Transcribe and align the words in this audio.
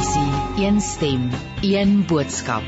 visie, 0.00 0.66
een 0.66 0.80
stem, 0.80 1.30
een 1.60 2.04
boodskap. 2.06 2.62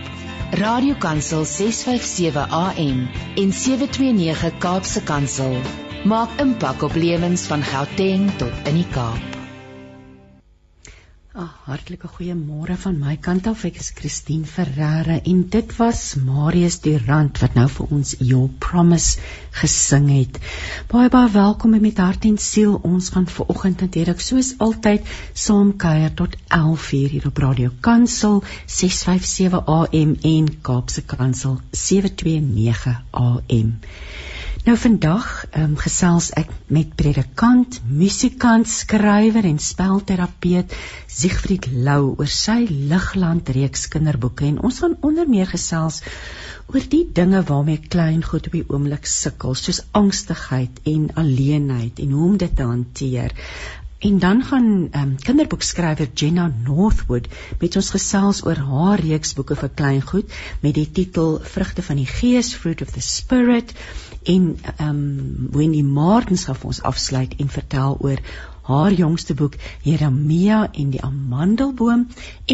Radiokansel 0.50 1.44
657 1.44 2.48
AM 2.50 3.08
en 3.36 3.52
729 3.52 4.58
Kaapse 4.58 5.02
Kansel 5.02 5.56
maak 6.04 6.40
impak 6.40 6.82
op 6.82 6.94
lewens 6.94 7.46
van 7.48 7.62
Gauteng 7.62 8.30
tot 8.36 8.68
in 8.68 8.82
die 8.82 8.88
Kaap. 8.92 9.41
Ah, 11.32 11.48
hartlike 11.64 12.08
goeiemôre 12.12 12.74
van 12.76 12.98
my 13.00 13.14
kant 13.26 13.46
af. 13.48 13.62
Ek 13.64 13.78
is 13.80 13.86
Christine 13.96 14.44
Ferreira 14.44 15.14
en 15.30 15.38
dit 15.54 15.70
was 15.78 16.00
Marius 16.20 16.74
Durant 16.84 17.40
wat 17.40 17.54
nou 17.56 17.64
vir 17.72 17.94
ons 17.96 18.10
Your 18.18 18.50
Promise 18.60 19.22
gesing 19.60 20.10
het. 20.12 20.36
Baie 20.90 21.08
baie 21.14 21.30
welkom 21.32 21.72
met 21.86 22.02
hart 22.04 22.28
en 22.28 22.36
siel. 22.36 22.74
Ons 22.84 23.08
gaan 23.14 23.30
vanoggend 23.38 23.80
natuurlik 23.80 24.20
soos 24.20 24.52
altyd 24.66 25.08
saam 25.46 25.72
kuier 25.86 26.12
tot 26.20 26.36
11:00 26.58 27.16
hier 27.16 27.30
op 27.32 27.40
Radio 27.46 27.72
Kansel 27.80 28.42
657 28.66 29.64
AM 29.78 30.16
en 30.36 30.52
Kaapse 30.60 31.06
Kansel 31.16 31.60
729 31.72 33.00
AM. 33.10 33.78
Nou 34.62 34.76
vandag 34.78 35.24
um, 35.58 35.72
gesels 35.74 36.28
ek 36.38 36.50
met 36.70 36.92
predikant, 36.94 37.80
musikant, 37.90 38.68
skrywer 38.70 39.42
en 39.48 39.56
spelterapeut 39.58 40.70
Siegfried 41.10 41.66
Lou 41.82 42.12
oor 42.12 42.30
sy 42.30 42.60
Ligland 42.70 43.50
reeks 43.56 43.88
kinderboeke 43.90 44.46
en 44.46 44.60
ons 44.62 44.78
gaan 44.84 44.94
onder 45.02 45.26
meer 45.26 45.50
gesels 45.50 45.98
oor 46.70 46.86
die 46.94 47.02
dinge 47.18 47.42
waarmee 47.48 47.82
klein 47.90 48.22
goed 48.22 48.46
op 48.46 48.54
die 48.54 48.62
oomblik 48.68 49.10
sukkel 49.10 49.58
soos 49.58 49.82
angstigheid 49.98 50.78
en 50.94 51.10
alleenheid 51.24 51.98
en 52.06 52.14
hoe 52.14 52.28
om 52.28 52.38
dit 52.44 52.54
te 52.54 52.70
hanteer. 52.70 53.34
En 54.02 54.22
dan 54.22 54.44
gaan 54.46 54.70
um, 55.02 55.16
kinderboekskrywer 55.26 56.14
Jenna 56.14 56.46
Northwood 56.68 57.26
met 57.58 57.82
ons 57.82 57.90
gesels 57.94 58.44
oor 58.46 58.62
haar 58.70 59.02
reeks 59.02 59.34
boeke 59.34 59.58
vir 59.58 59.74
kleingoed 59.74 60.38
met 60.62 60.78
die 60.78 60.86
titel 60.86 61.40
Vrugte 61.42 61.82
van 61.82 61.98
die 61.98 62.06
Gees, 62.06 62.54
Fruit 62.54 62.82
of 62.82 62.94
the 62.94 63.02
Spirit 63.02 63.74
en 64.24 64.56
ehm 64.76 64.88
um, 64.88 65.48
Wendy 65.52 65.82
Martins 65.82 66.44
gaan 66.44 66.58
vir 66.60 66.72
ons 66.72 66.82
afsluit 66.82 67.34
en 67.38 67.48
vertel 67.48 67.96
oor 68.00 68.20
haar 68.62 68.92
jongste 68.92 69.34
boek 69.34 69.56
Jeremia 69.82 70.58
en 70.72 70.90
die 70.94 71.00
amandelboom 71.02 72.04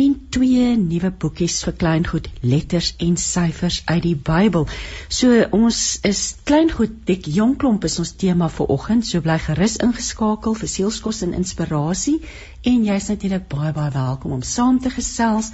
en 0.01 0.15
twee 0.37 0.77
nuwe 0.77 1.11
boekies 1.25 1.59
vir 1.67 1.75
kleingoed 1.83 2.31
letters 2.41 2.95
en 3.05 3.19
syfers 3.21 3.83
uit 3.85 4.03
die 4.07 4.17
Bybel. 4.31 4.65
So 5.09 5.43
ons 5.59 5.83
is 6.09 6.23
kleingoed 6.49 6.97
dik 7.11 7.29
jong 7.35 7.59
klomp 7.61 7.85
is 7.85 7.99
ons 8.01 8.15
tema 8.23 8.49
vir 8.49 8.73
oggend. 8.73 9.05
So 9.07 9.21
bly 9.21 9.37
gerus 9.45 9.77
ingeskakel 9.85 10.57
vir 10.63 10.73
sielskos 10.77 11.21
en 11.27 11.37
inspirasie 11.37 12.19
en 12.65 12.89
jy's 12.89 13.13
natuurlik 13.13 13.49
baie 13.53 13.75
baie 13.77 13.93
welkom 13.93 14.39
om 14.39 14.43
saam 14.43 14.81
te 14.81 14.95
gesels. 14.97 15.53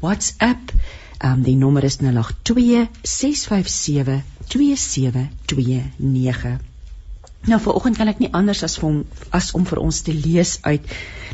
WhatsApp 0.00 0.72
Um 1.24 1.42
die 1.44 1.56
nommer 1.56 1.84
is 1.84 1.98
082 2.00 2.88
657 3.02 4.22
2729. 4.48 6.58
Nou 7.48 7.60
vanoggend 7.60 7.96
kan 7.96 8.08
ek 8.08 8.20
nie 8.20 8.32
anders 8.36 8.62
as 8.64 8.78
hom 8.80 9.02
as 9.36 9.52
om 9.56 9.66
vir 9.68 9.80
ons 9.80 10.00
te 10.04 10.12
lees 10.16 10.58
uit 10.64 10.88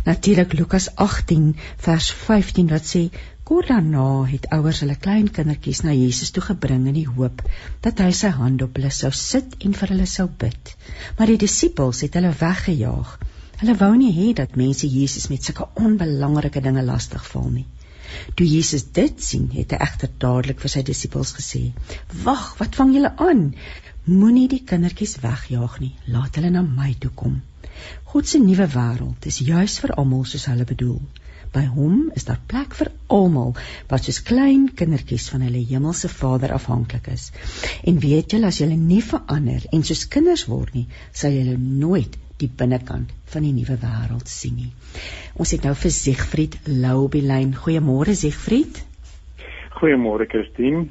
natuurlik 0.07 0.55
Lukas 0.59 0.89
18 1.05 1.49
vers 1.87 2.11
15 2.27 2.71
wat 2.71 2.87
sê 2.87 3.03
kort 3.47 3.71
daarna 3.71 4.27
het 4.31 4.49
ouers 4.55 4.83
hulle 4.83 4.99
klein 5.07 5.31
kindertjies 5.39 5.85
na 5.87 5.95
Jesus 5.95 6.35
toe 6.35 6.43
gebring 6.49 6.87
in 6.91 6.99
die 6.99 7.07
hoop 7.07 7.43
dat 7.87 8.03
hy 8.03 8.11
sy 8.21 8.33
hand 8.41 8.63
op 8.67 8.79
hulle 8.79 8.91
sou 8.95 9.13
sit 9.21 9.55
en 9.67 9.75
vir 9.81 9.95
hulle 9.95 10.09
sou 10.11 10.27
bid. 10.45 10.75
Maar 11.19 11.31
die 11.31 11.43
disippels 11.47 12.03
het 12.07 12.19
hulle 12.19 12.35
weggejaag. 12.43 13.17
Hulle 13.63 13.79
wou 13.83 13.93
nie 13.99 14.13
hê 14.19 14.33
dat 14.43 14.59
mense 14.59 14.91
Jesus 14.91 15.31
met 15.31 15.47
sulke 15.47 15.71
onbelangrike 15.83 16.63
dinge 16.63 16.83
lastigval 16.87 17.51
nie. 17.51 17.67
Toe 18.37 18.47
Jesus 18.47 18.85
dit 18.99 19.23
sien, 19.23 19.49
het 19.55 19.73
hy 19.75 19.79
egter 19.87 20.11
dadelik 20.23 20.63
vir 20.63 20.73
sy 20.73 20.83
disippels 20.87 21.33
gesê: 21.39 21.63
"Wag, 22.25 22.47
wat 22.61 22.79
vang 22.79 22.95
julle 22.95 23.13
aan? 23.29 23.43
Moenie 24.07 24.49
die 24.49 24.63
kindertjies 24.71 25.17
wegjaag 25.23 25.81
nie. 25.83 25.95
Laat 26.15 26.37
hulle 26.39 26.51
na 26.55 26.63
my 26.63 26.93
toe 27.05 27.11
kom. 27.23 27.41
God 28.13 28.29
se 28.29 28.39
nuwe 28.43 28.67
wêreld 28.75 29.27
is 29.31 29.41
juis 29.49 29.79
vir 29.83 29.95
almal 30.03 30.25
soos 30.33 30.47
hulle 30.51 30.67
bedoel. 30.69 31.01
By 31.57 31.65
hom 31.73 31.99
is 32.21 32.29
daar 32.29 32.41
plek 32.53 32.77
vir 32.79 32.93
almal 33.19 33.53
wat 33.91 34.07
soos 34.07 34.23
klein 34.31 34.69
kindertjies 34.81 35.29
van 35.35 35.45
hulle 35.47 35.65
hemelse 35.73 36.13
Vader 36.15 36.55
afhanklik 36.59 37.11
is. 37.17 37.31
En 37.93 38.01
weet 38.07 38.37
julle 38.37 38.53
as 38.53 38.63
julle 38.63 38.79
nie 38.87 39.03
verander 39.11 39.67
en 39.73 39.85
soos 39.91 40.07
kinders 40.17 40.47
word 40.53 40.75
nie, 40.79 40.87
sal 41.13 41.35
julle 41.41 41.57
nooit 41.85 42.19
die 42.41 42.53
binnekant 42.63 43.16
van 43.33 43.43
die 43.43 43.53
nuwe 43.53 43.77
wêreld 43.83 44.29
sien 44.29 44.55
nie. 44.57 44.73
Ons 45.35 45.53
het 45.57 45.65
nou 45.67 45.75
vir 45.75 45.91
Siegfried 45.91 46.59
Lou 46.67 47.05
op 47.05 47.17
die 47.17 47.25
lyn. 47.27 47.55
Goeiemôre 47.55 48.15
Siegfried. 48.15 48.85
Goeiemôre 49.81 50.29
Christine. 50.31 50.87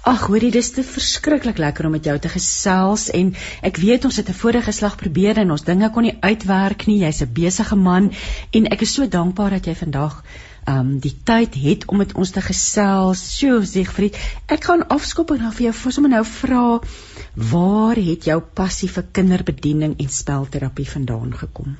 Ag, 0.00 0.22
hoorie, 0.30 0.48
dis 0.50 0.70
te 0.72 0.82
verskriklik 0.82 1.58
lekker 1.60 1.86
om 1.86 1.92
met 1.92 2.06
jou 2.08 2.14
te 2.18 2.30
gesels 2.32 3.10
en 3.12 3.34
ek 3.68 3.76
weet 3.82 4.06
ons 4.08 4.16
het 4.16 4.30
'n 4.32 4.38
vorige 4.42 4.72
slag 4.72 4.96
probeer 4.96 5.38
en 5.38 5.50
ons 5.50 5.64
dinge 5.64 5.90
kon 5.90 6.02
nie 6.02 6.16
uitwerk 6.20 6.86
nie. 6.86 7.02
Jy's 7.04 7.20
'n 7.22 7.32
besige 7.32 7.76
man 7.76 8.10
en 8.52 8.66
ek 8.66 8.80
is 8.82 8.94
so 8.94 9.06
dankbaar 9.06 9.50
dat 9.50 9.66
jy 9.66 9.74
vandag 9.74 10.24
um 10.68 10.98
die 11.00 11.14
tyd 11.24 11.54
het 11.54 11.86
om 11.88 12.00
met 12.02 12.14
ons 12.14 12.32
te 12.34 12.42
gesels. 12.44 13.22
So 13.38 13.62
Siegfried, 13.64 14.16
ek 14.48 14.64
gaan 14.68 14.86
afskop 14.88 15.32
en 15.34 15.44
dan 15.46 15.54
vir 15.56 15.70
jou 15.70 15.76
vir 15.82 15.96
sommer 15.96 16.12
nou 16.16 16.24
vra 16.24 16.64
waar 17.52 17.96
het 17.96 18.26
jou 18.26 18.40
passie 18.40 18.88
vir 18.90 19.06
kinderbediening 19.12 19.94
en 19.98 20.10
spelterapie 20.10 20.88
vandaan 20.88 21.32
gekom? 21.32 21.76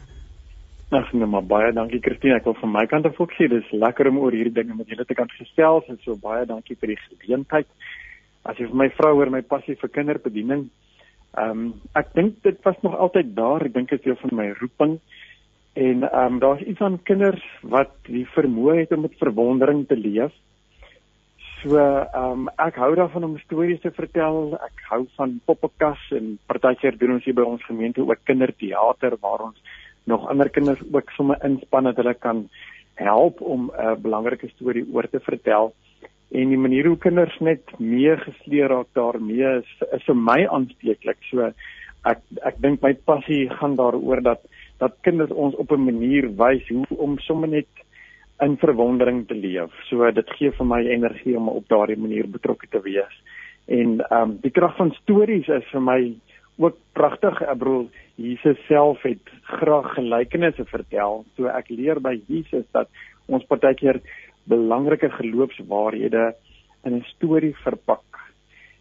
Ag 0.90 1.12
nee, 1.12 1.26
maar 1.26 1.46
baie 1.46 1.70
dankie 1.72 2.00
Christine. 2.02 2.34
Ek 2.40 2.46
wil 2.48 2.56
van 2.58 2.72
my 2.74 2.82
kant 2.90 3.06
af 3.06 3.18
ook 3.20 3.34
sê 3.38 3.46
dis 3.50 3.66
lekker 3.70 4.08
om 4.10 4.18
oor 4.24 4.34
hierdie 4.34 4.56
dinge 4.56 4.74
met 4.74 4.88
julle 4.90 5.06
te 5.06 5.14
kan 5.14 5.30
gesels 5.36 5.86
en 5.86 6.00
so 6.02 6.16
baie 6.18 6.46
dankie 6.46 6.74
vir 6.80 6.94
die 6.94 7.00
geleentheid. 7.04 7.68
As 8.42 8.58
jy 8.58 8.66
vir 8.70 8.80
my 8.82 8.88
vrou 8.96 9.12
oor 9.20 9.30
my 9.30 9.42
passie 9.46 9.76
vir 9.78 9.92
kinderbediening, 9.94 10.66
ehm 11.38 11.60
um, 11.60 11.66
ek 11.94 12.10
dink 12.16 12.40
dit 12.42 12.58
was 12.66 12.80
nog 12.82 12.96
altyd 12.98 13.34
daar. 13.36 13.62
Ek 13.68 13.74
dink 13.76 13.92
dit 13.92 14.00
is 14.00 14.06
deel 14.08 14.18
van 14.18 14.34
my 14.40 14.48
roeping. 14.58 14.98
En 15.72 16.02
ehm 16.02 16.32
um, 16.32 16.38
daar's 16.38 16.60
iets 16.60 16.80
aan 16.80 17.02
kinders 17.02 17.44
wat 17.62 17.92
die 18.06 18.26
vermoë 18.34 18.78
het 18.78 18.92
om 18.92 19.00
met 19.00 19.18
verwondering 19.18 19.86
te 19.86 19.96
leef. 19.96 20.32
So 21.62 21.76
ehm 21.76 22.46
um, 22.46 22.48
ek 22.56 22.80
hou 22.80 22.94
daarvan 22.94 23.24
om 23.24 23.38
stories 23.38 23.80
te 23.80 23.92
vertel. 23.94 24.56
Ek 24.58 24.82
hou 24.90 25.04
van 25.16 25.40
poppekas 25.44 26.10
en 26.16 26.38
partykeer 26.46 26.98
doen 26.98 27.18
ons 27.18 27.24
hier 27.24 27.36
by 27.36 27.46
ons 27.46 27.64
gemeente 27.64 28.02
ook 28.02 28.24
kinderteater 28.24 29.16
waar 29.20 29.46
ons 29.50 29.62
nog 30.04 30.26
ander 30.28 30.48
kinders 30.50 30.80
ook 30.92 31.10
sommer 31.10 31.38
inspann 31.44 31.84
dat 31.84 31.96
hulle 31.96 32.14
kan 32.14 32.48
help 32.94 33.40
om 33.40 33.70
'n 33.70 33.80
uh, 33.80 33.94
belangrike 33.94 34.48
storie 34.48 34.86
oor 34.92 35.08
te 35.08 35.20
vertel. 35.20 35.72
En 36.30 36.48
die 36.48 36.58
manier 36.58 36.86
hoe 36.86 36.98
kinders 36.98 37.38
net 37.38 37.78
mee 37.78 38.16
gesleer 38.16 38.68
raak 38.68 38.90
daarmee 38.92 39.58
is 39.58 39.70
is 39.92 40.04
vir 40.04 40.16
my 40.16 40.46
aansteeklik. 40.46 41.18
So 41.30 41.52
ek 42.04 42.18
ek 42.42 42.60
dink 42.62 42.82
my 42.82 42.94
passie 42.94 43.48
gaan 43.50 43.76
daaroor 43.76 44.22
dat 44.22 44.40
dat 44.80 44.96
kinders 45.06 45.30
ons 45.30 45.54
op 45.54 45.72
'n 45.72 45.84
manier 45.84 46.28
wys 46.36 46.68
hoe 46.68 46.86
om 46.96 47.18
sommer 47.18 47.48
net 47.48 47.68
in 48.40 48.56
verwondering 48.56 49.26
te 49.28 49.34
leef. 49.34 49.72
So 49.88 50.10
dit 50.10 50.30
gee 50.38 50.50
vir 50.50 50.66
my 50.66 50.80
energie 50.86 51.36
om 51.36 51.48
op 51.48 51.68
daardie 51.68 51.98
manier 51.98 52.28
betrokke 52.28 52.66
te 52.70 52.80
wees. 52.80 53.14
En 53.68 54.00
ehm 54.00 54.22
um, 54.22 54.38
die 54.42 54.50
krag 54.50 54.76
van 54.76 54.92
stories 55.02 55.48
is 55.48 55.66
vir 55.72 55.82
my 55.82 56.00
ook 56.58 56.76
pragtig. 56.92 57.42
Ek 57.42 57.58
bedoel 57.58 57.88
Jesus 58.14 58.58
self 58.66 59.02
het 59.02 59.32
graag 59.42 59.94
gelykenisse 59.94 60.64
vertel. 60.64 61.24
So 61.36 61.46
ek 61.46 61.68
leer 61.68 62.00
by 62.00 62.20
Jesus 62.26 62.64
dat 62.72 62.88
ons 63.26 63.44
partykeer 63.44 64.00
belangrike 64.44 65.10
geloofswaarhede 65.10 66.34
in 66.84 66.94
'n 66.94 67.04
storie 67.14 67.54
verpak 67.64 68.10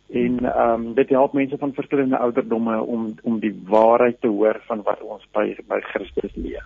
en 0.10 0.40
ehm 0.46 0.74
um, 0.74 0.94
dit 0.98 1.10
help 1.10 1.34
mense 1.34 1.58
van 1.58 1.74
verskillende 1.74 2.18
ouderdomme 2.18 2.82
om 2.82 3.14
om 3.24 3.40
die 3.40 3.54
waarheid 3.70 4.22
te 4.22 4.28
hoor 4.28 4.62
van 4.68 4.82
wat 4.84 5.02
ons 5.02 5.26
by 5.34 5.56
by 5.68 5.80
Christus 5.92 6.36
leer. 6.36 6.66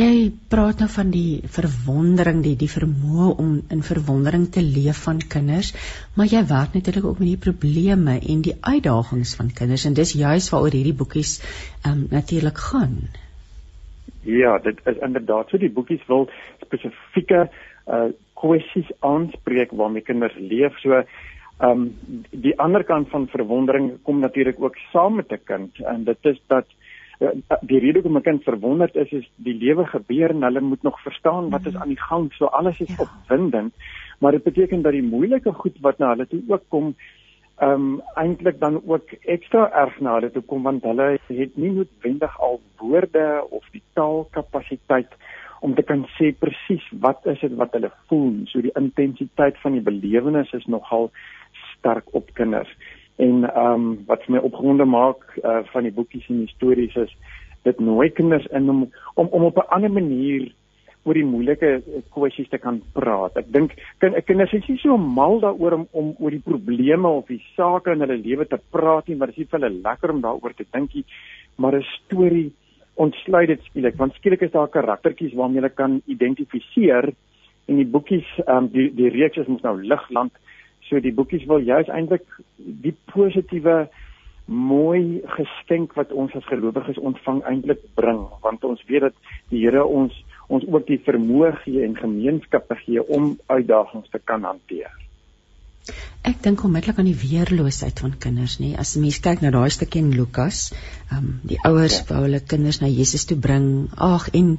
Jy 0.00 0.30
praat 0.48 0.78
nou 0.80 0.88
van 0.88 1.08
die 1.10 1.40
verwondering, 1.50 2.42
die 2.44 2.54
die 2.56 2.70
vermoë 2.70 3.30
om 3.42 3.56
in 3.74 3.82
verwondering 3.82 4.46
te 4.54 4.62
leef 4.62 5.02
van 5.04 5.18
kinders, 5.34 5.72
maar 6.16 6.30
jy 6.30 6.44
werk 6.46 6.76
natuurlik 6.76 7.08
ook 7.08 7.18
met 7.18 7.32
die 7.32 7.42
probleme 7.48 8.20
en 8.20 8.44
die 8.46 8.54
uitdagings 8.60 9.34
van 9.40 9.50
kinders 9.50 9.84
en 9.84 9.96
dis 9.98 10.14
juis 10.20 10.48
waaroor 10.52 10.76
hierdie 10.78 10.96
boekies 11.02 11.40
ehm 11.40 11.92
um, 11.92 12.06
natuurlik 12.10 12.62
gaan. 12.70 12.96
Ja, 14.22 14.58
dit 14.58 14.80
is 14.84 14.98
inderdaad 15.00 15.48
so 15.48 15.58
die 15.58 15.72
boekies 15.72 16.04
wil 16.06 16.28
spesifieke 16.64 17.48
uh 17.86 18.08
kwessies 18.40 18.88
aanspreek 19.04 19.72
waarmee 19.76 20.00
kinders 20.00 20.36
leef. 20.38 20.78
So 20.80 21.02
Ehm 21.60 21.70
um, 21.70 22.28
die 22.30 22.54
ander 22.58 22.84
kant 22.88 23.10
van 23.12 23.26
verwondering 23.28 23.90
kom 24.02 24.20
natuurlik 24.20 24.60
ook 24.60 24.76
saam 24.92 25.14
met 25.14 25.32
'n 25.32 25.40
kind 25.44 25.80
en 25.80 26.04
dit 26.04 26.18
is 26.22 26.40
dat 26.46 26.66
uh, 27.20 27.28
die 27.60 27.78
rede 27.78 27.98
hoekom 28.00 28.16
'n 28.16 28.22
kind 28.28 28.42
verwonderd 28.42 28.94
is 28.96 29.10
is 29.12 29.30
die 29.36 29.54
lewe 29.54 29.84
gebeur 29.86 30.30
en 30.30 30.42
hulle 30.42 30.60
moet 30.60 30.82
nog 30.82 31.02
verstaan 31.02 31.50
wat 31.50 31.66
is 31.66 31.72
mhm. 31.72 31.82
aan 31.82 31.88
die 31.88 32.00
gang. 32.08 32.32
So 32.32 32.44
alles 32.44 32.80
is 32.80 32.96
ja. 32.96 33.04
opwindend, 33.04 33.74
maar 34.18 34.32
dit 34.32 34.42
beteken 34.42 34.82
dat 34.82 34.92
die 34.92 35.02
moeilike 35.02 35.52
goed 35.52 35.76
wat 35.80 35.98
na 35.98 36.08
hulle 36.08 36.26
toe 36.26 36.42
ook 36.48 36.62
kom 36.68 36.94
ehm 37.58 37.72
um, 37.72 38.02
eintlik 38.14 38.60
dan 38.60 38.80
ook 38.86 39.12
ekstra 39.20 39.70
erg 39.70 40.00
na 40.00 40.14
hulle 40.14 40.30
toe 40.30 40.42
kom 40.42 40.62
want 40.62 40.82
hulle 40.82 41.18
het 41.26 41.56
nie 41.56 41.70
noodwendig 41.70 42.40
al 42.40 42.60
woorde 42.76 43.46
of 43.50 43.64
die 43.70 43.82
taalkapasiteit 43.92 45.12
om 45.60 45.74
te 45.74 45.82
kan 45.82 46.06
sê 46.16 46.32
presies 46.38 46.86
wat 47.00 47.26
is 47.26 47.40
dit 47.40 47.54
wat 47.56 47.72
hulle 47.72 47.90
voel. 48.08 48.32
So 48.46 48.60
die 48.60 48.72
intensiteit 48.80 49.58
van 49.58 49.72
die 49.72 49.84
belewenis 49.84 50.52
is 50.52 50.66
nogal 50.66 51.10
sterk 51.80 52.14
op 52.14 52.30
kinders. 52.38 52.70
En 53.16 53.44
ehm 53.44 53.72
um, 53.72 53.98
wat 54.06 54.28
my 54.28 54.38
opgewonde 54.38 54.84
maak 54.84 55.26
uh, 55.42 55.60
van 55.72 55.88
die 55.88 55.92
boekies 55.92 56.28
en 56.28 56.44
die 56.44 56.54
stories 56.54 56.96
is 56.96 57.12
dit 57.68 57.80
nooi 57.80 58.08
kinders 58.16 58.46
in 58.56 58.70
om 58.70 58.86
om, 59.14 59.26
om 59.26 59.44
op 59.44 59.56
'n 59.56 59.72
ander 59.76 59.92
manier 59.92 60.52
oor 61.04 61.16
die 61.16 61.24
moeilike 61.24 61.82
kwessies 62.12 62.48
te 62.48 62.58
kan 62.58 62.82
praat. 62.92 63.36
Ek 63.36 63.52
dink 63.52 63.72
kind, 63.98 64.16
kinders 64.24 64.52
is 64.52 64.66
nie 64.68 64.78
so 64.82 64.96
mal 64.96 65.40
daaroor 65.40 65.78
om 65.78 65.86
om 65.90 66.14
oor 66.18 66.30
die 66.30 66.44
probleme 66.44 67.08
of 67.08 67.26
die 67.32 67.42
sake 67.56 67.92
in 67.92 68.04
hulle 68.04 68.16
lewe 68.16 68.46
te 68.46 68.60
praat 68.70 69.08
nie, 69.08 69.16
maar 69.16 69.32
dit 69.32 69.38
is 69.38 69.50
vir 69.50 69.60
hulle 69.60 69.80
lekker 69.80 70.10
om 70.10 70.20
daaroor 70.20 70.54
te 70.56 70.66
dink. 70.72 70.90
Maar 71.56 71.76
'n 71.76 71.86
storie 71.96 72.52
ontsluit 72.94 73.48
dit 73.48 73.62
skielik 73.70 73.96
want 73.96 74.14
skielik 74.14 74.42
is 74.42 74.52
daar 74.52 74.68
karaktertjies 74.68 75.34
waarmee 75.34 75.62
jy 75.62 75.72
kan 75.74 76.00
identifiseer 76.06 77.12
en 77.68 77.76
die 77.76 77.86
boekies 77.86 78.28
ehm 78.46 78.56
um, 78.56 78.68
die 78.68 78.90
die 78.94 79.08
reeks 79.08 79.38
is 79.38 79.46
mos 79.48 79.62
nou 79.62 79.76
ligland 79.82 80.32
so 80.90 81.00
die 81.00 81.14
boekies 81.14 81.46
wil 81.50 81.62
juist 81.64 81.90
eintlik 81.94 82.26
die 82.58 82.94
positiewe 83.12 83.86
mooi 84.50 85.22
geskenk 85.36 85.94
wat 85.94 86.10
ons 86.10 86.34
as 86.34 86.46
gelowiges 86.50 86.98
ontvang 86.98 87.44
eintlik 87.46 87.84
bring 87.98 88.24
want 88.42 88.64
ons 88.66 88.82
weet 88.88 89.06
dat 89.08 89.34
die 89.52 89.62
Here 89.62 89.84
ons 89.86 90.16
ons 90.50 90.66
ook 90.66 90.88
die 90.88 90.98
vermoë 91.06 91.52
gee 91.62 91.84
en 91.86 91.94
gemeenskappe 91.94 92.74
gee 92.82 93.02
om 93.06 93.36
uitdagings 93.46 94.10
te 94.10 94.18
kan 94.18 94.42
hanteer. 94.42 94.90
Ek 96.26 96.42
dink 96.44 96.64
onmiddellik 96.66 96.98
aan 97.00 97.08
die 97.08 97.20
weerloosheid 97.20 98.02
van 98.02 98.16
kinders, 98.24 98.58
nê. 98.60 98.74
As 98.82 98.96
mens 99.00 99.20
kyk 99.24 99.44
na 99.44 99.52
daai 99.54 99.70
stukkie 99.72 100.02
in 100.02 100.10
Lukas, 100.12 100.66
ehm 101.08 101.18
um, 101.18 101.28
die 101.52 101.60
ouers 101.70 102.00
ja. 102.00 102.06
wou 102.10 102.24
hulle 102.26 102.42
kinders 102.52 102.82
na 102.82 102.90
Jesus 102.90 103.24
toe 103.30 103.38
bring. 103.38 103.68
Ag 103.96 104.28
en 104.40 104.56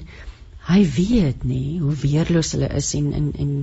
hy 0.72 0.82
weet 0.96 1.44
nê 1.52 1.62
hoe 1.84 1.94
weerloos 2.06 2.56
hulle 2.56 2.72
is 2.80 2.94
en 2.98 3.12
en 3.20 3.30
en 3.44 3.54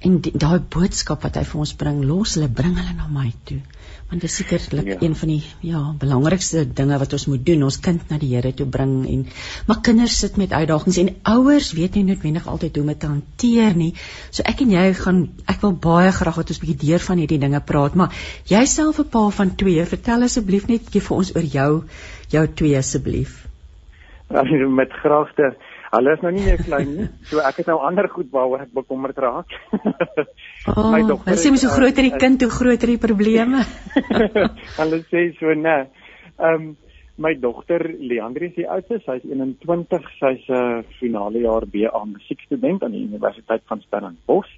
en 0.00 0.16
daai 0.24 0.60
boodskap 0.72 1.26
wat 1.26 1.36
hy 1.36 1.44
vir 1.44 1.60
ons 1.60 1.74
bring, 1.76 2.00
los 2.08 2.36
hulle, 2.36 2.48
bring 2.48 2.72
hulle 2.78 2.94
na 2.96 3.08
my 3.12 3.28
toe. 3.48 3.58
Want 4.10 4.24
dit 4.24 4.30
is 4.30 4.36
sekerlik 4.40 4.88
ja. 4.88 4.96
een 5.04 5.12
van 5.14 5.30
die 5.30 5.42
ja 5.62 5.80
belangrikste 6.00 6.64
dinge 6.66 6.96
wat 6.98 7.12
ons 7.14 7.26
moet 7.30 7.44
doen. 7.46 7.62
Ons 7.62 7.76
kind 7.84 8.08
na 8.10 8.16
die 8.18 8.32
Here 8.32 8.50
toe 8.56 8.66
bring 8.66 8.94
en 9.06 9.26
maar 9.68 9.82
kinders 9.86 10.16
sit 10.24 10.38
met 10.40 10.54
uitdagings 10.56 10.98
en 11.04 11.12
ouers 11.34 11.68
weet 11.78 11.98
nie 11.98 12.08
noodwendig 12.08 12.48
altyd 12.50 12.80
hoe 12.80 12.82
om 12.82 12.90
dit 12.90 13.00
te 13.04 13.10
hanteer 13.12 13.76
nie. 13.78 13.92
So 14.34 14.42
ek 14.50 14.64
en 14.64 14.72
jy 14.74 14.86
gaan 14.98 15.20
ek 15.46 15.62
wil 15.62 15.76
baie 15.86 16.10
graag 16.16 16.40
dat 16.42 16.50
ons 16.56 16.58
'n 16.58 16.66
bietjie 16.66 16.88
deur 16.88 17.06
van 17.06 17.22
hierdie 17.22 17.38
dinge 17.44 17.60
praat 17.60 17.94
maar 17.94 18.10
jy 18.50 18.64
self 18.66 18.98
'n 18.98 19.10
pa 19.14 19.28
van 19.30 19.54
twee 19.54 19.84
vertel 19.84 20.26
asseblief 20.26 20.66
net 20.66 20.90
vir 20.90 21.16
ons 21.16 21.34
oor 21.36 21.46
jou 21.46 21.84
jou 22.30 22.46
twee 22.48 22.76
asseblief. 22.78 23.46
Met 24.30 24.90
graagte 25.02 25.54
Hulle 25.90 26.12
is 26.14 26.20
nou 26.22 26.30
nie 26.30 26.44
meer 26.46 26.60
klein 26.62 26.90
nie. 26.94 27.06
So 27.26 27.42
ek 27.42 27.56
het 27.62 27.70
nou 27.70 27.80
ander 27.82 28.06
goed 28.12 28.28
waaroor 28.34 28.62
ek 28.66 28.76
bekommerd 28.76 29.18
raak. 29.18 29.56
Oh, 30.68 30.90
my 30.92 31.00
dogter. 31.08 31.30
Hulle 31.32 31.40
sê 31.40 31.48
mos 31.48 31.62
hoe 31.64 31.72
groter 31.72 32.04
die 32.04 32.18
kind, 32.20 32.42
hoe 32.44 32.52
groter 32.52 32.90
die 32.92 33.00
probleme. 33.00 33.62
hulle 34.80 34.98
sê 35.08 35.22
so 35.38 35.54
nee. 35.56 35.86
Ehm 36.36 36.66
um, 36.66 36.66
my 37.20 37.32
dogter 37.40 37.82
Leandri 37.96 38.50
is 38.50 38.54
die 38.56 38.66
oudste, 38.68 38.98
sy's 39.04 39.24
21, 39.24 40.04
sy's 40.20 40.44
'n 40.48 40.56
uh, 40.56 40.84
finale 41.00 41.42
jaar 41.46 41.64
BA 41.64 42.02
musiekstudent 42.12 42.84
aan 42.84 42.92
die 42.96 43.06
Universiteit 43.08 43.64
van 43.72 43.80
Stellenbosch. 43.86 44.52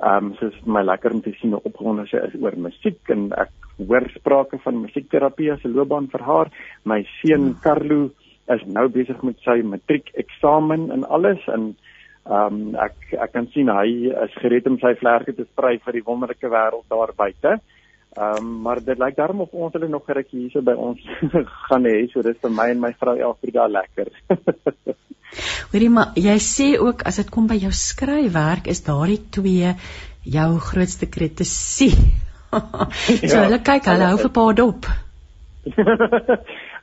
Ehm 0.00 0.30
um, 0.30 0.32
so 0.38 0.46
is 0.54 0.64
my 0.66 0.82
lekker 0.86 1.12
om 1.18 1.22
te 1.22 1.34
sien 1.40 1.52
hoe 1.54 1.62
opgewonde 1.66 2.06
sy 2.10 2.22
is 2.30 2.38
oor 2.40 2.56
musiek 2.56 3.14
en 3.14 3.32
ek 3.44 3.50
hoor 3.78 4.06
sprake 4.14 4.58
van 4.64 4.82
musiekterapie 4.86 5.52
as 5.52 5.66
'n 5.66 5.74
loopbaan 5.74 6.08
vir 6.14 6.22
haar. 6.30 6.50
My 6.84 7.02
seun 7.20 7.50
hmm. 7.50 7.60
Carlo 7.60 8.10
is 8.52 8.64
nou 8.66 8.88
besig 8.92 9.22
met 9.22 9.38
sy 9.44 9.60
matriek 9.64 10.10
eksamen 10.20 10.90
en 10.92 11.04
alles 11.08 11.40
en 11.48 11.74
ehm 12.24 12.54
um, 12.56 12.76
ek 12.80 13.16
ek 13.20 13.32
kan 13.32 13.46
sien 13.52 13.68
hy 13.68 14.08
is 14.24 14.36
gereed 14.40 14.66
om 14.66 14.78
sy 14.80 14.94
vlerke 14.96 15.34
te 15.36 15.44
sprei 15.44 15.76
vir 15.84 15.98
die 15.98 16.04
wonderlike 16.06 16.48
wêreld 16.48 16.86
daar 16.88 17.12
buite. 17.16 17.58
Ehm 18.16 18.38
um, 18.38 18.52
maar 18.64 18.80
dit 18.84 18.98
lyk 18.98 19.16
daarom 19.16 19.42
of 19.44 19.52
ons 19.52 19.72
hulle 19.76 19.88
nog 19.88 20.06
geruk 20.06 20.30
hierso 20.32 20.62
by 20.62 20.72
ons 20.72 21.00
gaan 21.68 21.84
hê. 21.84 22.06
So 22.12 22.22
dis 22.22 22.40
vir 22.40 22.54
my 22.56 22.70
en 22.72 22.80
my 22.80 22.92
vrou 23.00 23.16
Elfrida 23.28 23.66
lekker. 23.68 24.12
Hoorie 25.72 25.90
maar 25.90 26.16
jy 26.16 26.36
sê 26.40 26.68
ook 26.80 27.04
as 27.10 27.20
dit 27.20 27.30
kom 27.34 27.48
by 27.50 27.58
jou 27.60 27.72
skryfwerk 27.74 28.70
is 28.72 28.84
daardie 28.86 29.20
twee 29.36 29.74
jou 30.24 30.50
grootste 30.70 31.10
kritisie. 31.10 31.92
so 32.54 33.34
ja, 33.34 33.44
hulle 33.44 33.60
kyk, 33.66 33.90
hulle 33.90 34.12
hou 34.12 34.20
vir 34.22 34.32
paar 34.38 34.56
dop. 34.62 34.88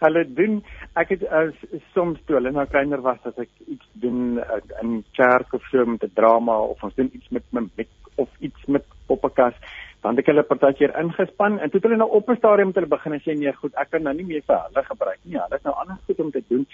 hulle 0.04 0.24
doen 0.38 0.62
ek 0.96 1.10
het 1.10 1.28
as 1.28 1.54
soms 1.94 2.20
toe 2.26 2.36
hulle 2.36 2.52
nou 2.52 2.66
kleiner 2.68 3.02
was 3.02 3.20
as 3.24 3.38
ek 3.38 3.50
iets 3.68 3.88
doen 3.94 4.40
uh, 4.40 4.60
in 4.82 5.04
kerk 5.16 5.54
of 5.54 5.64
so 5.72 5.86
met 5.86 6.04
'n 6.04 6.14
drama 6.14 6.58
of 6.60 6.84
ons 6.84 6.96
doen 6.96 7.12
iets 7.14 7.30
met 7.30 7.44
met 7.52 7.88
of 8.16 8.30
iets 8.40 8.66
met 8.66 8.84
poppekas 9.08 9.56
dan 10.02 10.16
het 10.16 10.24
ek 10.24 10.32
hulle 10.32 10.44
partykeer 10.44 10.96
ingespan 11.00 11.60
en 11.60 11.70
toe 11.70 11.80
het 11.80 11.88
hulle 11.88 12.02
nou 12.02 12.10
op 12.10 12.30
'n 12.30 12.36
stadium 12.42 12.68
met 12.68 12.76
hulle 12.76 12.96
begin 12.96 13.14
en 13.14 13.22
sê 13.22 13.38
nee 13.38 13.54
goed 13.54 13.74
ek 13.76 13.90
kan 13.92 14.04
nou 14.04 14.14
nie 14.16 14.26
meer 14.26 14.44
vir 14.48 14.60
hulle 14.68 14.84
gebruik 14.84 15.20
nie. 15.24 15.38
Hulle 15.38 15.56
is 15.56 15.64
nou 15.64 15.76
anders 15.76 16.06
goed 16.06 16.20
om 16.20 16.32
te 16.32 16.44
doen. 16.48 16.68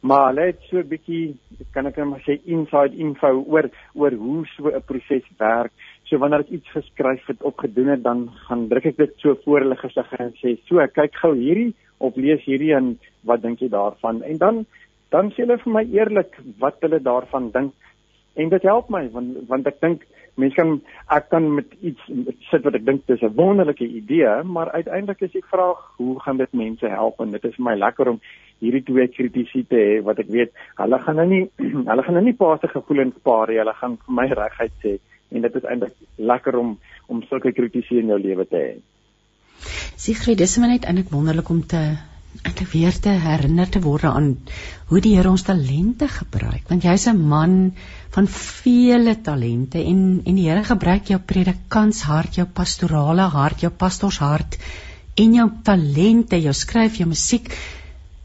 Maar 0.00 0.26
hulle 0.26 0.46
het 0.46 0.60
so 0.70 0.78
'n 0.78 0.88
bietjie 0.88 1.36
kan 1.72 1.86
ek 1.86 1.96
net 1.96 2.06
maar 2.06 2.24
sê 2.26 2.40
inside 2.44 2.96
info 2.96 3.44
oor 3.46 3.70
oor 3.94 4.12
hoe 4.12 4.46
so 4.46 4.68
'n 4.68 4.82
proses 4.82 5.24
werk 5.38 5.72
so 6.06 6.18
wanneer 6.22 6.44
ek 6.44 6.54
iets 6.58 6.70
geskryf 6.70 7.26
het 7.26 7.42
of 7.42 7.56
gedoen 7.58 7.88
het 7.94 8.02
dan 8.02 8.28
gaan 8.46 8.68
druk 8.70 8.86
ek 8.92 8.96
dit 8.96 9.14
so 9.22 9.34
voor 9.44 9.64
hulle 9.64 9.78
gesig 9.80 10.12
en 10.18 10.32
sê 10.40 10.56
so 10.68 10.86
kyk 10.98 11.18
gou 11.22 11.34
hierdie 11.34 11.72
of 11.98 12.16
lees 12.16 12.44
hierdie 12.46 12.74
en 12.76 12.94
wat 13.26 13.42
dink 13.42 13.62
jy 13.62 13.70
daarvan? 13.72 14.22
En 14.22 14.38
dan 14.42 14.66
dan 15.14 15.30
sê 15.32 15.44
hulle 15.44 15.58
vir 15.62 15.72
my 15.72 15.84
eerlik 15.94 16.34
wat 16.62 16.82
hulle 16.82 17.00
daarvan 17.00 17.50
dink. 17.54 17.72
En 18.36 18.48
dit 18.52 18.68
help 18.70 18.90
my 18.90 19.06
want 19.14 19.38
want 19.50 19.66
ek 19.66 19.80
dink 19.80 20.06
mense 20.36 20.56
kan 20.58 20.74
ek 21.16 21.30
kan 21.32 21.46
met 21.58 21.70
iets 21.80 22.02
sit 22.50 22.64
wat 22.66 22.74
ek 22.76 22.84
dink 22.86 23.06
dis 23.06 23.22
'n 23.22 23.34
wonderlike 23.34 23.86
idee, 23.86 24.42
maar 24.44 24.70
uiteindelik 24.70 25.22
is 25.22 25.32
die 25.32 25.46
vraag 25.52 25.80
hoe 25.96 26.20
gaan 26.20 26.36
dit 26.36 26.52
mense 26.52 26.88
help 26.88 27.20
en 27.20 27.30
dit 27.30 27.44
is 27.44 27.56
vir 27.56 27.64
my 27.64 27.74
lekker 27.74 28.08
om 28.08 28.20
hierdie 28.60 28.84
twee 28.84 29.08
kritisie 29.08 29.64
te 29.68 29.76
hê 29.76 30.02
wat 30.04 30.18
ek 30.18 30.28
weet 30.28 30.52
hulle 30.76 30.98
gaan 30.98 31.16
nou 31.16 31.26
nie 31.26 31.44
hulle 31.90 32.02
gaan 32.02 32.14
nou 32.14 32.24
nie 32.24 32.36
paase 32.36 32.68
gevoelens 32.68 33.16
paar 33.22 33.48
nie, 33.48 33.58
hulle 33.58 33.74
gaan 33.80 33.96
vir 33.96 34.14
my 34.20 34.26
regheid 34.28 34.72
sê 34.84 34.98
en 35.30 35.46
dit 35.46 35.56
is 35.56 35.64
eintlik 35.70 35.94
lekker 36.16 36.58
om 36.58 36.76
om 37.06 37.22
sulke 37.30 37.52
kritisie 37.54 38.00
in 38.02 38.08
jou 38.10 38.18
lewe 38.18 38.44
te 38.50 38.58
hê. 38.58 38.74
Sigrid, 39.96 40.38
dis 40.38 40.56
maar 40.58 40.72
net 40.74 40.84
eintlik 40.84 41.12
wonderlik 41.14 41.50
om 41.50 41.62
te 41.66 41.82
eintlik 42.44 42.72
weer 42.72 42.96
te 43.00 43.12
herinner 43.22 43.68
te 43.70 43.80
word 43.80 44.04
aan 44.08 44.32
hoe 44.90 45.00
die 45.00 45.14
Here 45.16 45.30
ons 45.30 45.46
talente 45.46 46.08
gebruik. 46.08 46.66
Want 46.68 46.84
jy's 46.84 47.06
'n 47.08 47.28
man 47.28 47.72
van 48.16 48.26
vele 48.26 49.14
talente 49.28 49.78
en 49.78 50.22
en 50.24 50.34
die 50.34 50.48
Here 50.48 50.64
gebruik 50.64 51.08
jou 51.08 51.18
predikantshart, 51.18 52.36
jou 52.36 52.46
pastorale 52.46 53.28
hart, 53.38 53.60
jou 53.60 53.70
pastorshart 53.70 54.58
en 55.16 55.34
jou 55.34 55.50
talente, 55.62 56.36
jou 56.36 56.52
skryf, 56.52 56.98
jou 56.98 57.08
musiek 57.08 57.48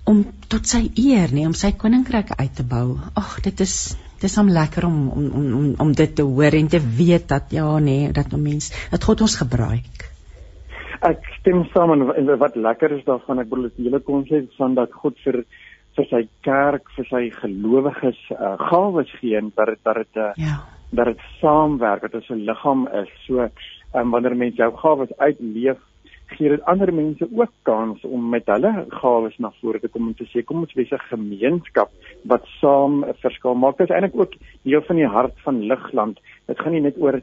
om 0.05 0.25
tot 0.47 0.67
sy 0.67 0.91
eer, 0.95 1.31
nee, 1.31 1.45
om 1.45 1.53
sy 1.53 1.71
koninkryk 1.71 2.33
uit 2.37 2.55
te 2.55 2.63
bou. 2.63 2.99
Ag, 3.15 3.39
dit 3.41 3.59
is 3.59 3.95
dis 4.21 4.37
hom 4.37 4.49
lekker 4.53 4.85
om 4.85 5.09
om 5.09 5.27
om 5.59 5.73
om 5.85 5.91
dit 5.97 6.15
te 6.15 6.23
hoor 6.23 6.57
en 6.57 6.67
te 6.67 6.79
weet 6.97 7.27
dat 7.29 7.51
ja, 7.57 7.67
nee, 7.79 8.11
dat 8.11 8.33
'n 8.33 8.41
mens, 8.41 8.71
dat 8.91 9.03
God 9.03 9.21
ons 9.21 9.37
gebruik. 9.37 10.07
Ek 11.01 11.25
stem 11.39 11.65
saam 11.73 11.91
en 11.91 12.37
wat 12.37 12.55
lekker 12.55 12.91
is 12.97 13.05
daarvan 13.05 13.39
ek 13.39 13.49
bedoel 13.49 13.69
die 13.75 13.85
hele 13.89 13.99
konsep 13.99 14.51
van 14.57 14.75
dat 14.75 14.91
God 14.93 15.17
vir 15.25 15.45
vir 15.95 16.05
sy 16.09 16.27
kerk 16.41 16.91
vir 16.95 17.05
sy 17.09 17.23
gelowiges 17.41 18.19
uh, 18.31 18.55
gawes 18.69 19.11
gee 19.19 19.37
en 19.37 19.51
dat 19.55 19.67
dit 19.67 19.79
dat 19.83 19.95
dit 19.95 20.15
uh, 20.15 20.31
ja. 20.35 20.57
dat 20.91 21.05
dit 21.05 21.19
saamwerk 21.41 22.01
dat 22.01 22.11
dit 22.11 22.29
'n 22.29 22.45
liggaam 22.45 22.87
is. 22.87 23.09
So 23.25 23.49
um, 23.93 24.11
wanneer 24.11 24.35
mense 24.35 24.57
jou 24.57 24.71
gawes 24.77 25.11
uitleef 25.17 25.79
gee 26.35 26.49
dit 26.49 26.63
ander 26.71 26.93
mense 26.93 27.27
ook 27.35 27.53
kans 27.67 28.03
om 28.07 28.29
met 28.29 28.47
hulle 28.53 28.71
gawes 29.01 29.37
na 29.37 29.51
vore 29.61 29.79
te 29.79 29.87
kom 29.87 30.07
en 30.07 30.15
te 30.17 30.27
sê 30.31 30.43
kom 30.45 30.63
ons 30.63 30.77
wees 30.79 30.91
'n 30.91 31.07
gemeenskap 31.09 31.91
wat 32.23 32.45
saam 32.59 33.03
'n 33.05 33.19
verskil 33.21 33.55
maak 33.55 33.77
dit 33.77 33.89
is 33.89 33.95
eintlik 33.95 34.19
ook 34.21 34.33
deel 34.63 34.81
van 34.81 34.95
die 34.95 35.11
hart 35.17 35.35
van 35.45 35.61
Ligland 35.71 36.19
dit 36.47 36.59
gaan 36.59 36.73
nie 36.73 36.87
net 36.87 36.97
oor 36.97 37.21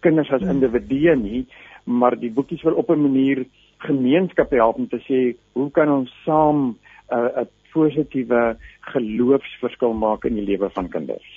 kinders 0.00 0.30
as 0.30 0.42
hmm. 0.42 0.50
individue 0.50 1.16
nie 1.16 1.46
maar 1.84 2.18
die 2.18 2.30
boekies 2.30 2.62
wil 2.62 2.74
op 2.74 2.90
'n 2.90 3.02
manier 3.02 3.46
gemeenskappe 3.78 4.56
help 4.56 4.76
om 4.76 4.88
te 4.88 5.00
sê 5.08 5.36
hoe 5.52 5.70
kan 5.70 5.88
ons 5.88 6.10
saam 6.24 6.58
'n 6.68 6.76
uh, 7.16 7.42
'n 7.42 7.48
positiewe 7.72 8.56
geloofsverskil 8.92 9.94
maak 9.94 10.24
in 10.24 10.34
die 10.40 10.46
lewe 10.48 10.70
van 10.74 10.88
kinders. 10.88 11.28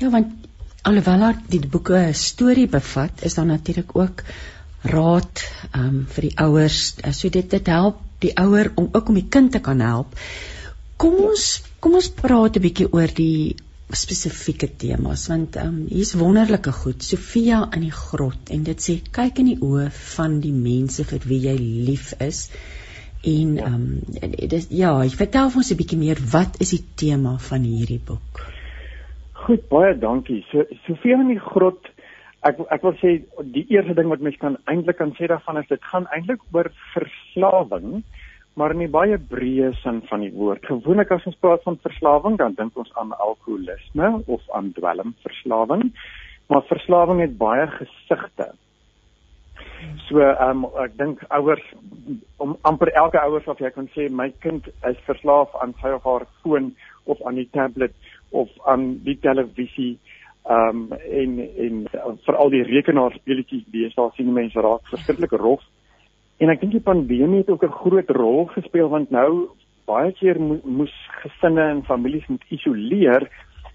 Ja, 0.00 0.10
want 0.10 0.48
alhoewel 0.88 1.34
die 1.48 1.62
boeke 1.74 1.98
'n 1.98 2.14
storie 2.14 2.68
bevat, 2.68 3.24
is 3.24 3.34
daar 3.34 3.46
natuurlik 3.46 3.96
ook 3.96 4.24
raad 4.84 5.42
um, 5.76 6.06
vir 6.14 6.28
die 6.28 6.36
ouers. 6.42 6.94
So 7.12 7.28
dit 7.28 7.50
dit 7.50 7.70
help 7.70 8.00
die 8.22 8.32
ouer 8.38 8.72
om 8.76 8.88
ook 8.92 9.08
om 9.08 9.18
die 9.18 9.28
kind 9.28 9.52
te 9.52 9.60
kan 9.60 9.80
help. 9.80 10.16
Kom 10.96 11.18
ons 11.28 11.62
kom 11.80 11.98
ons 11.98 12.10
praat 12.22 12.56
'n 12.56 12.64
bietjie 12.66 12.88
oor 12.92 13.10
die 13.14 13.56
spesifieke 13.92 14.68
temas 14.84 15.28
want 15.28 15.56
ehm 15.56 15.68
um, 15.68 15.80
hier's 15.88 16.14
wonderlike 16.16 16.72
goed 16.72 17.02
Sofia 17.02 17.68
in 17.76 17.82
die 17.88 17.96
grot 18.04 18.50
en 18.50 18.62
dit 18.64 18.78
sê 18.80 19.00
kyk 19.18 19.42
in 19.42 19.50
die 19.52 19.60
oë 19.60 19.90
van 20.14 20.40
die 20.40 20.54
mense 20.54 21.04
vir 21.04 21.26
wie 21.28 21.42
jy 21.48 21.56
lief 21.58 22.14
is 22.18 22.48
En 23.22 23.58
ehm 23.58 23.74
um, 23.74 24.00
dis 24.50 24.64
ja, 24.74 24.90
ek 25.04 25.14
vertel 25.14 25.52
ons 25.54 25.70
'n 25.70 25.78
bietjie 25.78 25.98
meer 25.98 26.18
wat 26.32 26.56
is 26.64 26.72
die 26.74 26.82
tema 27.02 27.36
van 27.38 27.62
hierdie 27.62 28.00
boek? 28.02 28.40
Goed, 29.44 29.68
baie 29.68 29.94
dankie. 29.98 30.40
So 30.50 30.64
Sofia 30.86 31.20
in 31.20 31.30
die 31.30 31.38
grot 31.38 31.91
ek 32.48 32.58
ek 32.74 32.82
wil 32.82 32.96
sê 33.00 33.14
die 33.54 33.66
eerste 33.70 33.94
ding 33.94 34.08
wat 34.10 34.20
mens 34.20 34.38
kan 34.42 34.58
eintlik 34.66 34.98
kan 34.98 35.14
sê 35.18 35.28
daarvan 35.30 35.62
is 35.62 35.68
dit 35.70 35.90
gaan 35.92 36.08
eintlik 36.14 36.42
oor 36.52 36.70
verslawing 36.94 38.02
maar 38.58 38.74
in 38.74 38.82
die 38.84 38.92
baie 38.92 39.16
breë 39.16 39.70
sin 39.80 40.02
van 40.10 40.24
die 40.24 40.32
woord. 40.34 40.64
Gewoonlik 40.68 41.12
as 41.14 41.24
ons 41.28 41.38
praat 41.40 41.62
van 41.64 41.78
verslawing, 41.84 42.36
dan 42.40 42.56
dink 42.58 42.76
ons 42.76 42.90
aan 43.00 43.14
alkoholisme 43.16 44.10
of 44.26 44.42
aan 44.56 44.72
dwelmverslawing. 44.76 45.86
Maar 46.52 46.66
verslawing 46.68 47.22
het 47.24 47.38
baie 47.40 47.64
gesigte. 47.78 48.50
So 50.06 50.20
ehm 50.20 50.64
um, 50.64 50.66
ek 50.84 50.98
dink 50.98 51.22
ouers 51.34 51.64
om 52.42 52.54
amper 52.68 52.92
elke 52.98 53.18
ouers 53.22 53.48
of 53.50 53.60
jy 53.62 53.70
kan 53.74 53.88
sê 53.96 54.08
my 54.10 54.28
kind 54.44 54.68
is 54.88 55.00
verslaaf 55.08 55.54
aan 55.62 55.74
sy 55.80 55.94
of 55.96 56.04
haar 56.06 56.26
foon 56.42 56.70
of 57.10 57.22
aan 57.26 57.40
die 57.40 57.48
tablet 57.56 57.94
of 58.30 58.52
aan 58.70 59.00
die 59.06 59.16
televisie 59.24 59.96
ehm 60.44 60.92
um, 60.92 60.92
en 60.92 61.38
en 61.66 61.88
veral 62.24 62.50
die 62.50 62.62
rekenaarspeletjies 62.62 63.64
lees 63.72 63.94
daar 63.94 64.10
sien 64.16 64.32
mense 64.32 64.60
raak 64.60 64.86
verskriklik 64.90 65.32
rof 65.32 65.62
En 66.42 66.50
ek 66.50 66.62
dink 66.62 66.74
die 66.74 66.82
pandemie 66.82 67.42
het 67.44 67.50
ook 67.54 67.64
'n 67.64 67.78
groot 67.82 68.08
rol 68.10 68.46
gespeel 68.50 68.88
want 68.88 69.10
nou 69.10 69.50
baie 69.86 70.12
keer 70.12 70.40
mo 70.40 70.58
moes 70.64 70.94
gesinne 71.22 71.62
en 71.70 71.84
families 71.84 72.26
moet 72.26 72.42
isoleer. 72.48 73.28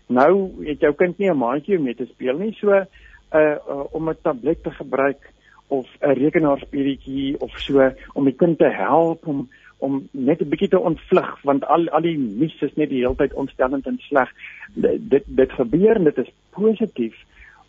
Nou 0.08 0.52
het 0.66 0.80
jou 0.80 0.94
kind 0.94 1.18
nie 1.18 1.30
'n 1.32 1.38
maatjie 1.38 1.78
om 1.78 1.84
mee 1.84 1.96
te 1.96 2.06
speel 2.06 2.38
nie, 2.38 2.54
so 2.60 2.72
uh, 2.72 2.84
uh 3.32 3.84
om 3.92 4.10
'n 4.10 4.18
tablet 4.22 4.64
te 4.64 4.72
gebruik 4.72 5.32
of 5.68 5.88
'n 6.02 6.12
rekenaarspeletjie 6.12 7.40
of 7.40 7.52
so 7.60 7.92
om 8.14 8.26
die 8.26 8.36
kind 8.36 8.58
te 8.58 8.70
help 8.70 9.28
om 9.28 9.50
om 9.77 10.07
net 10.12 10.41
'n 10.41 10.50
bietjie 10.50 10.69
te 10.69 10.79
ontvlug 10.79 11.41
want 11.41 11.65
al 11.65 11.88
al 11.89 12.01
die 12.01 12.17
nuus 12.17 12.62
is 12.62 12.75
net 12.75 12.89
die 12.89 13.03
hele 13.03 13.15
tyd 13.15 13.34
ontstellend 13.34 13.88
en 13.88 14.00
sleg. 14.00 14.29
Dit 14.74 15.24
dit 15.25 15.51
gebeur 15.51 15.96
en 15.96 16.03
dit 16.03 16.17
is 16.17 16.31
positief. 16.50 17.15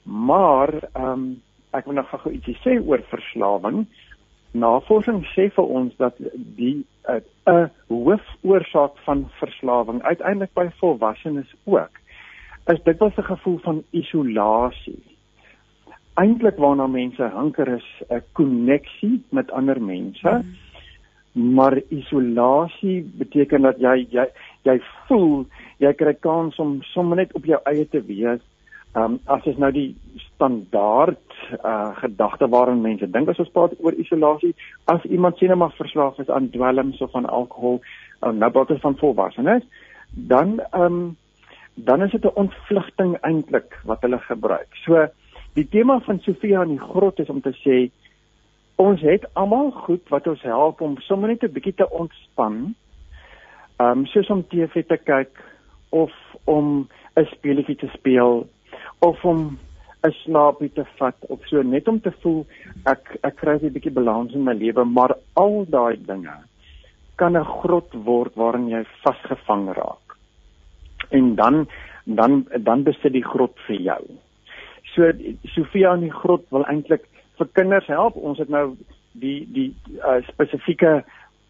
Maar 0.02 0.74
ehm 0.92 1.12
um, 1.12 1.42
ek 1.70 1.84
wil 1.84 1.94
nog 1.94 2.08
gou 2.08 2.32
ietsie 2.32 2.56
sê 2.64 2.78
oor 2.80 3.02
verslawing. 3.08 3.86
Navorsing 4.50 5.24
sê 5.34 5.50
vir 5.52 5.64
ons 5.64 5.96
dat 5.96 6.14
die 6.56 6.84
'n 7.08 7.22
uh, 7.46 7.66
hoofoorsaak 7.88 8.98
van 9.04 9.28
verslawing 9.40 10.02
uiteindelik 10.02 10.52
by 10.54 10.68
volwassenes 10.80 11.54
ook 11.64 11.90
is 12.72 12.82
dit 12.82 12.98
was 12.98 13.16
'n 13.16 13.22
gevoel 13.22 13.58
van 13.58 13.82
isolasie. 13.90 15.02
Eintlik 16.14 16.56
waarna 16.56 16.86
mense 16.86 17.22
hanker 17.22 17.68
is 17.68 18.02
'n 18.08 18.22
koneksie 18.32 19.22
met 19.28 19.50
ander 19.50 19.82
mense. 19.82 20.30
Mm. 20.30 20.56
Maar 21.32 21.80
isolasie 21.88 23.02
beteken 23.02 23.62
dat 23.62 23.78
jy 23.78 24.06
jy 24.10 24.26
jy 24.62 24.80
voel 25.06 25.46
jy 25.78 25.92
kry 25.94 26.14
kans 26.20 26.58
om 26.58 26.82
sommer 26.82 27.16
net 27.16 27.34
op 27.34 27.44
jou 27.44 27.60
eie 27.64 27.88
te 27.88 28.00
wees 28.00 28.42
Ehm 28.92 29.04
um, 29.04 29.18
as 29.24 29.44
is 29.44 29.58
nou 29.60 29.68
die 29.72 29.96
standaard 30.16 31.34
uh 31.64 31.92
gedagte 32.00 32.48
waarin 32.48 32.80
mense 32.80 33.06
dink 33.10 33.28
as 33.28 33.40
ons 33.42 33.50
praat 33.52 33.74
oor 33.84 33.92
isolasie, 34.00 34.54
as 34.88 35.04
iemand 35.04 35.36
sien 35.38 35.52
maar 35.58 35.74
verslaaf 35.76 36.18
is 36.18 36.30
aan 36.32 36.48
dwelms 36.50 37.00
of 37.04 37.14
aan 37.14 37.28
alkohol, 37.28 37.82
um, 38.22 38.38
nou 38.38 38.50
praat 38.50 38.70
ons 38.70 38.80
van 38.86 38.96
volwassenes, 39.02 39.66
dan 40.32 40.58
ehm 40.70 40.84
um, 40.84 41.16
dan 41.74 42.02
is 42.02 42.10
dit 42.10 42.24
'n 42.24 42.40
ontvlugting 42.44 43.16
eintlik 43.20 43.76
wat 43.84 44.00
hulle 44.00 44.18
gebruik. 44.18 44.70
So 44.84 45.06
die 45.54 45.68
tema 45.68 46.00
van 46.00 46.18
Sofia 46.20 46.62
in 46.62 46.74
die 46.76 46.86
grot 46.90 47.20
is 47.20 47.28
om 47.28 47.40
te 47.40 47.52
sê 47.64 47.90
ons 48.78 49.00
het 49.02 49.24
almal 49.34 49.70
goed 49.84 50.08
wat 50.08 50.26
ons 50.30 50.42
help 50.46 50.80
om 50.80 50.98
sommer 51.06 51.28
net 51.28 51.42
'n 51.42 51.52
bietjie 51.52 51.74
te 51.74 51.88
ontspan. 51.90 52.74
Ehm 53.78 53.98
um, 53.98 54.06
soos 54.06 54.30
om 54.30 54.46
TV 54.48 54.86
te 54.86 54.96
kyk 54.96 55.42
of 55.90 56.12
om 56.44 56.88
'n 57.16 57.24
speletjie 57.24 57.76
te 57.76 57.90
speel 57.94 58.46
of 58.98 59.24
om 59.24 59.58
'n 60.06 60.12
slaapie 60.22 60.70
te 60.72 60.84
vat 60.98 61.16
of 61.28 61.40
so 61.46 61.62
net 61.62 61.88
om 61.88 62.00
te 62.00 62.12
voel 62.22 62.46
ek 62.86 63.18
ek 63.22 63.36
kry 63.36 63.58
'n 63.58 63.72
bietjie 63.74 63.96
balans 63.98 64.34
in 64.34 64.44
my 64.44 64.54
lewe 64.54 64.84
maar 64.84 65.14
al 65.34 65.64
daai 65.68 65.96
dinge 66.10 66.36
kan 67.16 67.36
'n 67.36 67.44
grot 67.44 67.90
word 67.92 68.34
waarin 68.34 68.68
jy 68.68 68.84
vasgevang 69.02 69.74
raak 69.74 70.16
en 71.10 71.34
dan 71.34 71.66
dan 72.04 72.46
dan 72.58 72.82
besit 72.82 73.12
die 73.12 73.28
grot 73.32 73.56
vir 73.66 73.80
jou 73.90 74.02
so 74.94 75.12
Sofia 75.54 75.94
in 75.94 76.06
die 76.06 76.18
grot 76.22 76.44
wil 76.50 76.64
eintlik 76.64 77.04
vir 77.38 77.48
kinders 77.52 77.86
help 77.86 78.16
ons 78.16 78.38
het 78.38 78.48
nou 78.48 78.76
die 79.12 79.46
die 79.54 79.70
uh, 79.98 80.20
spesifieke 80.28 81.02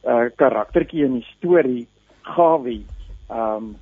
uh, 0.04 0.28
karaktertjie 0.36 1.04
in 1.04 1.20
die 1.20 1.28
storie 1.36 1.86
Gawie 2.22 2.84
ehm 3.28 3.56
um, 3.56 3.76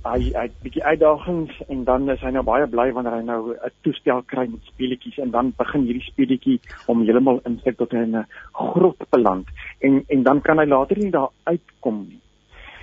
hy 0.00 0.32
hy 0.32 0.46
het 0.46 0.52
'n 0.56 0.62
bietjie 0.64 0.84
uitdagings 0.84 1.56
en 1.68 1.84
dan 1.84 2.08
is 2.10 2.20
hy 2.20 2.30
nou 2.32 2.42
baie 2.42 2.66
bly 2.66 2.92
wanneer 2.92 3.16
hy 3.18 3.22
nou 3.22 3.52
'n 3.52 3.72
toestel 3.82 4.22
kry 4.22 4.46
met 4.48 4.64
speletjies 4.72 5.18
en 5.18 5.30
dan 5.30 5.52
begin 5.58 5.82
hierdie 5.84 6.08
speletjie 6.08 6.60
om 6.86 7.02
heeltemal 7.04 7.40
insig 7.44 7.76
tot 7.76 7.92
in 7.92 8.16
'n 8.16 8.26
grot 8.52 8.96
beland 9.10 9.46
en 9.80 10.04
en 10.08 10.22
dan 10.22 10.40
kan 10.40 10.58
hy 10.58 10.64
later 10.64 10.98
nie 10.98 11.10
daar 11.10 11.28
uitkom 11.44 12.06
nie. 12.08 12.20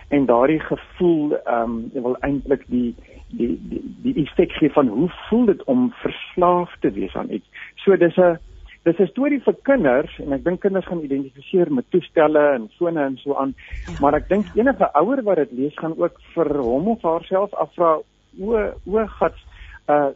En 0.10 0.26
daardie 0.26 0.60
gevoel 0.60 1.38
ehm 1.46 1.64
um, 1.64 1.90
wil 1.94 2.18
eintlik 2.22 2.64
die 2.68 2.96
die 3.30 3.60
die 3.70 3.82
die 4.04 4.16
effek 4.24 4.52
gee 4.52 4.70
van 4.72 4.88
hoe 4.88 5.10
voel 5.30 5.46
dit 5.46 5.64
om 5.64 5.92
verslaaf 5.92 6.76
te 6.80 6.92
wees 6.92 7.16
aan 7.16 7.32
iets. 7.32 7.48
So 7.76 7.98
dis 7.98 8.18
'n 8.18 8.38
dis 8.88 9.00
'n 9.00 9.12
storie 9.12 9.40
vir 9.44 9.56
kinders 9.70 10.14
en 10.24 10.34
ek 10.34 10.44
dink 10.44 10.62
kinders 10.64 10.88
gaan 10.88 11.04
identifiseer 11.04 11.72
met 11.72 11.90
toestelle 11.92 12.44
en 12.56 12.70
fone 12.78 13.04
en 13.04 13.18
so 13.18 13.36
aan. 13.36 13.54
Ja. 13.88 13.98
Maar 14.02 14.20
ek 14.22 14.30
dink 14.30 14.46
enige 14.56 14.88
ouer 15.02 15.24
wat 15.24 15.38
dit 15.44 15.52
lees 15.60 15.76
gaan 15.76 15.98
ook 15.98 16.16
vir 16.36 16.50
hom 16.58 16.88
of 16.96 17.02
haarself 17.02 17.54
afvra 17.54 18.00
o 18.40 18.56
o 18.86 19.06
gats 19.20 19.44
uh 19.90 20.12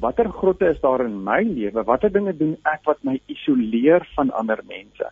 watter 0.00 0.28
grotte 0.30 0.66
is 0.70 0.80
daar 0.80 1.04
in 1.04 1.24
my 1.24 1.42
lewe? 1.42 1.84
Watter 1.84 2.12
dinge 2.12 2.36
doen 2.36 2.56
ek 2.64 2.84
wat 2.84 3.02
my 3.02 3.20
isoleer 3.26 4.06
van 4.14 4.30
ander 4.30 4.60
mense? 4.66 5.10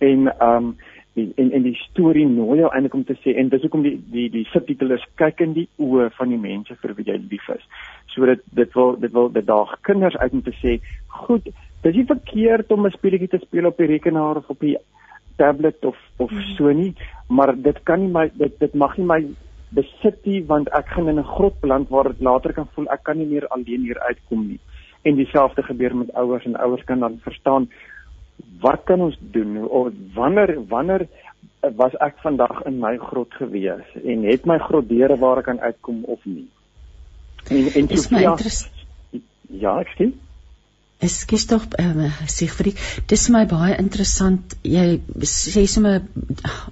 En 0.00 0.28
um 0.40 0.76
en 1.14 1.32
en, 1.36 1.50
en 1.52 1.62
die 1.62 1.76
storie 1.76 2.26
nooi 2.26 2.58
jou 2.60 2.70
eintlik 2.72 2.94
om 2.94 3.04
te 3.04 3.16
sê 3.20 3.34
en 3.36 3.50
dis 3.52 3.60
hoekom 3.60 3.82
die 3.84 3.96
die 4.12 4.28
die 4.32 4.46
subtitel 4.52 4.94
is 4.96 5.04
kyk 5.20 5.42
in 5.44 5.52
die 5.52 5.68
oë 5.76 6.08
van 6.16 6.32
die 6.32 6.40
mense 6.40 6.76
vir 6.80 6.94
wie 6.96 7.04
jy 7.10 7.18
lief 7.28 7.48
is. 7.52 7.66
So 8.14 8.24
dit 8.26 8.40
dit 8.56 8.72
wil 8.78 8.96
dit 9.00 9.12
wil 9.12 9.28
dit 9.32 9.46
daag 9.46 9.76
kinders 9.88 10.16
uit 10.16 10.32
om 10.32 10.42
te 10.42 10.56
sê, 10.62 10.78
goed, 11.26 11.48
Dis 11.82 11.96
nie 11.98 12.06
verkeerd 12.06 12.72
om 12.72 12.86
'n 12.86 12.94
speletjie 12.94 13.28
te 13.28 13.38
speel 13.42 13.66
op 13.66 13.76
die 13.76 13.86
rekenaar 13.86 14.36
of 14.36 14.48
op 14.48 14.60
die 14.60 14.76
tablet 15.36 15.84
of 15.84 15.96
of 16.16 16.30
mm. 16.30 16.42
so 16.56 16.72
nie, 16.72 16.94
maar 17.28 17.54
dit 17.56 17.82
kan 17.82 18.00
nie 18.00 18.12
my 18.12 18.30
dit 18.34 18.58
dit 18.58 18.74
mag 18.74 18.96
nie 18.98 19.06
my 19.06 19.20
besit 19.74 20.26
nie 20.26 20.42
want 20.46 20.68
ek 20.78 20.86
gaan 20.94 21.08
in 21.08 21.18
'n 21.18 21.32
grot 21.36 21.60
beland 21.60 21.88
waar 21.88 22.10
ek 22.10 22.20
later 22.20 22.52
kan 22.52 22.68
voel 22.74 22.86
ek 22.92 23.02
kan 23.02 23.18
nie 23.18 23.26
meer 23.26 23.48
alleen 23.48 23.82
hier 23.88 24.00
uitkom 24.00 24.46
nie. 24.48 24.60
En 25.02 25.16
dieselfde 25.16 25.62
gebeur 25.62 25.96
met 25.96 26.14
ouers 26.14 26.44
en 26.44 26.56
ouers 26.56 26.84
kan 26.84 27.00
dan 27.00 27.18
verstaan 27.22 27.68
wat 28.60 28.84
kan 28.84 29.00
ons 29.00 29.18
doen 29.20 29.68
of 29.68 29.92
wanneer 30.14 30.58
wanneer 30.68 31.06
was 31.76 31.94
ek 32.00 32.18
vandag 32.22 32.62
in 32.66 32.78
my 32.78 32.96
grot 32.98 33.34
gewees 33.38 33.86
en 34.04 34.22
het 34.22 34.46
my 34.46 34.58
grot 34.58 34.88
deure 34.88 35.16
waar 35.18 35.38
ek 35.38 35.44
kan 35.44 35.60
uitkom 35.60 36.04
of 36.04 36.24
nie. 36.24 36.48
En 37.50 37.66
en 37.74 37.88
Sofia 37.96 38.36
Ja, 39.52 39.80
ek 39.80 39.88
sien. 39.96 40.14
Ekskuus 41.02 41.46
tog, 41.50 41.64
uh, 41.82 42.10
Siegfried, 42.30 42.78
dis 43.10 43.24
my 43.34 43.42
baie 43.50 43.74
interessant. 43.80 44.54
Jy 44.62 45.00
sê 45.26 45.64
sommer 45.70 46.00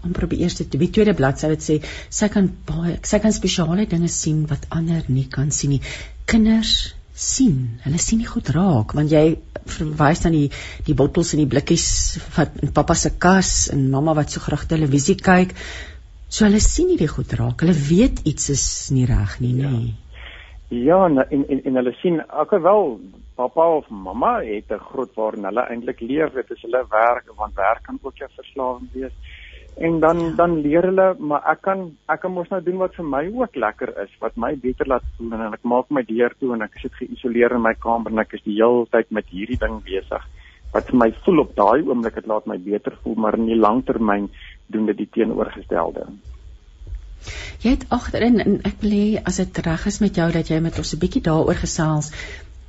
amper 0.04 0.28
op 0.28 0.34
die 0.34 0.44
eerste, 0.44 0.68
die 0.70 0.90
tweede 0.94 1.16
bladsy 1.18 1.50
wat 1.50 1.66
sê 1.66 1.80
sy 1.82 2.30
kan 2.32 2.46
baie 2.68 2.98
sy 3.10 3.18
kan 3.24 3.34
spesiale 3.34 3.88
dinge 3.90 4.10
sien 4.12 4.44
wat 4.50 4.68
ander 4.70 5.06
nie 5.08 5.26
kan 5.32 5.50
sien 5.54 5.74
nie. 5.74 5.82
Kinders 6.30 6.74
sien, 7.20 7.80
hulle 7.84 7.98
sien 8.00 8.20
nie 8.22 8.28
goed 8.30 8.48
raak 8.54 8.94
want 8.96 9.10
jy 9.12 9.24
verwys 9.70 10.22
dan 10.24 10.36
die 10.36 10.48
die 10.86 10.96
bottels 10.96 11.34
en 11.34 11.42
die 11.42 11.50
blikkies 11.50 11.88
wat 12.36 12.62
in 12.64 12.70
pappa 12.76 12.94
se 12.96 13.10
kas 13.24 13.54
en 13.74 13.88
mamma 13.92 14.14
wat 14.16 14.30
so 14.30 14.42
graag 14.44 14.68
televisie 14.70 15.18
kyk. 15.18 15.56
So 16.30 16.46
hulle 16.46 16.62
sien 16.62 16.92
nie 16.92 17.00
die 17.00 17.10
goed 17.10 17.34
raak. 17.34 17.64
Hulle 17.64 17.74
weet 17.74 18.22
iets 18.30 18.52
is 18.54 18.64
nie 18.94 19.08
reg 19.10 19.40
nie, 19.42 19.56
nê. 19.58 19.74
Ja. 19.74 20.06
Ja, 20.70 21.06
en 21.06 21.18
en 21.18 21.64
en 21.66 21.74
hulle 21.80 21.92
sien 21.98 22.20
alhoewel 22.28 23.00
pappa 23.40 23.66
of 23.80 23.90
mamma 24.06 24.32
het 24.52 24.70
'n 24.70 24.86
groot 24.90 25.12
waarin 25.16 25.48
hulle 25.48 25.64
eintlik 25.72 26.00
leer, 26.00 26.30
dit 26.34 26.50
is 26.50 26.62
hulle 26.66 26.82
werk, 26.90 27.26
want 27.36 27.54
werk 27.54 27.82
kan 27.82 27.98
ook 28.02 28.16
jou 28.16 28.30
verslawing 28.36 28.88
wees. 28.92 29.16
En 29.76 30.00
dan 30.00 30.18
ja. 30.20 30.30
dan 30.36 30.60
leer 30.60 30.82
hulle, 30.82 31.14
maar 31.18 31.42
ek 31.52 31.60
kan 31.62 31.84
ek 32.06 32.20
kan 32.20 32.32
mos 32.32 32.48
nou 32.50 32.60
doen 32.62 32.80
wat 32.82 32.94
vir 32.94 33.04
my 33.04 33.22
ook 33.32 33.54
lekker 33.56 33.94
is, 34.02 34.10
wat 34.20 34.36
my 34.36 34.52
beter 34.56 34.86
laat 34.86 35.06
voel 35.16 35.32
en 35.32 35.54
ek 35.54 35.64
maak 35.72 35.88
my 35.90 36.02
deur 36.02 36.34
toe 36.38 36.52
en 36.54 36.62
ek 36.62 36.76
sit 36.82 36.94
geïsoleer 37.02 37.54
in 37.56 37.62
my 37.62 37.74
kamer 37.86 38.12
en 38.12 38.18
ek 38.18 38.34
is 38.38 38.44
die 38.44 38.58
hele 38.58 38.86
tyd 38.90 39.10
met 39.10 39.30
hierdie 39.36 39.60
ding 39.62 39.80
besig. 39.86 40.26
Wat 40.74 40.90
vir 40.90 40.98
my 40.98 41.10
voel 41.24 41.40
op 41.44 41.54
daai 41.56 41.80
oomblik 41.86 42.14
dit 42.14 42.26
laat 42.26 42.46
my 42.46 42.58
beter 42.58 42.98
voel, 43.02 43.14
maar 43.14 43.38
in 43.38 43.46
die 43.46 43.62
langtermyn 43.66 44.28
doen 44.66 44.86
dit 44.86 44.96
die 44.96 45.08
teenoorgestelde. 45.16 46.06
Jy 47.60 47.72
het 47.74 47.88
agterin 47.92 48.40
en 48.40 48.60
ek 48.64 48.78
wil 48.84 48.94
hê 48.96 49.08
as 49.28 49.40
dit 49.42 49.58
reg 49.66 49.82
is 49.90 49.98
met 50.00 50.16
jou 50.16 50.28
dat 50.32 50.48
jy 50.48 50.60
met 50.60 50.78
ons 50.78 50.94
'n 50.94 51.02
bietjie 51.02 51.22
daaroor 51.22 51.58
gesels. 51.64 52.12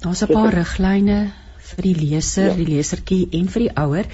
Daar's 0.02 0.24
'n 0.26 0.34
paar 0.34 0.54
riglyne 0.54 1.32
vir 1.72 1.84
die 1.84 1.96
leser, 1.96 2.50
ja. 2.52 2.56
die 2.56 2.66
lesertjie 2.66 3.28
en 3.38 3.50
vir 3.54 3.62
die 3.68 3.76
ouer. 3.78 4.06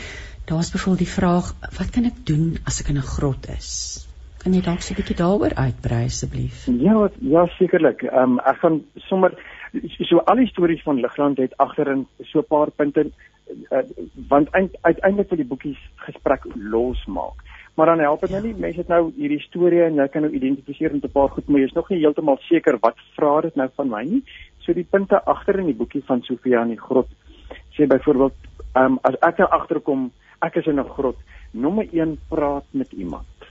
Daar's 0.46 0.72
byvoorbeeld 0.72 1.06
die 1.06 1.16
vraag, 1.20 1.54
wat 1.80 1.90
kan 1.96 2.06
ek 2.06 2.26
doen 2.26 2.58
as 2.66 2.82
ek 2.82 2.90
in 2.90 2.98
'n 2.98 3.12
grot 3.16 3.48
is? 3.58 4.04
Kan 4.44 4.54
jy 4.54 4.62
dalk 4.62 4.82
so 4.82 4.94
'n 4.94 5.00
bietjie 5.00 5.16
daaroor 5.16 5.54
uitbrei 5.56 6.04
asseblief? 6.06 6.68
Ja, 6.68 7.10
ja 7.20 7.48
sekerlik. 7.58 8.04
Ehm 8.04 8.36
um, 8.36 8.40
ek 8.40 8.58
gaan 8.58 8.84
sommer 8.96 9.32
so 10.10 10.18
al 10.18 10.36
die 10.36 10.48
stories 10.48 10.84
van 10.84 11.00
Ligland 11.00 11.38
het 11.38 11.58
agterin 11.58 12.08
so 12.24 12.40
'n 12.40 12.48
paar 12.48 12.72
punte 12.72 13.12
uh, 13.72 13.84
want 14.28 14.52
uiteindelik 14.82 15.30
wil 15.30 15.38
die 15.38 15.52
boekies 15.52 15.82
gesprek 15.96 16.46
losmaak. 16.56 17.44
Maar 17.76 17.86
dan 17.86 18.00
help 18.00 18.22
dit 18.22 18.30
nou 18.30 18.42
nie 18.44 18.56
mense 18.58 18.80
het 18.80 18.88
nou 18.88 19.12
hierdie 19.16 19.40
storie 19.40 19.84
en 19.86 20.00
jy 20.02 20.08
kan 20.08 20.24
nou 20.26 20.32
identifiseer 20.34 20.94
met 20.94 21.04
'n 21.04 21.12
paar 21.12 21.30
goed, 21.30 21.48
maar 21.48 21.60
jy's 21.60 21.74
nog 21.74 21.90
nie 21.90 22.00
heeltemal 22.00 22.38
seker 22.42 22.78
wat 22.82 22.96
vra 23.16 23.42
dit 23.42 23.56
nou 23.56 23.70
van 23.76 23.90
my 23.90 24.04
nie. 24.04 24.24
So 24.68 24.76
die 24.76 24.84
punte 24.84 25.22
agter 25.24 25.62
in 25.62 25.70
die 25.70 25.78
boekie 25.80 26.02
van 26.04 26.20
Sofia 26.28 26.60
in 26.68 26.74
die 26.74 26.82
grot 26.82 27.08
sê 27.78 27.86
byvoorbeeld, 27.88 28.36
ehm 28.76 28.98
um, 28.98 29.00
as 29.08 29.16
ek 29.24 29.38
nou 29.40 29.48
agterkom 29.56 30.10
ek 30.44 30.58
is 30.60 30.68
in 30.68 30.80
'n 30.80 30.90
grot. 30.96 31.16
Nommer 31.52 31.88
1 31.92 32.18
praat 32.28 32.66
met 32.72 32.92
iemand. 32.92 33.48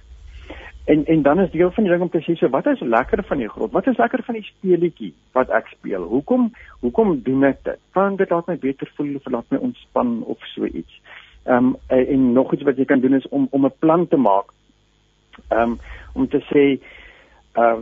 En 0.84 1.04
en 1.04 1.22
dan 1.22 1.40
is 1.40 1.50
deel 1.50 1.70
van 1.70 1.84
die 1.84 1.92
ding 1.92 2.02
om 2.02 2.10
te 2.10 2.20
sê 2.20 2.36
so 2.36 2.48
wat 2.48 2.66
is 2.66 2.80
lekker 2.80 3.24
van 3.24 3.38
die 3.38 3.48
grot? 3.48 3.72
Wat 3.72 3.86
is 3.86 3.96
lekker 3.96 4.22
van 4.22 4.34
die 4.34 4.44
speletjie 4.44 5.14
wat 5.32 5.48
ek 5.48 5.66
speel? 5.66 6.02
Hoekom 6.02 6.52
hoekom 6.80 7.22
doen 7.22 7.44
ek 7.44 7.64
dit? 7.64 7.80
Want 7.92 8.18
dit 8.18 8.30
laat 8.30 8.46
my 8.46 8.58
beter 8.58 8.92
voel 8.96 9.16
of 9.16 9.26
laat 9.26 9.48
my 9.50 9.58
ontspan 9.58 10.22
of 10.22 10.38
so 10.52 10.64
iets. 10.64 11.00
Ehm 11.46 11.72
um, 11.72 11.76
en, 11.86 12.32
nog 12.32 12.52
iets 12.52 12.62
wat 12.62 12.76
jy 12.76 12.84
kan 12.84 13.00
doen 13.00 13.14
is 13.14 13.28
om 13.28 13.48
om 13.50 13.64
'n 13.64 13.78
plan 13.78 14.08
te 14.08 14.16
maak. 14.16 14.52
Ehm 15.48 15.60
um, 15.62 15.78
om 16.12 16.28
te 16.28 16.44
sê 16.52 16.78
uh 17.56 17.78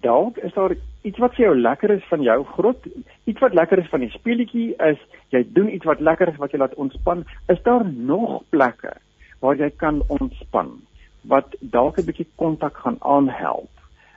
dalk 0.00 0.36
is 0.46 0.52
daar 0.54 0.74
iets 1.02 1.18
wat 1.18 1.34
vir 1.34 1.44
jou 1.44 1.54
lekker 1.58 1.90
is 1.90 2.04
van 2.10 2.22
jou 2.22 2.36
grot, 2.44 2.84
iets 3.24 3.40
wat 3.40 3.54
lekker 3.54 3.78
is 3.82 3.88
van 3.90 4.04
die 4.04 4.12
speletjie 4.12 4.68
is 4.86 5.00
jy 5.34 5.42
doen 5.56 5.72
iets 5.74 5.88
wat 5.88 6.00
lekker 6.00 6.30
is 6.30 6.38
wat 6.38 6.54
jou 6.54 6.60
laat 6.62 6.74
ontspan. 6.74 7.24
Is 7.48 7.62
daar 7.62 7.86
nog 7.88 8.42
plekke 8.50 8.92
waar 9.40 9.58
jy 9.58 9.70
kan 9.76 10.02
ontspan 10.08 10.76
wat 11.22 11.56
dalk 11.60 11.98
'n 11.98 12.06
bietjie 12.06 12.28
kontak 12.36 12.76
gaan 12.76 12.96
aanhelp 13.00 13.70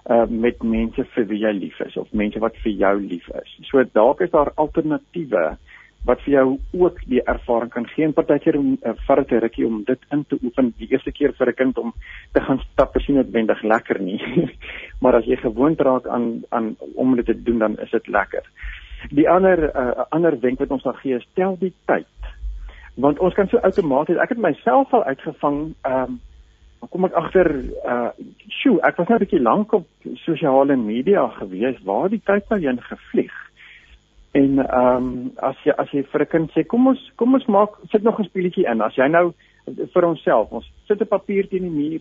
uh 0.10 0.26
met 0.30 0.64
mense 0.64 1.04
vir 1.16 1.26
wie 1.30 1.40
jy 1.40 1.52
lief 1.54 1.80
is 1.80 1.98
of 1.98 2.12
mense 2.12 2.40
wat 2.40 2.56
vir 2.64 2.72
jou 2.72 2.96
lief 3.00 3.28
is. 3.44 3.58
So 3.70 3.84
dalk 3.94 4.22
is 4.22 4.32
daar 4.32 4.52
alternatiewe 4.56 5.58
wat 6.06 6.22
vir 6.26 6.34
jou 6.34 6.46
ook 6.74 7.00
die 7.06 7.22
ervaring 7.30 7.70
kan 7.74 7.86
gee 7.94 8.06
en 8.08 8.14
partykeer 8.18 8.58
uh, 8.58 8.94
vat 9.08 9.32
'n 9.32 9.42
rukkie 9.44 9.66
om 9.66 9.84
dit 9.86 10.00
in 10.12 10.26
te 10.26 10.38
oefen. 10.44 10.74
Die 10.78 10.88
eerste 10.92 11.12
keer 11.12 11.34
vir 11.38 11.48
'n 11.48 11.54
kind 11.54 11.78
om 11.78 11.94
te 12.34 12.42
gaan 12.42 12.60
stap 12.60 12.96
is 12.96 13.08
nie 13.08 13.18
noodwendig 13.18 13.62
lekker 13.62 14.00
nie. 14.02 14.22
maar 15.02 15.16
as 15.16 15.26
jy 15.26 15.36
gewoond 15.36 15.82
raak 15.82 16.08
aan 16.08 16.44
aan 16.50 16.76
om 16.96 17.16
dit 17.16 17.26
te 17.26 17.44
doen 17.44 17.60
dan 17.60 17.78
is 17.80 17.92
dit 17.92 18.08
lekker. 18.08 18.44
Die 19.10 19.30
ander 19.30 19.76
uh, 19.76 20.04
ander 20.10 20.40
wenk 20.40 20.60
wat 20.60 20.72
ons 20.72 20.84
dan 20.84 20.96
gee 20.96 21.16
is 21.16 21.28
tel 21.34 21.58
die 21.60 21.74
tyd. 21.86 22.08
Want 22.96 23.20
ons 23.20 23.34
kan 23.34 23.48
so 23.48 23.58
outomaties 23.58 24.18
ek 24.18 24.30
het 24.30 24.38
myself 24.38 24.94
al 24.94 25.04
uitgevang 25.04 25.74
ehm 25.82 26.04
um, 26.04 26.20
kom 26.90 27.06
ek 27.06 27.14
agter 27.14 27.48
uh 27.86 28.10
sjoe 28.50 28.80
ek 28.82 28.98
was 28.98 29.08
nou 29.08 29.18
'n 29.18 29.24
bietjie 29.24 29.42
lank 29.42 29.74
op 29.74 29.88
sosiale 30.26 30.76
media 30.76 31.28
gewees 31.38 31.78
waar 31.86 32.10
die 32.10 32.22
tyd 32.26 32.50
nou 32.50 32.60
heen 32.60 32.82
gevlieg 32.82 33.51
En 34.32 34.60
ehm 34.60 34.96
um, 34.96 35.32
as 35.36 35.58
jy 35.66 35.74
as 35.76 35.90
jy 35.92 36.04
vir 36.12 36.22
'n 36.22 36.32
kind 36.32 36.52
sê 36.52 36.64
kom 36.64 36.88
ons 36.88 37.00
kom 37.16 37.34
ons 37.34 37.46
maak 37.46 37.76
sit 37.92 38.04
nog 38.04 38.20
'n 38.20 38.30
speletjie 38.30 38.66
in. 38.66 38.82
As 38.82 38.96
jy 38.96 39.08
nou 39.08 39.34
vir 39.66 40.06
onsself, 40.06 40.52
ons 40.52 40.72
sit 40.88 41.02
'n 41.02 41.08
papier 41.08 41.48
teen 41.48 41.68
die 41.68 41.78
muur. 41.80 42.00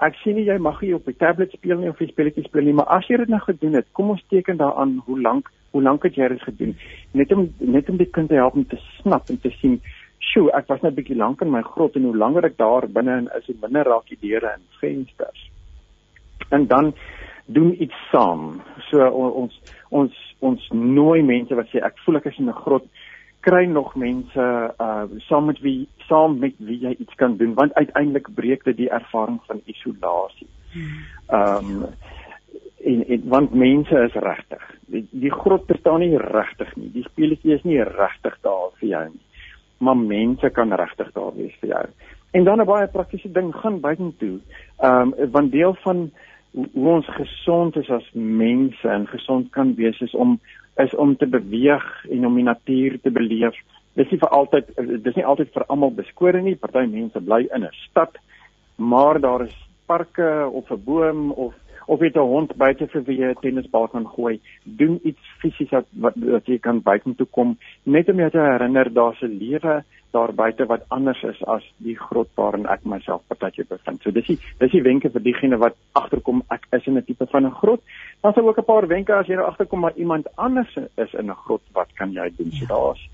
Ek 0.00 0.14
sien 0.22 0.36
nie 0.36 0.44
jy 0.44 0.58
mag 0.58 0.80
nie 0.82 0.94
op 0.94 1.04
die 1.04 1.16
tablet 1.16 1.52
speel 1.52 1.78
nie 1.78 1.88
of 1.88 1.98
jy 1.98 2.06
speletjies 2.08 2.44
speel 2.44 2.64
nie, 2.64 2.72
maar 2.72 2.88
as 2.88 3.06
jy 3.08 3.16
dit 3.16 3.28
nou 3.28 3.40
gedoen 3.40 3.74
het, 3.74 3.86
kom 3.92 4.10
ons 4.10 4.24
teken 4.28 4.56
daaraan 4.56 5.02
hoe 5.06 5.20
lank 5.20 5.50
hoe 5.72 5.82
lank 5.82 6.02
het 6.02 6.14
jy 6.14 6.28
dit 6.28 6.42
gedoen? 6.42 6.76
Net 7.12 7.32
om 7.32 7.48
net 7.58 7.88
om 7.88 7.96
die 7.96 8.10
kind 8.10 8.28
te 8.28 8.34
help 8.34 8.54
om 8.54 8.66
te 8.66 8.78
snap 9.00 9.28
en 9.30 9.40
te 9.40 9.50
sien, 9.50 9.80
"Sjoe, 10.18 10.50
ek 10.52 10.68
was 10.68 10.82
net 10.82 10.92
'n 10.92 10.96
bietjie 10.96 11.16
lank 11.16 11.40
in 11.40 11.50
my 11.50 11.62
grot 11.62 11.96
en 11.96 12.02
hoe 12.02 12.16
langer 12.16 12.44
ek 12.44 12.56
daar 12.56 12.88
binne 12.88 13.18
in 13.18 13.28
is, 13.38 13.46
hoe 13.46 13.56
minder 13.62 13.84
raak 13.84 14.06
die 14.08 14.18
deure 14.20 14.46
en 14.46 14.62
vensters." 14.80 15.50
En 16.50 16.66
dan 16.66 16.94
doen 17.54 17.74
iets 17.82 17.96
saam. 18.10 18.60
So 18.90 19.06
ons 19.42 19.54
ons 19.88 20.18
ons 20.40 20.68
nooi 20.72 21.22
mense 21.22 21.54
wat 21.54 21.70
sê 21.72 21.82
ek 21.84 21.98
voel 22.04 22.20
ek 22.20 22.30
is 22.30 22.38
in 22.38 22.48
'n 22.48 22.62
grot 22.64 22.86
kry 23.40 23.64
nog 23.66 23.94
mense 23.94 24.44
uh 24.78 25.04
saam 25.28 25.46
met 25.46 25.60
wie 25.64 25.88
saam 26.08 26.38
met 26.38 26.54
wie 26.58 26.78
jy 26.78 26.94
iets 26.98 27.14
kan 27.14 27.36
doen 27.36 27.54
want 27.54 27.74
uiteindelik 27.74 28.28
breek 28.34 28.64
dit 28.64 28.76
die 28.76 28.90
ervaring 28.90 29.40
van 29.46 29.62
isolasie. 29.64 30.48
Ehm 31.28 31.82
um, 31.82 31.86
en, 32.84 33.04
en 33.06 33.28
want 33.28 33.54
mense 33.54 33.96
is 34.08 34.14
regtig. 34.24 34.62
Die, 34.86 35.06
die 35.10 35.32
grot 35.32 35.66
bestaan 35.66 36.00
nie 36.00 36.16
regtig 36.16 36.70
nie. 36.76 36.88
Die 36.94 37.04
speletjie 37.04 37.54
is 37.54 37.64
nie 37.68 37.82
regtig 37.84 38.38
daar 38.46 38.70
vir 38.80 38.88
jou 38.88 39.02
nie. 39.10 39.20
Maar 39.84 39.96
mense 39.96 40.50
kan 40.56 40.72
regtig 40.72 41.12
daar 41.12 41.34
wees 41.36 41.56
vir 41.60 41.74
jou. 41.74 41.84
En 42.30 42.44
dan 42.44 42.60
'n 42.60 42.66
baie 42.66 42.88
praktiese 42.88 43.32
ding 43.32 43.54
gaan 43.54 43.80
buitentoe. 43.80 44.38
Ehm 44.78 45.12
um, 45.18 45.30
want 45.30 45.52
deel 45.52 45.74
van 45.84 46.10
hoe 46.52 46.88
ons 46.96 47.06
gesond 47.06 47.76
is 47.76 47.90
as 47.90 48.06
mense 48.12 48.88
en 48.88 49.06
gesond 49.06 49.50
kan 49.54 49.74
wees 49.78 50.00
is 50.00 50.14
om 50.14 50.38
is 50.82 50.94
om 50.94 51.16
te 51.16 51.26
beweeg 51.26 51.86
en 52.10 52.26
om 52.26 52.36
die 52.38 52.46
natuur 52.46 52.98
te 53.02 53.10
beleef. 53.10 53.56
Dis 53.98 54.10
nie 54.10 54.20
vir 54.22 54.32
altyd 54.34 54.70
dis 55.04 55.16
nie 55.18 55.26
altyd 55.26 55.50
vir 55.54 55.66
almal 55.68 55.92
beskore 55.94 56.42
nie. 56.42 56.56
Party 56.56 56.86
mense 56.86 57.20
bly 57.20 57.46
in 57.54 57.64
'n 57.64 57.74
stad, 57.88 58.16
maar 58.76 59.20
daar 59.20 59.42
is 59.42 59.56
parke 59.86 60.48
of 60.52 60.70
'n 60.70 60.84
boom 60.84 61.30
of 61.32 61.54
of 61.90 62.00
jy 62.00 62.10
'n 62.14 62.30
hond 62.32 62.56
buite 62.56 62.86
vir 62.92 63.02
wie 63.06 63.18
jy 63.18 63.30
'n 63.30 63.40
tennisbal 63.42 63.88
kan 63.88 64.06
gooi, 64.06 64.40
doen 64.64 65.00
iets 65.02 65.24
fisies 65.42 65.70
wat 65.70 65.86
wat, 66.04 66.14
wat 66.16 66.46
jy 66.46 66.58
kan 66.58 66.82
buite 66.82 67.14
toe 67.16 67.26
kom, 67.26 67.56
net 67.84 68.08
om 68.08 68.18
jou 68.18 68.30
te 68.30 68.38
herinner 68.38 68.92
daar's 68.94 69.22
'n 69.22 69.38
lewe 69.38 69.82
daar 70.10 70.34
buite 70.34 70.66
wat 70.66 70.84
anders 70.88 71.22
is 71.22 71.42
as 71.46 71.62
die 71.78 71.96
grot 71.96 72.28
waarin 72.34 72.66
ek 72.66 72.84
myself 72.84 73.22
partytjie 73.28 73.64
bevind. 73.68 74.02
So 74.02 74.10
dis 74.10 74.26
die 74.26 74.38
dis 74.58 74.72
die 74.72 74.82
wenke 74.82 75.10
vir 75.10 75.22
diegene 75.22 75.58
wat 75.58 75.76
agterkom 75.94 76.42
ek 76.50 76.66
is 76.72 76.86
in 76.86 76.98
'n 76.98 77.04
tipe 77.04 77.26
van 77.26 77.46
'n 77.46 77.58
grot. 77.62 77.82
Dan 78.22 78.32
sal 78.32 78.48
ook 78.48 78.58
'n 78.58 78.64
paar 78.64 78.86
wenke 78.86 79.14
as 79.14 79.26
jy 79.26 79.34
nou 79.34 79.46
agterkom 79.46 79.80
maar 79.80 79.96
iemand 79.96 80.26
anders 80.36 80.76
is 80.96 81.14
in 81.14 81.30
'n 81.30 81.42
grot, 81.44 81.62
wat 81.72 81.88
kan 81.94 82.12
jy 82.12 82.30
doen? 82.36 82.50
So 82.52 82.66
daar's 82.66 83.08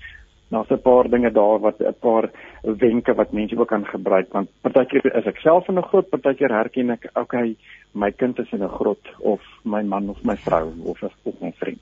daar's 0.49 0.69
'n 0.71 0.81
paar 0.81 1.09
dinge 1.09 1.31
daar 1.31 1.59
wat 1.59 1.79
'n 1.79 1.95
paar 1.99 2.29
wenke 2.61 3.13
wat 3.13 3.31
mense 3.31 3.57
ook 3.57 3.67
kan 3.67 3.85
gebruik 3.85 4.33
want 4.33 4.49
partykeer 4.61 5.15
is 5.15 5.25
ek 5.25 5.37
self 5.37 5.67
in 5.67 5.77
'n 5.77 5.83
grot, 5.83 6.09
partykeer 6.09 6.49
herken 6.51 6.89
ek 6.89 7.09
okay, 7.13 7.55
my 7.93 8.11
kind 8.11 8.39
is 8.39 8.51
in 8.51 8.63
'n 8.63 8.69
grot 8.69 9.05
of 9.19 9.41
my 9.63 9.81
man 9.83 10.09
of 10.09 10.23
my 10.23 10.35
vrou 10.35 10.73
of 10.83 11.03
of 11.03 11.41
my 11.41 11.53
vriend. 11.57 11.79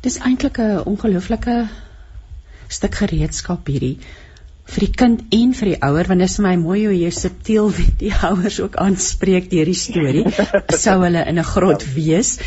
Dis 0.00 0.18
eintlik 0.18 0.58
'n 0.58 0.82
ongelooflike 0.84 1.68
stuk 2.68 2.94
gereedskap 2.94 3.66
hierdie 3.66 3.98
vir 4.70 4.86
die 4.86 4.92
kind 4.94 5.22
en 5.34 5.54
vir 5.58 5.72
die 5.72 5.80
ouer 5.82 6.08
want 6.10 6.22
dit 6.22 6.30
is 6.30 6.36
vir 6.38 6.46
my 6.46 6.56
mooi 6.56 6.80
hoe 6.86 6.94
jy 6.94 7.10
subtiel 7.10 7.72
die 7.98 8.12
ouers 8.28 8.60
ook 8.60 8.76
aanspreek 8.76 9.50
deur 9.50 9.64
die 9.64 9.74
storie 9.74 10.24
sou 10.84 11.00
hulle 11.02 11.24
in 11.26 11.38
'n 11.38 11.50
grot 11.54 11.86
wees. 11.94 12.38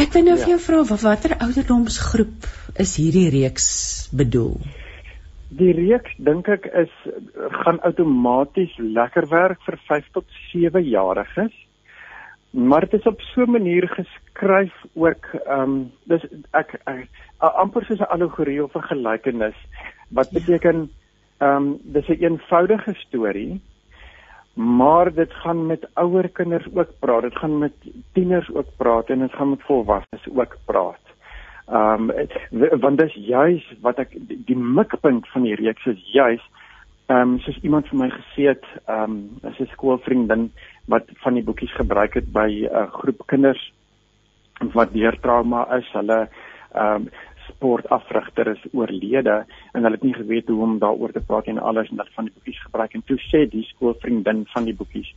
Ek 0.00 0.14
wil 0.14 0.24
nou 0.24 0.36
vir 0.40 0.54
jou 0.54 0.60
vra 0.64 0.96
watter 1.02 1.34
ouderdomsgroep 1.44 2.46
is 2.80 2.94
hierdie 2.96 3.28
reeks 3.34 3.66
bedoel? 4.16 4.54
Die 5.52 5.72
reeks 5.76 6.14
dink 6.16 6.48
ek 6.48 6.68
is 6.82 6.92
gaan 7.60 7.80
outomaties 7.84 8.72
lekker 8.80 9.28
werk 9.28 9.60
vir 9.66 9.76
5 9.90 10.08
tot 10.16 10.38
7 10.52 10.80
jariges. 10.86 11.52
Maar 12.52 12.86
dit 12.88 13.00
is 13.00 13.08
op 13.08 13.20
so 13.32 13.44
'n 13.44 13.52
manier 13.52 13.88
geskryf 13.88 14.72
ook 14.94 15.28
ehm 15.34 15.60
um, 15.60 15.92
dis 16.08 16.24
ek, 16.52 16.80
ek 16.86 17.08
amper 17.38 17.84
soos 17.84 18.00
'n 18.00 18.12
allegorie 18.16 18.62
of 18.64 18.76
'n 18.76 18.88
gelykenis 18.92 19.58
wat 20.08 20.32
beteken 20.32 20.88
ehm 21.38 21.56
um, 21.56 21.78
dis 21.84 22.08
'n 22.08 22.24
eenvoudige 22.24 22.94
storie 22.94 23.60
maar 24.54 25.12
dit 25.14 25.32
gaan 25.32 25.66
met 25.66 25.88
ouer 25.94 26.28
kinders 26.28 26.66
ook 26.74 26.88
praat. 26.98 27.22
Dit 27.22 27.36
gaan 27.36 27.58
met 27.58 27.72
tieners 28.12 28.54
ook 28.54 28.66
praat 28.76 29.08
en 29.08 29.18
dit 29.18 29.32
gaan 29.32 29.50
met 29.50 29.62
volwassenes 29.62 30.28
ook 30.34 30.56
praat. 30.64 31.04
Ehm 31.68 32.10
um, 32.10 32.80
want 32.80 32.98
dit 32.98 33.08
is 33.08 33.14
juis 33.14 33.74
wat 33.80 33.98
ek 33.98 34.16
die 34.46 34.56
mikpunt 34.56 35.28
van 35.28 35.42
die 35.42 35.54
reeks 35.54 35.86
is 35.86 36.10
juis 36.12 36.42
ehm 37.06 37.20
um, 37.20 37.38
soos 37.38 37.58
iemand 37.62 37.88
vir 37.90 37.98
my 37.98 38.08
gesê 38.10 38.48
het, 38.52 38.66
ehm 38.86 39.02
um, 39.10 39.16
as 39.48 39.58
'n 39.60 39.70
skoolvriendin 39.72 40.50
wat 40.86 41.06
van 41.24 41.34
die 41.34 41.44
boekies 41.44 41.74
gebruik 41.74 42.14
het 42.14 42.32
by 42.32 42.48
'n 42.48 42.74
uh, 42.74 42.86
groep 42.92 43.26
kinders 43.26 43.72
wat 44.72 44.92
deur 44.92 45.18
trauma 45.20 45.66
is. 45.76 45.88
Hulle 45.92 46.28
ehm 46.72 46.94
um, 46.94 47.10
sportafrigter 47.48 48.48
is 48.54 48.64
oorlede 48.72 49.44
en 49.72 49.82
hulle 49.82 49.98
het 49.98 50.02
nie 50.02 50.14
geweet 50.14 50.48
hoe 50.48 50.62
om 50.62 50.78
daaroor 50.78 51.12
te 51.12 51.24
praat 51.26 51.46
en 51.46 51.58
alles 51.58 51.90
en 51.90 51.96
dat 51.96 52.12
van 52.14 52.24
die 52.28 52.34
boekies 52.34 52.62
gebruik. 52.62 52.94
En 52.94 53.04
toe 53.06 53.18
sê 53.28 53.46
die 53.50 53.64
skoolvriendin 53.70 54.44
van 54.54 54.64
die 54.64 54.76
boekies 54.76 55.14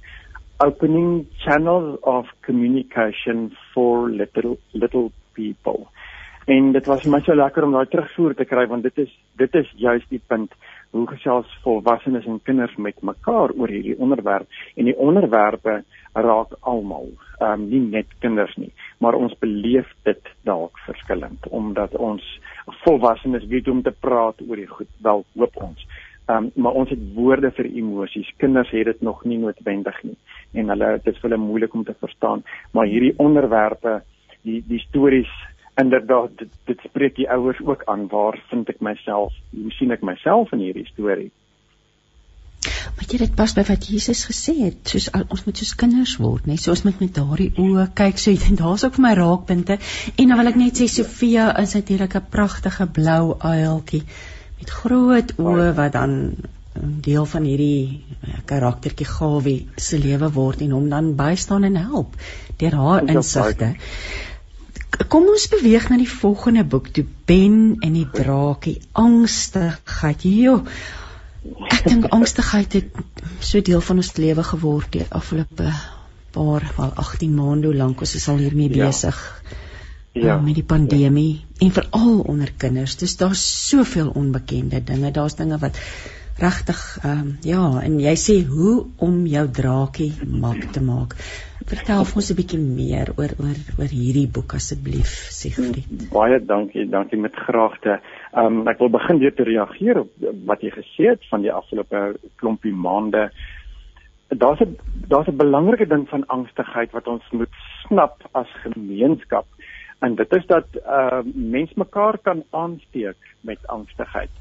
opening 0.64 1.28
channels 1.44 2.00
of 2.04 2.26
communication 2.46 3.52
for 3.74 4.10
little 4.10 4.58
little 4.74 5.12
people. 5.34 5.88
En 6.46 6.72
dit 6.72 6.86
was 6.86 7.06
my 7.06 7.20
so 7.26 7.36
lekker 7.36 7.66
om 7.66 7.74
daai 7.74 7.90
terugvoer 7.90 8.36
te 8.38 8.46
kry 8.46 8.68
want 8.70 8.84
dit 8.86 8.98
is 9.04 9.12
dit 9.42 9.56
is 9.56 9.72
juist 9.82 10.10
die 10.10 10.22
punt 10.28 10.54
hoe 10.96 11.08
gesels 11.10 11.50
volwassenes 11.64 12.28
en 12.30 12.40
kinders 12.48 12.76
met 12.78 13.02
mekaar 13.02 13.52
oor 13.58 13.72
hierdie 13.74 13.98
onderwerp. 14.00 14.48
En 14.76 14.88
die 14.88 14.96
onderwerpe 14.96 15.82
raak 16.14 16.54
almal, 16.62 17.10
ehm 17.40 17.52
um, 17.52 17.66
nie 17.70 17.82
net 17.98 18.14
kinders 18.24 18.56
nie, 18.56 18.72
maar 18.98 19.18
ons 19.18 19.36
beleef 19.40 19.88
dit 20.04 20.32
dalk 20.48 20.80
verskillend 20.86 21.48
omdat 21.50 21.96
ons 21.96 22.24
volwassenes 22.84 23.46
weet 23.52 23.66
hoe 23.66 23.76
om 23.76 23.84
te 23.84 23.94
praat 24.00 24.42
oor 24.48 24.56
die 24.56 24.70
goed, 24.70 24.90
wel 25.02 25.26
hoop 25.36 25.58
ons. 25.62 25.88
Um, 26.26 26.50
maar 26.56 26.74
ons 26.74 26.90
het 26.90 27.02
woorde 27.14 27.52
vir 27.54 27.68
emosies. 27.70 28.32
Kinders 28.42 28.72
het 28.74 28.88
dit 28.90 29.02
nog 29.06 29.24
nie 29.30 29.38
noodwendig 29.38 30.00
nie 30.04 30.18
en 30.56 30.72
hulle 30.72 30.96
dit 30.98 31.12
is 31.12 31.20
vir 31.20 31.30
hulle 31.30 31.42
moeilik 31.42 31.74
om 31.74 31.84
te 31.84 31.94
verstaan. 32.00 32.44
Maar 32.74 32.90
hierdie 32.90 33.14
onderwerpe, 33.22 34.00
die 34.48 34.62
die 34.66 34.80
stories 34.88 35.32
inderdaad 35.82 36.38
dit, 36.40 36.52
dit 36.66 36.80
spreek 36.88 37.16
die 37.20 37.30
ouers 37.30 37.60
ook 37.62 37.84
aan. 37.92 38.08
Waar 38.08 38.40
vind 38.50 38.70
ek 38.72 38.80
myself? 38.80 39.36
Hoe 39.52 39.74
sien 39.76 39.92
ek 39.92 40.06
myself 40.08 40.54
in 40.56 40.64
hierdie 40.64 40.88
storie? 40.94 41.32
Maar 42.96 43.08
jy 43.10 43.18
dit 43.18 43.36
pas 43.36 43.54
by 43.58 43.64
wat 43.68 43.88
Jesus 43.90 44.24
gesê 44.30 44.56
het, 44.60 44.80
soos 44.90 45.10
ons 45.24 45.46
moet 45.46 45.58
soos 45.58 45.74
kinders 45.80 46.16
word, 46.22 46.46
net 46.50 46.62
soos 46.62 46.84
met 46.88 47.00
met 47.04 47.14
daardie 47.16 47.52
oë 47.62 47.88
kyk, 47.98 48.22
so 48.22 48.32
en 48.50 48.60
daar's 48.62 48.86
ook 48.86 49.00
vir 49.00 49.06
my 49.08 49.14
raakpunte. 49.20 49.80
En 50.16 50.34
dan 50.34 50.42
wil 50.42 50.52
ek 50.52 50.60
net 50.62 50.82
sê 50.82 50.88
Sofia 50.92 51.50
is 51.62 51.74
natuurlik 51.74 52.16
'n 52.16 52.30
pragtige 52.30 52.88
blou 52.88 53.36
uiltjie 53.40 54.04
met 54.60 54.70
groot 54.70 55.34
oë 55.38 55.74
wat 55.76 55.92
dan 55.94 56.36
'n 56.76 57.00
deel 57.02 57.26
van 57.26 57.44
hierdie 57.44 58.04
eh, 58.22 58.40
karaktertjie 58.46 59.08
Gawie 59.08 59.68
se 59.76 59.98
lewe 59.98 60.32
word 60.32 60.62
en 60.62 60.72
hom 60.72 60.90
dan 60.90 61.16
bystaan 61.16 61.64
en 61.64 61.76
help 61.76 62.16
deur 62.58 62.76
haar 62.76 63.08
insigte. 63.08 63.76
Kom 65.12 65.28
ons 65.28 65.48
beweeg 65.52 65.90
na 65.90 65.98
die 66.00 66.10
volgende 66.10 66.64
boek, 66.64 66.88
toe 66.88 67.06
Ben 67.26 67.76
en 67.84 67.94
die 67.94 68.08
draakie, 68.12 68.78
angstigheid. 68.92 70.24
Jo, 70.24 70.62
Ek 71.70 71.84
dink 71.86 72.08
angstigheid 72.16 72.74
het 72.74 73.04
so 73.40 73.62
deel 73.62 73.82
van 73.82 74.02
ons 74.02 74.16
lewe 74.18 74.44
geword 74.44 74.92
die 74.96 75.06
afgelope 75.10 75.70
paar, 76.36 76.66
wel 76.78 76.92
18 77.06 77.36
maande 77.36 77.72
lank 77.76 78.02
ons 78.04 78.16
is 78.18 78.28
al 78.32 78.42
hiermee 78.44 78.72
ja. 78.74 78.90
besig. 78.90 79.20
Ja. 80.16 80.38
Um, 80.38 80.46
met 80.48 80.56
die 80.56 80.64
pandemie 80.64 81.32
ja. 81.36 81.66
en 81.68 81.72
veral 81.76 82.20
onder 82.32 82.52
kinders. 82.58 82.96
Dis 83.02 83.18
daar's 83.20 83.44
soveel 83.70 84.14
onbekende 84.16 84.80
dinge. 84.84 85.12
Daar's 85.12 85.36
dinge 85.36 85.60
wat 85.60 85.80
regtig 86.40 86.80
ehm 87.02 87.20
um, 87.20 87.28
ja, 87.48 87.64
en 87.84 88.00
jy 88.04 88.14
sê 88.20 88.36
hoe 88.48 88.86
om 89.00 89.22
jou 89.32 89.44
draakie 89.60 90.12
mak 90.28 90.66
te 90.76 90.84
maak. 90.84 91.16
Vertel 91.66 92.04
vir 92.06 92.22
ons 92.22 92.32
'n 92.32 92.38
bietjie 92.40 92.60
meer 92.60 93.12
oor 93.16 93.32
oor 93.40 93.60
oor 93.80 93.92
hierdie 93.92 94.28
boek 94.28 94.56
asseblief, 94.58 95.14
Siegfried. 95.32 96.10
Baie 96.12 96.40
dankie, 96.46 96.90
dankie 96.90 97.20
met 97.20 97.36
graagte. 97.36 98.00
Ehm 98.36 98.60
um, 98.60 98.68
ek 98.68 98.82
wil 98.84 98.90
begin 98.92 99.20
deur 99.22 99.34
te 99.34 99.44
reageer 99.48 100.02
op 100.02 100.10
wat 100.50 100.64
jy 100.66 100.72
gesê 100.76 101.06
het 101.14 101.28
van 101.32 101.42
die 101.46 101.54
afgelope 101.54 102.00
klompie 102.42 102.74
maande. 102.74 103.30
Daar's 104.28 104.60
'n 104.60 104.76
daar's 105.08 105.28
'n 105.28 105.38
belangrike 105.38 105.88
ding 105.88 106.10
van 106.10 106.28
angstigheid 106.28 106.92
wat 106.92 107.08
ons 107.08 107.24
moet 107.32 107.56
snap 107.86 108.28
as 108.32 108.50
gemeenskap. 108.64 109.46
En 110.00 110.16
dit 110.16 110.36
is 110.36 110.46
dat 110.46 110.68
ehm 110.76 111.28
uh, 111.28 111.34
mens 111.34 111.74
mekaar 111.74 112.18
kan 112.18 112.44
aansteek 112.50 113.18
met 113.42 113.68
angstigheid. 113.68 114.34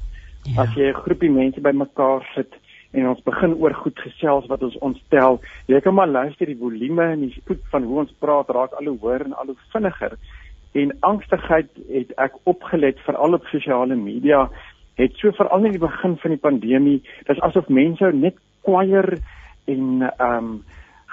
Ja. 0.43 0.61
As 0.61 0.73
jy 0.75 0.89
'n 0.89 1.01
groepie 1.03 1.31
mense 1.31 1.61
bymekaar 1.61 2.31
sit 2.35 2.53
en 2.91 3.07
ons 3.07 3.23
begin 3.23 3.53
oor 3.55 3.73
goed 3.73 3.99
gesels 3.99 4.45
wat 4.47 4.63
ons 4.63 4.77
ontstel. 4.77 5.39
Jy 5.67 5.79
kan 5.79 5.93
maar 5.93 6.07
luister 6.07 6.45
die 6.45 6.59
volume 6.59 7.03
en 7.03 7.19
die 7.19 7.35
spoed 7.35 7.63
van 7.71 7.83
hoe 7.83 7.99
ons 7.99 8.13
praat 8.19 8.49
raak 8.49 8.73
al 8.73 8.85
hoe 8.85 8.99
hoër 8.99 9.25
en 9.25 9.33
al 9.33 9.45
hoe 9.45 9.57
vinniger. 9.71 10.17
En 10.75 10.91
angstigheid 10.99 11.69
het 11.87 12.11
ek 12.19 12.33
opgelet 12.43 12.99
veral 13.07 13.37
op 13.37 13.45
sosiale 13.47 13.95
media 13.95 14.49
het 14.99 15.15
so 15.19 15.31
veral 15.35 15.67
in 15.67 15.75
die 15.75 15.83
begin 15.83 16.15
van 16.21 16.31
die 16.31 16.39
pandemie, 16.39 16.97
dis 17.27 17.41
asof 17.43 17.67
mense 17.67 18.11
net 18.15 18.39
kwaier 18.67 19.17
en 19.71 20.07
ehm 20.07 20.37
um, 20.37 20.55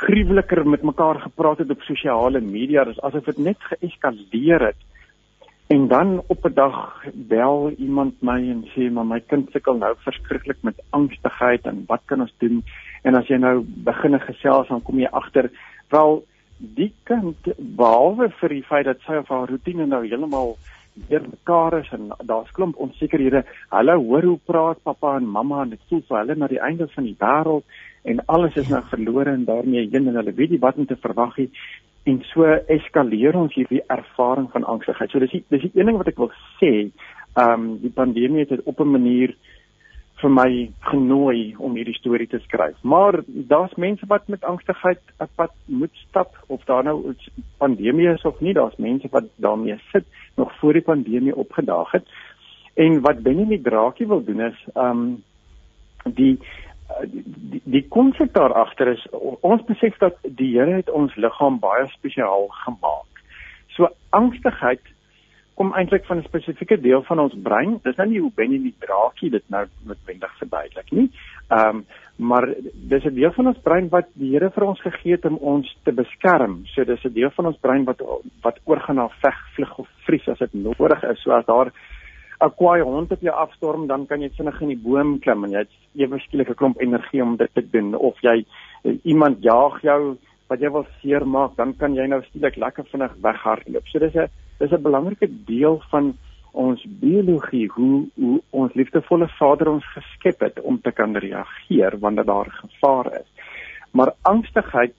gruweliker 0.03 0.65
met 0.67 0.83
mekaar 0.83 1.21
gepraat 1.23 1.61
het 1.63 1.71
op 1.71 1.83
sosiale 1.87 2.41
media, 2.41 2.83
dis 2.85 3.01
asof 3.07 3.29
dit 3.29 3.39
net 3.39 3.61
geeskaleer 3.71 4.65
het. 4.73 4.81
En 5.71 5.87
dan 5.89 6.23
op 6.27 6.47
'n 6.47 6.55
dag 6.55 7.05
bel 7.15 7.71
iemand 7.79 8.15
my 8.23 8.41
en 8.55 8.65
sê 8.75 8.91
maar 8.93 9.07
my 9.07 9.21
kind 9.21 9.51
sukkel 9.51 9.77
nou 9.77 9.95
verskriklik 9.99 10.59
met 10.63 10.83
angstigheid 10.91 11.67
en 11.67 11.85
wat 11.87 12.03
kan 12.05 12.21
ons 12.21 12.35
doen? 12.39 12.65
En 13.03 13.15
as 13.15 13.27
jy 13.27 13.37
nou 13.37 13.63
begine 13.67 14.19
gesels 14.19 14.69
dan 14.69 14.83
kom 14.83 14.99
jy 14.99 15.09
agter 15.11 15.51
wel 15.89 16.25
die 16.63 16.93
kind 17.09 17.49
behalwe 17.59 18.31
vir 18.41 18.55
die 18.55 18.63
feit 18.63 18.87
dat 18.87 19.03
sy 19.07 19.19
of 19.19 19.29
haar 19.29 19.51
rotine 19.51 19.87
nou 19.87 20.03
heeltemal 20.05 20.57
weer 21.09 21.23
mekaar 21.25 21.79
is 21.81 21.89
en 21.97 22.11
daar's 22.29 22.51
klomp 22.53 22.77
onsekerhede. 22.77 23.45
Hulle 23.73 23.95
hoor 23.99 24.27
hoe 24.29 24.39
praat 24.47 24.83
pappa 24.83 25.17
en 25.17 25.27
mamma 25.27 25.63
en 25.63 25.73
dit 25.75 25.81
voel 25.89 26.03
vir 26.09 26.19
hulle 26.19 26.37
na 26.37 26.49
die 26.53 26.61
einde 26.61 26.89
van 26.95 27.09
die 27.09 27.17
wêreld 27.19 27.81
en 28.13 28.21
alles 28.35 28.59
is 28.61 28.69
nou 28.69 28.83
verlore 28.91 29.33
en 29.33 29.47
daarmee 29.49 29.89
heen 29.89 30.11
en 30.11 30.21
hulle 30.21 30.37
weet 30.37 30.55
nie 30.55 30.63
wat 30.63 30.79
om 30.79 30.87
te 30.87 30.99
verwag 31.01 31.39
nie 31.41 31.49
en 32.11 32.19
so 32.33 32.47
eskaleer 32.77 33.37
ons 33.39 33.55
hierdie 33.55 33.83
ervaring 33.95 34.49
van 34.53 34.67
angstigheid. 34.67 35.11
So 35.11 35.23
dis 35.23 35.35
die, 35.37 35.45
dis 35.55 35.67
die 35.69 35.73
een 35.77 35.91
ding 35.91 35.99
wat 36.01 36.11
ek 36.11 36.19
wil 36.23 36.33
sê, 36.61 36.73
ehm 37.33 37.53
um, 37.53 37.69
die 37.81 37.93
pandemie 37.95 38.45
het 38.45 38.67
op 38.69 38.81
'n 38.81 38.91
manier 38.97 39.37
vir 40.23 40.31
my 40.31 40.51
genooi 40.87 41.55
om 41.59 41.75
hierdie 41.77 41.97
storie 41.99 42.29
te 42.31 42.39
skryf. 42.45 42.77
Maar 42.83 43.21
daar's 43.27 43.75
mense 43.75 44.07
wat 44.09 44.29
met 44.29 44.45
angstigheid 44.45 45.01
'n 45.21 45.29
pad 45.35 45.53
moet 45.67 45.95
stap 46.09 46.39
of 46.47 46.65
daar 46.65 46.85
nou 46.85 47.15
pandemie 47.59 48.09
is 48.09 48.23
of 48.23 48.41
nie, 48.41 48.55
daar's 48.55 48.77
mense 48.77 49.09
wat 49.11 49.25
daarmee 49.37 49.79
sit 49.93 50.05
nog 50.37 50.53
voor 50.59 50.73
die 50.73 50.83
pandemie 50.83 51.37
opgedaag 51.37 51.91
het. 51.91 52.07
En 52.75 53.01
wat 53.01 53.23
Benjamin 53.23 53.63
Draakie 53.63 54.07
wil 54.07 54.25
doen 54.25 54.41
is 54.41 54.67
um, 54.75 55.23
die 56.05 56.39
die 57.01 57.61
die 57.65 57.89
konsep 57.89 58.33
daar 58.33 58.53
agter 58.53 58.89
is 58.89 59.07
ons 59.41 59.65
besef 59.65 59.97
dat 59.99 60.17
die 60.23 60.59
Here 60.59 60.75
het 60.75 60.91
ons 60.91 61.15
liggaam 61.15 61.59
baie 61.59 61.87
spesiaal 61.89 62.49
gemaak. 62.49 63.23
So 63.69 63.89
angstigheid 64.11 64.81
kom 65.55 65.73
eintlik 65.75 66.05
van 66.05 66.19
'n 66.19 66.25
spesifieke 66.29 66.81
deel 66.81 67.03
van 67.03 67.19
ons 67.19 67.35
brein. 67.43 67.81
Dis 67.83 67.97
nou 67.97 68.09
nie 68.09 68.21
hoe 68.21 68.33
ben 68.35 68.53
jy 68.53 68.63
die 68.63 68.75
draakie 68.79 69.31
dit 69.31 69.45
nou 69.47 69.67
noodwendig 69.85 70.39
verduidelik 70.39 70.91
nie. 70.91 71.11
Ehm 71.49 71.77
um, 71.77 71.85
maar 72.17 72.47
dis 72.75 73.05
'n 73.05 73.15
deel 73.15 73.33
van 73.33 73.47
ons 73.47 73.59
brein 73.63 73.89
wat 73.89 74.07
die 74.15 74.33
Here 74.33 74.51
vir 74.51 74.65
ons 74.65 74.81
gegee 74.81 75.13
het 75.13 75.25
om 75.25 75.37
ons 75.37 75.77
te 75.85 75.93
beskerm. 75.93 76.63
So 76.67 76.85
dis 76.85 77.05
'n 77.05 77.13
deel 77.13 77.31
van 77.31 77.47
ons 77.47 77.59
brein 77.61 77.85
wat 77.85 78.03
wat 78.43 78.61
oorgaan 78.65 78.97
na 78.97 79.09
veg, 79.09 79.39
vlug 79.55 79.79
of 79.79 79.89
vries 80.07 80.29
as 80.29 80.39
dit 80.39 80.55
nodig 80.55 81.03
is. 81.03 81.23
So 81.23 81.31
as 81.33 81.47
daar 81.47 81.73
'n 82.41 82.55
kwaai 82.57 82.83
hond 82.83 83.13
op 83.13 83.21
jou 83.21 83.35
afstorm, 83.35 83.87
dan 83.87 84.07
kan 84.07 84.21
jy 84.21 84.31
vinnig 84.37 84.61
in 84.61 84.69
die 84.69 84.83
boom 84.85 85.19
klim 85.19 85.45
en 85.45 85.51
jy 85.51 85.59
het 85.59 85.75
ewe 85.95 86.19
skielik 86.19 86.51
'n 86.51 86.55
klomp 86.55 86.81
energie 86.81 87.23
om 87.23 87.37
dit 87.37 87.55
te 87.55 87.71
doen 87.71 87.95
of 87.95 88.21
jy 88.21 88.45
eh, 88.85 88.99
iemand 89.05 89.43
jaag 89.43 89.83
jou 89.83 90.17
wat 90.49 90.61
jy 90.61 90.71
wil 90.71 90.87
seermaak, 91.01 91.57
dan 91.57 91.77
kan 91.77 91.95
jy 91.95 92.07
nou 92.07 92.23
skielik 92.23 92.57
lekker 92.57 92.85
vinnig 92.85 93.13
weghardloop. 93.23 93.87
So 93.87 93.99
dis 93.99 94.15
'n 94.15 94.29
dis 94.63 94.73
'n 94.73 94.83
belangrike 94.83 95.29
deel 95.47 95.81
van 95.91 96.13
ons 96.53 96.85
biologie 97.05 97.69
hoe 97.75 98.09
hoe 98.15 98.41
ons 98.51 98.75
liefdevolle 98.75 99.29
Vader 99.39 99.69
ons 99.69 99.87
geskep 99.95 100.41
het 100.41 100.61
om 100.61 100.81
te 100.81 100.93
kan 100.93 101.17
reageer 101.17 101.99
wanneer 101.99 102.25
daar 102.25 102.51
gevaar 102.51 103.07
is. 103.21 103.29
Maar 103.91 104.15
angstigheid 104.23 104.95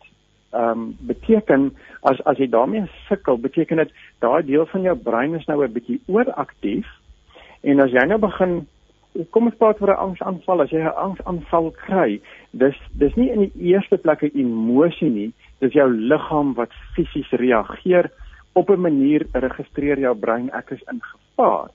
ehm 0.52 0.69
um, 0.69 0.97
beteken 0.99 1.71
as 2.02 2.23
as 2.23 2.38
jy 2.38 2.49
daarmee 2.49 2.89
sukkel, 3.08 3.38
beteken 3.38 3.78
dit 3.78 3.91
daai 4.19 4.43
deel 4.45 4.65
van 4.65 4.82
jou 4.82 4.97
brein 4.97 5.34
is 5.36 5.45
nou 5.45 5.63
'n 5.63 5.73
bietjie 5.73 6.02
ooraktief 6.06 6.88
En 7.63 7.80
as 7.80 7.93
jy 7.95 8.04
nou 8.08 8.19
begin 8.19 8.63
kom 9.32 9.45
ons 9.47 9.58
praat 9.62 9.80
oor 9.82 9.93
'n 9.93 10.04
angsaanval, 10.08 10.62
as 10.62 10.71
jy 10.73 10.82
'n 10.82 10.97
angsaanval 11.06 11.71
kry, 11.86 12.19
dis 12.52 12.78
dis 12.99 13.15
nie 13.15 13.30
in 13.30 13.39
die 13.45 13.71
eerste 13.71 13.97
plek 13.97 14.23
'n 14.23 14.32
emosie 14.36 15.10
nie, 15.10 15.32
dis 15.60 15.73
jou 15.73 15.88
liggaam 15.89 16.54
wat 16.54 16.71
fisies 16.95 17.30
reageer 17.32 18.10
op 18.53 18.69
'n 18.69 18.81
manier 18.81 19.25
registreer 19.31 19.99
jou 19.99 20.15
brein 20.15 20.49
ek 20.51 20.69
is 20.69 20.83
in 20.91 21.01
gevaar. 21.01 21.69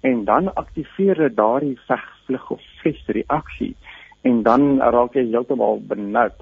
En 0.00 0.24
dan 0.24 0.54
aktiveer 0.54 1.14
dit 1.14 1.36
daardie 1.36 1.78
veg, 1.86 2.04
vlug 2.26 2.50
of 2.50 2.60
vries 2.80 3.06
reaksie 3.06 3.76
en 4.22 4.42
dan 4.42 4.78
raak 4.78 5.14
jy 5.14 5.26
heeltemal 5.30 5.80
benoud. 5.86 6.40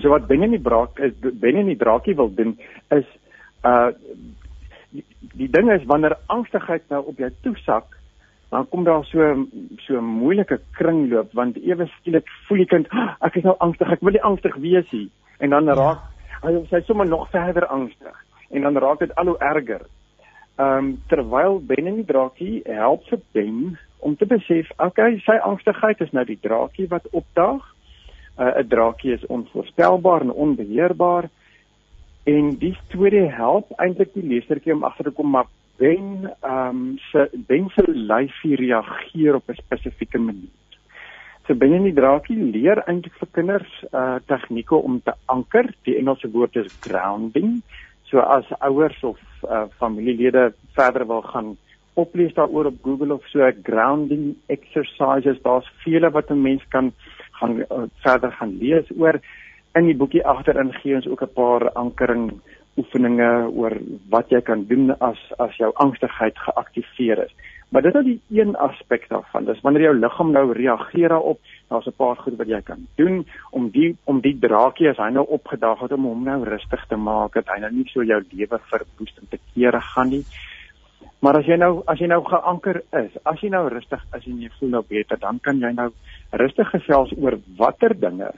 So 0.00 0.08
wat 0.08 0.26
binne 0.26 0.44
in 0.44 0.50
die 0.50 0.62
braak 0.62 0.98
is 0.98 1.12
binne 1.20 1.64
in 1.64 1.72
die 1.72 1.80
draakie 1.80 2.14
wil 2.16 2.34
doen 2.34 2.58
is 2.94 3.06
uh 3.64 3.90
die, 4.90 5.04
die 5.34 5.50
ding 5.50 5.70
is 5.72 5.84
wanneer 5.84 6.18
angstigheid 6.26 6.82
nou 6.88 7.02
op 7.06 7.18
jou 7.18 7.30
toesak, 7.42 7.96
dan 8.50 8.68
kom 8.68 8.84
daar 8.84 9.04
so 9.04 9.46
so 9.86 9.98
'n 9.98 10.04
moeilike 10.04 10.60
kringloop 10.72 11.32
want 11.32 11.56
ewe 11.56 11.86
skielik 11.86 12.28
voel 12.48 12.58
jy 12.58 12.66
kind, 12.66 12.86
ah, 12.90 13.16
ek 13.20 13.36
is 13.36 13.44
nou 13.44 13.56
angstig, 13.58 13.90
ek 13.92 14.00
wil 14.00 14.12
nie 14.12 14.22
angstig 14.22 14.54
wees 14.56 14.92
nie 14.92 15.10
en 15.38 15.50
dan 15.50 15.68
raak 15.68 15.98
hy 16.42 16.52
sy 16.70 16.80
sommer 16.86 17.06
nog 17.06 17.30
verder 17.30 17.66
angstig 17.66 18.25
en 18.50 18.62
dan 18.62 18.76
raak 18.76 18.98
dit 18.98 19.14
al 19.14 19.26
hoe 19.26 19.38
erger. 19.38 19.86
Ehm 20.56 20.76
um, 20.78 21.02
terwyl 21.08 21.60
Ben 21.66 21.86
en 21.86 21.94
die 21.94 22.04
draakie 22.04 22.62
help 22.64 23.04
vir 23.08 23.20
Ben 23.32 23.78
om 23.98 24.16
te 24.16 24.26
besef, 24.26 24.70
okay, 24.78 25.18
sy 25.24 25.36
angstigheid 25.42 26.00
is 26.00 26.12
nou 26.12 26.24
die 26.24 26.38
draakie 26.40 26.88
wat 26.88 27.08
opdaag. 27.10 27.64
Uh, 28.38 28.44
'n 28.44 28.60
uh, 28.60 28.68
Draakie 28.68 29.12
is 29.12 29.26
onvoorspelbaar 29.26 30.20
en 30.20 30.32
onbeheerbaar. 30.32 31.28
En 32.24 32.56
die 32.58 32.76
storie 32.84 33.28
help 33.30 33.70
eintlik 33.76 34.12
die 34.14 34.26
lesertjie 34.26 34.74
om 34.74 34.84
agter 34.84 35.04
te 35.04 35.10
kom 35.10 35.30
maar 35.30 35.46
wen 35.76 36.30
ehm 36.40 36.68
um, 36.68 36.98
se 37.10 37.28
Ben 37.46 37.68
se 37.74 37.84
lyfie 37.86 38.56
reageer 38.56 39.34
op 39.34 39.48
'n 39.48 39.54
spesifieke 39.54 40.18
manier. 40.18 40.54
So 41.46 41.54
binne 41.54 41.78
die 41.82 41.94
draakie 41.94 42.36
leer 42.36 42.82
eintlik 42.90 43.14
vir 43.20 43.28
kinders 43.32 43.74
uh 43.92 44.18
tegnieke 44.26 44.74
om 44.74 45.00
te 45.02 45.12
anker. 45.24 45.68
Die 45.86 45.96
Engelse 45.96 46.30
woord 46.30 46.56
is 46.56 46.78
grounding. 46.80 47.62
So 48.10 48.18
as 48.20 48.44
ouers 48.58 49.02
of 49.02 49.18
uh 49.42 49.66
familielede 49.78 50.52
verder 50.74 51.06
wil 51.06 51.22
gaan 51.22 51.56
oplees 51.96 52.34
daaroor 52.34 52.66
op 52.66 52.82
Google 52.82 53.14
of 53.14 53.24
so 53.32 53.50
grounding 53.62 54.36
exercises. 54.46 55.40
Daar's 55.42 55.70
vele 55.84 56.10
wat 56.10 56.30
'n 56.30 56.42
mens 56.42 56.62
kan 56.68 56.92
gaan 57.30 57.58
uh, 57.58 57.82
verder 58.04 58.32
gaan 58.32 58.58
lees 58.58 58.90
oor. 58.98 59.20
In 59.74 59.84
die 59.84 59.96
boekie 59.96 60.26
agterin 60.26 60.72
gee 60.72 60.94
ons 60.94 61.08
ook 61.08 61.22
'n 61.22 61.32
paar 61.34 61.72
ankering 61.72 62.40
oefeninge 62.76 63.48
oor 63.52 63.72
wat 64.08 64.28
jy 64.28 64.40
kan 64.40 64.66
doen 64.68 64.98
as 64.98 65.20
as 65.38 65.56
jou 65.56 65.70
angstigheid 65.74 66.38
geaktiveer 66.38 67.24
is. 67.24 67.34
Maar 67.68 67.82
dit 67.82 67.94
is 67.94 68.04
die 68.04 68.20
een 68.30 68.56
aspek 68.56 69.08
daarvan. 69.08 69.44
Dis 69.44 69.60
wanneer 69.60 69.82
jou 69.82 69.94
liggaam 69.98 70.30
nou 70.30 70.52
reageer 70.52 71.08
daarop, 71.08 71.40
daar's 71.68 71.86
'n 71.86 71.96
paar 71.96 72.16
goed 72.16 72.36
wat 72.36 72.46
jy 72.46 72.60
kan 72.62 72.86
doen 72.94 73.26
om 73.50 73.70
die 73.70 73.96
om 74.04 74.20
die 74.20 74.38
draakie 74.38 74.88
as 74.88 74.96
hy 74.96 75.10
nou 75.10 75.26
opgedaag 75.26 75.80
het 75.80 75.92
om 75.92 76.04
hom 76.04 76.22
nou 76.22 76.44
rustig 76.44 76.86
te 76.86 76.96
maak, 76.96 77.32
dat 77.32 77.48
hy 77.48 77.60
nou 77.60 77.72
nie 77.72 77.88
so 77.88 78.02
jou 78.02 78.22
lewe 78.30 78.58
verwoest 78.58 79.18
en 79.18 79.28
te 79.28 79.38
kere 79.54 79.80
gaan 79.80 80.08
nie. 80.08 80.24
Maar 81.18 81.36
as 81.36 81.46
jy 81.46 81.56
nou 81.56 81.82
as 81.86 81.98
jy 81.98 82.06
nou 82.06 82.24
geanker 82.24 82.82
is, 82.92 83.10
as 83.24 83.40
jy 83.40 83.48
nou 83.48 83.68
rustig 83.68 84.04
is 84.16 84.26
en 84.26 84.40
jy 84.40 84.50
voel 84.58 84.68
nou 84.68 84.84
beter, 84.88 85.18
dan 85.18 85.38
kan 85.40 85.58
jy 85.58 85.72
nou 85.72 85.90
rustig 86.30 86.70
gesels 86.70 87.12
oor 87.18 87.38
watter 87.56 88.00
dinge, 88.00 88.30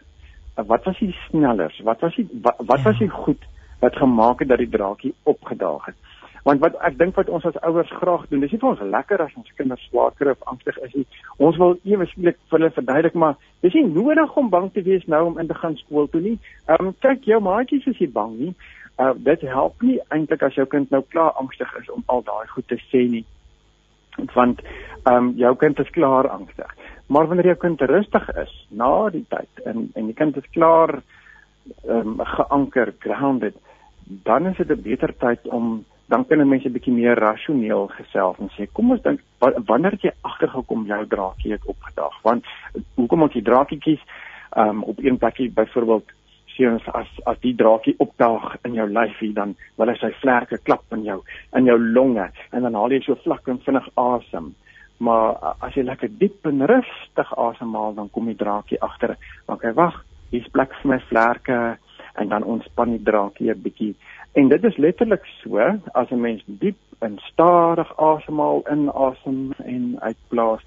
wat 0.57 0.85
was 0.85 0.99
die 0.99 1.15
snellers, 1.29 1.81
wat 1.81 2.01
was 2.01 2.15
die 2.17 2.29
wat, 2.43 2.57
wat 2.59 2.83
was 2.83 2.99
die 2.99 3.11
goed 3.11 3.45
wat 3.81 3.97
gemaak 3.97 4.39
het 4.39 4.49
dat 4.49 4.59
die 4.59 4.71
draakie 4.71 5.15
opgedaag 5.23 5.85
het. 5.87 5.95
Want 6.45 6.61
wat 6.61 6.77
ek 6.87 6.99
dink 6.99 7.17
wat 7.17 7.29
ons 7.29 7.45
as 7.45 7.61
ouers 7.63 7.91
graag 7.91 8.29
doen, 8.29 8.41
dis 8.41 8.53
nie 8.53 8.61
vir 8.61 8.71
ons 8.71 8.81
lekker 8.81 9.23
as 9.23 9.35
ons 9.37 9.53
kinders 9.57 9.83
swaar 9.89 10.13
kry 10.19 10.31
of 10.31 10.43
angstig 10.47 10.79
is 10.87 10.95
nie. 10.95 11.07
Ons 11.39 11.57
wil 11.57 11.79
ewe 11.85 12.07
skielik 12.07 12.39
vir 12.49 12.59
hulle 12.59 12.71
verduidelik 12.71 13.15
maar 13.15 13.37
dis 13.61 13.75
nie 13.75 13.87
nodig 13.87 14.37
om 14.37 14.51
bang 14.51 14.73
te 14.73 14.83
wees 14.83 15.07
nou 15.07 15.25
om 15.27 15.39
in 15.39 15.49
te 15.49 15.55
gaan 15.55 15.77
skool 15.77 16.09
toe 16.09 16.21
nie. 16.21 16.39
Ehm 16.69 16.89
um, 16.89 16.95
kyk 17.01 17.25
jou 17.25 17.41
maatjies 17.41 17.87
is 17.87 18.01
nie 18.01 18.13
bang 18.13 18.37
nie 18.39 18.55
uh, 18.99 19.15
dit 19.17 19.41
help 19.41 19.83
nie 19.83 19.99
eintlik 20.15 20.43
as 20.43 20.57
jou 20.59 20.67
kind 20.71 20.91
nou 20.95 21.03
klaar 21.13 21.37
angstig 21.41 21.71
is 21.81 21.91
om 21.95 22.05
al 22.07 22.25
daai 22.27 22.47
goed 22.53 22.67
te 22.71 22.79
sê 22.89 23.05
nie 23.15 23.25
want 24.35 24.63
ehm 24.63 25.15
um, 25.15 25.29
jou 25.39 25.55
kind 25.63 25.79
is 25.85 25.95
klaar 25.95 26.29
angstig 26.35 26.75
maar 27.07 27.29
wanneer 27.31 27.53
jou 27.53 27.61
kind 27.65 27.83
rustig 27.91 28.27
is 28.43 28.55
na 28.81 28.91
die 29.15 29.25
tyd 29.35 29.63
en 29.71 29.87
en 29.95 30.11
die 30.11 30.19
kind 30.23 30.37
is 30.41 30.51
klaar 30.57 30.99
ehm 30.99 32.15
um, 32.19 32.25
geanker 32.35 32.93
grounded 33.07 33.57
dan 34.29 34.51
is 34.51 34.57
dit 34.57 34.71
'n 34.71 34.83
beter 34.83 35.15
tyd 35.25 35.47
om 35.47 35.85
dan 36.09 36.25
kan 36.27 36.49
mense 36.49 36.69
'n 36.69 36.73
bietjie 36.73 36.93
meer 36.93 37.17
rasioneel 37.19 37.89
gesels 37.89 38.39
en 38.39 38.51
sê 38.57 38.67
kom 38.73 38.91
ons 38.91 39.03
dink 39.03 39.21
wanneer 39.67 39.99
jy 40.03 40.13
agtergekom 40.23 40.87
jou 40.87 41.07
draakie 41.07 41.53
het 41.53 41.65
opgedag 41.67 42.23
want 42.23 42.45
hoekom 42.97 43.23
ons 43.23 43.33
die 43.33 43.49
draakie 43.51 43.79
kies 43.79 44.01
ehm 44.57 44.69
um, 44.69 44.83
op 44.83 44.99
een 44.99 45.19
plekkie 45.19 45.51
byvoorbeeld 45.51 46.09
seuns 46.59 46.87
as 46.99 47.11
as 47.31 47.39
die 47.45 47.55
draakie 47.59 47.95
opdaag 48.05 48.57
in 48.67 48.77
jou 48.79 48.87
lyfie 48.91 49.33
dan 49.37 49.55
wil 49.79 49.91
hy 49.93 49.97
sy 50.01 50.11
vlerke 50.23 50.59
klap 50.67 50.97
in 50.97 51.05
jou 51.07 51.19
in 51.59 51.69
jou 51.71 51.79
longe 51.79 52.27
en 52.51 52.67
dan 52.67 52.79
haal 52.79 52.95
jy 52.95 53.01
so 53.07 53.19
vlak 53.25 53.49
en 53.49 53.63
vinnig 53.67 53.89
asem. 54.03 54.55
Maar 54.99 55.55
as 55.63 55.77
jy 55.79 55.85
lekker 55.87 56.11
diep 56.21 56.47
en 56.51 56.67
rustig 56.67 57.35
asemhaal 57.39 57.95
dan 57.95 58.11
kom 58.11 58.27
die 58.27 58.39
draakie 58.39 58.81
agter. 58.83 59.15
Dan 59.47 59.61
kyk 59.63 59.77
wag, 59.79 60.01
hier's 60.33 60.49
plek 60.55 60.75
vir 60.81 60.91
my 60.95 60.99
vlerke 61.11 61.59
en 62.19 62.33
dan 62.33 62.47
ontspan 62.55 62.97
die 62.97 63.05
draakie 63.11 63.53
'n 63.55 63.63
bietjie. 63.63 63.95
En 64.33 64.49
dit 64.49 64.65
is 64.65 64.77
letterlik 64.77 65.25
so 65.25 65.59
as 65.93 66.11
'n 66.11 66.21
mens 66.21 66.43
diep 66.47 66.77
en 66.99 67.19
stadig 67.19 67.97
asemhaal 67.97 68.63
in 68.71 68.91
asem 68.93 69.53
en 69.65 69.97
uitblaas 70.01 70.63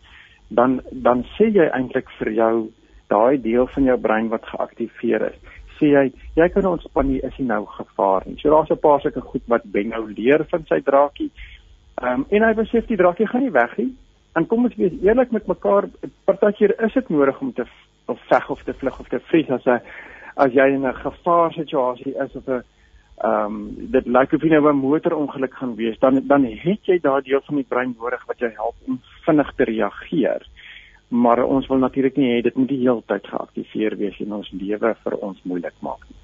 dan 0.48 0.82
dan 0.92 1.24
sê 1.24 1.52
jy 1.54 1.68
eintlik 1.70 2.10
vir 2.20 2.32
jou 2.32 2.72
daai 3.08 3.42
deel 3.42 3.68
van 3.68 3.84
jou 3.84 3.98
brein 3.98 4.30
wat 4.30 4.46
geaktiveer 4.46 5.22
is 5.22 5.40
sê 5.82 5.90
hy 5.98 6.06
jy 6.38 6.48
kan 6.54 6.70
ontspan 6.70 7.10
nie 7.10 7.22
is 7.26 7.38
nie 7.40 7.48
nou 7.50 7.66
gevaar 7.66 8.28
nie. 8.28 8.38
So 8.40 8.50
daar's 8.54 8.70
'n 8.70 8.86
paar 8.86 9.02
sulke 9.02 9.22
goed 9.22 9.46
wat 9.48 9.64
Ben 9.66 9.90
nou 9.90 10.06
leer 10.14 10.46
van 10.52 10.66
sy 10.70 10.80
draakie. 10.82 11.32
Ehm 12.02 12.22
um, 12.22 12.26
en 12.30 12.44
hy 12.44 12.54
besef 12.54 12.86
die 12.86 12.98
draakie 12.98 13.28
gaan 13.28 13.44
nie 13.44 13.58
weg 13.62 13.78
nie. 13.78 13.94
En 14.36 14.48
kom 14.48 14.66
ons 14.66 14.76
wees 14.76 14.94
eerlik 15.02 15.32
met 15.32 15.48
mekaar, 15.48 15.90
partykeer 16.26 16.74
is 16.86 16.94
dit 16.94 17.10
nodig 17.10 17.42
om 17.42 17.54
te 17.54 17.66
of 18.06 18.20
veg 18.30 18.50
of 18.50 18.64
te 18.64 18.74
vlug 18.74 19.00
of 19.00 19.08
te 19.08 19.20
vries 19.20 19.50
as 19.50 19.66
'n 19.66 19.82
as 20.36 20.52
jy 20.54 20.68
in 20.68 20.86
'n 20.88 20.94
gevaarsituasie 20.94 22.16
is 22.16 22.36
of 22.36 22.48
'n 22.48 22.64
ehm 23.24 23.46
um, 23.46 23.90
dit 23.92 24.06
lyk 24.08 24.34
of 24.34 24.44
jy 24.44 24.50
nou 24.50 24.70
'n 24.70 24.76
motorongeluk 24.76 25.54
gaan 25.54 25.76
wees, 25.76 26.00
dan 26.00 26.22
dan 26.28 26.46
het 26.46 26.86
jy 26.86 27.00
daardie 27.00 27.32
deel 27.32 27.46
van 27.46 27.56
die 27.56 27.70
brein 27.70 27.96
nodig 28.00 28.26
wat 28.28 28.40
jou 28.40 28.52
help 28.52 28.76
om 28.88 29.02
vinnig 29.26 29.54
te 29.56 29.64
reageer 29.64 30.42
maar 31.12 31.44
ons 31.44 31.68
wil 31.68 31.82
natuurlik 31.84 32.16
nie 32.16 32.30
hê 32.32 32.42
dit 32.46 32.56
moet 32.56 32.70
die 32.72 32.82
hele 32.86 33.04
tyd 33.12 33.26
geaktiveer 33.28 33.98
wees 34.00 34.20
en 34.24 34.38
ons 34.40 34.52
lewe 34.56 34.94
vir 35.04 35.16
ons 35.28 35.40
moeilik 35.44 35.76
maak 35.84 36.06
nie. 36.08 36.20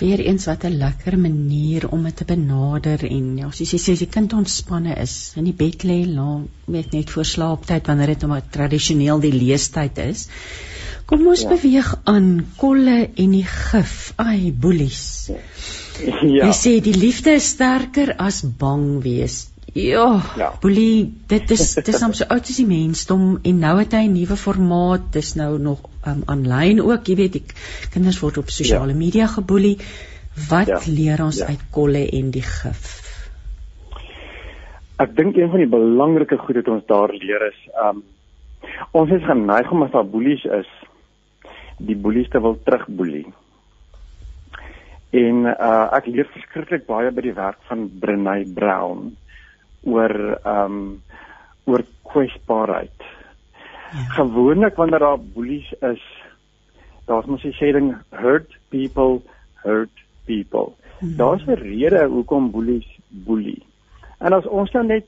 Weer 0.00 0.22
eens 0.24 0.46
wat 0.48 0.64
'n 0.64 0.78
lekker 0.80 1.18
manier 1.18 1.86
om 1.92 2.02
dit 2.02 2.16
te 2.16 2.24
benader 2.24 3.04
en 3.04 3.38
ja, 3.38 3.50
soos 3.50 3.72
jy 3.72 3.78
sê 3.78 3.92
as 3.92 4.02
die 4.02 4.14
kind 4.16 4.32
ontspanne 4.32 4.96
is, 4.96 5.34
in 5.36 5.44
die 5.44 5.58
bed 5.64 5.84
lê, 5.84 6.06
nou 6.08 6.48
net 6.66 6.92
net 6.92 7.10
voor 7.10 7.24
slaaptyd 7.24 7.86
wanneer 7.86 8.14
dit 8.14 8.26
nou 8.26 8.40
tradisioneel 8.50 9.20
die 9.20 9.32
leestyd 9.32 9.98
is. 9.98 10.28
Kom 11.06 11.26
ons 11.26 11.42
ja. 11.42 11.48
beweeg 11.52 11.94
aan 12.04 12.28
kolle 12.56 13.10
en 13.14 13.30
die 13.36 13.46
gif. 13.46 14.12
Ai, 14.16 14.52
boelies. 14.52 15.04
Ja. 16.02 16.46
Jy 16.48 16.52
sê 16.56 16.70
die 16.82 16.94
liefde 16.96 17.34
is 17.36 17.50
sterker 17.52 18.14
as 18.18 18.40
bang 18.42 19.02
wees. 19.04 19.52
Ja, 19.72 20.20
ja. 20.36 20.50
Boelie, 20.60 21.12
dit 21.28 21.50
is 21.50 21.74
dit 21.74 21.88
is 21.88 21.98
soms 22.00 22.18
so 22.20 22.28
oud 22.28 22.48
as 22.48 22.58
die 22.58 22.66
mensdom 22.68 23.38
en 23.48 23.60
nou 23.62 23.72
het 23.78 23.94
hy 23.96 24.02
'n 24.08 24.12
nuwe 24.12 24.36
formaat, 24.36 25.12
dis 25.12 25.34
nou 25.34 25.58
nog 25.58 25.80
um 26.06 26.22
aanlyn 26.26 26.80
ook, 26.80 27.08
jy 27.08 27.16
weet, 27.16 27.32
die 27.32 27.44
kinders 27.92 28.20
word 28.20 28.38
op 28.38 28.50
sosiale 28.50 28.92
ja. 28.92 28.98
media 28.98 29.26
geboelie. 29.26 29.78
Wat 30.48 30.68
ja. 30.68 30.80
leer 30.86 31.22
ons 31.24 31.38
ja. 31.38 31.46
uit 31.46 31.62
kolle 31.70 32.04
en 32.08 32.30
die 32.30 32.44
gif? 32.44 33.00
Ek 34.98 35.16
dink 35.16 35.36
een 35.36 35.50
van 35.50 35.58
die 35.58 35.68
belangrike 35.68 36.36
goed 36.38 36.56
wat 36.56 36.68
ons 36.68 36.86
daar 36.86 37.12
leer 37.12 37.48
is, 37.48 37.60
um 37.88 38.02
ons 38.92 39.10
is 39.10 39.24
geneig 39.24 39.70
om 39.72 39.82
as 39.82 39.92
daar 39.92 40.06
boelies 40.06 40.44
is, 40.44 40.68
die 41.86 41.96
boelies 41.96 42.28
te 42.32 42.40
wil 42.40 42.58
terugboelie. 42.64 43.26
En 45.12 45.46
uh 45.52 45.88
ek 45.98 46.08
leer 46.08 46.28
verskriklik 46.32 46.86
baie 46.88 47.10
by 47.12 47.24
die 47.24 47.36
werk 47.36 47.60
van 47.68 47.88
Brené 48.00 48.42
Brown 48.54 49.12
oor 49.82 50.14
ehm 50.38 50.76
um, 50.76 51.02
oor 51.64 51.84
kwesbaarheid. 52.10 53.02
Ja. 53.92 54.04
Gewoonlik 54.16 54.78
wanneer 54.80 54.98
daar 55.04 55.20
boelies 55.34 55.68
is, 55.80 56.02
daar's 57.06 57.28
mos 57.30 57.44
die 57.46 57.54
sê 57.54 57.70
ding 57.76 57.92
hurt 58.10 58.56
people 58.74 59.20
hurt 59.62 60.02
people. 60.26 60.72
Hmm. 60.98 61.16
Daar's 61.16 61.46
'n 61.46 61.60
rede 61.60 62.06
hoekom 62.06 62.50
boelies 62.50 62.88
boelie. 63.08 63.62
En 64.18 64.32
as 64.32 64.46
ons 64.46 64.70
nou 64.72 64.84
net 64.86 65.06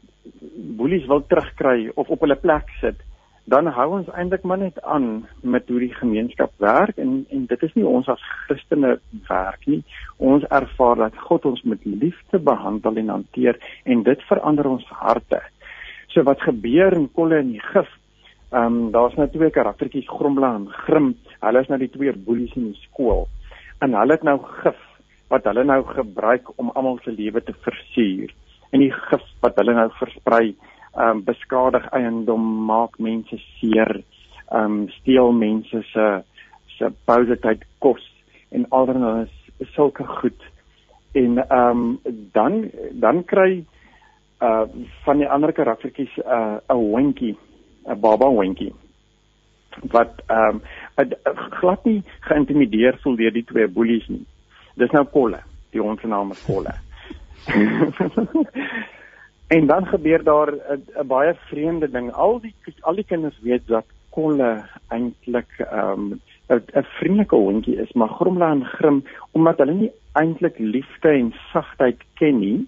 boelies 0.78 1.06
wil 1.06 1.26
terugkry 1.26 1.90
of 1.94 2.08
op 2.08 2.20
hulle 2.20 2.37
plek 2.37 2.68
sit, 2.80 2.96
dan 3.44 3.66
hou 3.76 3.88
ons 3.98 4.09
eintlik 4.16 4.44
maar 4.48 4.59
net 4.59 4.78
aan 4.83 5.26
met 5.40 5.68
hoe 5.68 5.80
die 5.83 5.94
gemeenskap 5.94 6.52
werk 6.64 6.96
en 6.96 7.26
en 7.30 7.44
dit 7.50 7.64
is 7.66 7.74
nie 7.76 7.85
ons 7.87 8.09
as 8.09 8.22
Christene 8.46 8.94
werk 9.28 9.66
nie. 9.68 9.83
Ons 10.16 10.46
ervaar 10.48 10.96
dat 11.02 11.18
God 11.28 11.44
ons 11.50 11.62
met 11.68 11.85
liefde 11.85 12.40
behandel 12.40 13.02
en 13.02 13.12
hanteer 13.18 13.61
en 13.85 14.02
dit 14.07 14.24
verander 14.30 14.70
ons 14.70 14.87
harte. 14.88 15.42
So 16.09 16.24
wat 16.24 16.40
gebeur 16.40 16.96
in 16.96 17.11
kolle 17.12 17.42
en 17.42 17.52
die 17.52 17.62
gif? 17.72 17.90
Ehm 18.54 18.64
um, 18.64 18.90
daar's 18.94 19.16
nou 19.20 19.28
twee 19.28 19.50
karaktertjies 19.50 20.09
Grommela 20.09 20.54
en 20.54 20.68
Grim. 20.87 21.14
Hulle 21.40 21.61
is 21.61 21.68
nou 21.68 21.78
die 21.78 21.92
twee 21.92 22.12
boelies 22.16 22.57
in 22.57 22.70
die 22.72 22.87
skool. 22.88 23.26
En 23.85 23.96
hulle 23.98 24.16
het 24.16 24.24
nou 24.24 24.38
gif 24.62 24.80
wat 25.28 25.44
hulle 25.50 25.64
nou 25.64 25.83
gebruik 25.85 26.52
om 26.57 26.70
almal 26.74 27.00
se 27.02 27.12
lewe 27.12 27.42
te 27.42 27.52
versuur. 27.66 28.33
En 28.72 28.80
die 28.80 28.92
gif 28.92 29.24
wat 29.42 29.59
hulle 29.61 29.74
nou 29.74 29.90
versprei 29.98 30.54
um, 30.96 31.22
beskadig 31.24 31.87
eiendom, 31.92 32.42
maak 32.66 32.98
mense 32.98 33.38
seer, 33.59 34.02
ehm 34.50 34.64
um, 34.64 34.88
steel 35.00 35.33
mense 35.33 35.83
se 35.92 36.22
se 36.76 36.90
pousiteit 37.04 37.62
kos 37.78 38.02
en 38.50 38.66
alreeds 38.70 39.33
is 39.59 39.72
sulke 39.74 40.07
goed. 40.07 40.40
En 41.12 41.38
ehm 41.38 41.70
um, 41.70 41.98
dan 42.33 42.70
dan 42.92 43.24
kry 43.24 43.64
uh 44.40 44.66
van 45.04 45.18
die 45.18 45.28
ander 45.28 45.52
karaktertjies 45.52 46.16
'n 46.16 46.28
uh, 46.28 46.76
'n 46.76 46.92
wenkie, 46.92 47.37
'n 47.87 48.00
baba 48.00 48.30
wenkie 48.30 48.72
wat 49.90 50.22
ehm 50.26 50.61
um, 50.96 51.12
glad 51.50 51.85
nie 51.85 52.02
geïntimideer 52.20 52.98
voel 53.02 53.16
deur 53.16 53.33
die 53.33 53.44
twee 53.44 53.68
boelies 53.68 54.09
nie. 54.09 54.26
Dis 54.74 54.90
nou 54.90 55.04
Kolle, 55.04 55.40
die 55.70 55.83
ons 55.83 56.02
naam 56.02 56.30
is 56.30 56.44
Kolle. 56.44 56.74
En 59.55 59.67
dan 59.67 59.87
gebeur 59.87 60.23
daar 60.25 60.53
'n 60.53 61.07
baie 61.07 61.35
vreemde 61.35 61.90
ding. 61.90 62.12
Al 62.12 62.40
die 62.40 62.55
al 62.81 62.95
die 62.95 63.05
kinders 63.05 63.38
weet 63.40 63.67
dat 63.67 63.85
Kolle 64.11 64.64
eintlik 64.88 65.51
ehm, 65.59 66.07
'n 66.07 66.21
um, 66.49 66.62
'n 66.81 66.87
vriendelike 66.99 67.37
hondjie 67.37 67.77
is, 67.77 67.93
maar 67.93 68.09
Gromla 68.09 68.51
en 68.51 68.64
Grim 68.64 69.05
omdat 69.31 69.59
hulle 69.59 69.75
nie 69.75 69.93
eintlik 70.12 70.59
liefde 70.59 71.09
en 71.09 71.35
sagtheid 71.53 72.01
ken 72.14 72.38
nie. 72.38 72.67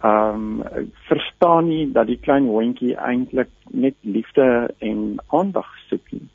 Ehm 0.00 0.34
um, 0.34 0.62
verstaan 1.08 1.68
nie 1.68 1.92
dat 1.92 2.06
die 2.06 2.18
klein 2.20 2.46
hondjie 2.46 2.94
eintlik 2.96 3.50
net 3.70 3.94
liefde 4.00 4.74
en 4.78 5.16
aandag 5.26 5.68
soek 5.88 6.10
nie. 6.10 6.28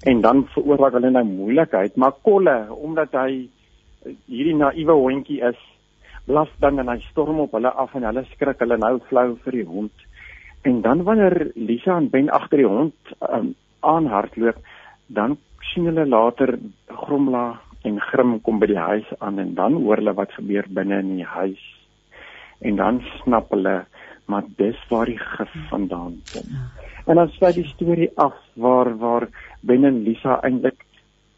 En 0.00 0.20
dan 0.20 0.46
veroorsaak 0.48 0.92
hulle 0.92 1.10
nou 1.10 1.24
moeilikheid, 1.24 1.96
maar 1.96 2.12
Kolle 2.22 2.66
omdat 2.70 3.12
hy 3.12 3.48
hierdie 4.26 4.54
naïewe 4.54 4.92
hondjie 4.92 5.40
is, 5.40 5.75
blaf 6.26 6.50
dan 6.60 6.78
en 6.82 6.90
hy 6.90 6.98
storm 7.10 7.40
op 7.44 7.54
hulle 7.56 7.70
af 7.70 7.94
en 7.94 8.06
hulle 8.08 8.24
skrik 8.32 8.62
hulle 8.64 8.78
nou 8.82 8.98
flou 9.08 9.28
vir 9.44 9.60
die 9.60 9.68
hond. 9.68 10.06
En 10.66 10.80
dan 10.82 11.04
wanneer 11.06 11.52
Lisa 11.54 11.96
en 11.96 12.10
Ben 12.10 12.30
agter 12.30 12.62
die 12.62 12.70
hond 12.70 13.14
um, 13.30 13.54
aanhardloop, 13.86 14.58
dan 15.06 15.36
sien 15.70 15.86
hulle 15.86 16.06
later 16.06 16.56
Gromla 16.90 17.46
en 17.86 18.00
Grim 18.02 18.40
kom 18.42 18.58
by 18.58 18.66
die 18.72 18.82
huis 18.82 19.12
aan 19.20 19.38
en 19.38 19.54
dan 19.54 19.78
hoor 19.84 20.02
hulle 20.02 20.16
wat 20.18 20.34
gebeur 20.34 20.66
binne 20.78 20.98
in 21.04 21.12
die 21.20 21.28
huis. 21.36 21.62
En 22.66 22.80
dan 22.80 23.02
snap 23.20 23.52
hulle 23.54 23.84
maar 24.26 24.42
dis 24.58 24.78
waar 24.90 25.06
die 25.06 25.20
gif 25.22 25.52
vandaan 25.70 26.18
kom. 26.32 26.56
En 27.06 27.20
dan 27.20 27.28
sluit 27.36 27.54
die 27.54 27.68
storie 27.68 28.10
af 28.18 28.34
waar 28.54 28.90
waar 28.98 29.28
Ben 29.62 29.84
en 29.84 30.02
Lisa 30.02 30.40
eintlik 30.42 30.82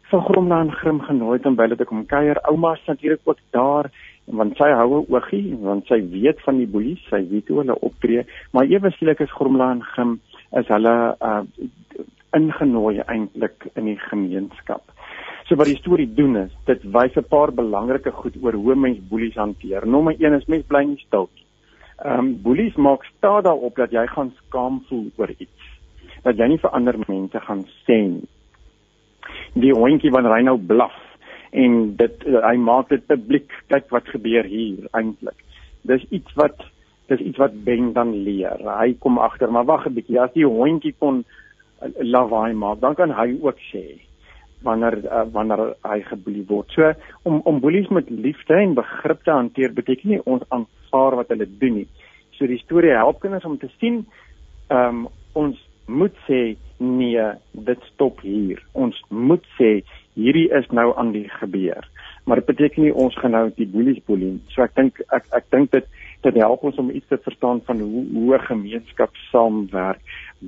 van 0.09 0.23
Gromla 0.25 0.61
en 0.65 0.71
Grim 0.73 1.01
genooi 1.05 1.37
het 1.37 1.45
om 1.45 1.55
by 1.55 1.67
hulle 1.67 1.77
te 1.77 1.85
kom 1.85 2.05
kuier. 2.09 2.41
Ouma 2.49 2.73
is 2.73 2.85
natuurlik 2.87 3.21
ook 3.29 3.43
daar 3.53 3.91
want 4.31 4.57
sy 4.57 4.69
hou 4.71 5.01
'n 5.01 5.05
oogie 5.09 5.55
want 5.61 5.87
sy 5.87 5.99
weet 6.11 6.41
van 6.45 6.57
die 6.57 6.67
boelies, 6.67 7.01
sy 7.09 7.21
weet 7.29 7.47
hoe 7.47 7.57
hulle 7.61 7.79
optree, 7.81 8.25
maar 8.51 8.65
ewe 8.65 8.91
skielik 8.91 9.19
is 9.19 9.31
Gromla 9.31 9.71
en 9.71 9.83
Grim 9.83 10.19
is 10.51 10.67
hulle 10.67 11.15
uh 11.21 11.43
ingenooi 12.33 13.01
eintlik 13.07 13.67
in 13.75 13.85
die 13.85 13.97
gemeenskap. 13.97 14.83
So 15.47 15.55
wat 15.57 15.65
die 15.65 15.79
storie 15.79 16.13
doen 16.13 16.35
is, 16.37 16.51
dit 16.65 16.83
wys 16.83 17.15
'n 17.17 17.25
paar 17.29 17.51
belangrike 17.51 18.11
goed 18.11 18.35
oor 18.43 18.53
hoe 18.53 18.75
mens 18.75 18.99
boelies 19.09 19.35
hanteer. 19.35 19.87
Nommer 19.87 20.13
1 20.19 20.33
is 20.33 20.45
mens 20.45 20.65
bly 20.65 20.83
nie 20.83 21.01
stil 21.07 21.29
nie. 21.35 21.45
Ehm 22.05 22.19
um, 22.19 22.41
boelies 22.41 22.75
maak 22.75 23.03
staat 23.03 23.43
daarop 23.43 23.75
dat 23.75 23.91
jy 23.91 24.05
gaan 24.07 24.33
skaam 24.45 24.83
voel 24.87 25.11
oor 25.17 25.29
iets. 25.37 25.61
Dat 26.23 26.37
jy 26.37 26.47
nie 26.47 26.57
vir 26.57 26.69
ander 26.69 26.95
mense 27.07 27.39
gaan 27.39 27.65
sê 27.87 27.97
nie. 28.07 28.27
Die 29.53 29.73
hondjie 29.73 30.11
wanneer 30.11 30.35
hy 30.35 30.43
nou 30.43 30.57
blaf 30.57 31.08
en 31.51 31.95
dit 31.97 32.25
hy 32.25 32.55
maak 32.57 32.89
dit 32.89 33.05
publiek 33.07 33.53
kyk 33.67 33.89
wat 33.89 34.09
gebeur 34.13 34.45
hier 34.45 34.89
eintlik. 34.93 35.39
Dis 35.81 36.05
iets 36.09 36.33
wat 36.35 36.57
dis 37.09 37.21
iets 37.25 37.41
wat 37.41 37.55
Ben 37.65 37.93
dan 37.93 38.13
leer. 38.23 38.61
Hy 38.61 38.93
kom 39.01 39.17
agter, 39.17 39.51
maar 39.51 39.65
wag 39.65 39.87
'n 39.87 39.93
bietjie, 39.93 40.19
as 40.21 40.33
die 40.33 40.45
hondjie 40.45 40.93
kon 40.99 41.23
lawaai 41.97 42.53
maak, 42.53 42.79
dan 42.79 42.95
kan 42.95 43.11
hy 43.11 43.37
ook 43.41 43.57
sê 43.71 43.99
wanneer 44.61 44.97
uh, 45.05 45.23
wanneer 45.31 45.73
hy 45.87 46.01
geboelie 46.09 46.45
word. 46.47 46.71
So 46.75 46.93
om 47.23 47.41
om 47.47 47.61
boelies 47.63 47.87
met 47.87 48.09
liefde 48.09 48.53
en 48.53 48.73
begrip 48.73 49.23
te 49.23 49.31
hanteer 49.31 49.73
beteken 49.73 50.09
nie 50.09 50.21
ons 50.25 50.43
aanvaar 50.49 51.15
wat 51.21 51.31
hulle 51.33 51.47
doen 51.61 51.79
nie. 51.81 51.87
So 52.37 52.47
die 52.47 52.59
storie 52.59 52.91
help 52.95 53.21
kinders 53.23 53.47
om 53.47 53.57
te 53.57 53.71
sien 53.79 54.05
ehm 54.67 55.05
um, 55.05 55.07
ons 55.33 55.57
moet 55.87 56.15
sê 56.27 56.55
nee, 56.79 57.23
dit 57.51 57.81
stop 57.93 58.21
hier. 58.21 58.61
Ons 58.73 58.97
moet 59.09 59.43
sê 59.57 59.79
hierdie 60.19 60.49
is 60.59 60.67
nou 60.75 60.91
aan 60.97 61.11
die 61.15 61.27
gebeur. 61.39 61.87
Maar 62.25 62.41
dit 62.41 62.49
beteken 62.51 62.83
nie 62.83 62.93
ons 62.93 63.15
gaan 63.17 63.31
nou 63.37 63.47
die 63.55 63.67
boelies 63.67 64.03
boelie. 64.05 64.35
So 64.53 64.63
ek 64.65 64.75
dink 64.75 65.01
ek 65.15 65.25
ek 65.39 65.49
dink 65.55 65.71
dit 65.71 65.87
dit 66.27 66.35
help 66.43 66.63
ons 66.67 66.77
om 66.81 66.91
iets 66.91 67.07
te 67.07 67.17
verstaan 67.23 67.61
van 67.67 67.79
hoe 67.79 68.05
hoe 68.13 68.35
'n 68.35 68.47
gemeenskap 68.51 69.15
saamwerk. 69.31 70.01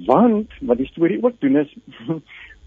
Want 0.08 0.50
wat 0.62 0.78
die 0.78 0.92
storie 0.92 1.24
ook 1.24 1.40
doen 1.40 1.58
is 1.64 1.76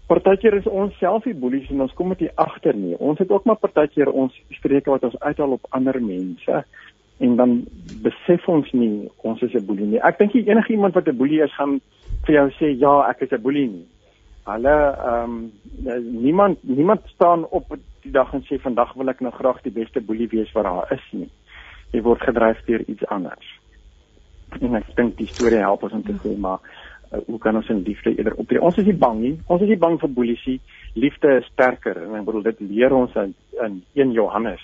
Partykeer 0.05 0.53
is 0.53 0.67
ons 0.69 0.93
self 1.01 1.23
die 1.25 1.33
boelies 1.33 1.69
en 1.73 1.81
ons 1.81 1.93
kom 1.97 2.11
dit 2.13 2.29
agter 2.37 2.75
nie. 2.77 2.93
Ons 3.01 3.17
het 3.23 3.31
ook 3.33 3.45
maar 3.49 3.57
partykeer 3.57 4.11
ons 4.11 4.35
streke 4.53 4.91
wat 4.93 5.03
ons 5.07 5.17
uithaal 5.19 5.55
op 5.57 5.65
ander 5.73 5.97
mense 6.01 6.61
en 7.25 7.35
dan 7.39 7.55
besef 8.03 8.45
ons 8.51 8.69
nie 8.73 9.09
ons 9.23 9.41
is 9.41 9.55
'n 9.55 9.65
boelie 9.65 9.87
nie. 9.87 10.01
Ek 10.03 10.19
dink 10.19 10.33
enige 10.33 10.73
iemand 10.73 10.93
wat 10.93 11.07
'n 11.07 11.17
boelie 11.17 11.41
is 11.41 11.55
gaan 11.55 11.81
vir 12.25 12.35
jou 12.35 12.49
sê 12.59 12.77
ja, 12.77 13.09
ek 13.09 13.21
is 13.21 13.31
'n 13.31 13.41
boelie 13.41 13.67
nie. 13.67 13.85
Hulle 14.45 14.73
ehm 14.93 15.31
um, 15.33 15.51
niemand 16.21 16.57
niemand 16.61 17.01
staan 17.05 17.45
op 17.49 17.77
die 18.01 18.11
dag 18.11 18.33
en 18.33 18.43
sê 18.45 18.59
vandag 18.61 18.93
wil 18.93 19.09
ek 19.09 19.23
nou 19.25 19.31
graag 19.33 19.61
die 19.65 19.73
beste 19.73 20.01
boelie 20.05 20.27
wees 20.29 20.51
wat 20.53 20.67
daar 20.67 20.91
is 20.93 21.05
nie. 21.11 21.29
Jy 21.93 22.01
word 22.05 22.21
gedryf 22.21 22.61
deur 22.67 22.83
iets 22.85 23.07
anders. 23.09 23.47
En 24.61 24.77
ek 24.77 24.91
dink 24.99 25.17
die 25.17 25.31
storie 25.31 25.63
help 25.63 25.87
ons 25.87 25.97
om 25.97 26.05
te 26.05 26.13
sê 26.21 26.35
maar 26.37 26.61
uh, 26.61 27.23
hoe 27.25 27.39
kan 27.41 27.57
ons 27.57 27.73
in 27.73 27.81
liefde 27.87 28.13
eerder 28.13 28.37
optree? 28.37 28.61
Ons 28.61 28.77
is 28.77 28.85
nie 28.91 28.97
bang 29.07 29.19
nie. 29.23 29.33
Ons 29.49 29.65
is 29.65 29.73
nie 29.73 29.81
bang 29.81 29.97
vir 30.03 30.13
boelisie. 30.19 30.59
Liefde 30.93 31.39
is 31.39 31.49
sterker 31.55 32.03
en 32.03 32.13
ek 32.21 32.29
bedoel 32.29 32.49
dit 32.51 32.63
leer 32.69 32.93
ons 32.93 33.17
in 33.25 33.33
in 33.65 33.81
1 33.97 34.13
Johannes 34.13 34.61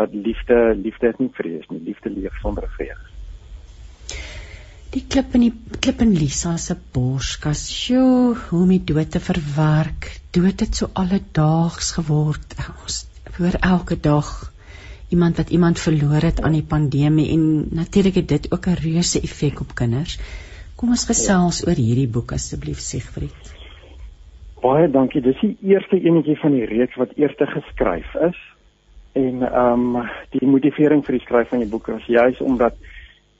dat 0.00 0.16
liefde 0.16 0.60
liefde 0.80 1.12
is 1.12 1.20
nie 1.20 1.32
vrees 1.36 1.68
nie. 1.68 1.84
Liefde 1.92 2.16
leef 2.16 2.40
sonder 2.40 2.72
vrees. 2.78 3.09
Die 4.90 5.04
klip 5.06 5.36
in 5.38 5.44
die 5.44 5.52
klip 5.78 6.00
in 6.02 6.16
Lisa 6.18 6.56
se 6.58 6.74
borskas. 6.94 7.60
Sjoe, 7.70 8.34
hoe 8.48 8.64
die 8.66 8.80
dood 8.82 9.12
te 9.14 9.20
verwerk. 9.22 10.08
Dood 10.34 10.64
het 10.64 10.80
so 10.80 10.88
alledaags 10.98 11.92
geword. 11.94 12.56
Ons 12.82 13.04
hoor 13.36 13.54
elke 13.60 13.94
dag 13.94 14.32
iemand 15.14 15.38
wat 15.38 15.54
iemand 15.54 15.78
verloor 15.78 16.26
het 16.26 16.42
aan 16.42 16.58
die 16.58 16.66
pandemie 16.66 17.28
en 17.36 17.44
natuurlik 17.78 18.18
het 18.18 18.28
dit 18.34 18.50
ook 18.50 18.66
'n 18.66 18.82
reuse 18.82 19.22
effek 19.22 19.60
op 19.60 19.74
kinders. 19.74 20.18
Kom 20.74 20.90
ons 20.90 21.06
gesels 21.06 21.62
oor 21.66 21.78
hierdie 21.78 22.10
boek 22.10 22.32
asseblief 22.32 22.82
Siegfried. 22.82 23.54
Baie 24.60 24.90
dankie. 24.90 25.22
Dis 25.22 25.40
die 25.40 25.56
eerste 25.62 26.02
enetjie 26.02 26.38
van 26.42 26.52
die 26.52 26.66
reeks 26.66 26.96
wat 26.96 27.14
eers 27.16 27.34
geskryf 27.38 28.14
is. 28.14 28.38
En 29.12 29.42
ehm 29.42 29.96
um, 29.96 30.08
die 30.30 30.46
motivering 30.46 31.04
vir 31.04 31.12
die 31.12 31.26
skryf 31.26 31.48
van 31.48 31.58
die 31.58 31.70
boek 31.70 31.86
was 31.86 32.06
juis 32.06 32.40
omdat 32.40 32.74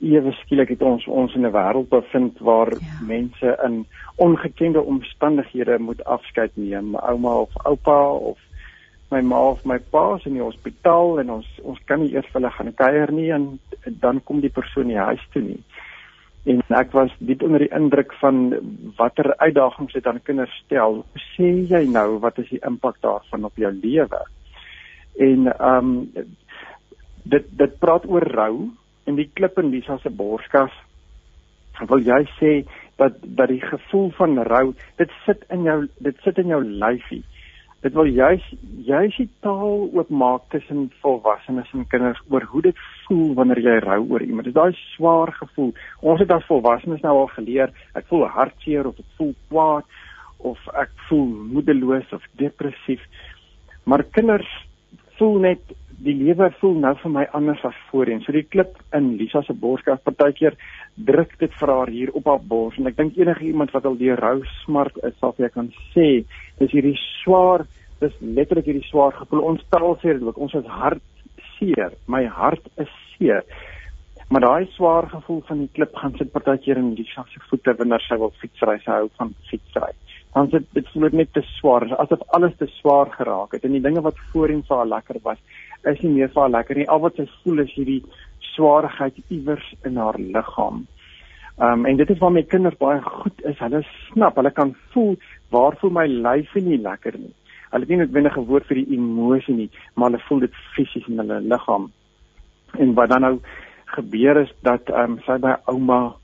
ewe 0.01 0.31
skielik 0.41 0.69
het 0.69 0.81
ons 0.81 1.05
ons 1.07 1.35
in 1.35 1.45
'n 1.45 1.53
wêreld 1.53 1.89
bevind 1.89 2.39
waar 2.39 2.71
ja. 2.71 3.05
mense 3.07 3.57
in 3.65 3.85
ongekende 4.15 4.81
omstandighede 4.81 5.79
moet 5.79 6.03
afskeid 6.05 6.51
neem, 6.53 6.95
ouma 6.95 7.33
of 7.45 7.49
oupa 7.65 8.11
of 8.11 8.37
my 9.11 9.21
ma 9.21 9.39
of 9.49 9.65
my 9.65 9.79
pa 9.79 10.15
is 10.15 10.25
in 10.25 10.33
die 10.33 10.41
hospitaal 10.41 11.19
en 11.19 11.31
ons 11.31 11.47
ons 11.63 11.79
kan 11.85 11.99
nie 11.99 12.13
eers 12.13 12.25
vir 12.31 12.41
hulle 12.41 12.51
gaan 12.51 12.73
kuier 12.73 13.11
nie 13.11 13.31
en 13.31 13.59
dan 13.85 14.23
kom 14.23 14.39
die 14.39 14.49
persoon 14.49 14.87
nie 14.87 14.97
huis 14.97 15.27
toe 15.33 15.41
nie 15.41 15.63
en 16.49 16.61
ek 16.73 16.93
was 16.97 17.11
diep 17.19 17.43
onder 17.45 17.61
die 17.61 17.73
indruk 17.75 18.13
van 18.17 18.53
watter 18.97 19.29
uitdagings 19.37 19.93
dit 19.93 20.07
aan 20.07 20.21
kinders 20.25 20.53
stel. 20.63 21.03
Hoe 21.05 21.23
sê 21.35 21.49
jy 21.69 21.83
nou 21.89 22.17
wat 22.23 22.39
is 22.41 22.49
die 22.49 22.61
impak 22.65 22.97
daarvan 23.05 23.45
op 23.45 23.57
jou 23.61 23.71
lewe? 23.71 24.21
En 25.21 25.51
ehm 25.51 25.91
um, 25.91 26.29
dit 27.31 27.45
dit 27.57 27.73
praat 27.79 28.07
oor 28.09 28.25
rou 28.33 28.55
en 29.05 29.17
die 29.19 29.29
klip 29.33 29.59
in 29.59 29.71
Lisa 29.73 29.97
se 30.03 30.09
borskas. 30.09 30.73
Wil 31.89 32.03
jy 32.05 32.21
sê 32.37 32.53
dat 33.01 33.17
dat 33.23 33.49
die 33.49 33.61
gevoel 33.61 34.11
van 34.17 34.37
rou, 34.45 34.73
dit 34.97 35.13
sit 35.25 35.45
in 35.49 35.65
jou 35.65 35.79
dit 35.99 36.17
sit 36.25 36.37
in 36.37 36.53
jou 36.53 36.63
lyfie 36.63 37.23
dit 37.81 37.93
wil 37.97 38.09
juis 38.13 38.43
juis 38.85 39.15
die 39.17 39.29
taal 39.45 39.87
oopmaak 39.97 40.43
tussen 40.53 40.89
volwassenes 41.01 41.69
en 41.73 41.87
kinders 41.89 42.19
oor 42.29 42.45
hoe 42.51 42.61
dit 42.67 42.81
voel 43.07 43.33
wanneer 43.39 43.61
jy 43.65 43.77
rou 43.81 43.99
oor 44.13 44.25
iemand. 44.25 44.45
Dit 44.45 44.53
is 44.53 44.59
daai 44.59 44.83
swaar 44.93 45.31
gevoel. 45.39 45.71
Ons 46.05 46.21
het 46.21 46.33
as 46.35 46.45
volwassenes 46.49 47.01
nou 47.01 47.15
al 47.23 47.31
geleer, 47.33 47.73
ek 47.97 48.05
voel 48.11 48.27
hartseer 48.35 48.89
of 48.89 48.99
ek 49.01 49.17
voel 49.17 49.33
kwaad 49.49 49.97
of 50.51 50.69
ek 50.83 50.93
voel 51.07 51.25
moedeloos 51.55 52.13
of 52.13 52.27
depressief. 52.37 53.01
Maar 53.89 54.05
kinders 54.13 54.49
voel 55.17 55.41
net 55.47 55.73
die 56.05 56.15
lewe 56.17 56.49
voel 56.59 56.79
nou 56.81 56.93
vir 57.01 57.11
my 57.13 57.23
anders 57.37 57.61
as 57.67 57.77
voorheen. 57.91 58.21
So 58.25 58.33
die 58.33 58.45
klip 58.47 58.79
in 58.97 59.13
Lisa 59.19 59.43
se 59.45 59.53
borskas 59.53 60.01
partykeer 60.05 60.57
druk 61.09 61.35
dit 61.39 61.53
vir 61.59 61.73
haar 61.73 61.91
hier 61.93 62.11
op 62.17 62.29
haar 62.29 62.41
bors 62.53 62.77
en 62.79 62.89
ek 62.89 62.97
dink 62.97 63.19
enige 63.19 63.45
iemand 63.51 63.73
wat 63.75 63.85
al 63.85 63.99
deur 63.99 64.19
rou 64.21 64.39
smart 64.63 64.97
is, 65.05 65.13
sal 65.19 65.35
vir 65.37 65.51
kan 65.53 65.69
sê, 65.93 66.23
dis 66.59 66.73
hierdie 66.73 66.97
swaar, 67.21 67.67
dis 68.01 68.15
letterlik 68.21 68.71
hierdie 68.71 68.87
swaar 68.89 69.13
gevoel. 69.19 69.45
Ons 69.53 69.67
taal 69.73 69.93
sê 70.01 70.15
dit 70.15 70.25
ook, 70.25 70.41
ons 70.41 70.57
is 70.57 70.71
hartseer. 70.81 71.93
My 72.09 72.25
hart 72.25 72.65
is 72.81 72.89
seer. 73.13 73.45
Maar 74.31 74.47
daai 74.47 74.69
swaar 74.77 75.09
gevoel 75.11 75.43
van 75.49 75.65
die 75.65 75.73
klip 75.75 75.93
gaan 75.99 76.15
sit 76.17 76.31
partykeer 76.33 76.79
in 76.81 76.95
Lisa 76.97 77.27
se 77.29 77.43
voete 77.49 77.75
wanneer 77.77 78.01
sy 78.07 78.17
wil 78.17 78.33
fietsry, 78.41 78.79
sy 78.81 79.03
hou 79.03 79.11
van 79.19 79.35
fietsry 79.51 79.91
dan 80.33 80.47
sit 80.47 80.67
dit 80.75 80.87
voel 80.93 81.09
net 81.19 81.33
te 81.35 81.43
swaar 81.57 81.83
asof 81.99 82.21
alles 82.37 82.53
te 82.59 82.67
swaar 82.77 83.09
geraak 83.17 83.51
het 83.55 83.65
en 83.67 83.75
die 83.75 83.83
dinge 83.83 84.03
wat 84.05 84.19
voorheen 84.31 84.63
vir 84.67 84.77
haar 84.79 84.91
lekker 84.93 85.19
was 85.25 85.41
is 85.89 86.01
nie 86.01 86.11
meer 86.15 86.31
vir 86.33 86.41
haar 86.41 86.55
lekker 86.55 86.77
nie. 86.77 86.87
Al 86.89 87.01
wat 87.03 87.19
sy 87.19 87.27
voel 87.41 87.63
is 87.65 87.73
hierdie 87.75 88.01
swaarheid 88.53 89.17
iewers 89.29 89.73
in 89.87 89.97
haar 89.97 90.19
liggaam. 90.19 90.85
Um, 91.61 91.85
en 91.85 91.97
dit 91.97 92.09
is 92.09 92.19
waar 92.21 92.33
my 92.33 92.43
kinders 92.43 92.77
baie 92.81 93.01
goed 93.05 93.43
is. 93.45 93.59
Hulle 93.59 93.83
snap, 94.11 94.35
hulle 94.39 94.51
kan 94.51 94.75
voel 94.93 95.17
waar 95.53 95.77
voel 95.81 95.93
my 95.97 96.07
lyf 96.07 96.53
nie 96.55 96.79
lekker 96.81 97.17
nie. 97.17 97.33
Hulle 97.71 97.85
het 97.85 97.89
nie 97.89 98.01
noodwendig 98.01 98.37
'n 98.37 98.47
woord 98.49 98.65
vir 98.67 98.81
die 98.81 98.97
emosie 98.97 99.55
nie, 99.55 99.69
maar 99.95 100.11
hulle 100.11 100.23
voel 100.27 100.39
dit 100.39 100.55
fisies 100.75 101.07
in 101.07 101.19
hulle 101.19 101.39
liggaam. 101.41 101.91
En 102.79 102.93
wat 102.93 103.09
dan 103.09 103.21
nou 103.21 103.39
gebeur 103.85 104.41
is 104.41 104.51
dat 104.61 104.89
um, 104.89 105.19
sy 105.25 105.37
by 105.37 105.55
ouma 105.65 106.15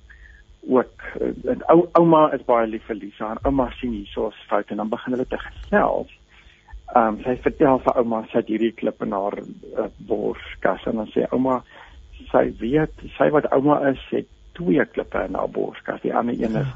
ook 0.68 1.04
en 1.48 1.64
ou 1.72 1.88
ouma 2.00 2.32
is 2.36 2.44
baie 2.48 2.68
lief 2.68 2.84
vir 2.90 2.96
Lisa 2.96 3.32
en 3.32 3.44
ouma 3.44 3.70
sien 3.80 3.92
hiersoos 3.92 4.40
fout 4.50 4.72
en 4.72 4.82
dan 4.82 4.90
begin 4.90 5.16
hulle 5.16 5.28
te 5.28 5.40
gesels 5.40 6.17
Ehm 6.96 7.08
um, 7.08 7.20
sy 7.24 7.36
vertel 7.44 7.82
vir 7.84 7.98
ouma 8.00 8.22
sy 8.32 8.38
het 8.40 8.48
hierdie 8.48 8.76
klip 8.80 9.02
in 9.04 9.12
haar 9.12 9.36
uh, 9.42 9.90
borskas 10.08 10.86
en 10.88 11.02
dan 11.02 11.10
sê 11.12 11.26
ouma 11.36 11.62
sy 12.32 12.46
weet 12.62 12.94
sy 13.18 13.28
wat 13.36 13.50
ouma 13.52 13.82
is 13.90 14.04
het 14.12 14.30
twee 14.58 14.86
klippe 14.94 15.26
in 15.28 15.36
haar 15.36 15.52
borskas. 15.52 16.02
Die 16.02 16.14
ander 16.16 16.38
een 16.40 16.56
is 16.62 16.72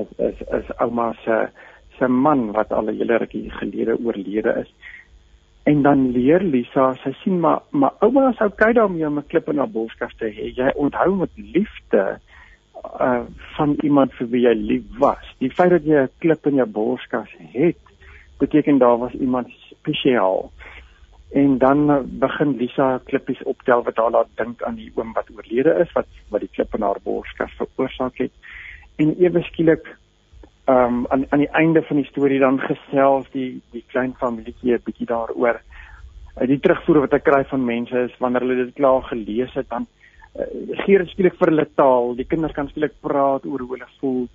is 0.00 0.12
is, 0.28 0.42
is 0.60 0.74
ouma 0.84 1.12
se 1.24 1.38
se 1.98 2.08
man 2.08 2.52
wat 2.52 2.72
al 2.72 2.90
'n 2.90 2.98
hele 2.98 3.16
rukkie 3.16 3.50
gelede 3.50 3.96
oorlede 4.04 4.52
is. 4.62 4.70
En 5.64 5.82
dan 5.82 6.10
leer 6.10 6.42
Lisa, 6.42 6.94
sy 7.02 7.12
sien 7.22 7.40
maar 7.40 7.60
maar 7.70 7.94
ouma 8.00 8.28
is 8.30 8.40
okay 8.40 8.72
daarmee 8.72 9.06
om 9.06 9.18
'n 9.18 9.26
klip 9.26 9.48
in 9.48 9.58
haar 9.58 9.72
borskas 9.78 10.14
te 10.18 10.28
hê. 10.36 10.52
Jy 10.56 10.70
onthou 10.74 11.16
met 11.16 11.30
liefde 11.36 12.18
uh 13.00 13.24
van 13.56 13.76
iemand 13.82 14.12
vir 14.12 14.28
wie 14.28 14.42
jy 14.42 14.54
lief 14.54 14.84
was. 14.98 15.34
Die 15.38 15.50
feit 15.50 15.70
dat 15.70 15.84
jy 15.84 16.02
'n 16.02 16.10
klip 16.18 16.46
in 16.46 16.54
jou 16.54 16.68
borskas 16.68 17.32
het, 17.52 17.76
beteken 18.38 18.78
daar 18.78 18.98
was 18.98 19.12
iemand 19.12 19.48
spesiaal. 19.70 20.50
En 21.30 21.58
dan 21.58 21.90
uh, 21.90 21.98
begin 22.04 22.56
Lisa 22.56 23.00
klippies 23.04 23.42
optel 23.42 23.82
wat 23.82 23.96
haar 23.96 24.10
laat 24.10 24.28
dink 24.34 24.62
aan 24.62 24.74
die 24.74 24.92
oom 24.94 25.12
wat 25.12 25.30
oorlede 25.34 25.74
is 25.82 25.92
wat 25.92 26.06
wat 26.30 26.40
die 26.40 26.52
klip 26.52 26.74
in 26.74 26.82
haar 26.86 27.00
borskas 27.02 27.56
veroorsaak 27.58 28.18
het. 28.18 28.32
En 28.96 29.16
ewe 29.18 29.42
skielik 29.42 29.96
ehm 30.66 30.94
um, 30.94 31.06
aan 31.08 31.26
aan 31.28 31.38
die 31.38 31.54
einde 31.54 31.82
van 31.82 31.96
die 31.96 32.06
storie 32.06 32.38
dan 32.38 32.60
gesels 32.60 33.26
die 33.32 33.60
die 33.70 33.84
klein 33.86 34.14
familietjie 34.18 34.74
'n 34.74 34.82
bietjie 34.84 35.06
daaroor. 35.06 35.60
Uh, 36.40 36.46
die 36.46 36.60
terugvoer 36.60 37.00
wat 37.00 37.12
ek 37.12 37.24
kry 37.24 37.44
van 37.44 37.64
mense 37.64 37.98
is 37.98 38.16
wanneer 38.18 38.40
hulle 38.40 38.64
dit 38.64 38.74
klaar 38.74 39.02
gelees 39.02 39.54
het 39.54 39.68
dan 39.68 39.86
uh, 40.38 40.46
gee 40.84 40.98
dit 40.98 41.08
skielik 41.08 41.38
vir 41.38 41.48
hulle 41.48 41.68
taal. 41.74 42.14
Die 42.14 42.26
kinders 42.26 42.54
kan 42.54 42.68
skielik 42.68 42.94
praat 43.00 43.46
oor 43.46 43.60
hoe 43.60 43.72
hulle 43.76 43.90
voel. 44.00 44.28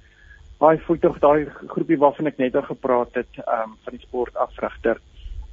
Daai 0.62 0.78
voel 0.86 1.00
tog 1.02 1.20
daai 1.20 1.46
groepie 1.74 1.98
waarvan 1.98 2.30
ek 2.30 2.38
net 2.38 2.56
al 2.56 2.68
gepraat 2.70 3.18
het 3.20 3.42
ehm 3.42 3.72
um, 3.72 3.78
van 3.84 3.98
die 3.98 4.06
sportafrigter. 4.06 5.02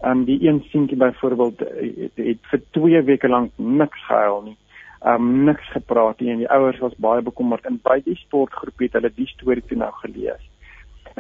Ehm 0.03 0.11
um, 0.11 0.25
die 0.29 0.39
een 0.47 0.63
seentjie 0.71 1.01
byvoorbeeld 1.01 1.65
het, 1.67 2.25
het 2.31 2.51
vir 2.53 2.65
2 2.79 3.03
weke 3.13 3.29
lank 3.29 3.53
niks 3.57 4.07
gehuil 4.07 4.43
nie 4.51 4.59
um 5.07 5.45
niks 5.47 5.67
gepraat 5.71 6.21
nie 6.21 6.33
en 6.33 6.41
die 6.43 6.51
ouers 6.51 6.79
was 6.83 6.95
baie 6.99 7.23
bekommerd 7.23 7.67
en 7.71 7.77
by 7.83 8.01
die 8.03 8.17
sportgroep 8.19 8.83
het 8.83 8.97
hulle 8.99 9.11
die 9.15 9.29
storie 9.31 9.63
toe 9.71 9.79
nou 9.79 9.91
gelees 10.01 10.43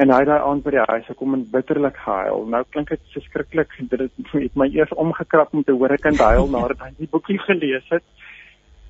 en 0.02 0.12
hy 0.14 0.20
daai 0.26 0.38
aand 0.38 0.64
by 0.64 0.72
die 0.74 0.84
huis 0.86 1.06
gekom 1.10 1.34
en 1.34 1.44
bitterlik 1.52 1.96
gehuil. 2.04 2.44
Nou 2.52 2.60
klink 2.70 2.92
dit 2.94 3.14
verskriklik. 3.14 3.72
Dit 3.90 4.04
het 4.32 4.58
my 4.58 4.68
eers 4.70 4.94
omgekrap 4.94 5.54
om 5.54 5.64
te 5.66 5.74
hoor 5.74 5.94
ek 5.96 6.04
kan 6.06 6.18
huil 6.18 6.46
nadat 6.52 6.84
hy 6.84 6.92
die 7.00 7.10
boekie 7.10 7.38
gelees 7.42 7.86
het. 7.90 8.04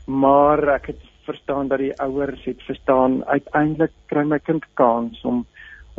Maar 0.07 0.65
ek 0.75 0.93
het 0.93 1.07
verstaan 1.29 1.69
dat 1.69 1.83
die 1.85 1.95
ouers 2.03 2.45
het 2.49 2.63
verstaan 2.67 3.21
uiteindelik 3.25 3.95
kry 4.11 4.25
my 4.25 4.39
kind 4.39 4.67
kans 4.81 5.23
om 5.29 5.45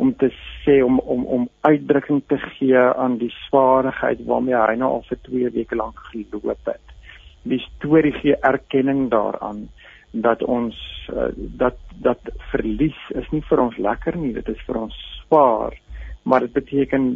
om 0.00 0.14
te 0.16 0.30
sê 0.64 0.80
om 0.84 0.98
om 0.98 1.26
om 1.36 1.48
uitdrukking 1.60 2.22
te 2.26 2.38
gee 2.38 2.78
aan 3.04 3.18
die 3.20 3.32
swaarheid 3.46 4.22
waarmee 4.30 4.56
hy 4.56 4.76
nou 4.80 4.90
al 4.96 5.04
vir 5.08 5.20
2 5.28 5.50
weke 5.56 5.76
lank 5.76 6.00
geloop 6.12 6.70
het. 6.72 6.94
Die 7.42 7.60
storie 7.66 8.14
gee 8.22 8.36
erkenning 8.52 9.08
daaraan 9.12 9.68
dat 10.10 10.42
ons 10.42 10.76
uh, 11.12 11.28
dat 11.36 11.76
dat 12.06 12.32
verlies 12.52 13.00
is 13.20 13.28
nie 13.34 13.42
vir 13.50 13.60
ons 13.66 13.76
lekker 13.76 14.16
nie, 14.16 14.32
dit 14.32 14.48
is 14.48 14.62
vir 14.66 14.80
ons 14.86 14.96
swaar, 15.20 15.76
maar 16.22 16.46
dit 16.46 16.56
beteken 16.56 17.10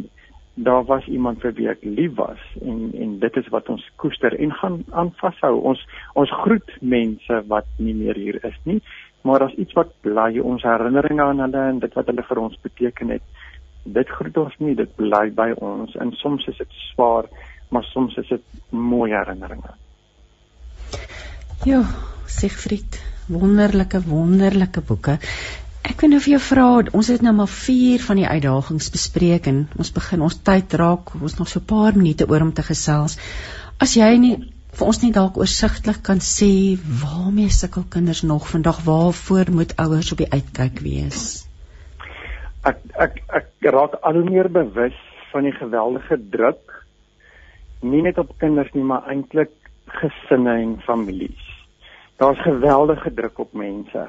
daar 0.55 0.85
was 0.85 1.05
iemand 1.05 1.41
vir 1.43 1.53
wie 1.57 1.67
ek 1.67 1.81
lief 1.83 2.13
was 2.15 2.39
en 2.61 2.91
en 2.95 3.17
dit 3.19 3.37
is 3.41 3.47
wat 3.51 3.69
ons 3.69 3.83
koester 4.01 4.35
en 4.39 4.53
gaan 4.55 4.77
aan 4.91 5.11
vashou. 5.19 5.59
Ons 5.71 5.81
ons 6.13 6.31
groet 6.43 6.77
mense 6.81 7.41
wat 7.51 7.67
nie 7.77 7.95
meer 7.95 8.15
hier 8.15 8.39
is 8.47 8.55
nie, 8.63 8.79
maar 9.21 9.43
daar's 9.43 9.57
iets 9.59 9.75
wat 9.75 9.91
bly, 10.01 10.39
ons 10.39 10.63
herinneringe 10.63 11.23
aan 11.23 11.43
hulle 11.43 11.65
en 11.73 11.81
dit 11.83 11.99
wat 11.99 12.07
hulle 12.11 12.23
vir 12.29 12.41
ons 12.45 12.61
beteken 12.63 13.11
het. 13.17 13.25
Dit 13.83 14.09
groet 14.17 14.37
ons 14.37 14.55
nie, 14.63 14.75
dit 14.79 14.95
bly 14.95 15.27
by 15.35 15.51
ons 15.59 15.95
en 15.99 16.15
soms 16.21 16.47
is 16.47 16.63
dit 16.63 16.79
swaar, 16.91 17.27
maar 17.69 17.83
soms 17.91 18.15
is 18.23 18.31
dit 18.31 18.47
mooi 18.71 19.11
herinneringe. 19.11 19.75
Ja, 21.65 21.83
Siegfried, 22.25 23.01
wonderlike 23.27 23.99
wonderlike 24.07 24.81
boeke. 24.87 25.19
Ek 25.85 26.01
wil 26.01 26.15
nou 26.15 26.19
vir 26.23 26.31
jou 26.33 26.41
vra, 26.41 26.65
ons 26.97 27.09
het 27.13 27.21
nou 27.21 27.31
maar 27.37 27.51
4 27.51 28.01
van 28.01 28.17
die 28.17 28.25
uitdagings 28.25 28.87
bespreek 28.93 29.45
en 29.51 29.59
ons 29.77 29.91
begin 29.93 30.23
ons 30.25 30.37
tyd 30.47 30.73
raak, 30.81 31.11
ons 31.19 31.37
nog 31.37 31.49
so 31.51 31.59
'n 31.59 31.67
paar 31.71 31.93
minute 31.93 32.25
oor 32.25 32.41
om 32.41 32.53
te 32.53 32.65
gesels. 32.65 33.17
As 33.79 33.93
jy 33.93 34.09
nie 34.17 34.33
vir 34.73 34.87
ons 34.87 35.01
net 35.03 35.13
dalk 35.13 35.37
oorsigtelik 35.37 36.01
kan 36.01 36.17
sê 36.17 36.77
waarmee 37.03 37.49
sukkel 37.49 37.85
kinders 37.89 38.23
nog 38.23 38.49
vandag, 38.49 38.81
waarvoor 38.85 39.51
moet 39.51 39.77
ouers 39.77 40.11
op 40.11 40.17
die 40.17 40.31
uitkyk 40.31 40.79
wees? 40.79 41.47
Ek 42.65 42.81
ek 42.97 43.21
ek 43.29 43.47
raak 43.61 43.93
al 44.01 44.13
hoe 44.13 44.29
meer 44.29 44.49
bewus 44.49 44.97
van 45.31 45.43
die 45.43 45.57
geweldige 45.61 46.17
druk 46.17 46.83
nie 47.81 48.01
net 48.01 48.17
op 48.17 48.33
kinders 48.39 48.73
nie, 48.73 48.83
maar 48.83 49.05
eintlik 49.07 49.53
gesinne 49.85 50.61
en 50.61 50.81
families 50.81 51.45
daar's 52.17 52.41
geweldige 52.41 53.13
druk 53.13 53.39
op 53.39 53.53
mense. 53.53 54.07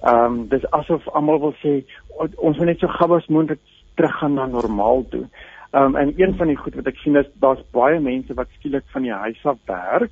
Ehm 0.00 0.24
um, 0.24 0.48
dis 0.48 0.64
asof 0.70 1.08
almal 1.08 1.40
wil 1.40 1.54
sê 1.60 1.82
ons 2.16 2.56
moet 2.56 2.66
net 2.66 2.80
so 2.80 2.88
gou 2.88 3.16
as 3.16 3.26
moontlik 3.28 3.60
teruggaan 3.96 4.34
na 4.34 4.46
normaal 4.46 5.04
toe. 5.12 5.26
Ehm 5.70 5.84
um, 5.84 5.96
en 5.96 6.14
een 6.16 6.34
van 6.36 6.48
die 6.48 6.56
goed 6.56 6.74
wat 6.74 6.88
ek 6.88 6.96
sien 7.02 7.16
is 7.20 7.28
daar's 7.42 7.60
baie 7.76 8.00
mense 8.00 8.34
wat 8.34 8.48
skielik 8.56 8.86
van 8.94 9.02
die 9.02 9.12
huis 9.12 9.44
af 9.44 9.58
werk 9.66 10.10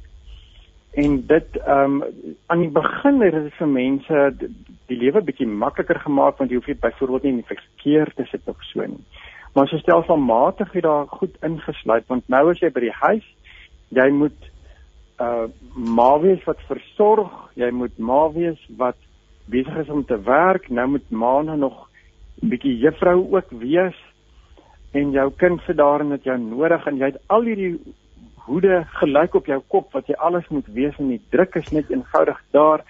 en 0.93 1.17
dit 1.31 1.57
ehm 1.57 2.03
um, 2.03 2.05
aan 2.47 2.67
die 2.67 2.75
begin 2.81 3.23
het 3.23 3.33
dit 3.39 3.57
vir 3.61 3.73
mense 3.79 4.21
die, 4.43 4.99
lewe 5.01 5.25
bietjie 5.25 5.49
makliker 5.65 6.01
gemaak 6.05 6.39
want 6.39 6.51
jy 6.51 6.61
hoef 6.61 6.69
nie 6.69 6.85
byvoorbeeld 6.85 7.23
nie 7.23 7.33
in 7.33 7.41
die 7.43 7.51
verkeer 7.55 8.13
te 8.15 8.29
sit 8.31 8.45
of 8.45 8.61
so 8.73 8.85
nie. 8.85 9.05
Maar 9.55 9.69
so 9.69 9.81
stelselmatig 9.81 10.73
het 10.73 10.85
daar 10.85 11.07
goed 11.07 11.37
ingesluit 11.43 12.07
want 12.13 12.29
nou 12.29 12.45
as 12.51 12.61
jy 12.61 12.71
by 12.71 12.85
die 12.87 12.97
huis 13.01 13.27
jy 13.89 14.09
moet 14.13 14.51
uh 15.19 15.49
ma 15.75 16.13
wees 16.23 16.45
wat 16.47 16.61
versorg, 16.69 17.33
jy 17.59 17.71
moet 17.75 17.99
ma 17.99 18.27
wees 18.37 18.61
wat 18.77 19.01
besig 19.51 19.77
is 19.77 19.89
om 19.89 20.05
te 20.05 20.19
werk, 20.23 20.69
nou 20.69 20.89
moet 20.89 21.11
ma 21.11 21.43
nou 21.43 21.57
nog 21.57 21.89
'n 22.43 22.49
bietjie 22.49 22.79
juffrou 22.79 23.19
ook 23.35 23.51
wees 23.51 23.97
en 24.93 25.11
jou 25.11 25.31
kind 25.37 25.61
sit 25.67 25.77
daar 25.77 26.01
en 26.01 26.09
dit 26.09 26.25
jou 26.25 26.39
nodig 26.39 26.87
en 26.87 26.97
jy 26.97 27.05
het 27.05 27.21
al 27.27 27.43
hierdie 27.43 27.79
hoede 28.49 28.85
gelyk 29.01 29.35
op 29.35 29.47
jou 29.47 29.61
kop 29.69 29.93
wat 29.93 30.09
jy 30.09 30.15
alles 30.15 30.49
moet 30.49 30.67
wees 30.73 30.97
en 30.99 31.13
die 31.13 31.23
druk 31.31 31.55
is 31.61 31.71
net 31.73 31.91
eenvoudig 31.91 32.41
daar. 32.57 32.85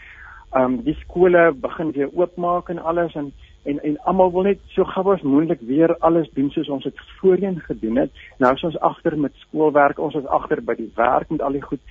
Um 0.56 0.78
die 0.86 0.96
skole 1.02 1.52
begin 1.52 1.92
weer 1.92 2.10
oopmaak 2.14 2.70
en 2.70 2.78
alles 2.78 3.14
en 3.14 3.32
en 3.68 3.80
en 3.84 3.96
almal 4.08 4.30
wil 4.32 4.46
net 4.46 4.60
so 4.72 4.84
gou 4.84 5.12
as 5.12 5.22
moontlik 5.22 5.60
weer 5.60 5.96
alles 5.98 6.30
doen 6.36 6.50
soos 6.50 6.68
ons 6.68 6.84
dit 6.84 7.00
voorheen 7.18 7.58
gedoen 7.60 7.96
het. 8.04 8.22
Nou 8.38 8.54
is 8.54 8.64
ons 8.64 8.78
agter 8.90 9.18
met 9.18 9.34
skoolwerk, 9.44 9.98
ons 9.98 10.14
is 10.14 10.26
agter 10.26 10.62
by 10.64 10.76
die 10.78 10.92
werk 10.96 11.30
met 11.30 11.42
al 11.42 11.58
die 11.58 11.64
goed. 11.64 11.82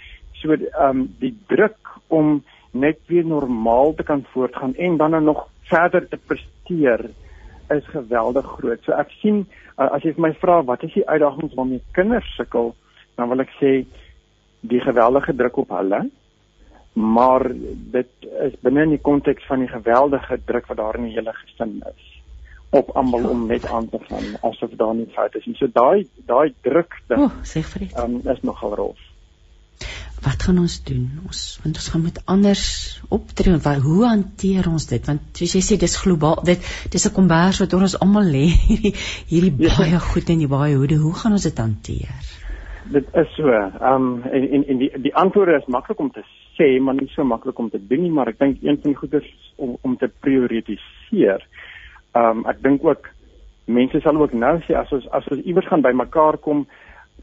So 0.41 0.53
ehm 0.53 0.89
um, 0.89 1.03
die 1.19 1.35
druk 1.47 1.77
om 2.07 2.43
net 2.79 2.99
weer 3.07 3.25
normaal 3.25 3.93
te 3.93 4.03
kan 4.03 4.25
voortgaan 4.33 4.75
en 4.75 4.97
dan 4.97 5.23
nog 5.23 5.47
verder 5.69 6.07
te 6.07 6.17
presteer 6.17 7.09
is 7.69 7.87
geweldig 7.91 8.45
groot. 8.57 8.83
So 8.83 8.95
ek 8.95 9.11
sien 9.21 9.43
uh, 9.77 9.89
as 9.91 10.05
jy 10.05 10.13
my 10.17 10.31
vra 10.41 10.61
wat 10.67 10.85
is 10.87 10.93
die 10.95 11.07
uitdagings 11.07 11.55
waarmee 11.57 11.83
kinders 11.97 12.29
sukkel, 12.37 12.73
dan 13.19 13.31
wil 13.31 13.43
ek 13.43 13.51
sê 13.59 13.73
die 14.67 14.81
geweldige 14.83 15.35
druk 15.35 15.59
op 15.63 15.73
hulle. 15.75 16.05
Maar 16.97 17.45
dit 17.93 18.29
is 18.47 18.55
binne 18.65 18.87
in 18.87 18.95
die 18.95 19.03
konteks 19.03 19.45
van 19.49 19.61
die 19.61 19.69
geweldige 19.69 20.39
druk 20.49 20.69
wat 20.71 20.79
daar 20.79 20.97
in 20.97 21.09
die 21.09 21.17
hele 21.17 21.35
gesin 21.43 21.81
is 21.85 22.13
op 22.75 22.89
almal 22.99 23.29
om 23.29 23.45
net 23.47 23.63
aan 23.71 23.85
te 23.89 23.99
gaan 24.09 24.33
asof 24.43 24.73
daar 24.75 24.95
nie 24.95 25.07
fout 25.15 25.35
is 25.39 25.45
nie. 25.47 25.55
So 25.55 25.69
daai 25.71 26.07
daai 26.27 26.55
druk 26.65 26.97
dan 27.07 27.27
oh, 27.27 27.37
sê 27.47 27.63
vir 27.63 27.85
um, 28.01 28.17
is 28.27 28.41
nogal 28.43 28.75
rof 28.75 29.05
wat 30.25 30.43
gaan 30.47 30.59
ons 30.61 30.77
doen? 30.83 31.05
Ons 31.25 31.41
want 31.63 31.77
ons 31.77 31.89
gaan 31.93 32.03
met 32.03 32.19
anders 32.25 32.65
optree. 33.09 33.57
Wat 33.63 33.83
hoe 33.83 34.05
hanteer 34.05 34.69
ons 34.69 34.87
dit? 34.89 35.05
Want 35.05 35.39
soos 35.39 35.55
jy 35.57 35.61
sê 35.65 35.77
dis 35.81 35.97
globaal. 36.01 36.41
Dit 36.47 36.65
dis 36.91 37.05
'n 37.07 37.13
kombers 37.13 37.59
wat 37.59 37.73
ons 37.73 37.99
almal 37.99 38.25
lê 38.25 38.45
hierdie 38.69 38.93
hierdie 39.29 39.53
ja. 39.67 39.75
baie 39.77 39.99
goed 39.99 40.29
en 40.29 40.43
die 40.43 40.51
baie 40.51 40.75
hoede. 40.75 40.97
Hoe 40.97 41.13
gaan 41.13 41.37
ons 41.37 41.47
dit 41.49 41.57
hanteer? 41.57 42.33
Dit 42.91 43.07
is 43.13 43.35
so. 43.35 43.49
Ehm 43.51 43.93
um, 43.93 44.23
en 44.23 44.49
en 44.51 44.67
en 44.67 44.77
die 44.77 44.91
die 45.01 45.15
antwoord 45.15 45.61
is 45.61 45.67
maklik 45.67 45.99
om 45.99 46.11
te 46.11 46.23
sê, 46.57 46.79
maar 46.81 46.95
nie 46.95 47.09
so 47.13 47.23
maklik 47.23 47.59
om 47.59 47.69
te 47.69 47.79
doen 47.87 48.01
nie, 48.01 48.11
maar 48.11 48.27
ek 48.27 48.39
dink 48.39 48.63
een 48.63 48.79
van 48.81 48.91
die 48.91 48.99
goeders 48.99 49.29
om 49.55 49.77
om 49.81 49.97
te 49.97 50.07
prioritiseer. 50.07 51.45
Ehm 52.15 52.37
um, 52.37 52.45
ek 52.45 52.63
dink 52.63 52.83
ook 52.83 53.09
mense 53.67 53.99
sal 53.99 54.17
ook 54.17 54.33
nou 54.33 54.57
sê 54.63 54.75
as 54.79 54.91
ons 54.95 55.07
as 55.11 55.27
ons 55.27 55.43
iewers 55.43 55.67
gaan 55.67 55.83
bymekaar 55.83 56.37
kom 56.37 56.65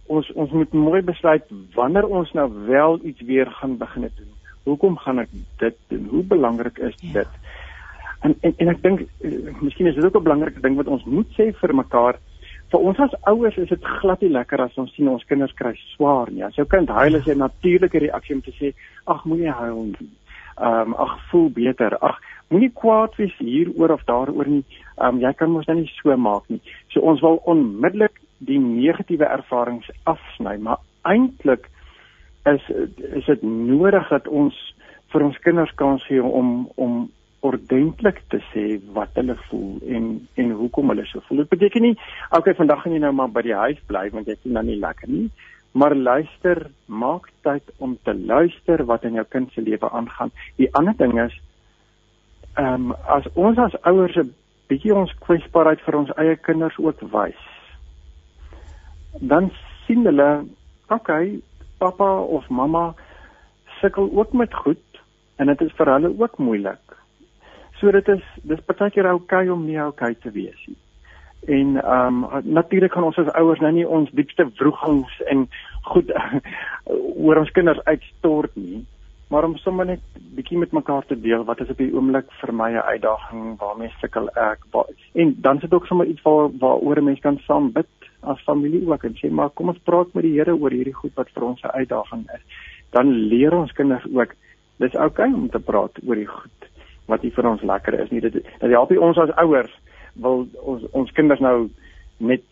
ons 0.06 0.32
ons 0.34 0.50
moet 0.50 0.72
mooi 0.72 1.00
besluit 1.02 1.44
wanneer 1.74 2.06
ons 2.06 2.32
nou 2.32 2.48
wel 2.66 2.98
iets 3.02 3.20
weer 3.20 3.50
gaan 3.60 3.76
begin 3.78 4.10
doen. 4.16 4.32
Hoekom 4.64 4.96
gaan 4.96 5.18
ek 5.18 5.32
dit 5.58 5.76
doen? 5.88 6.06
Hoe 6.10 6.22
belangrik 6.22 6.78
is 6.78 6.94
ja. 7.00 7.12
dit? 7.12 7.28
En 8.24 8.36
en 8.40 8.54
en 8.56 8.68
ek 8.72 8.82
dink 8.82 9.00
eh, 9.00 9.32
miskien 9.60 9.86
is 9.86 9.94
dit 9.94 10.04
ook 10.04 10.16
'n 10.16 10.28
belangrike 10.28 10.60
ding 10.60 10.76
wat 10.76 10.86
ons 10.86 11.04
moet 11.04 11.28
sê 11.38 11.52
vir 11.52 11.74
mekaar. 11.74 12.18
Vir 12.70 12.80
ons 12.80 12.98
as 12.98 13.16
ouers 13.30 13.56
is 13.56 13.68
dit 13.68 13.84
glad 14.00 14.20
nie 14.20 14.30
lekker 14.30 14.60
as 14.60 14.78
ons 14.78 14.94
sien 14.94 15.08
ons 15.08 15.24
kinders 15.24 15.52
kry 15.54 15.74
swaar 15.94 16.30
nie. 16.30 16.44
As 16.44 16.56
jou 16.56 16.66
kind 16.66 16.88
huil 16.88 17.14
is 17.14 17.26
'n 17.26 17.38
natuurlike 17.38 17.98
reaksie 17.98 18.34
om 18.34 18.42
te 18.42 18.52
sê, 18.52 18.74
"Ag, 19.06 19.24
moenie 19.24 19.52
huil 19.52 19.82
nie." 19.84 20.10
Ehm 20.56 20.92
um, 20.92 20.94
ag, 20.94 21.18
voel 21.30 21.50
beter. 21.50 21.98
Ag, 21.98 22.20
moenie 22.48 22.70
kwaad 22.70 23.16
wees 23.16 23.36
hieroor 23.38 23.90
of 23.90 24.04
daaroor 24.04 24.46
nie. 24.46 24.64
Ehm 24.96 25.14
um, 25.14 25.20
jy 25.20 25.32
kan 25.32 25.50
mos 25.50 25.66
nou 25.66 25.76
nie 25.76 25.90
so 26.02 26.16
maak 26.16 26.42
nie. 26.48 26.60
So 26.88 27.00
ons 27.00 27.20
wil 27.20 27.40
onmiddellik 27.44 28.20
die 28.48 28.60
negatiewe 28.60 29.24
ervarings 29.24 29.90
afsny, 30.10 30.56
maar 30.58 30.80
eintlik 31.02 31.68
is 32.44 32.64
is 33.20 33.26
dit 33.26 33.42
nodig 33.42 34.08
dat 34.08 34.28
ons 34.28 34.56
vir 35.12 35.24
ons 35.24 35.38
kinders 35.46 35.74
kans 35.80 36.04
gee 36.08 36.22
om 36.22 36.68
om 36.74 37.04
ordentlik 37.44 38.22
te 38.32 38.40
sê 38.52 38.64
wat 38.96 39.16
hulle 39.20 39.36
voel 39.48 39.80
en 39.96 40.06
en 40.40 40.52
hoekom 40.60 40.92
hulle 40.92 41.04
so 41.08 41.22
voel. 41.28 41.44
Dit 41.44 41.52
beteken 41.56 41.88
nie 41.88 41.96
okay, 42.30 42.54
vandag 42.54 42.82
gaan 42.82 42.96
jy 42.96 43.02
nou 43.04 43.12
maar 43.16 43.32
by 43.32 43.44
die 43.46 43.56
huis 43.56 43.80
bly 43.90 44.06
want 44.14 44.30
jy 44.30 44.36
voel 44.42 44.56
nou 44.58 44.64
nie 44.70 44.78
lekker 44.80 45.12
nie, 45.12 45.26
maar 45.72 45.96
luister, 45.96 46.66
maak 46.86 47.28
tyd 47.46 47.72
om 47.78 47.96
te 48.06 48.14
luister 48.14 48.84
wat 48.90 49.04
in 49.04 49.18
jou 49.18 49.26
kind 49.28 49.52
se 49.52 49.64
lewe 49.64 49.90
aangaan. 49.90 50.30
Die 50.56 50.70
ander 50.78 50.96
ding 50.98 51.18
is 51.20 51.36
ehm 52.54 52.90
um, 52.90 52.96
as 53.10 53.26
ons 53.34 53.58
as 53.58 53.74
ouers 53.82 54.16
'n 54.16 54.30
bietjie 54.68 54.94
ons 54.94 55.12
kwesbaarheid 55.26 55.80
vir 55.86 55.96
ons 55.98 56.12
eie 56.16 56.36
kinders 56.36 56.78
ook 56.78 57.00
wys. 57.12 57.40
Dan 59.20 59.50
sien 59.86 60.04
hulle, 60.04 60.44
okay, 60.88 61.40
pappa 61.78 62.20
of 62.20 62.48
mamma 62.48 62.94
sukkel 63.80 64.10
ook 64.12 64.32
met 64.32 64.54
goed 64.54 65.02
en 65.36 65.46
dit 65.46 65.60
is 65.60 65.74
vir 65.76 65.90
hulle 65.92 66.14
ook 66.18 66.38
moeilik. 66.38 66.96
So 67.80 67.90
dit 67.90 68.08
is 68.08 68.24
dis 68.42 68.64
partykeer 68.66 69.10
oukei 69.10 69.48
om 69.50 69.66
nie 69.66 69.78
oukei 69.82 70.14
te 70.22 70.30
wees 70.30 70.66
nie. 70.66 70.78
En 71.46 71.76
ehm 71.82 72.24
um, 72.24 72.42
natuurlik 72.42 72.90
kan 72.90 73.04
ons 73.04 73.18
as 73.18 73.32
ouers 73.36 73.60
nou 73.60 73.72
nie 73.72 73.86
ons 73.88 74.10
diepste 74.16 74.46
wrogings 74.58 75.20
en 75.28 75.48
goed 75.90 76.12
oor 77.26 77.42
ons 77.42 77.50
kinders 77.52 77.82
uitstort 77.84 78.54
nie, 78.56 78.84
maar 79.28 79.44
om 79.44 79.56
sommer 79.60 79.86
net 79.86 80.00
bietjie 80.36 80.58
met 80.58 80.72
mekaar 80.72 81.04
te 81.06 81.20
deel 81.20 81.44
wat 81.44 81.60
is 81.60 81.70
op 81.74 81.82
die 81.82 81.92
oomblik 81.92 82.30
vir 82.40 82.54
my 82.54 82.70
'n 82.72 82.88
uitdaging 82.94 83.58
waarmee 83.60 83.92
sukkel 84.00 84.28
ek 84.28 84.64
en 85.12 85.34
dan 85.40 85.60
sit 85.60 85.74
ook 85.74 85.86
sommer 85.86 86.06
iets 86.06 86.22
waar 86.22 86.48
waaroor 86.58 86.98
'n 86.98 87.04
mens 87.04 87.20
kan 87.20 87.38
saam 87.46 87.72
bid 87.72 88.03
as 88.24 88.42
familie 88.46 88.82
ook 88.88 89.04
en 89.04 89.16
sê 89.18 89.30
maar 89.30 89.50
kom 89.50 89.68
ons 89.72 89.84
praat 89.88 90.14
met 90.14 90.24
die 90.26 90.34
Here 90.36 90.54
oor 90.56 90.70
hierdie 90.70 90.96
goed 90.96 91.14
wat 91.14 91.30
vir 91.34 91.44
ons 91.44 91.62
'n 91.62 91.76
uitdaging 91.80 92.26
is. 92.34 92.42
Dan 92.90 93.12
leer 93.30 93.54
ons 93.54 93.72
kinders 93.72 94.04
ook 94.12 94.34
dis 94.78 94.94
oukei 94.94 95.28
okay 95.28 95.32
om 95.32 95.48
te 95.50 95.58
praat 95.58 95.98
oor 96.06 96.16
die 96.16 96.26
goed 96.26 96.68
wat 97.06 97.22
nie 97.22 97.30
vir 97.30 97.46
ons 97.46 97.62
lekker 97.62 98.00
is 98.00 98.10
nie. 98.10 98.20
Dit 98.20 98.32
dit 98.32 98.70
help 98.70 98.90
ons 98.90 99.18
as 99.18 99.36
ouers 99.36 99.72
wil 100.14 100.46
ons 100.62 100.82
ons 100.92 101.10
kinders 101.12 101.40
nou 101.40 101.70
net 102.18 102.44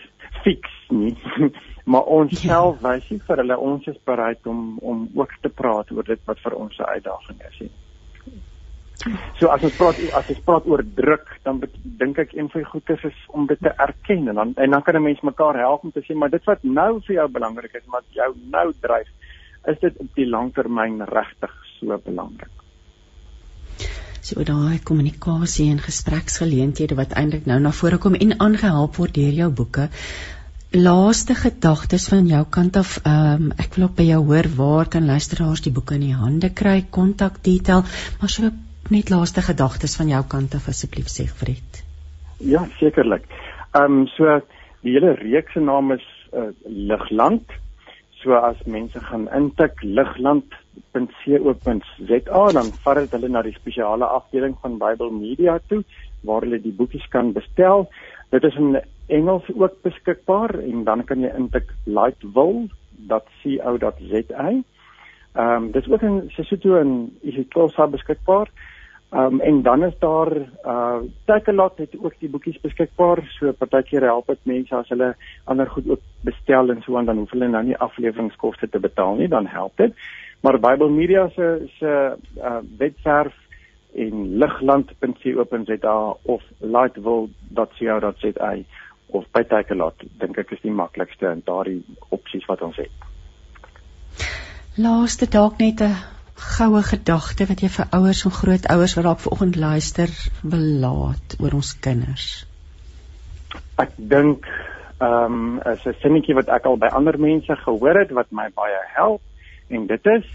fix 0.44 0.68
nie. 0.90 1.16
maar 1.92 2.04
ons 2.04 2.30
ja. 2.30 2.48
self 2.48 2.82
wys 2.82 3.08
nie 3.10 3.20
vir 3.26 3.42
hulle 3.42 3.58
ons 3.58 3.86
is 3.86 3.98
bereid 4.04 4.46
om 4.46 4.78
om 4.78 5.08
ook 5.14 5.32
te 5.42 5.48
praat 5.48 5.90
oor 5.90 6.04
dit 6.04 6.20
wat 6.26 6.38
vir 6.38 6.54
ons 6.54 6.78
'n 6.78 6.92
uitdaging 6.96 7.40
is 7.50 7.60
nie. 7.60 7.70
So 9.40 9.50
as 9.50 9.64
ons 9.66 9.74
praat 9.78 9.98
as 10.14 10.30
ons 10.30 10.40
praat 10.46 10.66
oor 10.70 10.82
druk, 10.98 11.26
dan 11.46 11.60
dink 11.82 12.20
ek 12.22 12.34
een 12.36 12.50
van 12.52 12.62
die 12.62 12.70
goedes 12.70 13.04
is 13.08 13.20
om 13.34 13.46
dit 13.50 13.60
te 13.62 13.72
erken 13.84 14.28
en 14.30 14.40
dan 14.40 14.54
en 14.56 14.76
dan 14.76 14.82
kan 14.82 14.96
'n 14.96 15.02
mens 15.02 15.20
mekaar 15.20 15.58
help 15.58 15.84
om 15.84 15.92
te 15.92 16.04
sê 16.06 16.14
maar 16.14 16.30
dit 16.30 16.44
wat 16.44 16.62
nou 16.62 17.00
vir 17.06 17.14
jou 17.14 17.28
belangrik 17.28 17.74
is, 17.74 17.86
wat 17.86 18.04
jou 18.10 18.30
nou 18.50 18.72
dryf, 18.80 19.08
is 19.66 19.78
dit 19.80 19.96
op 19.98 20.14
die 20.14 20.26
langtermyn 20.26 21.02
regtig 21.02 21.54
so 21.78 21.98
belangrik. 22.04 22.54
So 24.20 24.44
daai 24.44 24.78
kommunikasie 24.78 25.70
en 25.70 25.78
gespreksgeleenthede 25.78 26.94
wat 26.94 27.12
eintlik 27.12 27.46
nou 27.46 27.58
na 27.58 27.72
vore 27.72 27.98
kom 27.98 28.14
en 28.14 28.38
aangehelp 28.38 28.96
word 28.96 29.14
deur 29.14 29.32
jou 29.32 29.50
boeke 29.50 29.88
laaste 30.72 31.34
gedagtes 31.34 32.08
van 32.08 32.26
jou 32.26 32.44
kant 32.50 32.76
af. 32.76 32.98
Ehm 33.04 33.42
um, 33.42 33.52
ek 33.58 33.74
wil 33.74 33.84
ook 33.84 33.96
by 33.96 34.02
jou 34.02 34.24
hoor 34.24 34.48
waar 34.56 34.88
kan 34.88 35.06
luisteraars 35.06 35.60
die 35.60 35.72
boeke 35.72 35.94
in 35.94 36.06
die 36.06 36.14
hande 36.14 36.50
kry, 36.50 36.84
kontak 36.90 37.42
detail, 37.42 37.84
maar 38.20 38.30
so 38.30 38.50
net 38.92 39.10
laaste 39.10 39.42
gedagtes 39.42 39.96
van 39.96 40.08
jou 40.12 40.22
kant 40.28 40.54
af 40.54 40.68
asseblief 40.68 41.08
sê 41.08 41.24
Fred. 41.40 41.82
Ja, 42.38 42.68
sekerlik. 42.78 43.24
Ehm 43.74 44.02
um, 44.02 44.06
so 44.16 44.40
die 44.82 44.92
hele 44.96 45.12
reeks 45.20 45.52
se 45.54 45.60
naam 45.60 45.92
is 45.92 46.06
uh, 46.32 46.50
Ligland. 46.66 47.42
So 48.22 48.34
as 48.34 48.56
mense 48.66 49.00
gaan 49.00 49.28
intik 49.34 49.82
ligland.co.za 49.82 52.52
dan 52.58 52.72
vat 52.84 52.96
dit 53.00 53.12
hulle 53.16 53.28
na 53.28 53.42
die 53.42 53.54
spesiale 53.54 54.04
afdeling 54.04 54.56
van 54.62 54.78
Bible 54.78 55.10
Media 55.10 55.58
toe 55.68 55.84
waar 56.22 56.40
hulle 56.44 56.60
die 56.62 56.76
boekies 56.76 57.08
kan 57.10 57.32
bestel. 57.32 57.88
Dit 58.30 58.44
is 58.44 58.56
in 58.56 58.80
Engels 59.08 59.44
ook 59.54 59.82
beskikbaar 59.82 60.58
en 60.60 60.84
dan 60.84 61.04
kan 61.04 61.20
jy 61.20 61.30
intik 61.36 61.72
lightwill.co.za. 61.86 64.52
Ehm 65.32 65.34
um, 65.34 65.72
dis 65.72 65.88
ook 65.88 66.02
in 66.02 66.30
Sesotho 66.36 66.76
en 66.76 67.16
isiXhosa 67.22 67.86
beskikbaar. 67.86 68.48
Ehm 69.12 69.24
um, 69.32 69.40
en 69.40 69.62
dan 69.62 69.84
is 69.84 69.98
daar 69.98 70.36
uh 70.64 70.96
Takealot 71.24 71.78
het 71.78 71.96
ook 72.02 72.14
die 72.18 72.28
boekies 72.30 72.60
beskikbaar. 72.60 73.18
So 73.28 73.52
partykeer 73.52 74.02
help 74.02 74.26
dit 74.26 74.38
mense 74.42 74.76
as 74.76 74.88
hulle 74.88 75.14
ander 75.44 75.70
goed 75.70 75.88
ook 75.88 76.00
bestel 76.20 76.70
en 76.70 76.80
so 76.82 76.96
aan 76.96 77.04
dan 77.04 77.16
hoef 77.16 77.30
hulle 77.30 77.48
nou 77.48 77.64
nie 77.64 77.76
afleweringskoste 77.76 78.68
te 78.68 78.78
betaal 78.78 79.14
nie, 79.14 79.28
dan 79.28 79.46
help 79.46 79.76
dit. 79.76 79.92
Maar 80.40 80.60
Bible 80.60 80.90
Media 80.90 81.28
se 81.28 81.68
se 81.78 82.16
uh 82.36 82.58
webwerf 82.78 83.34
en 83.94 84.38
ligland.co.za 84.38 86.16
of 86.22 86.42
lightwill.co.za 86.58 88.56
of 89.06 89.24
by 89.32 89.42
Takealot 89.42 90.04
dink 90.18 90.38
ek 90.38 90.50
is 90.56 90.64
die 90.64 90.72
maklikste 90.72 91.28
en 91.28 91.42
daardie 91.44 91.84
opsies 92.08 92.48
wat 92.48 92.62
ons 92.62 92.76
het. 92.76 92.90
Laaste 94.76 95.28
dalk 95.28 95.58
net 95.58 95.80
'n 95.80 95.94
goue 96.42 96.82
gedagte 96.86 97.46
wat 97.50 97.62
jy 97.64 97.70
vir 97.76 97.88
ouers 97.98 98.24
en 98.26 98.34
grootouers 98.38 98.96
wat 98.98 99.06
dalk 99.08 99.22
vanoggend 99.24 99.58
luister 99.62 100.12
wil 100.42 100.66
laat 100.84 101.36
oor 101.40 101.56
ons 101.60 101.72
kinders. 101.86 102.28
Ek 103.82 103.94
dink 103.96 104.46
ehm 105.02 105.38
um, 105.38 105.60
is 105.72 105.86
'n 105.86 105.98
sinnetjie 106.02 106.34
wat 106.38 106.48
ek 106.48 106.66
al 106.66 106.76
by 106.76 106.90
ander 106.98 107.18
mense 107.18 107.56
gehoor 107.64 107.98
het 108.00 108.12
wat 108.18 108.30
my 108.30 108.48
baie 108.54 108.82
help 108.96 109.22
en 109.68 109.86
dit 109.86 110.06
is 110.16 110.26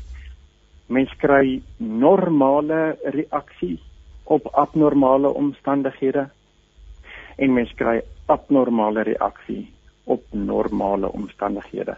mens 0.88 1.12
kry 1.20 1.62
normale 1.78 2.98
reaksies 3.04 3.84
op 4.24 4.48
abnormale 4.54 5.30
omstandighede 5.34 6.28
en 7.38 7.54
mens 7.54 7.72
kry 7.80 8.02
abnormale 8.26 9.04
reaksie 9.04 9.68
op 10.04 10.24
normale 10.32 11.12
omstandighede. 11.12 11.96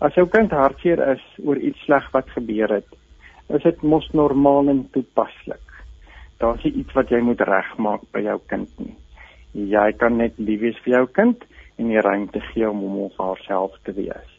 As 0.00 0.14
jou 0.14 0.26
kind 0.32 0.50
hartseer 0.50 1.02
is 1.12 1.22
oor 1.44 1.58
iets 1.58 1.82
sleg 1.84 2.06
wat 2.14 2.30
gebeur 2.34 2.72
het, 2.78 2.86
is 3.56 3.62
dit 3.62 3.82
mos 3.82 4.08
normaal 4.12 4.68
en 4.68 4.84
toepaslik. 4.94 5.64
Daar's 6.38 6.64
iets 6.64 6.92
wat 6.96 7.10
jy 7.10 7.20
moet 7.24 7.40
regmaak 7.40 8.06
by 8.14 8.24
jou 8.24 8.38
kind 8.48 8.82
nie. 8.82 8.96
Jy 9.52 9.92
kan 9.98 10.16
net 10.16 10.38
lief 10.38 10.60
wees 10.60 10.82
vir 10.84 11.00
jou 11.00 11.06
kind 11.20 11.46
en 11.76 11.88
die 11.90 12.00
ruimte 12.00 12.40
gee 12.52 12.68
om 12.68 12.84
hom 12.84 13.00
of 13.08 13.18
haarself 13.18 13.74
te 13.84 13.96
wees 13.96 14.30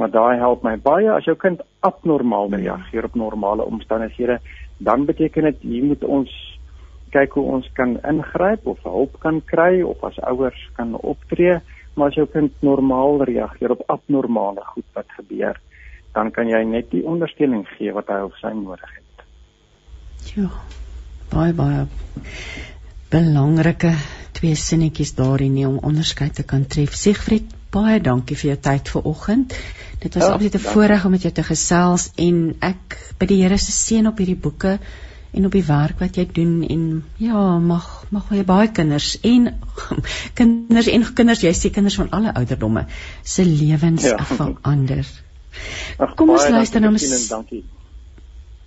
maar 0.00 0.10
daai 0.10 0.38
help 0.40 0.62
my 0.64 0.78
baie 0.80 1.08
as 1.12 1.26
jou 1.28 1.34
kind 1.36 1.60
abnormaal 1.84 2.48
reageer 2.54 3.04
op 3.04 3.16
normale 3.22 3.66
omstandighede 3.68 4.38
dan 4.88 5.04
beteken 5.04 5.48
dit 5.50 5.66
hier 5.72 5.84
moet 5.84 6.04
ons 6.16 6.36
kyk 7.12 7.36
hoe 7.36 7.44
ons 7.56 7.66
kan 7.76 7.98
ingryp 8.12 8.68
of 8.72 8.80
hulp 8.88 9.18
kan 9.24 9.42
kry 9.52 9.82
of 9.84 10.00
as 10.08 10.20
ouers 10.30 10.62
kan 10.78 10.94
optree 11.12 11.58
maar 11.96 12.08
as 12.08 12.16
jou 12.16 12.24
kind 12.32 12.64
normaal 12.64 13.20
reageer 13.28 13.74
op 13.76 13.84
abnormale 13.96 14.64
goed 14.72 14.88
wat 14.96 15.12
gebeur 15.18 15.60
dan 16.14 16.30
kan 16.30 16.48
jy 16.48 16.62
net 16.64 16.90
die 16.90 17.04
ondersteuning 17.06 17.66
gee 17.76 17.92
wat 17.96 18.08
hy 18.08 18.22
of 18.26 18.36
sy 18.40 18.52
nodig 18.56 18.96
het 18.96 20.34
ja 20.34 20.48
baie 21.30 21.52
baie 21.52 21.86
belangrike 23.10 23.94
twee 24.40 24.56
sinnetjies 24.56 25.14
daarin 25.18 25.56
om 25.66 25.80
onderskeid 25.90 26.34
te 26.34 26.42
kan 26.42 26.66
tref 26.66 26.94
Siegfried 26.96 27.56
baie 27.74 28.00
dankie 28.02 28.36
vir 28.38 28.50
jou 28.52 28.56
tyd 28.66 28.88
vanoggend. 28.90 29.54
Dit 30.00 30.14
was 30.16 30.24
ja, 30.24 30.32
absoluut 30.32 30.54
'n 30.54 30.66
voorreg 30.72 31.04
om 31.04 31.10
met 31.10 31.22
jou 31.22 31.32
te 31.32 31.42
gesels 31.42 32.10
en 32.16 32.56
ek 32.60 32.98
by 33.18 33.26
die 33.26 33.42
Here 33.42 33.58
se 33.58 33.72
seën 33.72 34.06
op 34.06 34.18
hierdie 34.18 34.36
boeke 34.36 34.78
en 35.32 35.46
op 35.46 35.52
die 35.52 35.64
werk 35.66 36.00
wat 36.00 36.16
jy 36.16 36.26
doen 36.32 36.62
en 36.66 37.04
ja, 37.16 37.58
mag 37.58 38.04
mag 38.10 38.30
jy 38.30 38.44
baie 38.44 38.68
kinders 38.68 39.18
en 39.22 39.54
kinders 40.38 40.86
en 40.86 41.14
kinders, 41.14 41.42
jy 41.42 41.52
sê 41.54 41.70
kinders 41.70 41.96
van 41.96 42.10
alle 42.10 42.34
ouderdomme 42.34 42.86
se 43.22 43.44
lewens 43.44 44.02
ja. 44.02 44.16
verander. 44.24 45.06
Kom 46.16 46.30
ons 46.30 46.48
luister 46.48 46.80
nou 46.80 46.92
mens. 46.94 47.28
Dankie. 47.28 47.64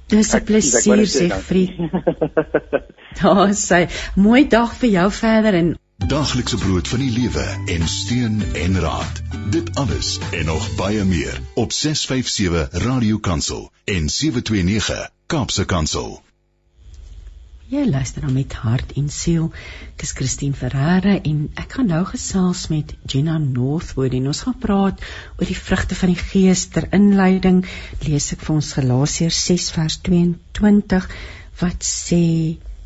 Dis 0.08 0.34
'n 0.36 0.44
plesier 0.44 1.06
sê 1.08 1.30
Frie. 1.42 1.90
Daar 3.22 3.54
sê 3.54 3.90
mooi 4.16 4.48
dag 4.48 4.76
vir 4.82 4.90
jou 4.90 5.12
verder 5.12 5.54
en 5.54 5.74
Daaglikse 6.08 6.58
brood 6.58 6.88
van 6.88 7.00
die 7.00 7.12
lewe 7.12 7.46
en 7.76 7.88
steun 7.88 8.42
en 8.54 8.80
raad. 8.80 9.22
Dit 9.50 9.76
alles 9.76 10.20
en 10.32 10.46
nog 10.46 10.76
baie 10.76 11.04
meer 11.04 11.40
op 11.54 11.72
657 11.72 12.84
Radio 12.84 13.18
Kansel 13.18 13.72
en 13.86 14.10
729 14.10 15.10
Kaapse 15.26 15.66
Kansel. 15.66 16.22
Jy 17.74 17.88
luister 17.90 18.22
nou 18.22 18.32
met 18.36 18.54
hart 18.62 18.92
en 19.00 19.08
siel. 19.10 19.48
Ek 19.96 20.04
is 20.06 20.12
Christine 20.14 20.54
Ferreira 20.58 21.16
en 21.30 21.38
ek 21.58 21.72
gaan 21.74 21.88
nou 21.90 22.02
gesels 22.06 22.68
met 22.70 22.92
Jenna 23.10 23.40
Northwood 23.42 24.14
en 24.14 24.28
ons 24.30 24.42
gaan 24.46 24.58
praat 24.66 25.02
oor 25.40 25.50
die 25.50 25.58
vrugte 25.58 25.98
van 25.98 26.12
die 26.14 26.20
Gees 26.20 26.68
ter 26.76 26.86
inleiding. 26.94 27.64
Lees 28.06 28.30
ek 28.36 28.44
vir 28.46 28.54
ons 28.60 28.70
Galasiërs 28.78 29.40
6 29.48 29.66
vers 29.80 29.98
22 30.06 31.08
wat 31.64 31.90
sê 31.90 32.22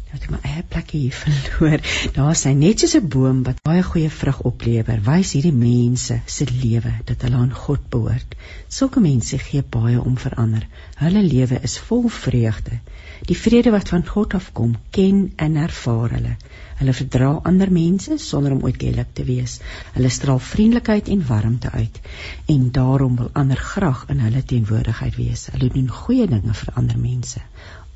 Nou 0.08 0.16
het 0.22 0.30
my 0.32 0.38
eie 0.48 0.62
plekkie 0.72 1.02
hier 1.02 1.16
verloor. 1.26 1.82
Daar 2.16 2.32
is 2.32 2.46
hy 2.48 2.54
net 2.56 2.80
soos 2.80 2.96
'n 2.96 3.10
boom 3.12 3.42
wat 3.44 3.60
baie 3.68 3.84
goeie 3.84 4.12
vrug 4.22 4.40
oplewer. 4.48 5.02
Wys 5.04 5.34
hierdie 5.36 5.52
mense 5.52 6.22
se 6.36 6.48
lewe 6.48 6.94
dat 7.10 7.28
hulle 7.28 7.42
aan 7.42 7.52
God 7.52 7.90
behoort. 7.92 8.40
Sulke 8.72 9.04
mense 9.04 9.38
gee 9.50 9.68
baie 9.78 10.00
om 10.00 10.16
verander. 10.16 10.64
Hulle 11.04 11.26
lewe 11.28 11.60
is 11.70 11.76
vol 11.90 12.08
vreugde. 12.22 12.80
Die 13.26 13.38
vrede 13.38 13.72
wat 13.72 13.89
van 13.89 14.05
God 14.07 14.34
afkom, 14.34 14.76
ken 14.89 15.32
en 15.36 15.55
ervaar 15.55 16.11
hulle. 16.13 16.36
Hulle 16.78 16.93
verdra 16.93 17.30
ander 17.49 17.72
mense 17.74 18.18
sonder 18.22 18.51
om 18.53 18.61
ooit 18.63 18.82
lelik 18.82 19.13
te 19.13 19.24
wees. 19.26 19.59
Hulle 19.95 20.09
straal 20.13 20.39
vriendelikheid 20.39 21.09
en 21.09 21.26
warmte 21.28 21.72
uit 21.72 22.01
en 22.45 22.72
daarom 22.72 23.15
wil 23.15 23.30
ander 23.34 23.57
graag 23.57 24.05
in 24.13 24.20
hulle 24.20 24.43
teenwoordigheid 24.43 25.15
wees. 25.15 25.47
Hulle 25.51 25.72
doen 25.74 25.89
goeie 25.89 26.28
dinge 26.28 26.53
vir 26.53 26.74
ander 26.74 26.99
mense 27.01 27.41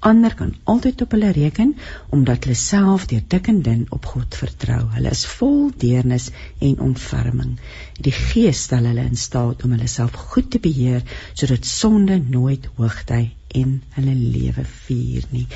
ander 0.01 0.33
kan 0.35 0.55
altyd 0.63 1.01
op 1.05 1.11
hulle 1.15 1.31
reken 1.35 1.75
omdat 2.09 2.43
hulle 2.45 2.57
self 2.57 3.05
deur 3.11 3.21
dik 3.33 3.47
en 3.51 3.61
dun 3.61 3.83
op 3.89 4.05
God 4.05 4.35
vertrou. 4.35 4.79
Hulle 4.95 5.11
is 5.13 5.25
vol 5.29 5.69
deernis 5.83 6.29
en 6.59 6.79
ontferming. 6.87 7.59
Die 8.01 8.13
Gees 8.15 8.63
stel 8.65 8.87
hulle 8.89 9.05
in 9.05 9.19
staat 9.19 9.63
om 9.63 9.75
hulle 9.75 9.89
self 9.91 10.17
goed 10.33 10.49
te 10.51 10.59
beheer 10.63 11.03
sodat 11.33 11.65
sonde 11.69 12.17
nooit 12.17 12.65
hoogty 12.79 13.29
in 13.61 13.81
hulle 13.97 14.15
lewe 14.15 14.65
vier 14.87 15.27
nie. 15.29 15.47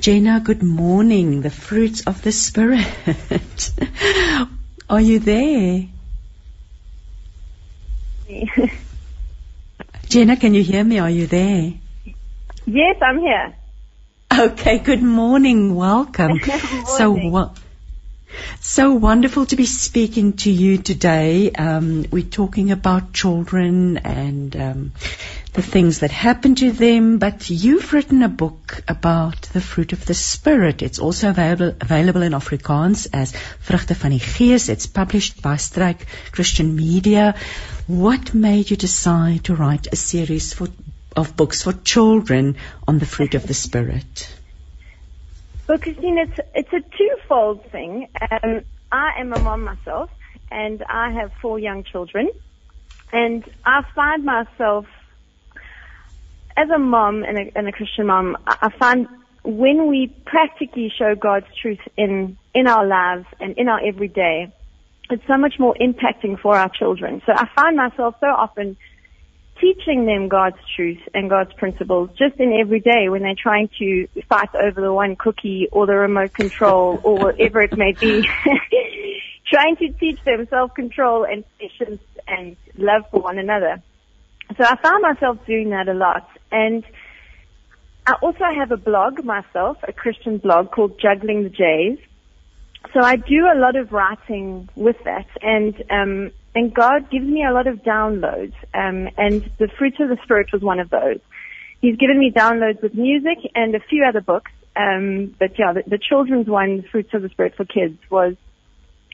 Jenna, 0.00 0.40
good 0.40 0.62
morning. 0.62 1.42
The 1.42 1.50
fruits 1.50 2.04
of 2.06 2.22
the 2.22 2.32
spirit. 2.32 3.72
Are 4.88 5.00
you 5.00 5.18
there? 5.18 5.88
Jenna, 10.08 10.36
can 10.36 10.54
you 10.54 10.62
hear 10.62 10.84
me? 10.84 10.98
Are 10.98 11.10
you 11.10 11.26
there? 11.26 11.72
Yes, 12.66 12.96
I'm 13.02 13.20
here. 13.20 13.54
Okay, 14.38 14.78
good 14.78 15.02
morning. 15.02 15.74
Welcome. 15.74 16.38
good 16.38 16.64
morning. 16.64 16.86
So 16.86 17.12
what? 17.12 17.58
So 18.60 18.94
wonderful 18.94 19.44
to 19.46 19.56
be 19.56 19.66
speaking 19.66 20.32
to 20.44 20.50
you 20.50 20.78
today. 20.78 21.50
Um, 21.50 22.06
we're 22.10 22.22
talking 22.22 22.70
about 22.70 23.12
children 23.12 23.98
and 23.98 24.56
um, 24.56 24.92
the 25.52 25.60
things 25.60 25.98
that 25.98 26.10
happen 26.10 26.54
to 26.54 26.72
them, 26.72 27.18
but 27.18 27.50
you've 27.50 27.92
written 27.92 28.22
a 28.22 28.28
book 28.30 28.82
about 28.88 29.42
the 29.52 29.60
fruit 29.60 29.92
of 29.92 30.06
the 30.06 30.14
Spirit. 30.14 30.80
It's 30.80 30.98
also 30.98 31.28
available, 31.28 31.76
available 31.78 32.22
in 32.22 32.32
Afrikaans 32.32 33.08
as 33.12 33.34
Vruchte 33.68 33.94
van 33.94 34.12
die 34.12 34.18
Gees. 34.18 34.70
It's 34.70 34.86
published 34.86 35.42
by 35.42 35.56
Strike 35.56 36.06
Christian 36.30 36.74
Media. 36.74 37.34
What 37.86 38.32
made 38.32 38.70
you 38.70 38.78
decide 38.78 39.44
to 39.44 39.54
write 39.54 39.88
a 39.92 39.96
series 39.96 40.54
for 40.54 40.68
of 41.16 41.36
books 41.36 41.62
for 41.62 41.72
children 41.72 42.56
on 42.86 42.98
the 42.98 43.06
fruit 43.06 43.34
of 43.34 43.46
the 43.46 43.54
Spirit? 43.54 44.34
Well, 45.68 45.78
Christine, 45.78 46.18
it's 46.18 46.38
it's 46.54 46.72
a 46.72 46.80
twofold 46.96 47.70
thing. 47.70 48.08
Um, 48.30 48.62
I 48.90 49.12
am 49.20 49.32
a 49.32 49.38
mom 49.38 49.64
myself, 49.64 50.10
and 50.50 50.82
I 50.88 51.12
have 51.12 51.32
four 51.40 51.58
young 51.58 51.84
children, 51.84 52.28
and 53.12 53.44
I 53.64 53.82
find 53.94 54.24
myself 54.24 54.86
as 56.56 56.68
a 56.68 56.78
mom 56.78 57.22
and 57.22 57.38
a, 57.38 57.58
and 57.58 57.68
a 57.68 57.72
Christian 57.72 58.06
mom. 58.06 58.36
I 58.46 58.68
find 58.78 59.08
when 59.44 59.88
we 59.88 60.14
practically 60.26 60.92
show 60.96 61.14
God's 61.14 61.46
truth 61.60 61.80
in 61.96 62.36
in 62.54 62.66
our 62.66 62.86
lives 62.86 63.26
and 63.40 63.56
in 63.56 63.68
our 63.68 63.80
everyday, 63.84 64.52
it's 65.10 65.26
so 65.26 65.36
much 65.36 65.54
more 65.58 65.74
impacting 65.80 66.38
for 66.38 66.56
our 66.56 66.68
children. 66.68 67.22
So 67.24 67.32
I 67.32 67.46
find 67.54 67.76
myself 67.76 68.16
so 68.20 68.26
often 68.26 68.76
teaching 69.60 70.06
them 70.06 70.28
God's 70.28 70.56
truth 70.74 71.00
and 71.14 71.30
God's 71.30 71.52
principles 71.54 72.10
just 72.18 72.38
in 72.38 72.52
every 72.60 72.80
day 72.80 73.08
when 73.08 73.22
they're 73.22 73.34
trying 73.40 73.68
to 73.78 74.08
fight 74.28 74.50
over 74.54 74.80
the 74.80 74.92
one 74.92 75.16
cookie 75.16 75.68
or 75.70 75.86
the 75.86 75.94
remote 75.94 76.34
control 76.34 77.00
or 77.02 77.18
whatever 77.18 77.60
it 77.60 77.76
may 77.76 77.92
be. 77.92 78.28
trying 79.52 79.76
to 79.76 79.88
teach 80.00 80.18
them 80.24 80.46
self-control 80.48 81.24
and 81.24 81.44
patience 81.58 82.00
and 82.26 82.56
love 82.76 83.02
for 83.10 83.20
one 83.20 83.38
another. 83.38 83.82
So 84.56 84.64
I 84.64 84.76
found 84.82 85.02
myself 85.02 85.38
doing 85.46 85.70
that 85.70 85.88
a 85.88 85.94
lot. 85.94 86.28
And 86.50 86.84
I 88.06 88.14
also 88.22 88.44
have 88.56 88.70
a 88.72 88.76
blog 88.76 89.24
myself, 89.24 89.76
a 89.86 89.92
Christian 89.92 90.38
blog 90.38 90.70
called 90.72 91.00
Juggling 91.00 91.44
the 91.44 91.50
Jays. 91.50 91.98
So 92.92 93.00
I 93.00 93.16
do 93.16 93.46
a 93.54 93.58
lot 93.58 93.76
of 93.76 93.92
writing 93.92 94.68
with 94.74 94.96
that 95.04 95.26
and 95.40 95.74
um 95.88 96.32
and 96.54 96.74
God 96.74 97.10
gives 97.10 97.26
me 97.26 97.44
a 97.48 97.52
lot 97.52 97.66
of 97.66 97.82
downloads, 97.82 98.54
um, 98.74 99.08
and 99.16 99.50
the 99.58 99.68
fruit 99.78 99.98
of 100.00 100.08
the 100.08 100.18
spirit 100.22 100.48
was 100.52 100.62
one 100.62 100.80
of 100.80 100.90
those. 100.90 101.18
He's 101.80 101.96
given 101.96 102.18
me 102.18 102.30
downloads 102.30 102.82
with 102.82 102.94
music 102.94 103.38
and 103.54 103.74
a 103.74 103.80
few 103.80 104.04
other 104.04 104.20
books, 104.20 104.50
um, 104.76 105.34
but 105.38 105.58
yeah, 105.58 105.72
the, 105.72 105.82
the 105.86 105.98
children's 105.98 106.46
one, 106.46 106.84
fruits 106.90 107.14
of 107.14 107.22
the 107.22 107.28
spirit 107.30 107.54
for 107.56 107.64
kids, 107.64 107.98
was 108.10 108.34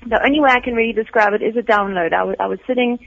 the 0.06 0.20
only 0.24 0.40
way 0.40 0.50
I 0.50 0.60
can 0.60 0.74
really 0.74 0.92
describe 0.92 1.32
it 1.32 1.42
is 1.42 1.56
a 1.56 1.62
download. 1.62 2.12
I, 2.12 2.18
w- 2.18 2.36
I 2.38 2.46
was 2.46 2.58
sitting 2.66 2.98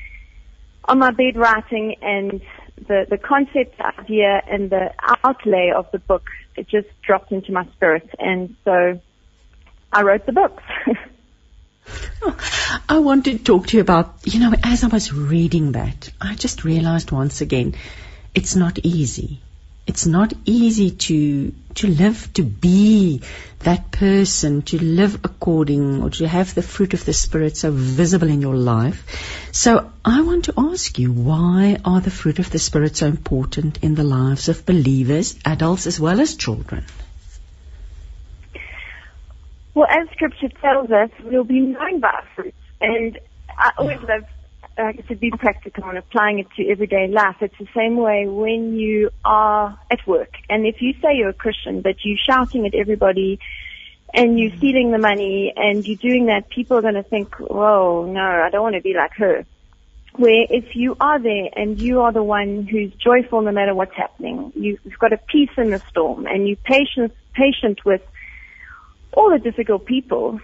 on 0.86 0.99
my 0.99 1.11
bed 1.11 1.36
writing, 1.36 1.95
and 2.01 2.41
the 2.88 3.05
the 3.09 3.17
concept 3.17 3.79
idea 3.79 4.41
and 4.49 4.69
the 4.69 4.91
outlay 5.23 5.71
of 5.75 5.88
the 5.91 5.99
book 5.99 6.23
it 6.55 6.67
just 6.67 6.88
dropped 7.05 7.32
into 7.32 7.51
my 7.51 7.65
spirit, 7.75 8.09
and 8.17 8.55
so 8.65 8.99
I 9.91 10.01
wrote 10.03 10.25
the 10.25 10.34
books. 10.34 10.63
I 12.89 13.00
want 13.00 13.26
to 13.26 13.38
talk 13.38 13.68
to 13.68 13.78
you 13.78 13.82
about, 13.82 14.16
you 14.26 14.39
know, 14.39 14.54
as 14.64 14.84
I 14.84 14.88
was 14.88 15.12
reading 15.14 15.74
that, 15.74 16.10
I 16.20 16.36
just 16.36 16.64
realized 16.64 17.12
once 17.12 17.42
again, 17.42 17.76
it's 18.34 18.56
not 18.56 18.80
easy. 18.80 19.39
It's 19.88 20.06
not 20.06 20.34
easy 20.46 20.92
to 20.92 21.54
to 21.76 21.88
live 21.88 22.32
to 22.34 22.44
be 22.44 23.22
that 23.60 23.92
person, 23.92 24.62
to 24.64 24.82
live 24.82 25.16
according 25.24 26.04
or 26.04 26.10
to 26.12 26.28
have 26.28 26.54
the 26.54 26.62
fruit 26.62 26.94
of 26.94 27.04
the 27.04 27.14
spirit 27.14 27.58
so 27.58 27.72
visible 27.72 28.30
in 28.30 28.42
your 28.42 28.56
life. 28.56 29.50
So 29.52 29.92
I 30.06 30.22
want 30.22 30.46
to 30.46 30.54
ask 30.58 31.00
you, 31.00 31.12
why 31.12 31.78
are 31.84 32.02
the 32.02 32.12
fruit 32.12 32.39
of 32.39 32.52
the 32.52 32.60
spirit 32.60 32.98
so 32.98 33.08
important 33.08 33.84
in 33.84 33.96
the 33.96 34.04
lives 34.04 34.50
of 34.50 34.66
believers, 34.66 35.38
adults 35.46 35.88
as 35.88 36.00
well 36.00 36.22
as 36.22 36.36
children? 36.36 36.86
Well, 39.74 39.88
as 39.89 40.09
scripture 40.11 40.49
tells 40.61 40.91
us, 40.91 41.09
we'll 41.24 41.45
be 41.45 41.61
known 41.61 42.01
by 42.01 42.09
our 42.09 42.26
fruits. 42.36 42.57
And 42.82 43.17
I 43.57 43.72
always 43.78 43.99
love, 44.01 44.24
like 44.78 44.99
I 44.99 45.07
said, 45.07 45.19
being 45.19 45.38
practical 45.38 45.86
and 45.86 45.97
applying 45.97 46.39
it 46.39 46.47
to 46.57 46.67
everyday 46.67 47.07
life. 47.07 47.38
It's 47.39 47.57
the 47.57 47.67
same 47.76 47.95
way 47.95 48.28
when 48.28 48.76
you 48.76 49.11
are 49.24 49.80
at 49.89 50.05
work. 50.05 50.34
And 50.49 50.65
if 50.65 50.82
you 50.82 50.93
say 51.01 51.15
you're 51.15 51.30
a 51.30 51.34
Christian, 51.34 51.82
but 51.82 51.95
you're 52.03 52.17
shouting 52.28 52.65
at 52.65 52.76
everybody 52.76 53.39
and 54.13 54.38
you're 54.38 54.55
stealing 54.57 54.91
the 54.91 54.97
money 54.97 55.53
and 55.55 55.88
you're 55.88 55.97
doing 55.97 56.26
that, 56.26 56.49
people 56.49 56.78
are 56.78 56.82
going 56.82 56.95
to 56.95 57.03
think, 57.03 57.36
whoa, 57.36 58.05
no, 58.11 58.22
I 58.22 58.49
don't 58.49 58.63
want 58.63 58.76
to 58.76 58.82
be 58.82 58.93
like 58.93 59.13
her. 59.13 59.45
Where 60.17 60.45
if 60.49 60.76
you 60.76 60.97
are 60.99 61.19
there 61.19 61.47
and 61.55 61.80
you 61.80 62.01
are 62.01 62.11
the 62.11 62.24
one 62.24 62.67
who's 62.67 62.93
joyful 62.95 63.41
no 63.41 63.53
matter 63.53 63.74
what's 63.74 63.95
happening, 63.95 64.51
you've 64.53 64.99
got 64.99 65.13
a 65.13 65.17
peace 65.17 65.51
in 65.55 65.69
the 65.69 65.80
storm 65.89 66.26
and 66.28 66.45
you're 66.45 66.57
patient, 66.57 67.13
patient 67.34 67.86
with 67.86 68.01
all 69.14 69.32
the 69.32 69.39
difficult 69.39 69.86
people, 69.86 70.39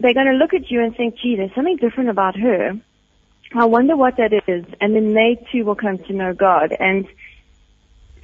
they're 0.00 0.14
going 0.14 0.26
to 0.26 0.32
look 0.32 0.54
at 0.54 0.70
you 0.70 0.82
and 0.82 0.96
think, 0.96 1.16
gee, 1.22 1.36
there's 1.36 1.54
something 1.54 1.76
different 1.76 2.10
about 2.10 2.36
her. 2.36 2.72
I 3.54 3.64
wonder 3.66 3.96
what 3.96 4.16
that 4.16 4.32
is. 4.32 4.64
And 4.80 4.94
then 4.94 5.14
they 5.14 5.44
too 5.52 5.64
will 5.64 5.76
come 5.76 5.98
to 5.98 6.12
know 6.12 6.34
God. 6.34 6.74
And 6.78 7.06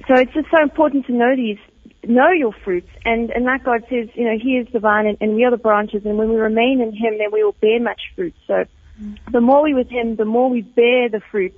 so 0.07 0.15
it's 0.15 0.33
just 0.33 0.49
so 0.51 0.61
important 0.61 1.05
to 1.05 1.13
know 1.13 1.35
these, 1.35 1.57
know 2.03 2.31
your 2.31 2.53
fruits. 2.65 2.89
And, 3.05 3.29
and 3.29 3.45
like 3.45 3.63
God 3.63 3.83
says, 3.89 4.09
you 4.13 4.25
know, 4.25 4.37
He 4.37 4.57
is 4.57 4.67
the 4.73 4.79
vine 4.79 5.07
and, 5.07 5.17
and 5.21 5.35
we 5.35 5.45
are 5.45 5.51
the 5.51 5.57
branches. 5.57 6.05
And 6.05 6.17
when 6.17 6.29
we 6.29 6.35
remain 6.35 6.81
in 6.81 6.93
Him, 6.93 7.17
then 7.17 7.31
we 7.31 7.43
will 7.43 7.55
bear 7.61 7.79
much 7.79 8.01
fruit. 8.15 8.35
So 8.47 8.65
the 9.31 9.41
more 9.41 9.63
we 9.63 9.73
with 9.73 9.89
Him, 9.89 10.17
the 10.17 10.25
more 10.25 10.49
we 10.49 10.61
bear 10.61 11.07
the 11.07 11.21
fruit. 11.31 11.57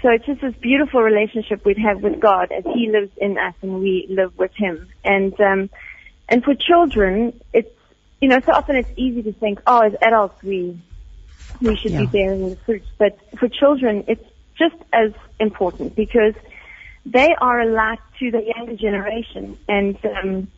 So 0.00 0.08
it's 0.08 0.24
just 0.24 0.40
this 0.40 0.54
beautiful 0.54 1.02
relationship 1.02 1.66
we'd 1.66 1.76
have 1.76 2.00
with 2.00 2.20
God 2.20 2.50
as 2.50 2.64
He 2.64 2.90
lives 2.90 3.10
in 3.18 3.36
us 3.36 3.54
and 3.60 3.80
we 3.80 4.06
live 4.08 4.36
with 4.38 4.52
Him. 4.56 4.88
And, 5.04 5.38
um, 5.40 5.70
and 6.30 6.44
for 6.44 6.54
children, 6.54 7.38
it's, 7.52 7.68
you 8.20 8.28
know, 8.28 8.38
so 8.46 8.52
often 8.52 8.76
it's 8.76 8.90
easy 8.96 9.22
to 9.22 9.32
think, 9.32 9.58
oh, 9.66 9.80
as 9.80 9.92
adults 10.00 10.40
we, 10.42 10.80
we 11.60 11.76
should 11.82 11.92
Yeah. 11.92 11.98
be 12.02 12.06
bearing 12.06 12.50
the 12.50 12.56
fruits. 12.64 12.86
But 12.98 13.18
for 13.38 13.48
children, 13.48 14.04
it's 14.06 14.24
just 14.56 14.76
as 14.92 15.12
important 15.40 15.96
because 15.96 16.34
they 17.04 17.34
are 17.40 17.60
a 17.60 17.66
light 17.66 17.98
to 18.20 18.30
the 18.30 18.42
younger 18.56 18.76
generation. 18.76 19.58
And, 19.68 19.96
um, 20.04 20.48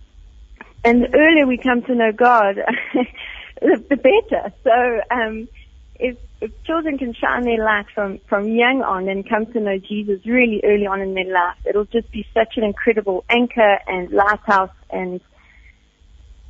and 0.84 1.02
the 1.02 1.14
earlier 1.14 1.46
we 1.46 1.56
come 1.56 1.82
to 1.82 1.94
know 1.94 2.12
God, 2.12 2.56
the, 3.60 3.82
the 3.88 3.96
better. 3.96 4.52
So, 4.64 5.00
um, 5.10 5.48
if, 5.94 6.16
if 6.40 6.50
children 6.64 6.98
can 6.98 7.14
shine 7.14 7.44
their 7.44 7.64
light 7.64 7.86
from, 7.94 8.18
from 8.28 8.48
young 8.48 8.82
on 8.82 9.08
and 9.08 9.26
come 9.26 9.46
to 9.52 9.60
know 9.60 9.78
Jesus 9.78 10.26
really 10.26 10.60
early 10.64 10.86
on 10.86 11.00
in 11.00 11.14
their 11.14 11.32
life, 11.32 11.56
it'll 11.64 11.84
just 11.84 12.10
be 12.10 12.26
such 12.34 12.54
an 12.56 12.64
incredible 12.64 13.24
anchor 13.30 13.78
and 13.86 14.10
lighthouse 14.10 14.70
and 14.90 15.20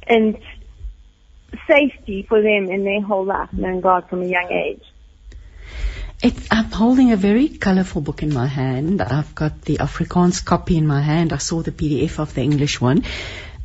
and 0.06 0.38
safety 1.66 2.24
for 2.28 2.40
them 2.42 2.70
in 2.70 2.84
their 2.84 3.02
whole 3.02 3.24
life, 3.24 3.52
knowing 3.52 3.80
God 3.80 4.08
from 4.08 4.22
a 4.22 4.26
young 4.26 4.50
age. 4.50 4.82
It, 6.22 6.34
I'm 6.50 6.70
holding 6.70 7.12
a 7.12 7.16
very 7.16 7.48
colorful 7.48 8.00
book 8.00 8.22
in 8.22 8.32
my 8.32 8.46
hand. 8.46 9.02
I've 9.02 9.34
got 9.34 9.62
the 9.62 9.78
Afrikaans 9.78 10.44
copy 10.44 10.76
in 10.76 10.86
my 10.86 11.02
hand. 11.02 11.32
I 11.32 11.38
saw 11.38 11.62
the 11.62 11.72
PDF 11.72 12.20
of 12.20 12.34
the 12.34 12.42
English 12.42 12.80
one. 12.80 13.02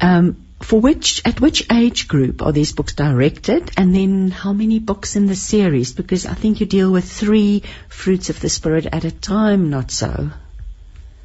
Um, 0.02 0.48
for 0.62 0.80
which 0.80 1.22
at 1.24 1.40
which 1.40 1.72
age 1.72 2.08
group 2.08 2.42
are 2.42 2.52
these 2.52 2.74
books 2.74 2.96
directed 2.96 3.72
and 3.78 3.94
then 3.96 4.32
how 4.32 4.54
many 4.54 4.80
books 4.80 5.16
in 5.16 5.28
the 5.28 5.36
series 5.36 5.94
because 5.94 6.26
i 6.26 6.34
think 6.34 6.60
you 6.60 6.66
deal 6.66 6.92
with 6.92 7.10
3 7.10 7.62
fruits 7.90 8.30
of 8.30 8.40
the 8.40 8.50
spirit 8.50 8.88
at 8.92 9.06
a 9.06 9.12
time 9.12 9.70
not 9.70 9.92
so 9.92 10.32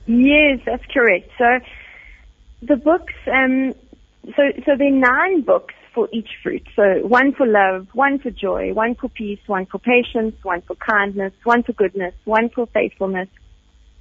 yes 0.06 0.60
that's 0.66 0.84
correct 0.92 1.30
so 1.38 1.60
the 2.60 2.76
books 2.76 3.14
um 3.26 3.74
so 4.24 4.42
so 4.64 4.76
there 4.76 4.88
are 4.88 4.90
nine 4.90 5.42
books 5.42 5.74
for 5.94 6.08
each 6.12 6.30
fruit 6.42 6.66
so 6.74 7.06
one 7.06 7.32
for 7.32 7.46
love 7.46 7.86
one 7.92 8.18
for 8.18 8.30
joy 8.30 8.72
one 8.72 8.94
for 8.94 9.08
peace 9.08 9.40
one 9.46 9.66
for 9.66 9.78
patience 9.78 10.34
one 10.42 10.62
for 10.62 10.74
kindness 10.76 11.32
one 11.44 11.62
for 11.62 11.72
goodness 11.72 12.14
one 12.24 12.48
for 12.48 12.66
faithfulness 12.66 13.28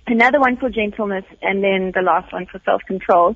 another 0.08 0.40
one 0.40 0.58
for 0.58 0.70
gentleness 0.70 1.26
and 1.42 1.64
then 1.64 1.92
the 1.94 2.02
last 2.02 2.32
one 2.32 2.46
for 2.46 2.62
self 2.66 2.82
control 2.88 3.36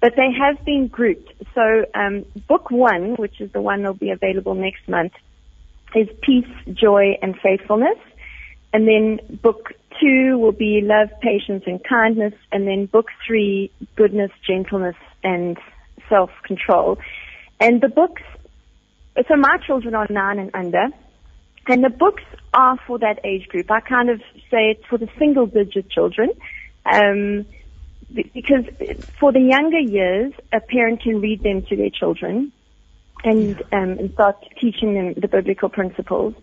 but 0.00 0.14
they 0.16 0.28
have 0.38 0.64
been 0.64 0.88
grouped. 0.88 1.32
So 1.54 1.84
um, 1.94 2.24
book 2.48 2.70
one, 2.70 3.14
which 3.16 3.40
is 3.40 3.50
the 3.52 3.60
one 3.60 3.80
that'll 3.82 3.94
be 3.94 4.10
available 4.10 4.54
next 4.54 4.86
month, 4.88 5.12
is 5.94 6.08
peace, 6.22 6.48
joy, 6.72 7.18
and 7.22 7.34
faithfulness. 7.42 7.98
And 8.72 8.86
then 8.86 9.38
book 9.42 9.72
two 10.00 10.38
will 10.38 10.52
be 10.52 10.80
love, 10.82 11.08
patience, 11.22 11.64
and 11.66 11.82
kindness. 11.82 12.34
And 12.52 12.66
then 12.66 12.86
book 12.86 13.06
three, 13.26 13.70
goodness, 13.96 14.30
gentleness, 14.46 14.96
and 15.22 15.56
self-control. 16.08 16.98
And 17.60 17.80
the 17.80 17.88
books, 17.88 18.22
so 19.28 19.36
my 19.36 19.58
children 19.66 19.94
are 19.94 20.06
nine 20.10 20.38
and 20.38 20.50
under. 20.54 20.86
And 21.68 21.82
the 21.82 21.90
books 21.90 22.22
are 22.54 22.78
for 22.86 22.98
that 22.98 23.20
age 23.24 23.48
group. 23.48 23.70
I 23.70 23.80
kind 23.80 24.08
of 24.08 24.20
say 24.50 24.70
it's 24.70 24.84
for 24.86 24.98
the 24.98 25.08
single 25.18 25.46
digit 25.46 25.90
children. 25.90 26.30
Um, 26.84 27.46
because 28.14 28.64
for 29.18 29.32
the 29.32 29.40
younger 29.40 29.80
years, 29.80 30.32
a 30.52 30.60
parent 30.60 31.02
can 31.02 31.20
read 31.20 31.42
them 31.42 31.62
to 31.62 31.76
their 31.76 31.90
children 31.90 32.52
and, 33.24 33.60
um, 33.72 33.98
and 33.98 34.12
start 34.12 34.36
teaching 34.60 34.94
them 34.94 35.14
the 35.14 35.26
biblical 35.26 35.68
principles. 35.68 36.34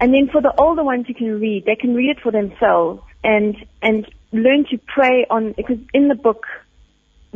And 0.00 0.12
then 0.12 0.28
for 0.28 0.42
the 0.42 0.52
older 0.58 0.82
ones 0.82 1.06
who 1.06 1.14
can 1.14 1.38
read, 1.40 1.64
they 1.64 1.76
can 1.76 1.94
read 1.94 2.10
it 2.10 2.20
for 2.20 2.32
themselves 2.32 3.02
and, 3.22 3.56
and 3.80 4.06
learn 4.32 4.64
to 4.70 4.78
pray 4.86 5.24
on, 5.30 5.52
because 5.52 5.78
in 5.94 6.08
the 6.08 6.16
book, 6.16 6.46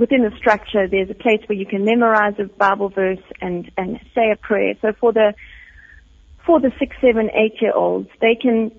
within 0.01 0.22
the 0.22 0.34
structure, 0.38 0.88
there's 0.88 1.11
a 1.11 1.14
place 1.14 1.40
where 1.46 1.57
you 1.57 1.66
can 1.66 1.84
memorize 1.84 2.34
a 2.38 2.44
Bible 2.44 2.88
verse 2.88 3.22
and, 3.40 3.70
and 3.76 4.01
say 4.14 4.30
a 4.32 4.36
prayer. 4.36 4.74
So 4.80 4.92
for 4.98 5.12
the, 5.12 5.34
for 6.46 6.59
the 6.59 6.72
six, 6.78 6.96
seven, 7.01 7.30
eight 7.34 7.61
year 7.61 7.74
olds, 7.74 8.09
they 8.20 8.34
can 8.34 8.72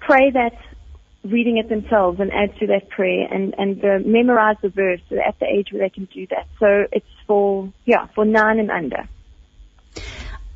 pray 0.00 0.30
that 0.30 0.56
reading 1.22 1.58
it 1.58 1.68
themselves 1.68 2.18
and 2.18 2.32
add 2.32 2.56
to 2.58 2.68
that 2.68 2.88
prayer 2.88 3.28
and, 3.30 3.54
and 3.58 3.84
uh, 3.84 3.98
memorize 4.04 4.56
the 4.62 4.70
verse 4.70 5.02
at 5.12 5.38
the 5.38 5.46
age 5.46 5.68
where 5.70 5.82
they 5.82 5.90
can 5.90 6.06
do 6.06 6.26
that. 6.28 6.48
So 6.58 6.86
it's 6.90 7.06
for, 7.26 7.70
yeah, 7.84 8.06
for 8.14 8.24
nine 8.24 8.58
and 8.58 8.70
under. 8.70 9.06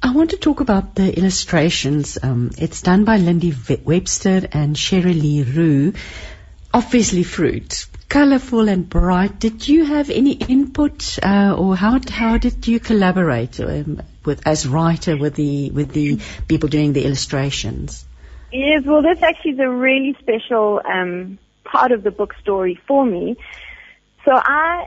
I 0.03 0.13
want 0.13 0.31
to 0.31 0.39
talk 0.39 0.61
about 0.61 0.95
the 0.95 1.17
illustrations. 1.17 2.19
Um, 2.23 2.53
it's 2.57 2.81
done 2.81 3.05
by 3.05 3.19
Lindy 3.19 3.55
Webster 3.85 4.49
and 4.53 4.77
Sherry 4.77 5.13
Lee 5.13 5.43
Rue. 5.43 5.93
Obviously 6.73 7.23
fruit, 7.23 7.87
colorful 8.09 8.69
and 8.69 8.89
bright. 8.89 9.39
Did 9.39 9.67
you 9.67 9.85
have 9.85 10.11
any 10.11 10.33
input, 10.33 11.19
uh, 11.23 11.55
or 11.59 11.77
how 11.77 12.01
how 12.11 12.39
did 12.39 12.67
you 12.67 12.81
collaborate 12.81 13.61
um, 13.61 14.03
with 14.25 14.47
as 14.47 14.67
writer 14.67 15.17
with 15.17 15.35
the 15.35 15.71
with 15.71 15.93
the 15.93 16.21
people 16.49 16.69
doing 16.69 16.93
the 16.93 17.05
illustrations? 17.05 18.05
Yes, 18.53 18.85
well, 18.87 19.03
this 19.03 19.21
actually 19.21 19.59
a 19.59 19.69
really 19.69 20.17
special 20.21 20.81
um, 20.85 21.39
part 21.65 21.91
of 21.91 22.05
the 22.05 22.13
book 22.13 22.35
story 22.41 22.79
for 22.87 23.05
me. 23.05 23.37
So 24.25 24.31
I, 24.33 24.87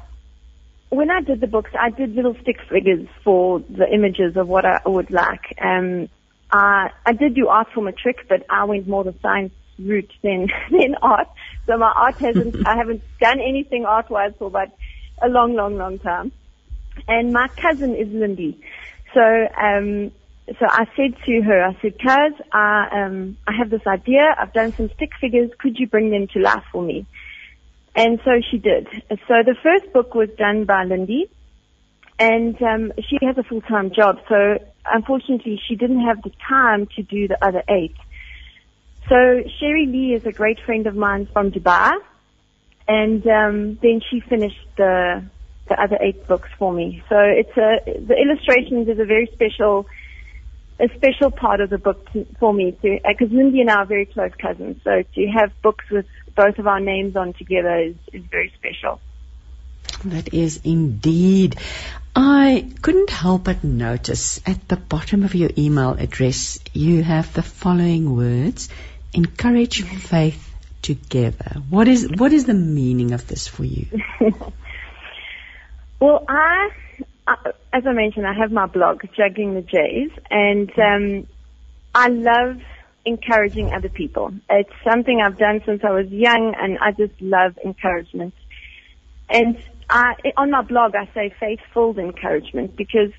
when 0.90 1.12
I 1.12 1.20
did 1.20 1.42
the 1.42 1.48
books, 1.48 1.72
I 1.78 1.90
did 1.90 2.16
little 2.16 2.36
stick 2.42 2.62
figures 2.70 3.08
for 3.26 3.60
the 3.60 3.86
images 3.92 4.38
of 4.38 4.48
what 4.48 4.66
I 4.66 4.80
would 4.86 5.12
like. 5.12 5.54
Um, 5.62 6.08
I, 6.50 6.92
I 7.06 7.12
did 7.12 7.36
do 7.36 7.50
art 7.50 7.68
for 7.74 7.92
trick, 7.92 8.26
but 8.30 8.46
I 8.50 8.64
went 8.64 8.88
more 8.88 9.04
the 9.04 9.14
science 9.22 9.52
route 9.78 10.14
than 10.24 10.48
than 10.72 10.96
art. 11.02 11.28
So 11.68 11.78
my 11.78 11.94
art 11.96 12.16
hasn't, 12.16 12.56
I 12.68 12.76
haven't 12.76 13.02
done 13.20 13.40
anything 13.40 13.86
art-wise 13.86 14.34
for 14.40 14.48
about 14.48 14.70
a 15.22 15.30
long, 15.30 15.54
long, 15.54 15.78
long 15.78 16.00
time. 16.00 16.32
And 17.08 17.32
my 17.32 17.48
cousin 17.62 17.96
is 17.96 18.08
Lindy. 18.10 18.60
So 19.14 19.22
um, 19.22 20.12
so 20.48 20.66
I 20.66 20.86
said 20.96 21.14
to 21.26 21.42
her, 21.42 21.62
I 21.62 21.78
said, 21.82 21.98
Kaz, 21.98 22.32
I, 22.54 22.88
um, 23.04 23.38
I 23.46 23.52
have 23.58 23.70
this 23.70 23.86
idea. 23.86 24.34
I've 24.40 24.54
done 24.54 24.74
some 24.78 24.90
stick 24.96 25.12
figures. 25.20 25.52
Could 25.60 25.78
you 25.78 25.88
bring 25.88 26.10
them 26.10 26.28
to 26.28 26.40
life 26.40 26.64
for 26.72 26.82
me? 26.82 27.06
And 27.96 28.20
so 28.24 28.40
she 28.50 28.58
did. 28.58 28.88
So 29.10 29.44
the 29.44 29.56
first 29.62 29.92
book 29.92 30.16
was 30.16 30.30
done 30.38 30.64
by 30.64 30.86
Lindy, 30.86 31.30
and 32.18 32.62
um, 32.62 32.94
she 33.10 33.18
has 33.26 33.38
a 33.38 33.44
full-time 33.44 33.92
job. 33.92 34.20
So 34.30 34.60
unfortunately, 34.86 35.60
she 35.68 35.76
didn't 35.76 36.06
have 36.06 36.22
the 36.22 36.32
time 36.48 36.88
to 36.96 37.04
do 37.04 37.28
the 37.28 37.44
other 37.46 37.64
eight. 37.68 37.96
So 39.10 39.44
Sherry 39.60 39.86
Lee 39.86 40.14
is 40.14 40.26
a 40.26 40.32
great 40.32 40.60
friend 40.60 40.86
of 40.86 40.96
mine 40.96 41.28
from 41.32 41.52
Dubai, 41.52 41.98
and 42.88 43.26
um, 43.28 43.80
then 43.82 44.02
she 44.10 44.20
finished 44.20 44.68
the 44.76 45.24
the 45.70 45.82
other 45.82 45.98
eight 46.02 46.28
books 46.28 46.50
for 46.58 46.72
me. 46.74 47.04
So 47.10 47.18
it's 47.20 47.58
a 47.58 47.80
the 47.86 48.16
illustrations 48.16 48.88
is 48.88 49.00
a 49.00 49.06
very 49.06 49.30
special 49.34 49.88
a 50.80 50.90
special 50.96 51.32
part 51.32 51.60
of 51.62 51.70
the 51.70 51.78
book 51.78 52.12
to, 52.12 52.26
for 52.40 52.54
me 52.54 52.72
to 52.82 53.00
because 53.08 53.32
Lindy 53.32 53.62
and 53.62 53.70
I 53.70 53.76
are 53.76 53.86
very 53.86 54.06
close 54.06 54.32
cousins. 54.40 54.82
So 54.84 55.04
to 55.16 55.28
have 55.28 55.52
books 55.62 55.86
with 55.90 56.06
both 56.36 56.60
of 56.60 56.68
our 56.68 56.80
names 56.80 57.16
on 57.16 57.34
together 57.34 57.78
is, 57.78 57.96
is 58.14 58.24
very 58.30 58.54
special. 58.58 59.00
That 60.06 60.34
is 60.34 60.62
indeed. 60.64 61.58
I 62.16 62.72
couldn't 62.82 63.10
help 63.10 63.46
but 63.46 63.64
notice 63.64 64.42
at 64.46 64.68
the 64.68 64.76
bottom 64.76 65.24
of 65.24 65.34
your 65.34 65.50
email 65.58 65.92
address 65.92 66.60
you 66.74 67.04
have 67.04 67.34
the 67.34 67.44
following 67.44 68.16
words: 68.16 68.70
encourage 69.14 69.84
faith 69.84 70.44
together. 70.82 71.62
What 71.70 71.88
is 71.88 72.10
what 72.18 72.34
is 72.34 72.46
the 72.46 72.54
meaning 72.54 73.14
of 73.14 73.28
this 73.28 73.48
for 73.48 73.66
you? 73.66 73.88
well, 76.00 76.24
I 76.28 76.70
as 77.74 77.84
I 77.86 77.92
mentioned, 77.92 78.26
I 78.26 78.34
have 78.34 78.52
my 78.52 78.66
blog, 78.66 79.02
Juggling 79.16 79.54
the 79.54 79.62
Jays, 79.62 80.12
and 80.30 80.72
um, 80.80 81.28
I 81.94 82.08
love 82.08 82.62
encouraging 83.06 83.74
other 83.74 83.90
people. 83.90 84.34
It's 84.50 84.72
something 84.90 85.22
I've 85.22 85.38
done 85.38 85.62
since 85.66 85.84
I 85.84 85.92
was 85.92 86.08
young, 86.10 86.56
and 86.60 86.78
I 86.80 86.92
just 86.92 87.20
love 87.22 87.58
encouragement. 87.64 88.34
And 89.30 89.58
I, 89.90 90.14
on 90.38 90.52
my 90.52 90.62
blog, 90.62 90.96
I 90.96 91.10
say 91.14 91.34
faith-filled 91.40 91.98
encouragement 91.98 92.76
because 92.76 93.12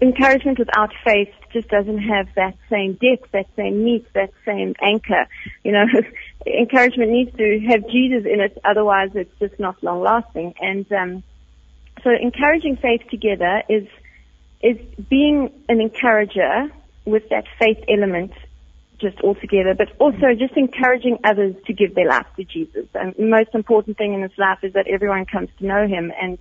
encouragement 0.00 0.58
without 0.58 0.90
faith 1.04 1.32
just 1.52 1.68
doesn't 1.68 1.98
have 1.98 2.28
that 2.36 2.56
same 2.70 2.94
depth, 2.94 3.30
that 3.32 3.46
same 3.56 3.84
meat, 3.84 4.06
that 4.14 4.30
same 4.44 4.74
anchor. 4.80 5.26
You 5.64 5.72
know, 5.72 5.84
encouragement 6.46 7.10
needs 7.10 7.36
to 7.36 7.60
have 7.68 7.88
Jesus 7.88 8.24
in 8.24 8.40
it, 8.40 8.58
otherwise 8.64 9.10
it's 9.14 9.36
just 9.38 9.58
not 9.58 9.82
long 9.82 10.02
lasting. 10.02 10.54
And 10.60 10.90
um, 10.92 11.22
so 12.02 12.10
encouraging 12.10 12.76
faith 12.76 13.02
together 13.10 13.62
is 13.68 13.86
is 14.60 14.76
being 15.08 15.52
an 15.68 15.80
encourager 15.80 16.68
with 17.04 17.28
that 17.30 17.44
faith 17.60 17.78
element 17.88 18.32
just 19.00 19.20
altogether, 19.20 19.74
but 19.74 19.88
also 20.00 20.34
just 20.36 20.56
encouraging 20.56 21.18
others 21.24 21.54
to 21.66 21.72
give 21.72 21.94
their 21.94 22.08
life 22.08 22.26
to 22.36 22.44
Jesus. 22.44 22.86
And 22.94 23.14
the 23.14 23.26
most 23.26 23.50
important 23.54 23.96
thing 23.96 24.14
in 24.14 24.22
this 24.22 24.36
life 24.36 24.58
is 24.62 24.72
that 24.72 24.88
everyone 24.88 25.24
comes 25.26 25.48
to 25.58 25.66
know 25.66 25.86
Him. 25.86 26.12
And 26.20 26.38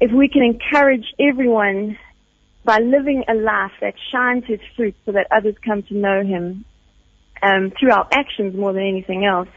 if 0.00 0.10
we 0.10 0.28
can 0.28 0.42
encourage 0.42 1.14
everyone 1.20 1.96
by 2.64 2.78
living 2.78 3.24
a 3.28 3.34
life 3.34 3.72
that 3.80 3.94
shines 4.12 4.44
His 4.46 4.60
fruit 4.76 4.94
so 5.04 5.12
that 5.12 5.26
others 5.30 5.56
come 5.64 5.82
to 5.84 5.94
know 5.94 6.24
Him 6.24 6.64
um, 7.42 7.72
through 7.78 7.92
our 7.92 8.06
actions 8.12 8.56
more 8.56 8.72
than 8.72 8.86
anything 8.86 9.24
else, 9.24 9.48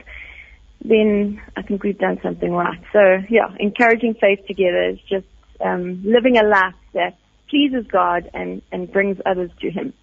then 0.84 1.42
I 1.56 1.62
think 1.62 1.84
we've 1.84 1.98
done 1.98 2.20
something 2.22 2.52
right. 2.52 2.80
So 2.92 3.18
yeah, 3.30 3.56
encouraging 3.60 4.16
faith 4.16 4.46
together 4.48 4.90
is 4.90 5.00
just 5.10 5.28
um, 5.62 6.04
living 6.04 6.38
a 6.38 6.44
life 6.44 6.76
that 6.94 7.18
pleases 7.50 7.86
God 7.88 8.30
and, 8.34 8.62
and 8.72 8.92
brings 8.92 9.18
others 9.26 9.52
to 9.62 9.70
Him. 9.70 9.94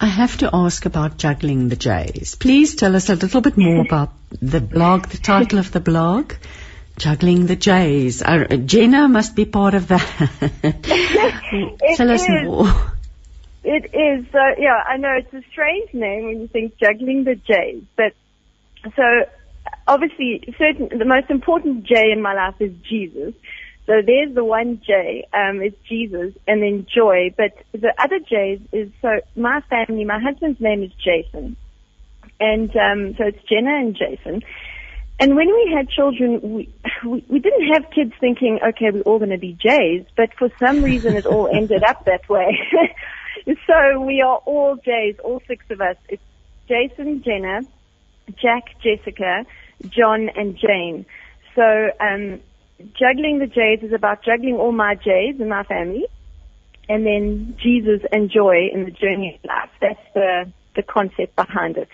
I 0.00 0.06
have 0.06 0.38
to 0.38 0.50
ask 0.52 0.86
about 0.86 1.18
juggling 1.18 1.68
the 1.68 1.76
Jays. 1.76 2.34
Please 2.34 2.74
tell 2.74 2.96
us 2.96 3.10
a 3.10 3.16
little 3.16 3.40
bit 3.40 3.56
more 3.56 3.84
about 3.84 4.10
the 4.40 4.60
blog, 4.60 5.08
the 5.08 5.18
title 5.18 5.58
of 5.58 5.72
the 5.72 5.80
blog. 5.80 6.32
Juggling 7.00 7.46
the 7.46 7.56
J's. 7.56 8.20
Uh, 8.22 8.44
Jenna 8.66 9.08
must 9.08 9.34
be 9.34 9.46
part 9.46 9.72
of 9.72 9.88
that. 9.88 10.04
tell 11.96 12.10
us 12.10 12.28
is. 12.28 12.44
more. 12.44 12.68
It 13.64 13.86
is. 13.94 14.26
So, 14.30 14.38
yeah, 14.58 14.82
I 14.86 14.98
know 14.98 15.16
it's 15.16 15.32
a 15.32 15.42
strange 15.50 15.94
name 15.94 16.26
when 16.26 16.40
you 16.42 16.48
think 16.48 16.76
juggling 16.76 17.24
the 17.24 17.36
J's, 17.36 17.84
but 17.96 18.12
so 18.94 19.24
obviously, 19.88 20.54
certain 20.58 20.98
the 20.98 21.06
most 21.06 21.30
important 21.30 21.84
J 21.84 22.12
in 22.12 22.20
my 22.20 22.34
life 22.34 22.56
is 22.60 22.72
Jesus. 22.86 23.32
So 23.86 24.02
there's 24.04 24.34
the 24.34 24.44
one 24.44 24.82
J, 24.86 25.26
um, 25.32 25.62
it's 25.62 25.76
Jesus, 25.88 26.34
and 26.46 26.62
then 26.62 26.86
joy. 26.94 27.34
But 27.34 27.52
the 27.72 27.94
other 27.98 28.18
J's 28.18 28.60
is 28.72 28.90
so 29.00 29.20
my 29.36 29.62
family. 29.70 30.04
My 30.04 30.20
husband's 30.20 30.60
name 30.60 30.82
is 30.82 30.92
Jason, 31.02 31.56
and 32.38 32.70
um, 32.76 33.14
so 33.16 33.24
it's 33.24 33.42
Jenna 33.48 33.74
and 33.78 33.96
Jason. 33.96 34.42
And 35.20 35.36
when 35.36 35.48
we 35.48 35.72
had 35.76 35.90
children, 35.90 36.40
we, 36.40 36.74
we, 37.04 37.24
we 37.28 37.38
didn't 37.38 37.74
have 37.74 37.90
kids 37.94 38.12
thinking, 38.18 38.58
okay, 38.66 38.90
we're 38.90 39.02
all 39.02 39.18
going 39.18 39.30
to 39.30 39.38
be 39.38 39.52
Jays, 39.52 40.06
but 40.16 40.30
for 40.38 40.48
some 40.58 40.82
reason 40.82 41.14
it 41.14 41.26
all 41.26 41.46
ended 41.46 41.84
up 41.84 42.06
that 42.06 42.26
way. 42.30 42.58
so 43.66 44.00
we 44.00 44.22
are 44.22 44.38
all 44.46 44.76
Jays, 44.76 45.16
all 45.22 45.42
six 45.46 45.62
of 45.68 45.82
us. 45.82 45.96
It's 46.08 46.22
Jason, 46.68 47.22
Jenna, 47.22 47.60
Jack, 48.40 48.64
Jessica, 48.82 49.44
John, 49.88 50.30
and 50.30 50.56
Jane. 50.56 51.04
So 51.54 51.90
um, 52.00 52.40
juggling 52.98 53.40
the 53.40 53.46
Jays 53.46 53.82
is 53.82 53.92
about 53.92 54.24
juggling 54.24 54.54
all 54.54 54.72
my 54.72 54.94
Jays 54.94 55.38
in 55.38 55.50
my 55.50 55.64
family, 55.64 56.06
and 56.88 57.04
then 57.04 57.56
Jesus 57.62 58.00
and 58.10 58.30
joy 58.30 58.68
in 58.72 58.84
the 58.84 58.90
journey 58.90 59.38
of 59.38 59.44
life. 59.44 59.70
That's 59.82 60.00
the 60.14 60.52
the 60.76 60.82
concept 60.82 61.36
behind 61.36 61.76
it. 61.76 61.88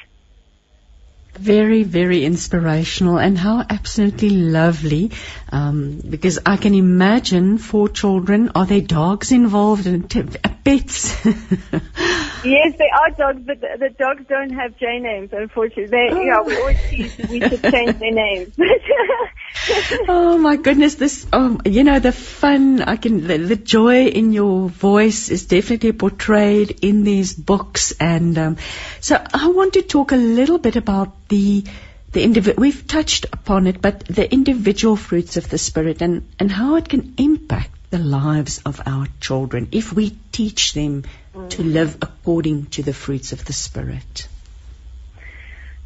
Very, 1.38 1.82
very 1.82 2.24
inspirational 2.24 3.18
and 3.18 3.36
how 3.36 3.64
absolutely 3.68 4.30
lovely. 4.30 5.12
Um, 5.50 6.00
because 6.08 6.38
I 6.44 6.56
can 6.56 6.74
imagine 6.74 7.58
four 7.58 7.88
children, 7.88 8.50
are 8.54 8.66
there 8.66 8.80
dogs 8.80 9.32
involved 9.32 9.86
and 9.86 10.10
t- 10.10 10.22
pets? 10.64 11.24
yes, 11.24 12.74
there 12.78 12.94
are 12.94 13.10
dogs, 13.16 13.42
but 13.46 13.60
the, 13.60 13.76
the, 13.78 13.90
dogs 13.90 14.24
don't 14.28 14.50
have 14.50 14.76
J 14.78 14.98
names, 14.98 15.30
unfortunately. 15.32 15.86
They, 15.86 16.08
oh. 16.10 16.20
yeah, 16.20 16.42
we 16.42 16.56
always 16.56 16.78
tease 16.90 17.16
we 17.30 17.40
should 17.40 17.62
change 17.62 17.98
their 17.98 18.12
names. 18.12 18.54
oh 20.08 20.38
my 20.38 20.56
goodness, 20.56 20.94
this, 20.96 21.26
um, 21.32 21.60
you 21.64 21.84
know, 21.84 21.98
the 21.98 22.12
fun, 22.12 22.82
I 22.82 22.96
can, 22.96 23.26
the, 23.26 23.38
the, 23.38 23.56
joy 23.56 24.06
in 24.06 24.32
your 24.32 24.68
voice 24.68 25.28
is 25.28 25.46
definitely 25.46 25.92
portrayed 25.92 26.78
in 26.82 27.04
these 27.04 27.34
books. 27.34 27.92
And, 27.98 28.38
um, 28.38 28.56
so 29.00 29.22
I 29.32 29.48
want 29.48 29.74
to 29.74 29.82
talk 29.82 30.12
a 30.12 30.16
little 30.16 30.58
bit 30.58 30.76
about 30.76 31.28
the 31.28 31.64
the 32.12 32.22
individual. 32.22 32.62
We've 32.62 32.86
touched 32.86 33.26
upon 33.30 33.66
it, 33.66 33.82
but 33.82 34.00
the 34.06 34.32
individual 34.32 34.96
fruits 34.96 35.36
of 35.36 35.50
the 35.50 35.58
spirit 35.58 36.00
and 36.00 36.26
and 36.38 36.50
how 36.50 36.76
it 36.76 36.88
can 36.88 37.14
impact 37.18 37.90
the 37.90 37.98
lives 37.98 38.62
of 38.64 38.80
our 38.86 39.06
children 39.20 39.68
if 39.72 39.92
we 39.92 40.16
teach 40.32 40.72
them 40.72 41.04
mm. 41.34 41.50
to 41.50 41.62
live 41.62 41.98
according 42.00 42.66
to 42.76 42.82
the 42.82 42.94
fruits 42.94 43.32
of 43.32 43.44
the 43.44 43.52
spirit. 43.52 44.28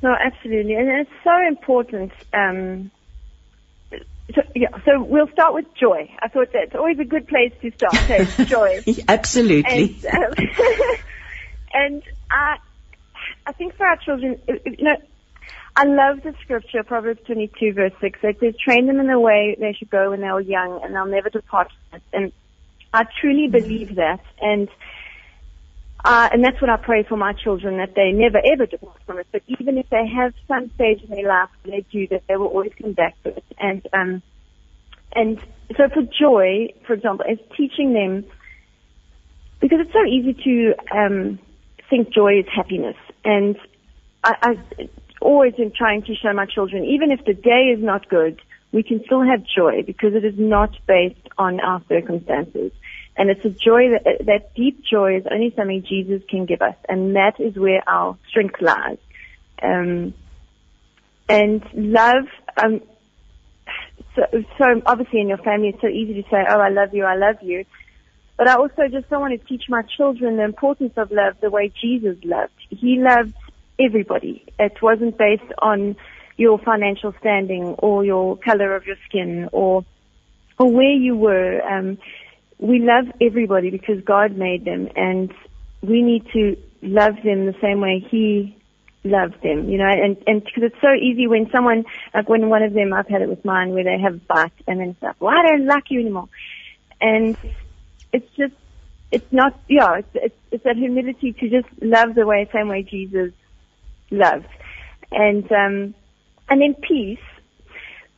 No, 0.02 0.14
absolutely, 0.14 0.74
and 0.74 0.88
it's 0.88 1.10
so 1.24 1.36
important. 1.48 2.12
Um, 2.32 2.92
so, 4.34 4.42
yeah, 4.54 4.68
so 4.84 5.02
we'll 5.02 5.28
start 5.28 5.54
with 5.54 5.66
joy. 5.74 6.10
I 6.20 6.28
thought 6.28 6.48
that's 6.52 6.74
always 6.74 6.98
a 6.98 7.04
good 7.04 7.28
place 7.28 7.52
to 7.62 7.70
start. 7.72 7.94
So 7.94 8.44
joy. 8.44 8.82
Absolutely. 9.08 10.00
And, 10.02 10.14
um, 10.14 10.32
and 11.74 12.02
I, 12.30 12.56
I 13.46 13.52
think 13.52 13.76
for 13.76 13.86
our 13.86 13.96
children, 13.96 14.40
you 14.48 14.84
know, 14.84 14.96
I 15.76 15.84
love 15.84 16.22
the 16.22 16.34
scripture, 16.42 16.82
Proverbs 16.82 17.20
22 17.26 17.72
verse 17.72 17.92
6. 18.00 18.18
It 18.22 18.36
says, 18.40 18.54
train 18.62 18.86
them 18.86 19.00
in 19.00 19.06
the 19.06 19.18
way 19.18 19.56
they 19.58 19.72
should 19.72 19.90
go 19.90 20.10
when 20.10 20.20
they 20.20 20.26
are 20.26 20.40
young 20.40 20.80
and 20.82 20.94
they'll 20.94 21.06
never 21.06 21.30
depart 21.30 21.68
from 21.90 21.98
it. 21.98 22.02
And 22.12 22.32
I 22.92 23.04
truly 23.20 23.48
believe 23.48 23.94
that. 23.96 24.20
And, 24.40 24.68
uh, 26.04 26.28
and 26.32 26.44
that's 26.44 26.60
what 26.60 26.70
I 26.70 26.76
pray 26.76 27.02
for 27.02 27.16
my 27.16 27.32
children, 27.32 27.78
that 27.78 27.94
they 27.94 28.12
never 28.12 28.40
ever 28.52 28.66
depart 28.66 29.00
from 29.06 29.18
it. 29.18 29.26
But 29.32 29.42
even 29.46 29.78
if 29.78 29.88
they 29.90 30.06
have 30.06 30.32
some 30.48 30.70
stage 30.74 31.02
in 31.02 31.10
their 31.10 31.28
life 31.28 31.48
they 31.64 31.84
do 31.90 32.06
that, 32.08 32.22
they 32.28 32.36
will 32.36 32.46
always 32.46 32.72
come 32.80 32.92
back 32.92 33.20
to 33.24 33.36
it. 33.36 33.44
And, 33.58 33.86
um, 33.92 34.22
and 35.14 35.40
so 35.76 35.88
for 35.88 36.02
joy, 36.02 36.72
for 36.86 36.94
example, 36.94 37.24
is 37.28 37.38
teaching 37.56 37.92
them, 37.92 38.24
because 39.60 39.80
it's 39.80 39.92
so 39.92 40.04
easy 40.04 40.34
to, 40.44 40.74
um, 40.96 41.38
think 41.88 42.12
joy 42.12 42.38
is 42.38 42.46
happiness. 42.54 42.96
And 43.24 43.56
I, 44.24 44.34
I 44.42 44.88
always 45.20 45.54
am 45.58 45.72
trying 45.76 46.02
to 46.02 46.14
show 46.14 46.32
my 46.32 46.46
children, 46.46 46.84
even 46.84 47.10
if 47.10 47.24
the 47.24 47.34
day 47.34 47.74
is 47.76 47.82
not 47.82 48.08
good, 48.08 48.40
we 48.72 48.82
can 48.82 49.02
still 49.04 49.22
have 49.22 49.42
joy 49.44 49.82
because 49.84 50.14
it 50.14 50.24
is 50.24 50.38
not 50.38 50.70
based 50.86 51.28
on 51.36 51.60
our 51.60 51.82
circumstances. 51.88 52.72
And 53.16 53.28
it's 53.28 53.44
a 53.44 53.50
joy 53.50 53.90
that, 53.90 54.24
that 54.26 54.54
deep 54.54 54.84
joy 54.84 55.16
is 55.16 55.24
only 55.30 55.52
something 55.56 55.82
Jesus 55.82 56.22
can 56.28 56.46
give 56.46 56.62
us. 56.62 56.76
And 56.88 57.16
that 57.16 57.38
is 57.38 57.56
where 57.56 57.82
our 57.88 58.16
strength 58.28 58.60
lies. 58.60 58.98
Um, 59.62 60.14
and 61.28 61.62
love, 61.74 62.24
um, 62.56 62.80
so, 64.16 64.22
so 64.58 64.82
obviously 64.86 65.20
in 65.20 65.28
your 65.28 65.38
family 65.38 65.68
it's 65.68 65.80
so 65.80 65.88
easy 65.88 66.22
to 66.22 66.28
say, 66.30 66.44
oh, 66.48 66.60
I 66.60 66.70
love 66.70 66.94
you, 66.94 67.04
I 67.04 67.16
love 67.16 67.36
you. 67.42 67.64
But 68.36 68.48
I 68.48 68.54
also 68.54 68.88
just 68.90 69.10
don't 69.10 69.20
want 69.20 69.38
to 69.38 69.46
teach 69.46 69.64
my 69.68 69.82
children 69.82 70.38
the 70.38 70.44
importance 70.44 70.94
of 70.96 71.10
love 71.10 71.34
the 71.42 71.50
way 71.50 71.70
Jesus 71.80 72.16
loved. 72.24 72.54
He 72.70 72.98
loved 72.98 73.34
everybody. 73.78 74.46
It 74.58 74.80
wasn't 74.80 75.18
based 75.18 75.52
on 75.58 75.96
your 76.36 76.58
financial 76.58 77.14
standing 77.20 77.74
or 77.78 78.02
your 78.02 78.38
color 78.38 78.74
of 78.74 78.86
your 78.86 78.96
skin 79.06 79.50
or 79.52 79.84
or 80.58 80.72
where 80.72 80.92
you 80.92 81.16
were. 81.16 81.60
Um, 81.62 81.98
we 82.60 82.80
love 82.80 83.12
everybody 83.20 83.70
because 83.70 84.02
God 84.04 84.36
made 84.36 84.64
them, 84.64 84.88
and 84.96 85.32
we 85.82 86.02
need 86.02 86.26
to 86.32 86.56
love 86.82 87.14
them 87.24 87.46
the 87.46 87.54
same 87.60 87.80
way 87.80 88.04
He 88.10 88.56
loved 89.04 89.42
them. 89.42 89.68
You 89.68 89.78
know, 89.78 89.88
and 89.88 90.16
and 90.26 90.44
because 90.44 90.64
it's 90.64 90.80
so 90.80 90.92
easy 90.92 91.26
when 91.26 91.50
someone 91.50 91.84
like 92.14 92.28
when 92.28 92.48
one 92.48 92.62
of 92.62 92.72
them 92.72 92.92
I've 92.92 93.08
had 93.08 93.22
it 93.22 93.28
with 93.28 93.44
mine 93.44 93.72
where 93.72 93.84
they 93.84 93.98
have 93.98 94.26
bite 94.26 94.52
and 94.66 94.80
then 94.80 94.96
stuff. 94.98 95.16
Well, 95.20 95.34
I 95.34 95.48
don't 95.48 95.66
like 95.66 95.84
you 95.90 96.00
anymore, 96.00 96.28
and 97.00 97.36
it's 98.12 98.28
just 98.36 98.54
it's 99.10 99.32
not 99.32 99.58
yeah 99.68 99.98
it's 99.98 100.08
it's, 100.14 100.36
it's 100.52 100.64
that 100.64 100.76
humility 100.76 101.32
to 101.32 101.48
just 101.48 101.68
love 101.80 102.14
the 102.14 102.26
way 102.26 102.48
same 102.52 102.68
way 102.68 102.82
Jesus 102.82 103.32
love. 104.10 104.44
And, 105.12 105.50
um, 105.52 105.94
and 106.48 106.60
then 106.60 106.74
peace. 106.74 107.18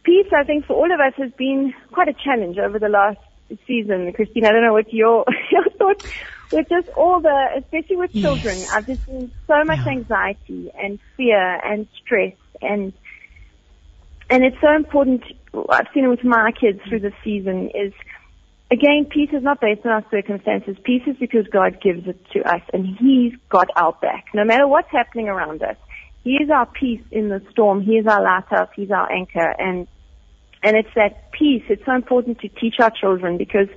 Peace, 0.05 0.27
I 0.37 0.45
think, 0.45 0.67
for 0.67 0.75
all 0.75 0.93
of 0.93 1.01
us 1.01 1.15
has 1.17 1.31
been 1.33 1.73
quite 1.93 2.09
a 2.09 2.15
challenge 2.25 2.59
over 2.59 2.79
the 2.79 2.89
last 2.89 3.19
season. 3.67 4.13
Christine, 4.13 4.45
I 4.45 4.53
don't 4.53 4.63
know 4.63 4.73
what 4.73 4.93
your, 4.93 5.25
your 5.51 5.65
thoughts 5.79 6.07
with 6.53 6.69
just 6.69 6.89
all 6.97 7.21
the, 7.21 7.49
especially 7.59 7.97
with 7.97 8.15
yes. 8.15 8.23
children. 8.23 8.59
I've 8.73 8.87
just 8.87 9.05
seen 9.07 9.33
so 9.47 9.65
much 9.65 9.81
yeah. 9.87 9.93
anxiety 9.93 10.71
and 10.79 10.99
fear 11.17 11.61
and 11.65 11.87
stress 12.03 12.35
and, 12.61 12.93
and 14.31 14.45
it's 14.45 14.57
so 14.61 14.75
important. 14.75 15.25
I've 15.69 15.89
seen 15.93 16.05
it 16.05 16.09
with 16.09 16.25
my 16.25 16.53
kids 16.53 16.81
through 16.89 17.01
the 17.01 17.13
season 17.23 17.71
is 17.75 17.93
Again, 18.73 19.05
peace 19.11 19.29
is 19.35 19.43
not 19.43 19.61
based 19.61 19.85
on 19.85 19.93
our 19.93 20.05
circumstances. 20.11 20.79
Peace 20.83 21.03
is 21.07 21.15
because 21.19 21.47
God 21.47 21.79
gives 21.83 22.09
it 22.09 22.19
to 22.33 22.41
us 22.41 22.63
and 22.73 22.87
He's 22.99 23.35
got 23.51 23.69
our 23.77 23.93
back. 24.01 24.29
No 24.33 24.47
matter 24.47 24.67
what's 24.67 24.91
happening 24.91 25.29
around 25.29 25.63
us, 25.63 25.77
He 26.25 26.37
is 26.37 26.49
our 26.49 26.65
peace 26.65 27.03
in 27.11 27.29
the 27.29 27.43
storm. 27.51 27.83
He 27.83 27.99
is 27.99 28.07
our 28.07 28.23
lighthouse. 28.23 28.71
He's 28.75 28.91
our 28.91 29.13
anchor. 29.13 29.55
And, 29.59 29.87
and 30.63 30.77
it's 30.77 30.95
that 30.95 31.33
peace. 31.33 31.65
It's 31.69 31.85
so 31.85 31.95
important 31.95 32.41
to 32.41 32.49
teach 32.49 32.77
our 32.81 32.91
children 32.91 33.37
because 33.37 33.69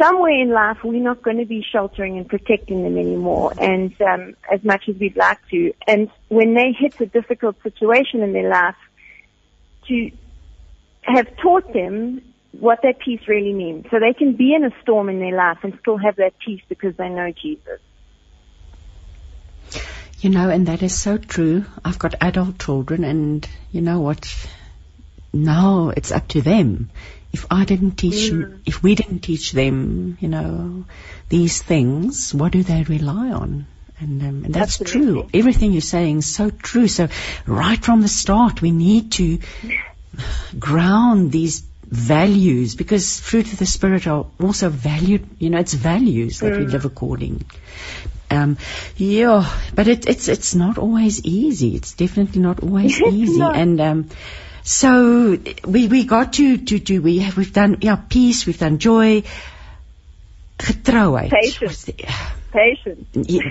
somewhere 0.00 0.40
in 0.40 0.50
life 0.50 0.78
we're 0.84 1.02
not 1.02 1.22
going 1.22 1.38
to 1.38 1.46
be 1.46 1.64
sheltering 1.72 2.18
and 2.18 2.28
protecting 2.28 2.82
them 2.82 2.98
anymore 2.98 3.52
and 3.58 3.94
um, 4.02 4.34
as 4.52 4.62
much 4.62 4.88
as 4.88 4.96
we'd 4.96 5.16
like 5.16 5.38
to. 5.50 5.72
And 5.86 6.10
when 6.28 6.54
they 6.54 6.72
hit 6.78 7.00
a 7.00 7.06
difficult 7.06 7.56
situation 7.62 8.22
in 8.22 8.32
their 8.32 8.48
life, 8.48 8.76
to 9.88 10.10
have 11.02 11.26
taught 11.38 11.72
them 11.72 12.22
what 12.52 12.80
that 12.82 12.98
peace 12.98 13.20
really 13.26 13.52
means. 13.52 13.86
So 13.90 13.98
they 13.98 14.12
can 14.12 14.34
be 14.34 14.54
in 14.54 14.64
a 14.64 14.70
storm 14.82 15.08
in 15.08 15.18
their 15.18 15.34
life 15.34 15.58
and 15.62 15.76
still 15.80 15.96
have 15.96 16.16
that 16.16 16.34
peace 16.44 16.62
because 16.68 16.96
they 16.96 17.08
know 17.08 17.32
Jesus. 17.32 17.80
You 20.20 20.30
know, 20.30 20.50
and 20.50 20.66
that 20.66 20.82
is 20.82 20.98
so 20.98 21.16
true. 21.16 21.64
I've 21.84 21.98
got 21.98 22.16
adult 22.20 22.58
children, 22.58 23.04
and 23.04 23.48
you 23.70 23.80
know 23.80 24.00
what? 24.00 24.28
Now 25.44 25.92
it's 25.96 26.12
up 26.12 26.28
to 26.28 26.42
them. 26.42 26.90
If 27.32 27.46
I 27.50 27.64
didn't 27.64 27.92
teach, 27.92 28.32
mm. 28.32 28.60
if 28.64 28.82
we 28.82 28.94
didn't 28.94 29.20
teach 29.20 29.52
them, 29.52 30.16
you 30.20 30.28
know, 30.28 30.84
these 31.28 31.62
things, 31.62 32.32
what 32.32 32.52
do 32.52 32.62
they 32.62 32.82
rely 32.84 33.30
on? 33.30 33.66
And, 34.00 34.22
um, 34.22 34.44
and 34.44 34.54
that's 34.54 34.80
Absolutely. 34.80 35.22
true. 35.22 35.30
Everything 35.34 35.72
you're 35.72 35.80
saying 35.80 36.18
is 36.18 36.34
so 36.34 36.50
true. 36.50 36.88
So 36.88 37.08
right 37.46 37.84
from 37.84 38.00
the 38.00 38.08
start, 38.08 38.62
we 38.62 38.70
need 38.70 39.12
to 39.12 39.38
ground 40.58 41.32
these 41.32 41.64
values 41.90 42.74
because 42.74 43.18
fruit 43.20 43.50
of 43.52 43.58
the 43.58 43.66
spirit 43.66 44.06
are 44.06 44.26
also 44.40 44.68
valued 44.68 45.26
you 45.38 45.48
know 45.48 45.58
it's 45.58 45.72
values 45.72 46.40
that 46.40 46.52
mm. 46.52 46.58
we 46.58 46.66
live 46.66 46.84
according 46.84 47.42
um 48.30 48.58
yeah 48.96 49.50
but 49.74 49.88
it, 49.88 50.06
it's 50.06 50.28
it's 50.28 50.54
not 50.54 50.76
always 50.76 51.24
easy 51.24 51.74
it's 51.74 51.94
definitely 51.94 52.42
not 52.42 52.62
always 52.62 53.00
easy 53.12 53.40
and 53.40 53.80
um 53.80 54.10
so 54.68 55.38
we 55.64 55.88
we 55.88 56.04
got 56.04 56.34
to 56.34 56.58
to 56.58 56.78
do 56.78 57.00
we 57.00 57.20
have 57.20 57.38
we've 57.38 57.54
done 57.54 57.78
yeah 57.80 57.96
peace 57.96 58.44
we've 58.44 58.58
done 58.58 58.76
joy 58.78 59.22
getrouheid 60.58 61.30
patience 61.30 61.88
patience 62.52 63.06
yeah, 63.14 63.42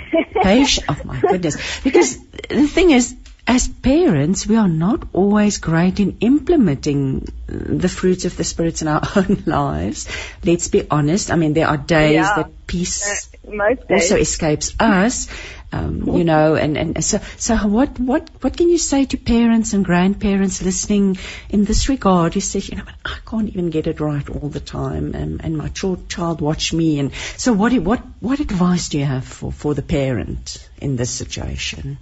patience 0.43 0.85
oh 0.87 1.01
my 1.05 1.19
goodness 1.19 1.57
because 1.83 2.19
the 2.49 2.67
thing 2.67 2.91
is 2.91 3.15
as 3.47 3.69
parents, 3.69 4.45
we 4.45 4.57
are 4.57 4.67
not 4.67 5.07
always 5.13 5.57
great 5.57 6.01
in 6.01 6.17
implementing 6.19 7.31
the 7.47 7.87
fruits 7.87 8.25
of 8.25 8.35
the 8.35 8.43
spirits 8.43 8.81
in 8.81 8.89
our 8.89 9.01
own 9.15 9.43
lives. 9.45 10.09
Let's 10.43 10.67
be 10.67 10.85
honest. 10.91 11.31
I 11.31 11.37
mean, 11.37 11.53
there 11.53 11.67
are 11.67 11.77
days 11.77 12.15
yeah. 12.15 12.35
that 12.35 12.67
peace 12.67 13.29
uh, 13.47 13.75
also 13.89 14.17
escapes 14.17 14.75
us. 14.81 15.29
Um, 15.69 16.03
you 16.07 16.23
know, 16.23 16.55
and, 16.55 16.77
and 16.77 17.03
so, 17.03 17.19
so 17.35 17.57
what, 17.67 17.99
what, 17.99 18.29
what 18.39 18.55
can 18.55 18.69
you 18.69 18.77
say 18.77 19.03
to 19.03 19.17
parents 19.17 19.73
and 19.73 19.83
grandparents 19.83 20.61
listening 20.61 21.17
in 21.49 21.65
this 21.65 21.89
regard? 21.89 22.35
You 22.35 22.41
say, 22.41 22.59
you 22.59 22.77
know, 22.77 22.85
I 23.03 23.17
can't 23.25 23.49
even 23.49 23.69
get 23.69 23.85
it 23.85 23.99
right 23.99 24.27
all 24.29 24.47
the 24.47 24.61
time, 24.61 25.13
and, 25.13 25.43
and 25.43 25.57
my 25.57 25.67
child, 25.67 26.07
child 26.07 26.39
watch 26.39 26.71
me. 26.71 26.99
And 26.99 27.13
so, 27.35 27.51
what, 27.51 27.73
what, 27.73 28.01
what 28.21 28.39
advice 28.39 28.87
do 28.89 28.99
you 28.99 29.05
have 29.05 29.25
for, 29.25 29.51
for 29.51 29.73
the 29.73 29.81
parent 29.81 30.69
in 30.81 30.95
this 30.95 31.11
situation? 31.11 31.97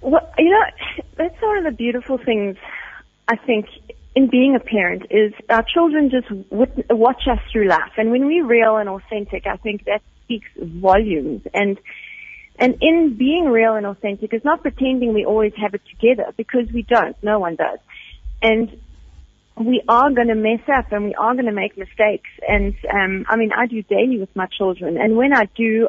Well, 0.00 0.32
you 0.38 0.50
know, 0.50 1.04
that's 1.16 1.42
one 1.42 1.58
of 1.58 1.64
the 1.64 1.76
beautiful 1.76 2.16
things 2.16 2.56
I 3.26 3.36
think 3.36 3.66
in 4.14 4.28
being 4.28 4.56
a 4.56 4.60
parent 4.60 5.06
is 5.10 5.34
our 5.50 5.62
children 5.62 6.10
just 6.10 6.30
watch 6.50 7.22
us 7.30 7.38
through 7.52 7.68
life, 7.68 7.92
and 7.98 8.10
when 8.10 8.26
we're 8.26 8.46
real 8.46 8.78
and 8.78 8.88
authentic, 8.88 9.46
I 9.46 9.56
think 9.56 9.84
that 9.84 10.00
speaks 10.24 10.48
volumes. 10.56 11.42
And 11.52 11.78
and 12.58 12.76
in 12.80 13.16
being 13.16 13.46
real 13.46 13.74
and 13.74 13.86
authentic 13.86 14.34
is 14.34 14.44
not 14.44 14.62
pretending 14.62 15.14
we 15.14 15.24
always 15.24 15.52
have 15.56 15.74
it 15.74 15.82
together 15.90 16.32
because 16.36 16.70
we 16.72 16.82
don't. 16.82 17.16
No 17.22 17.38
one 17.38 17.56
does. 17.56 17.78
And 18.42 18.80
we 19.56 19.82
are 19.88 20.10
going 20.10 20.28
to 20.28 20.34
mess 20.34 20.60
up 20.72 20.92
and 20.92 21.04
we 21.04 21.14
are 21.14 21.34
going 21.34 21.46
to 21.46 21.52
make 21.52 21.76
mistakes. 21.76 22.30
And 22.48 22.74
um, 22.92 23.26
I 23.28 23.36
mean, 23.36 23.52
I 23.52 23.66
do 23.66 23.82
daily 23.82 24.18
with 24.18 24.34
my 24.34 24.46
children, 24.46 24.96
and 24.96 25.16
when 25.16 25.32
I 25.32 25.46
do, 25.56 25.88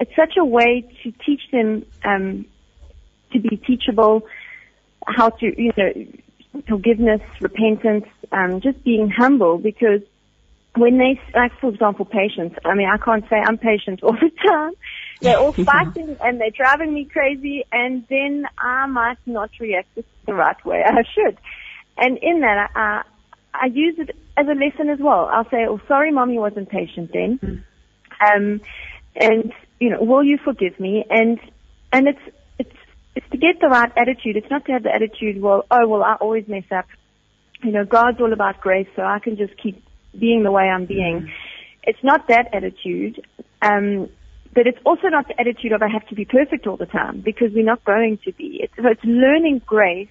it's 0.00 0.14
such 0.14 0.36
a 0.36 0.44
way 0.44 0.88
to 1.02 1.12
teach 1.24 1.42
them 1.50 1.84
um, 2.04 2.46
to 3.32 3.40
be 3.40 3.56
teachable, 3.56 4.22
how 5.06 5.30
to 5.30 5.62
you 5.62 5.72
know 5.76 5.92
forgiveness, 6.68 7.20
repentance, 7.40 8.06
um, 8.32 8.60
just 8.60 8.82
being 8.84 9.10
humble 9.10 9.58
because 9.58 10.00
when 10.76 10.98
they, 10.98 11.20
like 11.34 11.52
for 11.60 11.70
example, 11.70 12.04
patience, 12.04 12.54
I 12.64 12.74
mean, 12.74 12.88
I 12.88 12.98
can't 12.98 13.24
say 13.28 13.36
I'm 13.36 13.58
patient 13.58 14.02
all 14.02 14.12
the 14.12 14.30
time. 14.46 14.72
They're 15.20 15.38
all 15.38 15.52
fighting 15.52 16.16
and 16.20 16.40
they're 16.40 16.50
driving 16.50 16.94
me 16.94 17.04
crazy 17.04 17.64
and 17.72 18.06
then 18.08 18.46
I 18.58 18.86
might 18.86 19.18
not 19.26 19.50
react 19.60 19.88
the 20.26 20.34
right 20.34 20.64
way 20.64 20.82
I 20.86 21.02
should. 21.14 21.38
And 21.96 22.18
in 22.18 22.40
that, 22.40 22.70
I, 22.74 23.02
I 23.54 23.66
use 23.66 23.96
it 23.98 24.10
as 24.36 24.46
a 24.46 24.52
lesson 24.52 24.90
as 24.90 24.98
well. 25.00 25.30
I'll 25.32 25.48
say, 25.48 25.66
oh, 25.68 25.80
sorry, 25.88 26.12
mommy 26.12 26.38
wasn't 26.38 26.68
patient 26.68 27.10
then. 27.12 27.38
Mm. 27.38 27.62
Um, 28.20 28.60
and, 29.16 29.52
you 29.80 29.90
know, 29.90 30.02
will 30.02 30.24
you 30.24 30.38
forgive 30.44 30.78
me? 30.78 31.04
And, 31.08 31.38
and 31.92 32.08
it's, 32.08 32.36
it's 32.58 32.76
it's 33.16 33.28
to 33.30 33.38
get 33.38 33.60
the 33.60 33.68
right 33.68 33.90
attitude. 33.96 34.36
It's 34.36 34.50
not 34.50 34.66
to 34.66 34.72
have 34.72 34.82
the 34.82 34.94
attitude, 34.94 35.40
well, 35.40 35.64
oh, 35.70 35.88
well, 35.88 36.02
I 36.02 36.16
always 36.20 36.46
mess 36.46 36.64
up. 36.70 36.84
You 37.62 37.72
know, 37.72 37.84
God's 37.86 38.20
all 38.20 38.32
about 38.32 38.60
grace, 38.60 38.86
so 38.94 39.02
I 39.02 39.18
can 39.18 39.38
just 39.38 39.54
keep 39.56 39.82
being 40.16 40.42
the 40.42 40.52
way 40.52 40.64
I'm 40.64 40.84
being. 40.84 41.20
Mm-hmm. 41.20 41.28
It's 41.84 42.04
not 42.04 42.28
that 42.28 42.50
attitude. 42.52 43.24
Um, 43.62 44.10
but 44.56 44.66
it's 44.66 44.78
also 44.86 45.08
not 45.08 45.28
the 45.28 45.38
attitude 45.38 45.72
of 45.72 45.82
I 45.82 45.88
have 45.88 46.08
to 46.08 46.14
be 46.14 46.24
perfect 46.24 46.66
all 46.66 46.78
the 46.78 46.86
time 46.86 47.20
because 47.20 47.52
we're 47.52 47.62
not 47.62 47.84
going 47.84 48.18
to 48.24 48.32
be. 48.32 48.60
It's, 48.62 48.74
so 48.74 48.88
it's 48.88 49.04
learning 49.04 49.60
grace, 49.66 50.08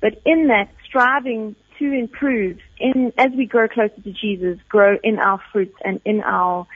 but 0.00 0.20
in 0.26 0.48
that 0.48 0.68
striving 0.84 1.54
to 1.78 1.92
improve 1.92 2.58
in 2.80 3.12
as 3.16 3.30
we 3.36 3.46
grow 3.46 3.68
closer 3.68 3.94
to 4.02 4.12
Jesus, 4.12 4.58
grow 4.68 4.98
in 5.04 5.20
our 5.20 5.40
fruits 5.52 5.76
and 5.84 6.00
in 6.04 6.22
our 6.22 6.66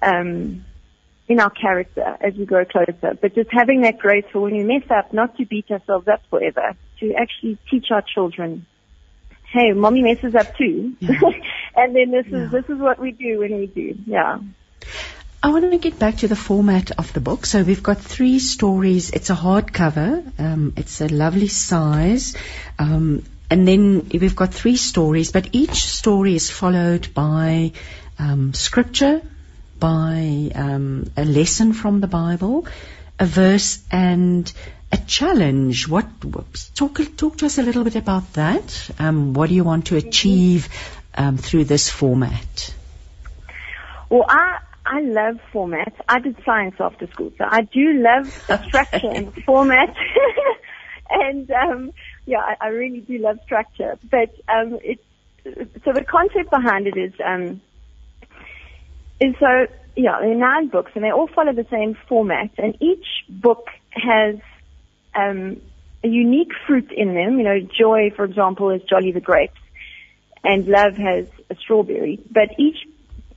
um, 0.00 0.64
in 1.26 1.40
our 1.40 1.50
character 1.50 2.16
as 2.20 2.34
we 2.34 2.46
grow 2.46 2.64
closer. 2.64 3.18
But 3.20 3.34
just 3.34 3.50
having 3.50 3.80
that 3.80 3.98
grace 3.98 4.24
for 4.32 4.38
when 4.40 4.56
we 4.56 4.62
mess 4.62 4.88
up, 4.90 5.12
not 5.12 5.36
to 5.38 5.44
beat 5.44 5.68
ourselves 5.72 6.06
up 6.06 6.22
forever, 6.30 6.76
to 7.00 7.14
actually 7.14 7.58
teach 7.68 7.86
our 7.90 8.04
children, 8.14 8.64
hey, 9.52 9.72
mommy 9.72 10.02
messes 10.02 10.36
up 10.36 10.56
too. 10.56 10.94
Yeah. 11.00 11.18
and 11.76 11.96
then 11.96 12.12
this 12.12 12.26
yeah. 12.28 12.44
is, 12.44 12.52
this 12.52 12.64
is 12.68 12.78
what 12.78 13.00
we 13.00 13.10
do 13.10 13.40
when 13.40 13.58
we 13.58 13.66
do. 13.66 13.98
Yeah. 14.06 14.38
I 15.40 15.50
want 15.50 15.70
to 15.70 15.78
get 15.78 16.00
back 16.00 16.16
to 16.18 16.28
the 16.28 16.34
format 16.34 16.90
of 16.98 17.12
the 17.12 17.20
book. 17.20 17.46
So 17.46 17.62
we've 17.62 17.82
got 17.82 18.00
three 18.00 18.40
stories. 18.40 19.10
It's 19.10 19.30
a 19.30 19.36
hardcover. 19.36 20.24
Um, 20.38 20.72
it's 20.76 21.00
a 21.00 21.06
lovely 21.06 21.46
size. 21.46 22.36
Um, 22.76 23.22
and 23.48 23.66
then 23.66 24.08
we've 24.08 24.34
got 24.34 24.52
three 24.52 24.76
stories, 24.76 25.30
but 25.30 25.50
each 25.52 25.84
story 25.86 26.34
is 26.34 26.50
followed 26.50 27.14
by 27.14 27.70
um, 28.18 28.52
scripture, 28.52 29.22
by 29.78 30.50
um, 30.56 31.10
a 31.16 31.24
lesson 31.24 31.72
from 31.72 32.00
the 32.00 32.08
Bible, 32.08 32.66
a 33.20 33.24
verse, 33.24 33.80
and 33.92 34.52
a 34.90 34.96
challenge. 34.96 35.86
What 35.86 36.06
talk 36.74 37.00
talk 37.16 37.38
to 37.38 37.46
us 37.46 37.58
a 37.58 37.62
little 37.62 37.84
bit 37.84 37.94
about 37.94 38.32
that? 38.32 38.90
Um, 38.98 39.34
what 39.34 39.50
do 39.50 39.54
you 39.54 39.62
want 39.62 39.86
to 39.86 39.96
achieve 39.96 40.68
um, 41.14 41.36
through 41.36 41.64
this 41.64 41.88
format? 41.88 42.74
Well, 44.10 44.24
I 44.28 44.58
I 44.90 45.00
love 45.02 45.38
formats. 45.52 45.94
I 46.08 46.18
did 46.18 46.36
science 46.44 46.76
after 46.80 47.06
school, 47.08 47.30
so 47.36 47.44
I 47.46 47.62
do 47.62 47.92
love 47.92 48.32
structure 48.66 49.06
and 49.08 49.34
format. 49.44 49.94
and 51.10 51.50
um, 51.50 51.92
yeah, 52.26 52.38
I, 52.38 52.56
I 52.60 52.68
really 52.68 53.00
do 53.00 53.18
love 53.18 53.38
structure. 53.44 53.98
But 54.10 54.34
um, 54.48 54.78
it's 54.82 55.02
so 55.84 55.92
the 55.92 56.04
concept 56.04 56.50
behind 56.50 56.86
it 56.86 56.96
is 56.96 57.12
um, 57.24 57.60
and 59.20 59.34
so, 59.40 59.66
yeah, 59.96 60.18
there 60.20 60.30
are 60.30 60.34
nine 60.34 60.68
books, 60.68 60.92
and 60.94 61.02
they 61.02 61.10
all 61.10 61.28
follow 61.28 61.52
the 61.52 61.66
same 61.70 61.96
format, 62.08 62.50
and 62.56 62.76
each 62.80 63.06
book 63.28 63.66
has 63.90 64.36
um, 65.14 65.60
a 66.04 66.08
unique 66.08 66.52
fruit 66.66 66.92
in 66.92 67.14
them. 67.14 67.38
You 67.38 67.44
know, 67.44 67.60
joy, 67.60 68.12
for 68.14 68.24
example, 68.24 68.70
is 68.70 68.82
Jolly 68.82 69.12
the 69.12 69.20
grapes, 69.20 69.58
and 70.44 70.66
love 70.66 70.94
has 70.96 71.26
a 71.50 71.56
strawberry. 71.56 72.20
But 72.30 72.50
each 72.58 72.76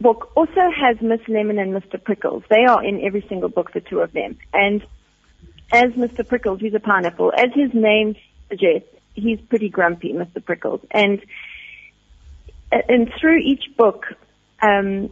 book 0.01 0.31
also 0.35 0.69
has 0.75 1.01
Miss 1.01 1.21
Lemon 1.27 1.59
and 1.59 1.73
Mr. 1.73 2.03
Prickles. 2.03 2.43
They 2.49 2.65
are 2.65 2.83
in 2.83 3.03
every 3.03 3.25
single 3.29 3.49
book, 3.49 3.71
the 3.73 3.81
two 3.81 3.99
of 3.99 4.11
them. 4.11 4.37
And 4.53 4.83
as 5.71 5.91
Mr. 5.91 6.27
Prickles, 6.27 6.59
he's 6.59 6.73
a 6.73 6.79
pineapple. 6.79 7.31
As 7.35 7.49
his 7.53 7.73
name 7.73 8.15
suggests, 8.49 8.89
he's 9.13 9.39
pretty 9.41 9.69
grumpy, 9.69 10.13
Mr. 10.13 10.43
Prickles. 10.43 10.81
And 10.91 11.21
and 12.71 13.11
through 13.19 13.39
each 13.39 13.65
book, 13.75 14.05
um, 14.61 15.09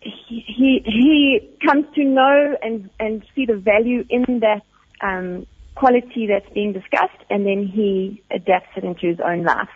he 0.00 0.82
he 0.84 1.56
comes 1.66 1.86
to 1.94 2.04
know 2.04 2.56
and 2.62 2.90
and 2.98 3.24
see 3.34 3.46
the 3.46 3.56
value 3.56 4.04
in 4.08 4.40
that 4.40 4.62
um, 5.02 5.46
quality 5.74 6.26
that's 6.26 6.48
being 6.54 6.72
discussed, 6.72 7.22
and 7.30 7.46
then 7.46 7.66
he 7.66 8.22
adapts 8.30 8.70
it 8.76 8.84
into 8.84 9.06
his 9.06 9.20
own 9.20 9.44
life. 9.44 9.68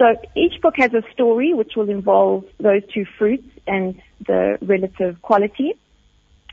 So 0.00 0.16
each 0.34 0.62
book 0.62 0.76
has 0.78 0.94
a 0.94 1.02
story 1.12 1.52
which 1.52 1.72
will 1.76 1.90
involve 1.90 2.44
those 2.58 2.80
two 2.94 3.04
fruits 3.18 3.46
and 3.66 4.00
the 4.26 4.56
relative 4.62 5.20
quality. 5.20 5.74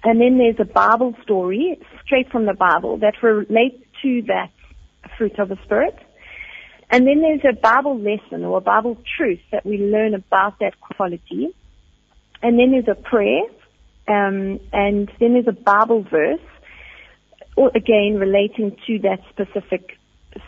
And 0.04 0.20
then 0.20 0.38
there's 0.38 0.60
a 0.60 0.66
Bible 0.66 1.16
story 1.24 1.80
straight 2.04 2.30
from 2.30 2.45
the 2.45 2.54
Bible 2.54 2.98
that 2.98 3.24
relates 3.24 3.82
to 4.02 4.22
that 4.24 4.50
fruit 5.18 5.39
of 5.39 5.48
the 5.48 5.58
Spirit. 5.64 5.98
And 6.91 7.08
then 7.08 7.22
there's 7.22 7.45
a 7.50 7.58
Bible 7.58 7.98
lesson 7.98 8.43
or 8.43 8.58
a 8.58 8.62
Bible 8.62 8.98
truth 9.18 9.39
that 9.54 9.66
we 9.66 9.78
learn 9.78 10.14
about 10.14 10.60
that 10.60 10.74
quality. 10.82 11.56
And 12.43 12.60
then 12.60 12.72
there's 12.72 12.89
a 12.89 13.02
prayer, 13.02 13.43
um, 14.10 14.60
and 14.74 15.10
then 15.22 15.34
there's 15.34 15.48
a 15.48 15.54
Bible 15.54 16.04
verse, 16.04 16.41
again 17.74 18.18
relating 18.20 18.78
to 18.88 19.00
that 19.00 19.22
specific 19.30 19.97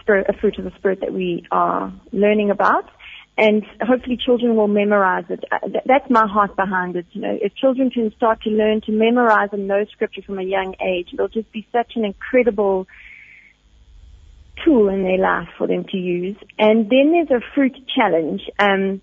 spirit, 0.02 0.28
a 0.30 0.34
fruit 0.34 0.58
of 0.58 0.66
the 0.66 0.72
spirit 0.78 1.02
that 1.02 1.14
we 1.14 1.46
are 1.52 1.94
learning 2.12 2.52
about. 2.52 2.90
And 3.38 3.64
hopefully 3.82 4.18
children 4.18 4.58
will 4.58 4.68
memorize 4.68 5.24
it. 5.30 5.46
Uh, 5.50 5.60
that's 5.86 6.10
my 6.10 6.28
heart 6.28 6.58
behind 6.58 6.98
it. 6.98 7.06
You 7.12 7.22
know, 7.22 7.38
if 7.42 7.56
children 7.56 7.90
can 7.90 8.14
start 8.18 8.42
to 8.42 8.50
learn 8.50 8.82
to 8.82 8.92
memorize 8.92 9.50
and 9.54 9.66
know 9.66 9.86
scripture 9.92 10.22
from 10.22 10.40
a 10.40 10.44
young 10.44 10.76
age, 10.86 11.10
it'll 11.14 11.30
just 11.30 11.50
be 11.54 11.66
such 11.72 11.94
an 11.96 12.04
incredible 12.04 12.86
tool 14.66 14.90
in 14.90 15.04
their 15.04 15.18
life 15.18 15.48
for 15.58 15.68
them 15.68 15.86
to 15.86 15.98
use. 15.98 16.36
And 16.58 16.90
then 16.90 17.14
there's 17.14 17.32
a 17.32 17.42
fruit 17.56 17.78
challenge. 17.96 18.42
Um, 18.60 19.02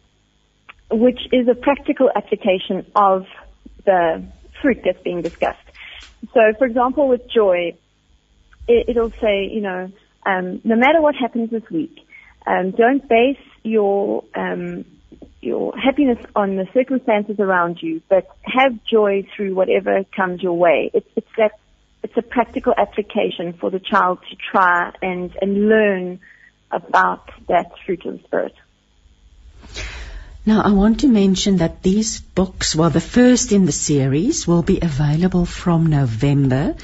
which 0.90 1.20
is 1.32 1.48
a 1.48 1.54
practical 1.54 2.10
application 2.14 2.86
of 2.94 3.26
the 3.84 4.24
fruit 4.62 4.78
that's 4.84 5.02
being 5.02 5.22
discussed. 5.22 5.58
So, 6.32 6.40
for 6.58 6.66
example, 6.66 7.08
with 7.08 7.28
joy, 7.30 7.76
it, 8.68 8.96
will 8.96 9.12
say, 9.20 9.48
you 9.50 9.60
know, 9.60 9.90
um, 10.26 10.60
no 10.64 10.76
matter 10.76 11.00
what 11.00 11.14
happens 11.14 11.50
this 11.50 11.68
week, 11.70 11.96
um, 12.46 12.72
don't 12.72 13.08
base 13.08 13.38
your 13.62 14.24
um, 14.34 14.84
your 15.40 15.76
happiness 15.76 16.18
on 16.34 16.56
the 16.56 16.66
circumstances 16.74 17.38
around 17.38 17.78
you, 17.80 18.02
but 18.08 18.28
have 18.42 18.72
joy 18.84 19.26
through 19.34 19.54
whatever 19.54 20.04
comes 20.16 20.42
your 20.42 20.54
way. 20.54 20.90
It's, 20.92 21.08
it's 21.14 21.28
that 21.36 21.52
it's 22.02 22.16
a 22.16 22.22
practical 22.22 22.74
application 22.76 23.52
for 23.52 23.70
the 23.70 23.78
child 23.80 24.18
to 24.30 24.36
try 24.36 24.92
and 25.00 25.34
and 25.40 25.68
learn 25.68 26.20
about 26.70 27.30
that 27.48 27.72
fruit 27.84 28.04
of 28.04 28.18
the 28.18 28.24
spirit. 28.24 28.54
Now, 30.44 30.62
I 30.62 30.70
want 30.70 31.00
to 31.00 31.08
mention 31.08 31.56
that 31.56 31.82
these 31.82 32.20
books, 32.20 32.76
well, 32.76 32.90
the 32.90 33.00
first 33.00 33.50
in 33.50 33.66
the 33.66 33.72
series, 33.72 34.46
will 34.46 34.62
be 34.62 34.78
available 34.80 35.44
from 35.44 35.86
November. 35.86 36.76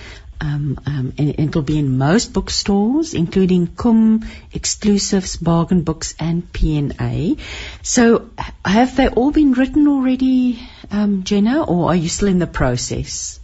Um, 0.43 0.81
um, 0.87 1.13
and 1.19 1.39
it'll 1.39 1.63
be 1.63 1.79
in 1.79 1.99
most 1.99 2.33
bookstores, 2.33 3.15
including 3.15 3.69
CUM, 3.69 4.27
Exclusives, 4.53 5.37
Bargain 5.37 5.83
Books, 5.83 6.17
and 6.19 6.53
P&A. 6.53 7.37
So, 7.83 8.29
have 8.65 8.97
they 8.97 9.07
all 9.07 9.31
been 9.31 9.53
written 9.53 9.87
already, 9.87 10.59
um, 10.91 11.23
Jenna, 11.23 11.63
or 11.63 11.91
are 11.91 11.95
you 11.95 12.09
still 12.09 12.27
in 12.27 12.41
the 12.41 12.49
process? 12.49 13.39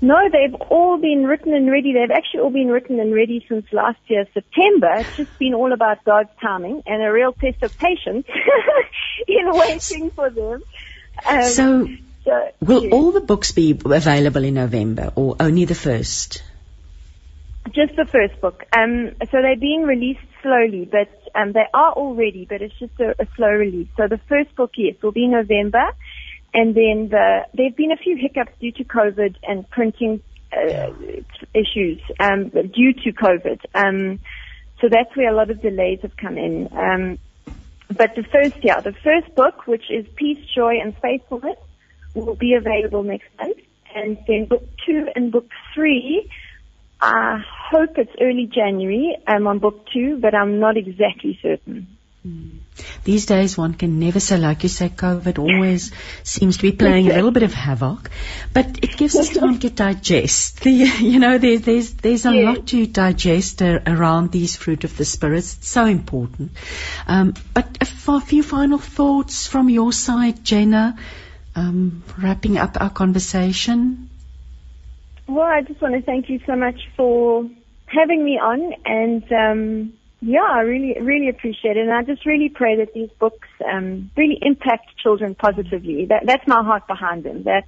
No, 0.00 0.16
they've 0.30 0.54
all 0.54 0.96
been 0.96 1.26
written 1.26 1.54
and 1.54 1.68
ready. 1.68 1.92
They've 1.92 2.16
actually 2.16 2.40
all 2.40 2.50
been 2.50 2.68
written 2.68 3.00
and 3.00 3.12
ready 3.12 3.44
since 3.48 3.66
last 3.72 3.98
year, 4.06 4.24
September. 4.32 4.94
It's 4.98 5.16
just 5.16 5.38
been 5.40 5.54
all 5.54 5.72
about 5.72 6.04
God's 6.04 6.30
timing 6.40 6.84
and 6.86 7.02
a 7.02 7.10
real 7.10 7.32
test 7.32 7.64
of 7.64 7.76
patience 7.78 8.28
in 9.26 9.50
waiting 9.50 10.12
for 10.12 10.30
them. 10.30 10.62
Um, 11.26 11.42
so, 11.42 11.88
so, 12.24 12.50
will 12.60 12.84
yes. 12.84 12.92
all 12.92 13.12
the 13.12 13.20
books 13.20 13.52
be 13.52 13.78
available 13.84 14.44
in 14.44 14.54
November 14.54 15.12
or 15.16 15.36
only 15.40 15.64
the 15.64 15.74
first? 15.74 16.42
Just 17.72 17.96
the 17.96 18.06
first 18.06 18.40
book. 18.40 18.64
Um, 18.76 19.12
so 19.30 19.40
they're 19.40 19.56
being 19.56 19.82
released 19.82 20.20
slowly, 20.42 20.88
but 20.90 21.08
um, 21.34 21.52
they 21.52 21.64
are 21.72 21.92
all 21.92 22.14
ready, 22.14 22.44
but 22.48 22.60
it's 22.60 22.78
just 22.78 22.98
a, 23.00 23.14
a 23.22 23.26
slow 23.36 23.50
release. 23.50 23.88
So 23.96 24.08
the 24.08 24.20
first 24.28 24.54
book, 24.56 24.72
yes, 24.76 24.96
will 25.02 25.12
be 25.12 25.24
in 25.24 25.32
November. 25.32 25.84
And 26.54 26.74
then 26.74 27.08
the, 27.08 27.46
there 27.54 27.66
have 27.66 27.76
been 27.76 27.92
a 27.92 27.96
few 27.96 28.16
hiccups 28.16 28.52
due 28.60 28.72
to 28.72 28.84
COVID 28.84 29.36
and 29.42 29.68
printing 29.70 30.22
uh, 30.52 30.92
issues 31.54 32.00
um, 32.20 32.48
due 32.50 32.92
to 32.92 33.12
COVID. 33.12 33.60
Um, 33.74 34.20
so 34.80 34.88
that's 34.88 35.16
where 35.16 35.32
a 35.32 35.34
lot 35.34 35.50
of 35.50 35.62
delays 35.62 36.00
have 36.02 36.16
come 36.16 36.36
in. 36.36 36.68
Um, 36.72 37.18
but 37.88 38.14
the 38.14 38.24
first, 38.24 38.56
yeah, 38.62 38.80
the 38.80 38.92
first 38.92 39.34
book, 39.34 39.66
which 39.66 39.90
is 39.90 40.06
Peace, 40.16 40.44
Joy, 40.54 40.78
and 40.80 40.96
Faithfulness, 40.98 41.58
will 42.14 42.34
be 42.34 42.54
available 42.54 43.02
next 43.02 43.28
month. 43.38 43.58
And 43.94 44.18
then 44.26 44.46
book 44.46 44.66
two 44.86 45.08
and 45.14 45.30
book 45.30 45.48
three, 45.74 46.30
I 47.00 47.42
hope 47.70 47.98
it's 47.98 48.12
early 48.20 48.46
January 48.46 49.16
I'm 49.26 49.46
on 49.46 49.58
book 49.58 49.86
two, 49.92 50.18
but 50.18 50.34
I'm 50.34 50.60
not 50.60 50.76
exactly 50.76 51.38
certain. 51.42 51.88
Mm. 52.26 52.58
These 53.04 53.26
days, 53.26 53.58
one 53.58 53.74
can 53.74 53.98
never 53.98 54.20
say, 54.20 54.38
like 54.38 54.62
you 54.62 54.68
say, 54.68 54.88
COVID 54.88 55.38
always 55.38 55.90
seems 56.22 56.56
to 56.56 56.62
be 56.62 56.72
playing 56.72 57.10
a 57.10 57.14
little 57.14 57.32
bit 57.32 57.42
of 57.42 57.52
havoc, 57.52 58.10
but 58.54 58.78
it 58.82 58.96
gives 58.96 59.16
us 59.16 59.28
time 59.30 59.58
to 59.58 59.70
digest. 59.70 60.60
The, 60.60 60.70
you 60.70 61.18
know, 61.18 61.36
there, 61.38 61.58
there's 61.58 61.94
there's 61.94 62.24
a 62.24 62.30
lot 62.30 62.68
to 62.68 62.86
digest 62.86 63.60
uh, 63.60 63.80
around 63.86 64.30
these 64.30 64.56
fruit 64.56 64.84
of 64.84 64.96
the 64.96 65.04
spirits. 65.04 65.56
It's 65.58 65.68
so 65.68 65.84
important. 65.84 66.52
Um, 67.06 67.34
but 67.52 67.76
a, 67.80 68.12
a 68.12 68.20
few 68.20 68.42
final 68.42 68.78
thoughts 68.78 69.46
from 69.46 69.68
your 69.68 69.92
side, 69.92 70.44
Jenna, 70.44 70.96
um, 71.54 72.02
wrapping 72.18 72.58
up 72.58 72.76
our 72.80 72.90
conversation. 72.90 74.08
Well, 75.26 75.46
I 75.46 75.62
just 75.62 75.80
want 75.80 75.94
to 75.94 76.02
thank 76.02 76.28
you 76.28 76.40
so 76.46 76.56
much 76.56 76.80
for 76.96 77.48
having 77.86 78.24
me 78.24 78.38
on 78.38 78.74
and. 78.84 79.32
Um, 79.32 79.92
yeah, 80.24 80.46
I 80.48 80.60
really, 80.60 80.96
really 81.00 81.28
appreciate 81.28 81.76
it. 81.76 81.80
And 81.80 81.92
I 81.92 82.04
just 82.04 82.24
really 82.24 82.48
pray 82.48 82.76
that 82.76 82.94
these 82.94 83.10
books 83.18 83.48
um, 83.68 84.12
really 84.16 84.38
impact 84.40 84.96
children 85.02 85.34
positively. 85.34 86.06
That, 86.06 86.22
that's 86.26 86.46
my 86.46 86.62
heart 86.62 86.86
behind 86.86 87.24
them. 87.24 87.42
That, 87.42 87.64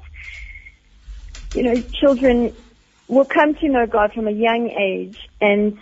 you 1.53 1.65
know, 1.65 1.83
children 2.01 2.55
will 3.09 3.25
come 3.25 3.57
to 3.57 3.69
know 3.69 3.87
God 3.87 4.13
from 4.13 4.29
a 4.29 4.31
young 4.31 4.71
age 4.71 5.19
and 5.41 5.79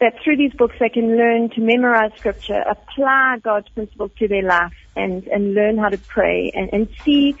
that 0.00 0.14
through 0.22 0.36
these 0.36 0.52
books 0.52 0.76
they 0.78 0.88
can 0.88 1.16
learn 1.16 1.50
to 1.50 1.60
memorize 1.60 2.12
scripture, 2.16 2.62
apply 2.62 3.38
God's 3.42 3.68
principles 3.70 4.12
to 4.18 4.28
their 4.28 4.44
life 4.44 4.72
and, 4.96 5.26
and 5.28 5.54
learn 5.54 5.78
how 5.78 5.88
to 5.88 5.98
pray 5.98 6.52
and, 6.54 6.70
and 6.72 6.88
see, 7.04 7.36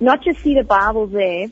not 0.00 0.22
just 0.24 0.40
see 0.40 0.54
the 0.54 0.64
Bible 0.64 1.06
there, 1.06 1.48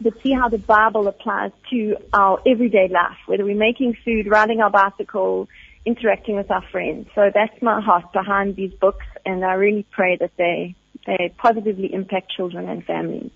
but 0.00 0.14
see 0.22 0.32
how 0.32 0.48
the 0.48 0.58
Bible 0.58 1.06
applies 1.08 1.52
to 1.70 1.96
our 2.12 2.40
everyday 2.46 2.88
life, 2.88 3.18
whether 3.26 3.44
we're 3.44 3.54
making 3.54 3.96
food, 4.04 4.26
riding 4.26 4.60
our 4.60 4.70
bicycle, 4.70 5.48
interacting 5.84 6.36
with 6.36 6.50
our 6.50 6.62
friends. 6.70 7.08
So 7.14 7.30
that's 7.32 7.60
my 7.62 7.80
heart 7.80 8.12
behind 8.12 8.56
these 8.56 8.72
books, 8.72 9.06
and 9.24 9.44
I 9.44 9.54
really 9.54 9.86
pray 9.90 10.16
that 10.16 10.32
they 10.36 10.74
they 11.06 11.32
positively 11.38 11.92
impact 11.92 12.30
children 12.36 12.68
and 12.68 12.84
families. 12.84 13.30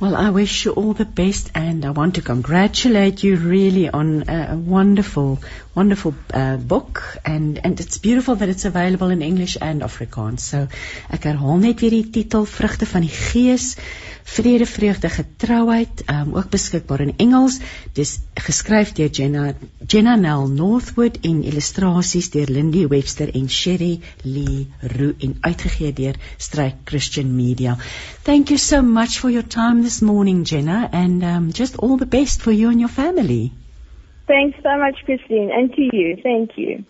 Well, 0.00 0.16
I 0.16 0.30
wish 0.30 0.64
you 0.64 0.72
all 0.72 0.94
the 0.94 1.04
best, 1.04 1.50
and 1.54 1.84
I 1.84 1.90
want 1.90 2.14
to 2.14 2.22
congratulate 2.22 3.22
you 3.22 3.36
really 3.36 3.90
on 3.90 4.24
a 4.30 4.56
wonderful, 4.56 5.38
wonderful 5.74 6.14
uh, 6.32 6.56
book, 6.56 7.02
and 7.22 7.60
and 7.62 7.78
it's 7.78 7.98
beautiful 7.98 8.34
that 8.36 8.48
it's 8.48 8.64
available 8.64 9.10
in 9.10 9.20
English 9.20 9.58
and 9.60 9.82
Afrikaans. 9.82 10.40
So 10.40 10.68
ek 11.10 11.28
herhaal 11.28 11.60
net 11.66 11.84
weer 11.84 11.92
die 11.98 12.06
titel 12.16 12.48
Vrugte 12.48 12.88
van 12.94 13.04
die 13.04 13.12
Gees 13.18 13.74
vrede, 14.30 14.66
vreugde, 14.66 15.08
getrouheid, 15.08 16.02
um, 16.06 16.34
ook 16.36 16.50
beskikbaar 16.50 17.00
in 17.00 17.14
Engels. 17.16 17.58
Dis 17.92 18.18
geskryf 18.34 18.92
deur 18.92 19.10
Jenna 19.10 19.54
Jenna 19.86 20.16
Nell 20.16 20.48
Northwood 20.48 21.18
en 21.26 21.42
illustrasies 21.42 22.30
deur 22.30 22.50
Lindy 22.50 22.86
Webster 22.86 23.32
en 23.34 23.48
Sherry 23.50 24.00
Lee 24.22 24.68
Roo 24.80 25.14
en 25.18 25.36
uitgegee 25.40 25.92
deur 25.92 26.18
Strike 26.36 26.84
Christian 26.84 27.34
Media. 27.36 27.76
Thank 28.22 28.48
you 28.48 28.58
so 28.58 28.82
much 28.82 29.18
for 29.18 29.30
your 29.30 29.46
time 29.46 29.82
this 29.90 30.02
morning, 30.02 30.44
Jenna, 30.44 30.88
and 30.92 31.24
um, 31.24 31.52
just 31.52 31.76
all 31.78 31.96
the 31.96 32.06
best 32.06 32.42
for 32.42 32.52
you 32.52 32.68
and 32.70 32.78
your 32.78 32.88
family. 32.88 33.50
Thanks 34.28 34.56
so 34.62 34.78
much, 34.78 34.94
Christine, 35.04 35.50
and 35.50 35.72
to 35.74 35.82
you. 35.82 36.16
Thank 36.22 36.56
you. 36.56 36.84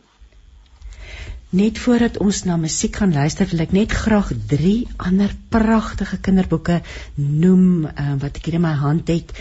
Net 1.51 1.81
voordat 1.81 2.19
ons 2.21 2.43
na 2.45 2.59
musiek 2.61 2.93
gaan 3.01 3.15
luister, 3.17 3.49
wil 3.51 3.65
ek 3.65 3.73
net 3.73 3.95
graag 4.03 4.35
3 4.53 4.75
ander 5.09 5.33
pragtige 5.55 6.21
kinderboeke 6.27 6.77
noem 7.17 7.89
uh, 7.89 8.13
wat 8.21 8.37
ek 8.37 8.51
hier 8.51 8.61
in 8.61 8.67
my 8.69 8.77
hand 8.85 9.09
het. 9.09 9.33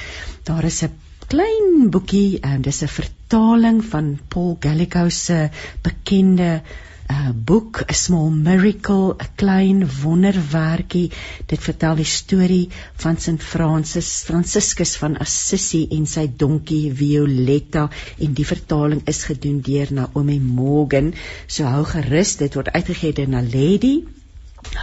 Daar 0.47 0.64
is 0.72 0.80
'n 0.88 0.95
klein 1.28 1.91
boekie 1.91 2.39
uh, 2.39 2.55
dis 2.64 2.82
'n 2.88 2.95
vertaling 2.95 3.84
van 3.91 4.14
Paul 4.32 4.55
Gallico 4.64 5.10
se 5.10 5.49
bekende 5.84 6.62
'n 7.10 7.43
boek, 7.49 7.82
'n 7.82 7.93
small 7.93 8.30
miracle, 8.30 9.16
'n 9.18 9.30
klein 9.41 9.80
wonderwerkie. 10.01 11.12
Dit 11.51 11.64
vertel 11.68 11.95
die 11.95 12.10
storie 12.12 12.70
van 13.03 13.18
Sint 13.18 13.43
Francis, 13.43 14.10
Franciscus 14.28 14.95
van 15.01 15.18
Assisi 15.26 15.82
en 15.97 16.05
sy 16.05 16.28
donkie 16.43 16.93
Violetta 17.01 17.89
en 18.20 18.34
die 18.34 18.45
vertaling 18.45 19.01
is 19.14 19.24
gedoen 19.32 19.60
deur 19.62 19.93
Naomi 20.01 20.39
Morgan. 20.39 21.14
So 21.47 21.64
hou 21.64 21.84
gerus, 21.95 22.36
dit 22.43 22.53
word 22.53 22.74
uitgegee 22.78 23.14
deur 23.14 23.34
Naledi. 23.34 23.95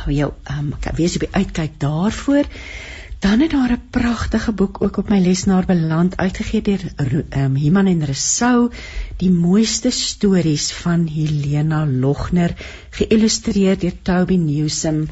Hou 0.02 0.12
jou, 0.12 0.32
um, 0.50 0.74
ek 0.82 0.96
weet 0.98 1.14
jy 1.14 1.24
by 1.26 1.32
uitkyk 1.44 1.78
daarvoor. 1.78 2.50
Dan 3.18 3.40
het 3.40 3.50
daar 3.50 3.72
'n 3.72 3.88
pragtige 3.90 4.52
boek 4.52 4.82
ook 4.82 4.96
op 4.96 5.08
my 5.08 5.18
lesenaar 5.20 5.66
beland 5.66 6.16
uitgegee 6.16 6.62
deur 6.62 6.92
um, 7.36 7.54
Himan 7.54 7.86
en 7.86 8.04
Resou, 8.04 8.70
die 9.16 9.30
mooiste 9.30 9.90
stories 9.90 10.72
van 10.72 11.06
Helena 11.06 11.86
Logner, 11.86 12.54
geïllustreer 12.90 13.78
deur 13.78 14.02
Toby 14.02 14.36
Newsome. 14.36 15.06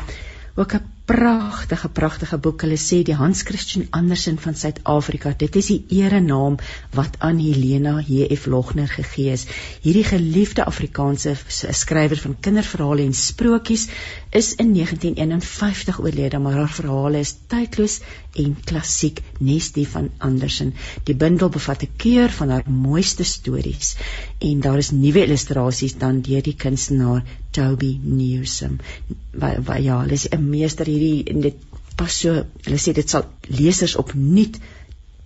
Ook 0.54 0.72
'n 0.72 0.94
pragtige 1.04 1.88
pragtige 1.88 2.38
boek. 2.38 2.62
Hulle 2.64 2.78
sê 2.80 3.02
die 3.04 3.16
Hans 3.16 3.42
Christian 3.42 3.86
Andersen 3.90 4.38
van 4.40 4.54
Suid-Afrika. 4.54 5.34
Dit 5.36 5.56
is 5.60 5.66
die 5.66 5.84
ere 6.00 6.20
naam 6.20 6.56
wat 6.96 7.18
aan 7.18 7.38
Helena 7.38 7.98
H.F. 8.00 8.46
Logner 8.46 8.88
gegee 8.88 9.32
is. 9.32 9.44
Hierdie 9.84 10.04
geliefde 10.04 10.64
Afrikaanse 10.64 11.34
skrywer 11.48 12.20
van 12.20 12.36
kinderverhale 12.40 13.04
en 13.04 13.12
sprokies 13.14 13.88
is 14.34 14.54
in 14.58 14.72
1951 14.74 16.00
oorlede, 16.02 16.38
maar 16.42 16.56
haar 16.58 16.72
verhale 16.74 17.20
is 17.22 17.34
tydloos 17.46 18.00
en 18.42 18.56
klassiek, 18.66 19.20
nes 19.38 19.68
die 19.76 19.86
van 19.88 20.08
Andersen. 20.28 20.72
Die 21.06 21.14
bundel 21.14 21.52
bevat 21.54 21.84
'n 21.86 21.92
keur 21.96 22.34
van 22.38 22.50
haar 22.50 22.70
mooiste 22.70 23.24
stories 23.24 23.94
en 24.38 24.60
daar 24.60 24.78
is 24.78 24.90
nuwe 24.90 25.22
illustrasies 25.26 25.94
dan 25.98 26.20
deur 26.20 26.42
die 26.42 26.56
kunstenaar 26.64 27.22
Toby 27.50 27.98
Newsome. 28.02 28.78
Wat 29.30 29.64
wa, 29.66 29.76
ja, 29.76 30.00
hulle 30.00 30.18
is 30.18 30.28
'n 30.28 30.48
meester 30.50 30.86
hierdie 30.86 31.24
en 31.24 31.40
dit 31.40 31.54
pas 31.96 32.20
so, 32.20 32.44
hulle 32.62 32.78
sê 32.78 32.92
dit 32.92 33.10
sal 33.10 33.24
lesers 33.48 33.96
opnuut 33.96 34.58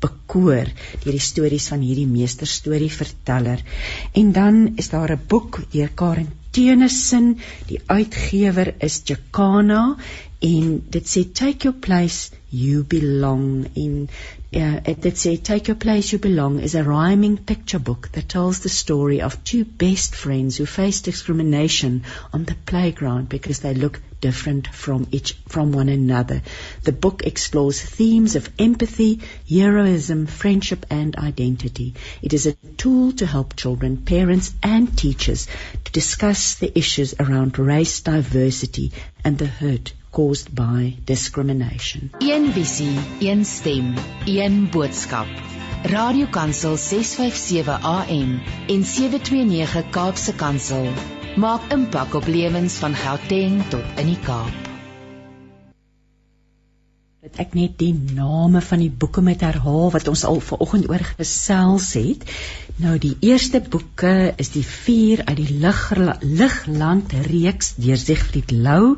bekoor 0.00 0.68
deur 1.02 1.16
die 1.16 1.28
stories 1.30 1.68
van 1.72 1.80
hierdie 1.80 2.06
meester 2.06 2.46
storieverteller. 2.46 3.64
En 4.12 4.32
dan 4.32 4.72
is 4.76 4.90
daar 4.90 5.12
'n 5.12 5.24
boek 5.26 5.60
deur 5.72 5.88
Karen 5.94 6.28
Tennyson, 6.58 7.36
die 7.68 7.78
uitgewer 7.86 8.72
is 8.82 8.96
Jacana 9.06 9.82
en 10.42 10.72
dit 10.90 11.06
sê 11.06 11.22
take 11.40 11.68
your 11.68 11.76
place 11.86 12.32
you 12.50 12.82
belong 12.82 13.68
in 13.78 14.08
uh, 14.54 14.80
it 14.86 15.18
say 15.18 15.36
take 15.36 15.68
your 15.68 15.74
place 15.76 16.10
you 16.10 16.18
belong 16.18 16.60
is 16.60 16.74
a 16.74 16.82
rhyming 16.82 17.36
picture 17.36 17.78
book 17.78 18.08
that 18.12 18.30
tells 18.30 18.60
the 18.60 18.68
story 18.70 19.20
of 19.20 19.44
two 19.44 19.62
best 19.62 20.14
friends 20.14 20.56
who 20.56 20.64
face 20.64 21.02
discrimination 21.02 22.02
on 22.32 22.44
the 22.44 22.54
playground 22.54 23.28
because 23.28 23.60
they 23.60 23.74
look 23.74 24.00
different 24.22 24.66
from 24.66 25.06
each 25.12 25.34
from 25.48 25.72
one 25.72 25.90
another. 25.90 26.40
The 26.82 26.92
book 26.92 27.26
explores 27.26 27.80
themes 27.80 28.36
of 28.36 28.50
empathy 28.58 29.20
heroism 29.48 30.26
friendship 30.26 30.86
and 30.88 31.14
identity. 31.16 31.94
It 32.22 32.32
is 32.32 32.46
a 32.46 32.54
tool 32.54 33.12
to 33.12 33.26
help 33.26 33.54
children 33.54 33.98
parents 33.98 34.54
and 34.62 34.96
teachers 34.96 35.46
to 35.84 35.92
discuss 35.92 36.54
the 36.54 36.76
issues 36.76 37.14
around 37.20 37.58
race 37.58 38.00
diversity 38.00 38.92
and 39.24 39.36
the 39.36 39.46
hurt 39.46 39.92
caused 40.10 40.54
by 40.54 40.96
discrimination. 41.04 42.10
Een 42.18 42.52
visie, 42.52 42.98
een 43.20 43.44
stem, 43.44 43.94
een 44.26 44.68
boodskap. 44.70 45.26
Radiokansel 45.82 46.76
657 46.76 47.82
AM 47.82 48.40
en 48.68 48.84
729 48.84 49.90
Kaapse 49.90 50.34
Kansel 50.34 50.88
maak 51.36 51.72
impak 51.72 52.14
op 52.14 52.26
lewens 52.26 52.80
van 52.82 52.94
Gauteng 52.94 53.62
tot 53.68 53.84
in 53.96 54.06
die 54.14 54.22
Kaap. 54.26 54.66
ek 57.38 57.54
net 57.54 57.76
die 57.78 57.92
name 57.94 58.60
van 58.64 58.80
die 58.82 58.90
boeke 58.90 59.22
met 59.22 59.42
herhaal 59.46 59.92
wat 59.94 60.08
ons 60.10 60.24
al 60.26 60.40
vanoggend 60.42 60.88
oor 60.90 61.04
gesels 61.18 61.92
het. 61.98 62.24
Nou 62.82 62.96
die 63.02 63.14
eerste 63.26 63.60
boeke 63.62 64.34
is 64.42 64.50
die 64.54 64.64
4 64.66 65.22
uit 65.28 65.38
die 65.38 65.58
Ligland 65.60 67.14
reeks 67.28 67.74
deur 67.78 68.00
Siegfried 68.00 68.54
Lou. 68.54 68.96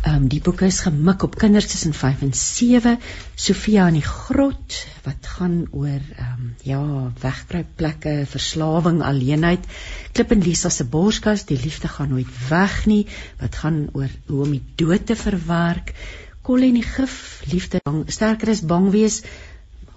Ehm 0.00 0.14
um, 0.16 0.28
die 0.32 0.40
boeke 0.40 0.64
is 0.64 0.78
gemik 0.80 1.22
op 1.26 1.34
kinders 1.36 1.66
tussen 1.68 1.92
5 1.92 2.22
en 2.24 2.32
7. 2.32 2.94
Sofia 3.34 3.88
in 3.90 3.98
die 3.98 4.06
grot 4.06 4.78
wat 5.04 5.28
gaan 5.34 5.58
oor 5.70 5.98
ehm 5.98 6.30
um, 6.38 6.54
ja, 6.64 6.80
wegkruipplekke, 7.20 8.14
verslawing, 8.30 9.02
alleenheid. 9.04 9.68
Klip 10.16 10.32
en 10.32 10.40
Lisa 10.46 10.72
se 10.72 10.88
borskas, 10.88 11.44
die 11.44 11.60
liefde 11.60 11.88
gaan 11.88 12.14
nooit 12.14 12.32
weg 12.48 12.80
nie, 12.86 13.04
wat 13.42 13.60
gaan 13.60 13.86
oor 13.92 14.08
hoe 14.32 14.42
om 14.46 14.56
die 14.56 14.64
dood 14.80 15.06
te 15.06 15.16
verwerk 15.16 15.94
kolle 16.50 16.70
en 16.70 16.78
die 16.80 16.86
gif, 16.86 17.16
liefde, 17.52 17.78
bang, 17.84 18.04
sterker 18.10 18.50
is 18.50 18.62
bang 18.66 18.88
wees, 18.94 19.20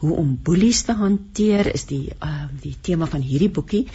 hoe 0.04 0.16
om 0.20 0.32
boelies 0.44 0.82
te 0.84 0.94
hanteer 1.00 1.70
is 1.74 1.86
die 1.88 2.06
uh 2.20 2.32
die 2.64 2.76
tema 2.88 3.08
van 3.12 3.24
hierdie 3.24 3.52
boekie 3.56 3.86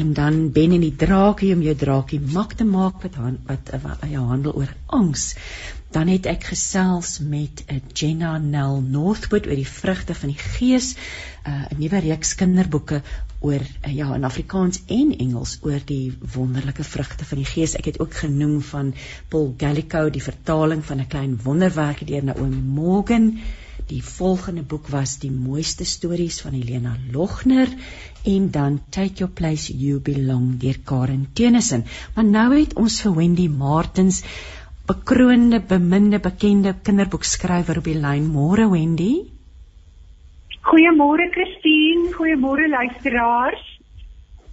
en 0.00 0.12
dan 0.16 0.36
Ben 0.52 0.72
en 0.76 0.82
die 0.84 0.96
draakie 1.04 1.54
om 1.54 1.62
jou 1.64 1.74
draakie 1.80 2.20
mak 2.36 2.52
te 2.58 2.66
maak 2.68 3.00
wat 3.04 3.16
han, 3.20 3.38
wat 3.48 3.72
uh, 3.72 3.80
wat 3.84 4.04
jou 4.10 4.24
handel 4.28 4.58
oor 4.60 4.74
angs. 4.98 5.24
Dan 5.94 6.10
het 6.12 6.26
ek 6.26 6.44
gesels 6.50 7.18
met 7.20 7.64
'n 7.64 7.76
uh, 7.76 7.80
Jenna 7.94 8.36
Nell 8.38 8.80
Northwood 8.82 9.48
oor 9.48 9.60
die 9.62 9.72
vrugte 9.72 10.14
van 10.20 10.34
die 10.34 10.42
gees, 10.58 10.94
uh, 11.46 11.50
'n 11.50 11.74
uh, 11.74 11.78
nuwe 11.80 12.04
reeks 12.08 12.34
kinderboeke 12.34 13.00
oor 13.40 13.64
uh, 13.64 13.96
ja 13.96 14.14
in 14.14 14.24
Afrikaans 14.24 14.82
en 14.86 15.16
Engels 15.16 15.58
oor 15.62 15.80
die 15.84 16.12
wonderlike 16.36 16.84
vrugte 16.84 17.24
van 17.24 17.40
die 17.40 17.50
gees. 17.54 17.76
Ek 17.80 17.92
het 17.92 18.00
ook 18.00 18.14
genoem 18.14 18.60
van 18.62 18.94
Paul 19.28 19.54
Gallico 19.56 20.10
die 20.10 20.26
vertaling 20.30 20.84
van 20.84 21.00
'n 21.00 21.12
klein 21.16 21.38
wonderwerkie 21.42 22.06
deur 22.06 22.24
Naomi 22.24 22.64
Morgan. 22.80 23.38
Die 23.88 24.02
volgende 24.02 24.62
boek 24.62 24.88
was 24.88 25.18
die 25.20 25.30
mooiste 25.30 25.84
stories 25.84 26.40
van 26.40 26.54
Helena 26.56 26.94
Logner 27.12 27.68
en 28.24 28.50
dan 28.50 28.80
Take 28.90 29.20
Your 29.20 29.32
Place 29.32 29.74
You 29.76 30.00
Belong 30.00 30.54
deur 30.60 30.78
Karen 30.84 31.26
Tennyson. 31.32 31.84
Maar 32.14 32.24
nou 32.24 32.48
het 32.54 32.74
ons 32.80 33.00
vir 33.02 33.16
Wendy 33.18 33.48
Martins 33.48 34.22
bekroonde 34.86 35.60
beminde 35.60 36.20
bekende 36.20 36.74
kinderboekskrywer 36.82 37.78
op 37.78 37.84
die 37.84 37.98
lyn. 37.98 38.30
Môre 38.32 38.70
Wendy. 38.70 39.12
Goeiemôre 40.64 41.28
Christine, 41.32 42.12
goeiemôre 42.16 42.68
luisteraars. 42.68 43.73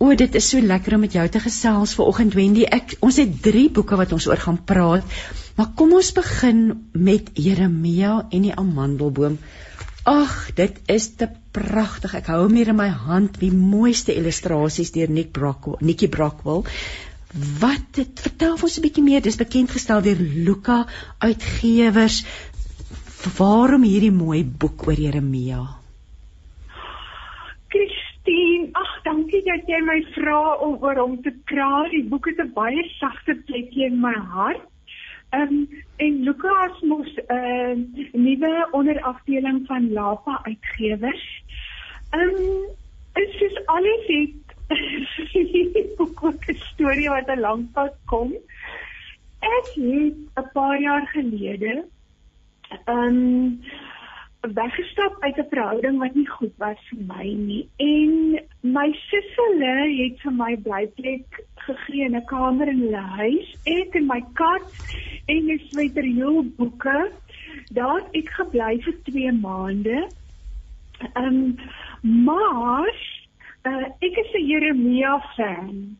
O, 0.01 0.15
dit 0.17 0.35
is 0.35 0.47
so 0.49 0.57
lekker 0.65 0.95
om 0.97 1.03
met 1.05 1.13
jou 1.13 1.23
te 1.29 1.39
gesels 1.43 1.91
vanoggend 1.93 2.33
Wendy. 2.33 2.63
Ek 2.65 2.95
ons 3.05 3.19
het 3.21 3.35
3 3.45 3.67
boeke 3.75 3.99
wat 3.99 4.13
ons 4.15 4.25
oor 4.31 4.39
gaan 4.41 4.57
praat. 4.65 5.17
Maar 5.59 5.75
kom 5.77 5.91
ons 5.93 6.09
begin 6.17 6.61
met 6.97 7.27
Jeremia 7.37 8.15
en 8.33 8.47
die 8.47 8.55
amandelboom. 8.57 9.35
Ag, 10.09 10.33
dit 10.57 10.79
is 10.89 11.05
te 11.19 11.27
pragtig. 11.53 12.15
Ek 12.17 12.31
hou 12.33 12.39
hom 12.47 12.57
hier 12.57 12.71
in 12.73 12.79
my 12.79 12.89
hand, 12.89 13.37
die 13.43 13.51
mooiste 13.53 14.15
illustrasies 14.17 14.89
deur 14.95 15.11
Nick 15.13 15.29
Brockwell, 15.37 15.77
Nikki 15.85 16.09
Brockwell. 16.09 16.63
Wat 17.61 17.85
dit 17.99 18.23
vertel 18.25 18.57
ons 18.57 18.79
'n 18.79 18.85
bietjie 18.87 19.03
meer. 19.05 19.21
Dis 19.21 19.37
bekend 19.37 19.69
gestel 19.69 20.01
deur 20.01 20.17
Luka 20.17 20.87
Uitgewers. 21.19 22.23
Waarom 23.37 23.85
hierdie 23.85 24.11
mooi 24.11 24.41
boek 24.43 24.87
oor 24.87 24.97
Jeremia? 24.97 25.61
Christine, 28.31 28.69
ag 28.79 28.91
dankie 29.03 29.41
dat 29.43 29.67
jy 29.67 29.79
my 29.83 29.97
vra 30.15 30.55
om 30.63 30.77
oor 30.79 30.99
hom 30.99 31.15
te 31.23 31.31
praat. 31.49 31.91
Die 31.91 32.03
boek 32.07 32.29
het 32.29 32.39
'n 32.39 32.53
baie 32.55 32.83
sagte 32.99 33.35
plekjie 33.47 33.85
in 33.85 33.99
my 33.99 34.13
hart. 34.13 34.63
Ehm 35.31 35.41
um, 35.41 35.67
en 35.97 36.23
Lukas 36.23 36.79
mos 36.81 37.11
'n 37.17 37.35
uh, 37.35 38.11
nuwe 38.13 38.67
onderafdeling 38.71 39.65
van 39.67 39.91
Lapa 39.91 40.39
uitgewers. 40.43 41.43
Ehm 42.11 42.21
um, 42.21 42.71
dit 43.13 43.41
is 43.41 43.65
alles 43.65 44.07
het 44.07 45.95
boek 45.97 46.23
ook 46.23 46.47
'n 46.47 46.55
storie 46.71 47.09
wat 47.09 47.27
'n 47.27 47.39
lang 47.39 47.71
pad 47.73 47.95
kom. 48.05 48.31
Ek 49.39 49.67
het 49.75 50.15
'n 50.39 50.51
paar 50.53 50.79
jaar 50.79 51.07
gelede 51.07 51.83
ehm 52.85 52.97
um, 52.97 53.61
weggestap 54.41 55.15
uit 55.19 55.37
'n 55.37 55.49
verhouding 55.49 55.97
wat 55.99 56.15
nie 56.15 56.29
goed 56.29 56.53
was 56.57 56.77
vir 56.89 57.03
my 57.07 57.33
nie. 57.33 57.69
En 57.77 58.39
my 58.59 58.89
sussele 58.91 59.73
het 60.01 60.21
vir 60.21 60.33
my 60.33 60.57
blyplek 60.57 61.45
gegee 61.55 62.05
in 62.05 62.15
'n 62.15 62.25
kamer 62.25 62.67
in 62.67 62.79
hulle 62.79 63.05
huis. 63.21 63.55
Ek 63.65 63.95
en 63.95 64.05
my 64.05 64.23
kat 64.33 64.65
en 65.25 65.51
'n 65.51 65.61
sweterjou 65.69 66.43
boeke 66.57 67.11
daar 67.69 68.01
ek 68.11 68.29
gebly 68.29 68.81
vir 68.81 68.95
2 69.03 69.31
maande. 69.31 70.09
Um, 71.13 71.55
maar 72.01 72.95
uh, 73.63 73.87
ek 73.99 74.17
is 74.17 74.33
'n 74.33 74.45
Jeremia 74.45 75.19
fan. 75.35 75.97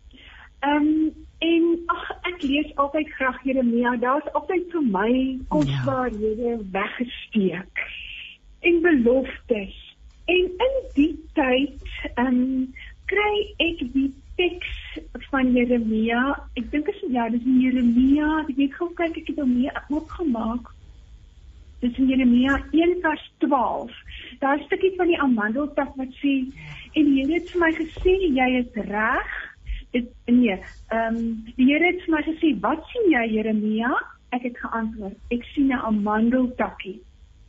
Um, 0.62 1.14
en 1.40 1.84
ag 1.86 2.12
ek 2.22 2.42
lees 2.42 2.76
altyd 2.76 3.10
graag 3.10 3.44
Jeremia. 3.44 3.96
Daar's 3.96 4.34
altyd 4.34 4.72
vir 4.72 4.82
my 4.82 5.40
kosbaarhede 5.48 6.58
ja. 6.58 6.58
weggesteek 6.72 7.90
en 8.62 8.82
beloftes. 8.82 9.78
En 10.26 10.52
in 10.68 10.76
die 10.94 11.14
tyd, 11.34 11.82
ehm 12.16 12.28
um, 12.28 12.74
kry 13.12 13.34
ek 13.60 13.82
die 13.92 14.10
teks 14.40 14.76
van 15.32 15.52
Jeremia. 15.56 16.22
Ek 16.60 16.70
dink 16.72 16.88
is 16.92 17.02
ja, 17.12 17.28
dis 17.34 17.44
Jeremia. 17.44 18.46
Ek 18.46 18.56
het 18.60 18.78
gou 18.78 18.88
kyk 19.00 19.18
ek 19.20 19.34
het 19.34 19.42
hom 19.42 19.58
hier 19.60 19.82
oopgemaak. 19.90 20.72
Dis 21.82 21.98
Jeremia 21.98 22.60
1:12. 22.72 24.00
Daar 24.40 24.58
'n 24.58 24.66
stukkie 24.66 24.94
van 24.98 25.08
die 25.12 25.22
amandeltak 25.22 25.96
wat 25.98 26.14
sê 26.22 26.36
en 26.94 27.06
die 27.06 27.22
Here 27.22 27.34
het 27.34 27.52
vir 27.52 27.62
my 27.62 27.72
gesê 27.82 28.16
jy 28.40 28.50
is 28.62 28.74
reg. 28.88 29.30
Dit 29.92 30.08
nee, 30.28 30.58
ehm 30.90 31.16
um, 31.16 31.44
die 31.58 31.68
Here 31.74 31.86
het 31.86 32.04
vir 32.06 32.16
my 32.16 32.24
gesê, 32.32 32.60
"Wat 32.60 32.86
sien 32.94 33.12
jy 33.12 33.26
Jeremia?" 33.36 33.94
Ek 34.32 34.44
het 34.44 34.58
geantwoord, 34.58 35.18
"Ek 35.30 35.44
sien 35.54 35.68
'n 35.68 35.84
amandeltakkie." 35.92 37.02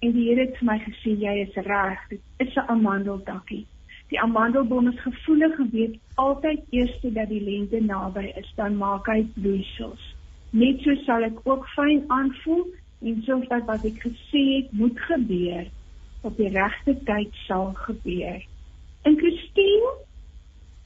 En 0.02 0.10
die 0.12 0.24
Here 0.26 0.48
het 0.48 0.56
vir 0.58 0.66
my 0.66 0.74
gesê 0.82 1.12
jy 1.14 1.32
is 1.44 1.58
reg. 1.62 1.98
Dit 2.10 2.22
is 2.42 2.54
'n 2.58 2.70
amandeldakkie. 2.74 3.66
Die 4.10 4.20
amandelboom 4.20 4.88
is 4.88 5.00
gevoelig 5.00 5.58
en 5.58 5.68
weet 5.70 5.98
altyd 6.14 6.60
eers 6.70 6.96
dat 7.02 7.28
die 7.28 7.40
lente 7.40 7.80
naby 7.80 8.24
is, 8.40 8.50
dan 8.56 8.76
maak 8.76 9.06
hy 9.06 9.22
bloeisels. 9.34 10.02
Net 10.50 10.80
so 10.82 10.94
sal 11.04 11.22
ek 11.22 11.38
ook 11.46 11.68
fyn 11.74 12.02
aanvoel 12.08 12.64
en 13.02 13.22
soos 13.22 13.46
dat 13.48 13.64
wat 13.70 13.84
ek 13.84 14.02
gesê 14.02 14.42
het 14.56 14.72
moet 14.72 14.98
gebeur 15.00 15.70
op 16.22 16.36
die 16.36 16.50
regte 16.50 16.96
tyd 17.04 17.38
sal 17.46 17.70
gebeur. 17.86 18.42
En 19.02 19.16
Christine, 19.22 19.94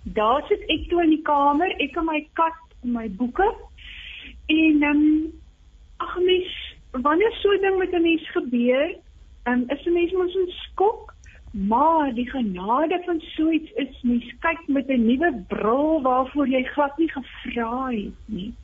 daar 0.03 0.45
sit 0.49 0.61
ek 0.69 0.89
toe 0.89 1.03
in 1.03 1.11
die 1.17 1.23
kamer, 1.23 1.73
ek 1.81 1.97
en 1.97 2.05
my 2.05 2.21
kat 2.33 2.61
en 2.83 2.93
my 2.93 3.09
boeke. 3.09 3.49
En 4.47 4.83
ehm 4.83 4.93
um, 4.93 5.33
ag 5.97 6.15
mens, 6.21 6.55
wanneer 6.93 7.33
so 7.41 7.49
'n 7.57 7.61
ding 7.61 7.79
met 7.79 7.93
'n 7.93 8.03
mens 8.03 8.31
gebeur, 8.31 8.97
um, 9.47 9.65
is 9.69 9.87
'n 9.87 9.93
mens 9.93 10.13
mos 10.13 10.35
'n 10.35 10.51
skok, 10.51 11.15
maar 11.51 12.15
die 12.15 12.31
genade 12.31 13.03
van 13.05 13.21
so 13.21 13.51
iets 13.51 13.73
is 13.73 14.03
mens 14.03 14.35
kyk 14.41 14.67
met 14.67 14.89
'n 14.89 15.07
nuwe 15.07 15.45
bril 15.49 16.03
waarvoor 16.03 16.49
jy 16.49 16.63
glad 16.63 16.99
nie 16.99 17.11
gevra 17.11 17.87
het 17.87 18.21
nie. 18.25 18.55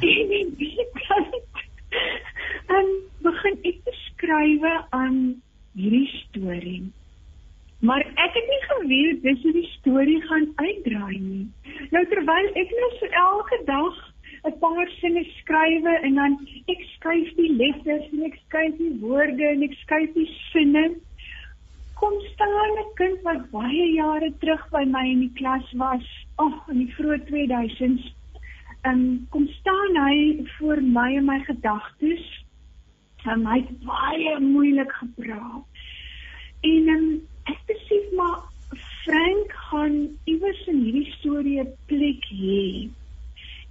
Ja. 0.00 0.08
En 0.08 0.30
in 0.30 0.54
die 0.56 0.86
tyd 0.92 1.64
en 2.66 2.86
begin 3.22 3.58
ek 3.62 3.78
te 3.84 3.92
skrywe 3.92 4.84
aan 4.90 5.42
hierdie 5.72 6.08
storie. 6.08 6.92
Maar 7.78 8.00
ek 8.00 8.32
het 8.32 8.48
nie 8.48 8.62
geweet 8.68 9.22
dis 9.22 9.42
hoe 9.42 9.52
die 9.52 9.70
storie 9.78 10.20
gaan 10.22 10.52
uitdraai 10.54 11.18
nie. 11.18 11.46
Nou 11.90 12.06
terwyl 12.08 12.48
ek 12.54 12.70
nou 12.70 12.90
so 12.98 13.06
elke 13.06 13.62
dag 13.64 14.05
'n 14.46 14.58
paar 14.62 14.88
sinne 15.00 15.24
skrywe 15.40 15.92
en 16.06 16.14
dan 16.20 16.34
ek 16.72 16.82
skryf 16.94 17.30
die 17.38 17.52
letters 17.60 18.06
en 18.12 18.22
ek 18.28 18.36
skryf 18.46 18.76
die 18.78 18.94
woorde 19.02 19.46
en 19.52 19.62
ek 19.66 19.74
skryf 19.82 20.12
die 20.14 20.28
sinne. 20.52 20.84
Kom 22.00 22.14
staan 22.32 22.76
'n 22.82 22.92
kind 23.00 23.22
wat 23.26 23.50
baie 23.50 23.86
jare 23.94 24.30
terug 24.40 24.62
by 24.70 24.84
my 24.84 25.04
in 25.10 25.24
die 25.24 25.34
klas 25.40 25.72
was, 25.82 26.06
ag 26.38 26.54
oh, 26.54 26.72
in 26.72 26.84
die 26.84 26.94
vroeë 26.98 27.20
2000s. 27.30 28.04
En 28.90 29.00
kom 29.34 29.48
staan 29.58 29.96
hy 30.06 30.18
voor 30.58 30.82
my 30.82 31.08
en 31.16 31.26
my 31.26 31.40
gedagtes. 31.48 32.26
En 33.24 33.46
hy 33.50 33.58
het 33.64 33.80
baie 33.82 34.36
moeilik 34.40 34.92
gepraat. 34.92 35.64
En 36.62 36.92
um, 36.94 37.08
ek 37.50 37.58
besef 37.66 38.12
maar 38.20 38.46
Frank 39.02 39.58
gaan 39.70 39.98
iewers 40.24 40.62
in 40.70 40.84
hierdie 40.86 41.10
storie 41.18 41.58
'n 41.64 41.74
plek 41.90 42.30
hê. 42.30 42.62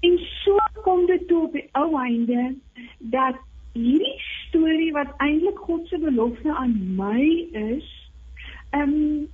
En 0.06 0.18
so 0.44 0.58
kom 0.84 1.06
dit 1.06 1.28
toe 1.28 1.44
op 1.48 1.54
die 1.58 1.68
ou 1.72 1.90
einde 2.02 2.56
dat 3.00 3.38
hierdie 3.74 4.18
storie 4.48 4.92
wat 4.96 5.14
eintlik 5.18 5.58
God 5.68 5.88
se 5.88 5.98
belofte 6.00 6.54
aan 6.54 6.76
my 7.00 7.30
is, 7.52 7.88
ehm 8.70 8.94
um, 8.96 9.26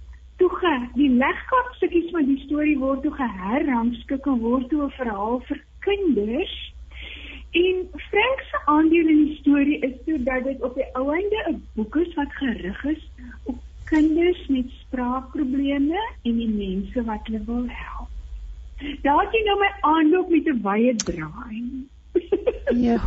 toe 0.41 0.49
ge 0.49 0.73
die 0.93 1.09
legkaart 1.09 1.75
stukkies 1.77 2.09
van 2.11 2.25
die 2.25 2.39
storie 2.45 2.77
word 2.81 3.03
toe 3.05 3.11
geherrangskik 3.13 4.29
en 4.31 4.39
word 4.45 4.69
toe 4.69 4.85
'n 4.85 4.95
verhaal 4.99 5.41
vir 5.49 5.59
kinders. 5.87 6.55
En 7.61 7.75
Frank 8.07 8.39
se 8.49 8.61
aandeel 8.65 9.11
in 9.13 9.21
die 9.25 9.37
storie 9.41 9.79
is 9.89 9.97
toe 10.05 10.17
dat 10.23 10.43
dit 10.43 10.63
op 10.69 10.75
die 10.75 10.87
ou 10.93 11.05
einde 11.17 11.43
'n 11.51 11.61
boek 11.75 11.95
is 12.05 12.13
wat 12.13 12.39
gerig 12.39 12.83
is 12.95 13.03
op 13.43 13.59
kinders 13.91 14.47
met 14.47 14.71
spraakprobleme 14.79 16.01
en 16.23 16.35
die 16.43 16.49
mense 16.49 17.03
wat 17.03 17.27
hulle 17.27 17.43
wil 17.45 17.65
help. 17.67 18.10
Daar 19.03 19.23
het 19.25 19.35
jy 19.35 19.43
nou 19.45 19.57
my 19.59 19.71
aanloop 19.93 20.29
met 20.29 20.47
'n 20.47 20.61
wye 20.61 20.95
draai. 20.95 21.61
ja. 22.87 22.99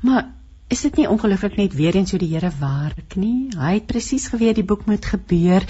Maar 0.00 0.32
is 0.68 0.80
dit 0.80 0.96
nie 0.96 1.08
ongelooflik 1.08 1.56
net 1.56 1.74
weer 1.74 1.94
eens 1.94 2.10
hoe 2.10 2.20
die 2.20 2.34
Here 2.34 2.52
werk 2.60 3.16
nie? 3.16 3.48
Hy 3.56 3.74
het 3.74 3.86
presies 3.86 4.28
geweet 4.28 4.54
die 4.54 4.64
boek 4.64 4.86
moet 4.86 5.04
gebeur 5.04 5.66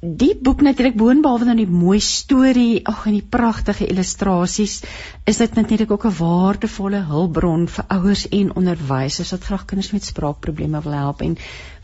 die 0.00 0.34
boek 0.38 0.60
natuurlik 0.62 0.94
boonbehalwe 0.94 1.44
dan 1.48 1.58
die 1.58 1.66
mooi 1.66 1.98
storie, 2.00 2.84
ag 2.86 3.06
en 3.10 3.16
die 3.16 3.30
pragtige 3.34 3.88
illustrasies, 3.90 4.82
is 5.26 5.40
dit 5.42 5.54
natuurlik 5.54 5.90
ook 5.90 6.06
'n 6.06 6.18
waardevolle 6.18 7.02
hulpbron 7.08 7.66
vir 7.68 7.84
ouers 7.88 8.28
en 8.28 8.54
onderwysers 8.54 9.30
wat 9.30 9.44
graag 9.44 9.64
kinders 9.64 9.92
met 9.92 10.04
spraakprobleme 10.04 10.82
wil 10.82 10.92
help 10.92 11.20
en 11.20 11.36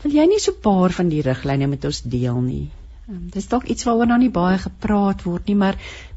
wil 0.03 0.11
jy 0.11 0.25
nie 0.27 0.39
so 0.39 0.51
'n 0.51 0.61
paar 0.61 0.91
van 0.91 1.09
die 1.09 1.21
riglyne 1.21 1.67
met 1.67 1.85
ons 1.85 2.01
deel 2.01 2.41
nie? 2.41 2.69
Um, 3.09 3.29
dis 3.29 3.47
dalk 3.47 3.63
iets 3.63 3.83
waaroor 3.83 4.07
nou 4.07 4.19
nie 4.19 4.29
baie 4.29 4.57
gepraat 4.57 5.23
word 5.23 5.47
nie, 5.47 5.55
maar 5.55 5.75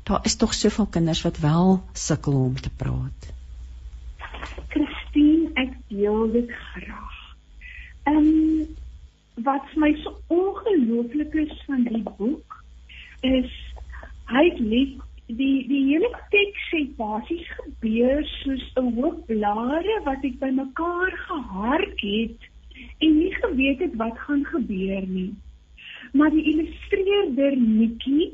daar 0.08 0.24
is 0.24 0.36
tog 0.36 0.54
soveel 0.54 0.86
kinders 0.86 1.22
wat 1.22 1.38
wel 1.38 1.82
sukkel 1.92 2.32
om 2.32 2.54
te 2.56 2.70
praat. 2.82 3.32
Christine, 4.68 5.50
ek 5.54 5.74
deel 5.92 6.30
dit 6.32 6.52
graag. 6.52 7.16
Ehm 8.08 8.16
um, 8.16 8.76
wat 9.46 9.66
vir 9.72 9.82
my 9.84 9.90
so 10.02 10.14
ongelooflik 10.34 11.34
is 11.44 11.52
van 11.66 11.84
die 11.86 12.00
boek 12.02 12.56
is 13.20 13.52
hy 14.32 14.46
lê 14.58 14.80
die 15.28 15.58
die 15.68 15.82
hele 15.90 16.10
teks 16.32 16.64
sê 16.72 16.80
basies 16.98 17.46
gebeur 17.60 18.24
soos 18.32 18.64
'n 18.82 18.90
hoop 18.96 19.20
blare 19.28 20.00
wat 20.08 20.24
ek 20.30 20.40
bymekaar 20.40 21.12
gehark 21.28 22.02
het 22.02 22.48
en 23.04 23.18
nie 23.18 23.34
geweet 23.36 23.84
het 23.86 23.94
wat 24.02 24.18
gaan 24.26 24.44
gebeur 24.54 25.06
nie. 25.06 25.32
Maar 26.12 26.30
die 26.30 26.44
illustreerder 26.52 27.56
Nikki 27.56 28.32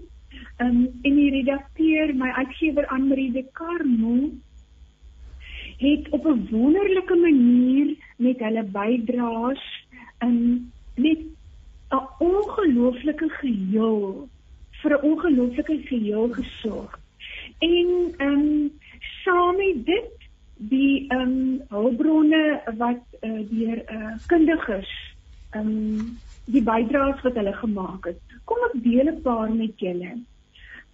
um, 0.58 0.88
en 1.02 1.14
die 1.14 1.30
redakteur, 1.30 2.14
my 2.14 2.30
uitgewer 2.40 2.86
Anmarie 2.86 3.32
de 3.32 3.44
Carmo 3.52 4.30
het 5.78 6.08
op 6.10 6.26
'n 6.26 6.48
wonderlike 6.50 7.14
manier 7.14 7.96
met 8.16 8.38
hulle 8.38 8.62
bydraes 8.62 9.64
in 10.18 10.70
net 10.94 11.18
'n 11.90 12.08
ongelooflike 12.18 13.28
geheel 13.28 14.28
vir 14.70 14.90
'n 14.92 15.02
ongelooflike 15.10 15.78
geheel 15.84 16.28
gesorg. 16.28 16.98
En 17.58 18.14
ehm 18.16 18.32
um, 18.32 18.70
saam 19.24 19.56
met 19.56 19.86
dit 19.86 20.12
die 20.56 21.04
ehm 21.08 21.20
um, 21.20 21.62
hulpbronne 21.68 22.62
wat 22.76 23.02
uh, 23.20 23.40
deur 23.50 23.78
uh, 23.90 24.12
kundiges 24.26 24.90
ehm 25.50 25.68
um, 25.68 26.18
die 26.44 26.62
bydraes 26.62 27.20
wat 27.22 27.34
hulle 27.34 27.52
gemaak 27.52 28.04
het. 28.04 28.20
Kom 28.44 28.58
ek 28.68 28.82
deel 28.82 29.08
'n 29.12 29.20
paar 29.22 29.50
met 29.54 29.80
julle. 29.80 30.12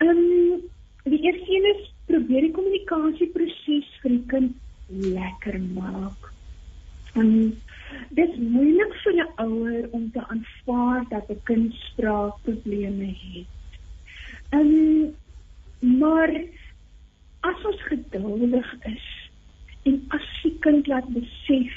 Ehm 0.01 0.09
um, 0.09 0.68
die 1.05 1.22
eerste 1.22 1.48
een 1.48 1.66
is 1.74 1.86
probeer 2.06 2.47
die 2.48 2.55
kommunikasieproses 2.56 3.89
vir 4.02 4.10
die 4.16 4.27
kind 4.27 4.52
lekker 4.89 5.60
maak. 5.74 6.32
Ehm 7.14 7.27
um, 7.27 7.59
Dit 8.09 8.32
is 8.32 8.39
moeilik 8.39 8.93
vir 9.02 9.14
'n 9.22 9.32
ouer 9.44 9.89
om 9.97 10.10
te 10.14 10.22
aanvaar 10.35 11.05
dat 11.09 11.31
'n 11.31 11.43
kind 11.51 11.74
spraakprobleme 11.74 13.10
het. 13.22 13.56
Ehm 14.48 14.60
um, 14.60 15.98
maar 15.98 16.31
as 17.40 17.64
ons 17.64 17.82
geduldig 17.82 18.68
is 18.85 19.06
en 19.82 20.05
as 20.09 20.27
die 20.43 20.56
kind 20.59 20.86
laat 20.86 21.09
besef 21.09 21.77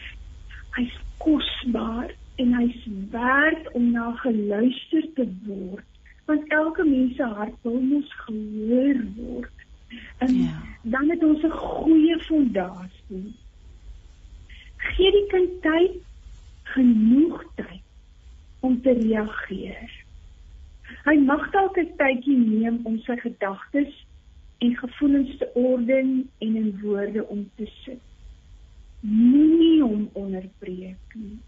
hy's 0.78 0.96
kosbaar 1.18 2.12
en 2.36 2.54
hy's 2.54 2.82
werd 3.12 3.72
om 3.72 3.92
na 3.92 4.12
geluister 4.26 5.06
te 5.14 5.28
word, 5.46 5.93
want 6.26 6.48
elke 6.48 6.84
mens 6.84 7.16
se 7.16 7.24
hart 7.24 7.56
wil 7.62 7.80
mos 7.80 8.14
gehoor 8.26 9.04
word. 9.16 9.52
En 10.18 10.34
ja. 10.34 10.62
dan 10.82 11.10
het 11.10 11.24
ons 11.24 11.44
'n 11.44 11.50
goeie 11.52 12.20
fondasie 12.20 13.34
gee 14.92 15.12
die 15.16 15.28
kind 15.32 15.60
tyd 15.64 16.00
genoeg 16.76 17.44
tyd 17.56 17.82
om 18.64 18.80
te 18.82 18.96
reageer. 19.00 19.92
Hy 21.08 21.16
mag 21.28 21.46
dalk 21.56 21.78
'n 21.80 21.94
tydjie 22.00 22.38
neem 22.38 22.80
om 22.84 22.98
sy 23.06 23.16
gedagtes 23.20 23.94
en 24.64 24.76
gevoelens 24.78 25.38
te 25.38 25.50
orden 25.54 26.30
en 26.40 26.56
in 26.56 26.80
woorde 26.82 27.28
om 27.28 27.50
te 27.56 27.68
sit. 27.84 28.04
Moenie 29.00 29.82
hom 29.84 30.10
onderbreek 30.14 31.16
nie. 31.16 31.40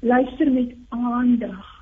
Luister 0.00 0.52
met 0.52 0.74
aandag 0.88 1.81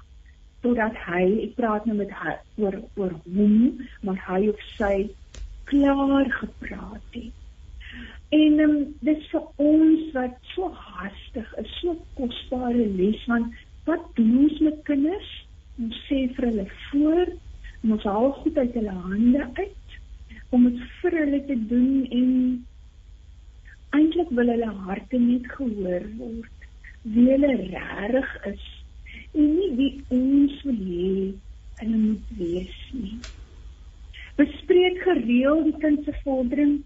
totdat 0.65 0.97
hy, 1.07 1.25
ek 1.47 1.57
praat 1.59 1.87
nou 1.89 1.97
met 1.99 2.13
hy 2.23 2.37
oor 2.63 2.77
oor 3.01 3.15
hom, 3.35 3.59
maar 4.07 4.19
hy 4.29 4.49
of 4.53 4.65
sy 4.77 4.95
klaar 5.71 6.29
gepraat 6.41 7.17
het. 7.17 7.37
En 8.31 8.61
um, 8.63 8.75
dis 9.03 9.25
vir 9.33 9.47
ons 9.59 10.03
wat 10.15 10.37
so 10.53 10.71
hastig 10.71 11.55
is, 11.63 11.71
so 11.81 11.97
kosbare 12.19 12.87
les 12.99 13.23
want 13.31 13.57
wat 13.89 14.05
doen 14.19 14.45
ons 14.45 14.61
met 14.63 14.83
kinders? 14.87 15.31
Ons 15.83 15.99
sê 16.07 16.21
vir 16.37 16.47
hulle 16.51 16.67
voor, 16.91 17.33
ons 17.89 18.07
haal 18.07 18.33
goed 18.43 18.59
uit 18.61 18.77
hulle 18.79 18.97
hande 19.07 19.47
uit 19.59 19.97
om 20.55 20.67
dit 20.67 20.83
vir 21.01 21.17
hulle 21.23 21.41
te 21.49 21.57
doen 21.71 22.05
en 22.21 22.33
eintlik 23.99 24.31
wil 24.39 24.53
hulle 24.55 24.71
harte 24.87 25.19
net 25.23 25.47
gehoor 25.57 26.07
word. 26.19 26.69
Wie 27.03 27.27
hulle 27.31 27.55
regtig 27.57 28.31
is 28.53 28.67
en 29.33 29.51
nie 29.57 29.71
wie 29.79 29.93
ons 30.09 30.63
wil 30.67 30.81
hê 30.87 31.11
hulle 31.81 31.99
moet 31.99 32.33
wees 32.39 32.79
nie. 32.93 33.19
Bespreek 34.41 35.03
gereeld 35.05 35.67
die 35.69 35.77
kind 35.83 36.05
se 36.05 36.15
vordering 36.25 36.81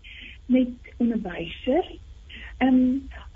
met 0.46 0.94
onderwyser. 1.02 1.86
Ehm 2.62 2.68
um, 2.68 2.82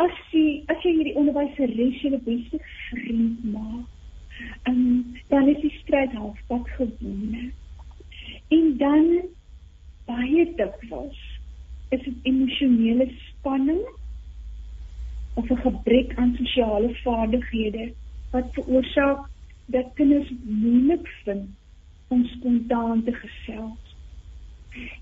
as 0.04 0.18
jy 0.32 0.44
as 0.72 0.82
jy 0.84 0.94
hierdie 0.98 1.16
onderwyseres 1.18 2.02
jou 2.02 2.18
beste 2.26 2.60
vriend 2.90 3.44
maak, 3.52 3.86
ehm 4.64 4.74
um, 4.74 5.16
dan 5.32 5.48
is 5.54 5.60
die 5.64 5.74
stryd 5.80 6.14
halfpad 6.18 6.68
gewonnen. 6.76 7.52
En 8.54 8.76
dan 8.82 9.08
baie 10.08 10.44
dikwels 10.56 11.24
is 11.94 12.04
dit 12.04 12.28
emosionele 12.30 13.08
spanning 13.28 13.82
of 15.34 15.50
'n 15.50 15.64
gebrek 15.64 16.14
aan 16.16 16.36
sosiale 16.36 16.94
vaardighede 17.02 17.92
wat 18.30 18.52
veroorsaak 18.52 19.26
dat 19.66 19.92
kinders 19.94 20.32
moeilik 20.42 21.06
vind 21.24 21.48
om 22.08 22.24
spontaan 22.24 23.04
te 23.04 23.12
gesels. 23.12 23.96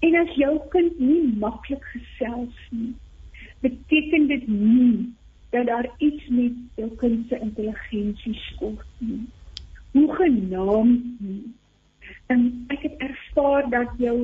En 0.00 0.14
as 0.14 0.34
jou 0.34 0.60
kind 0.68 0.98
nie 0.98 1.34
maklik 1.38 1.84
gesels 1.84 2.68
nie, 2.70 2.94
beteken 3.60 4.26
dit 4.26 4.46
nie 4.46 5.14
dat 5.50 5.66
daar 5.66 5.88
iets 5.98 6.28
met 6.28 6.52
jou 6.74 6.90
kind 6.96 7.28
se 7.28 7.38
intelligensie 7.38 8.34
skort 8.34 8.86
nie. 8.98 9.26
Hoe 9.90 10.14
genaamd 10.14 11.20
nie. 11.20 11.54
En 12.26 12.64
ek 12.68 12.82
het 12.82 12.96
ervaar 12.98 13.70
dat 13.70 13.94
jou 13.98 14.16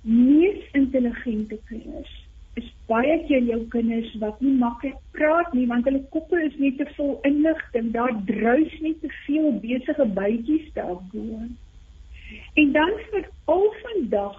mees 0.00 0.70
intelligente 0.72 1.58
kinders 1.68 2.25
is 2.56 2.68
baie 2.88 3.16
keer 3.28 3.44
jou 3.50 3.60
kinders 3.72 4.12
wat 4.22 4.40
nie 4.40 4.54
maklik 4.60 4.96
praat 5.16 5.52
nie 5.56 5.66
want 5.70 5.88
hulle 5.88 6.02
koppe 6.14 6.40
is 6.46 6.56
net 6.62 6.78
te 6.80 6.86
vol 6.96 7.16
inligting, 7.28 7.92
daar 7.96 8.14
druis 8.30 8.74
net 8.84 9.00
te 9.04 9.12
veel 9.26 9.52
besige 9.64 10.06
bytjies 10.18 10.68
daar 10.78 10.98
bo. 11.12 11.40
En 12.62 12.72
dan 12.72 12.92
vir 13.10 13.28
al 13.54 13.66
vandag 13.82 14.38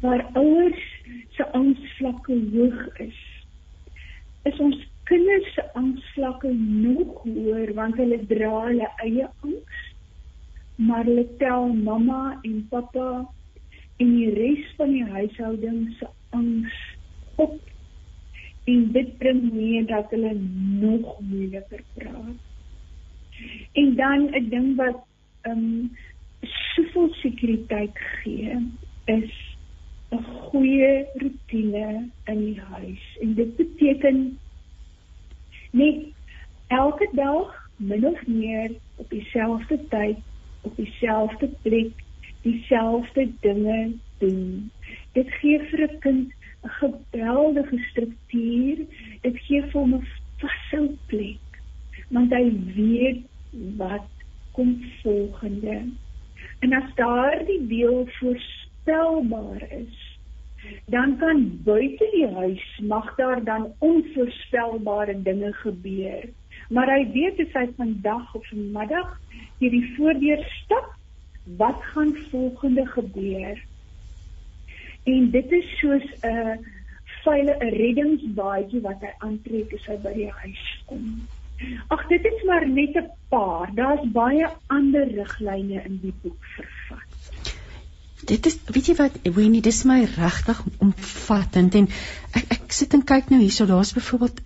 waar 0.00 0.24
ouers 0.40 0.84
se 1.36 1.46
angsvlakke 1.60 2.38
hoog 2.54 3.00
is, 3.04 3.20
is 4.48 4.58
ons 4.62 4.80
kinders 5.10 5.52
se 5.54 5.64
angsvlakke 5.78 6.50
nog 6.56 7.22
hoër 7.24 7.72
want 7.76 8.00
hulle 8.00 8.18
dra 8.32 8.52
hulle 8.66 8.88
eie 9.04 9.28
angs. 9.44 9.84
Maar 10.76 11.04
hulle 11.08 11.24
tel 11.40 11.72
mamma 11.72 12.38
en 12.44 12.60
pappa 12.70 13.08
en 13.96 14.12
die 14.16 14.30
res 14.34 14.74
van 14.76 14.92
die 14.92 15.04
huishouding 15.04 15.94
se 15.98 16.08
angs 16.36 16.76
op. 17.34 17.60
En 18.64 18.92
dit 18.92 19.18
bring 19.18 19.52
mee 19.52 19.84
dat 19.84 20.10
hulle 20.10 20.34
nog 20.80 21.20
moeiliker 21.20 21.82
praat. 21.94 22.38
En 23.72 23.94
dan 23.94 24.28
'n 24.34 24.48
ding 24.48 24.76
wat 24.76 25.04
ehm 25.40 25.58
um, 25.58 25.96
soveel 26.40 27.14
sekuriteit 27.14 27.98
gee 27.98 28.56
is 29.04 29.56
'n 30.10 30.22
goeie 30.22 31.06
rotine 31.14 32.08
in 32.24 32.44
die 32.44 32.60
huis 32.60 33.16
en 33.20 33.34
dit 33.34 33.56
beteken 33.56 34.38
net 35.70 36.04
elke 36.66 37.08
dag 37.12 37.70
min 37.76 38.06
of 38.06 38.26
meer 38.26 38.70
op 38.96 39.10
dieselfde 39.10 39.78
tyd 39.88 40.16
op 40.60 40.76
dieselfde 40.76 41.48
plek 41.62 42.05
dieselfde 42.46 43.28
dinge 43.44 43.80
doen 44.22 44.70
dit 45.16 45.30
gee 45.40 45.58
vir 45.70 45.82
'n 45.88 45.98
kind 46.04 46.32
geweldige 46.80 47.78
struktuur. 47.90 48.78
Dit 49.22 49.38
gee 49.46 49.62
hom 49.72 49.94
'n 49.94 50.06
vaste 50.40 50.82
plek. 51.06 51.46
Want 52.08 52.32
hy 52.32 52.52
weet 52.74 53.24
wat 53.76 54.08
kom 54.52 54.82
volgende. 55.02 55.76
En 56.60 56.72
as 56.72 56.94
daardie 56.94 57.66
deel 57.66 58.08
voorspelbaar 58.18 59.62
is, 59.70 60.18
dan 60.86 61.16
kan 61.18 61.60
buite 61.64 62.08
die 62.12 62.26
huis 62.26 62.80
mag 62.82 63.14
daar 63.16 63.44
dan 63.44 63.72
onvoorspelbare 63.78 65.22
dinge 65.22 65.52
gebeur. 65.52 66.28
Maar 66.68 66.88
hy 66.96 67.10
weet 67.12 67.40
as 67.40 67.52
hy 67.52 67.66
vandag 67.76 68.34
of 68.34 68.48
vanmiddag 68.48 69.20
hierdie 69.58 69.94
voordeur 69.96 70.44
stap, 70.62 70.96
wat 71.56 71.78
gaan 71.80 72.16
volgende 72.30 72.86
gebeur? 72.86 73.64
En 75.02 75.30
dit 75.30 75.52
is 75.52 75.78
soos 75.78 76.06
'n 76.20 76.64
veilige 77.22 77.64
'n 77.64 77.76
reddingsbaadjie 77.82 78.80
wat 78.80 79.00
hy 79.00 79.12
aantrek 79.18 79.72
as 79.74 79.86
hy 79.86 79.96
by 80.02 80.12
die 80.14 80.30
huis 80.30 80.64
kom. 80.86 81.28
Ag 81.88 82.06
dit 82.08 82.24
is 82.24 82.42
maar 82.44 82.68
net 82.68 82.96
'n 82.96 83.10
paar. 83.28 83.70
Daar's 83.74 84.10
baie 84.12 84.46
ander 84.66 85.06
riglyne 85.06 85.82
in 85.84 85.98
die 86.02 86.14
boek 86.22 86.44
vervat. 86.56 87.05
Dit 88.26 88.46
is 88.50 88.58
weet 88.74 88.90
jy 88.90 88.94
wat 88.98 89.18
Winnie 89.36 89.62
dis 89.62 89.84
my 89.86 90.00
regtig 90.16 90.62
omvattend 90.82 91.76
en 91.78 91.88
ek 92.34 92.54
ek 92.56 92.74
sit 92.74 92.94
en 92.96 93.04
kyk 93.06 93.28
nou 93.30 93.38
hierso 93.38 93.66
daar's 93.68 93.92
byvoorbeeld 93.94 94.40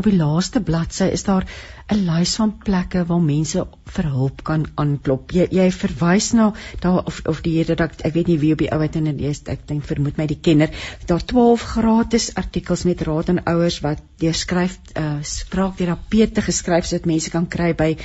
op 0.00 0.06
die 0.08 0.16
laaste 0.16 0.60
bladsy 0.66 1.06
is 1.14 1.22
daar 1.28 1.46
'n 1.94 2.00
lys 2.08 2.32
van 2.40 2.52
plekke 2.64 3.04
waar 3.06 3.22
mense 3.22 3.62
vir 3.94 4.08
hulp 4.14 4.42
kan 4.44 4.66
aanklop. 4.74 5.30
Jy 5.30 5.46
jy 5.50 5.68
verwys 5.70 6.32
na 6.32 6.52
daar 6.80 7.06
of 7.06 7.20
of 7.32 7.42
die 7.46 7.62
redakteur 7.62 8.06
ek 8.06 8.14
weet 8.14 8.28
nie 8.32 8.38
wie 8.38 8.52
op 8.52 8.58
die 8.58 8.72
ouet 8.72 8.98
die 8.98 9.26
eerste 9.26 9.50
ek 9.54 9.66
dink 9.68 9.84
vermoed 9.84 10.18
my 10.18 10.26
die 10.26 10.40
kenner 10.48 10.70
daar 11.06 11.24
12 11.24 11.62
gratis 11.74 12.34
artikels 12.34 12.84
met 12.84 13.02
raad 13.02 13.28
aan 13.28 13.44
ouers 13.44 13.80
wat 13.86 14.02
deur 14.18 14.34
skryf 14.34 14.78
uh, 14.96 15.22
spraakterapeute 15.22 16.42
geskryf 16.42 16.86
sodat 16.86 17.06
mense 17.06 17.30
kan 17.30 17.46
kry 17.46 17.72
by 17.74 17.96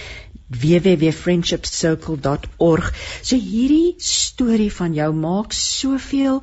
www.friendshipcircle.org. 0.49 2.93
So 3.21 3.35
hierdie 3.35 3.95
storie 3.97 4.73
van 4.73 4.93
jou 4.93 5.13
maak 5.13 5.53
soveel 5.57 6.41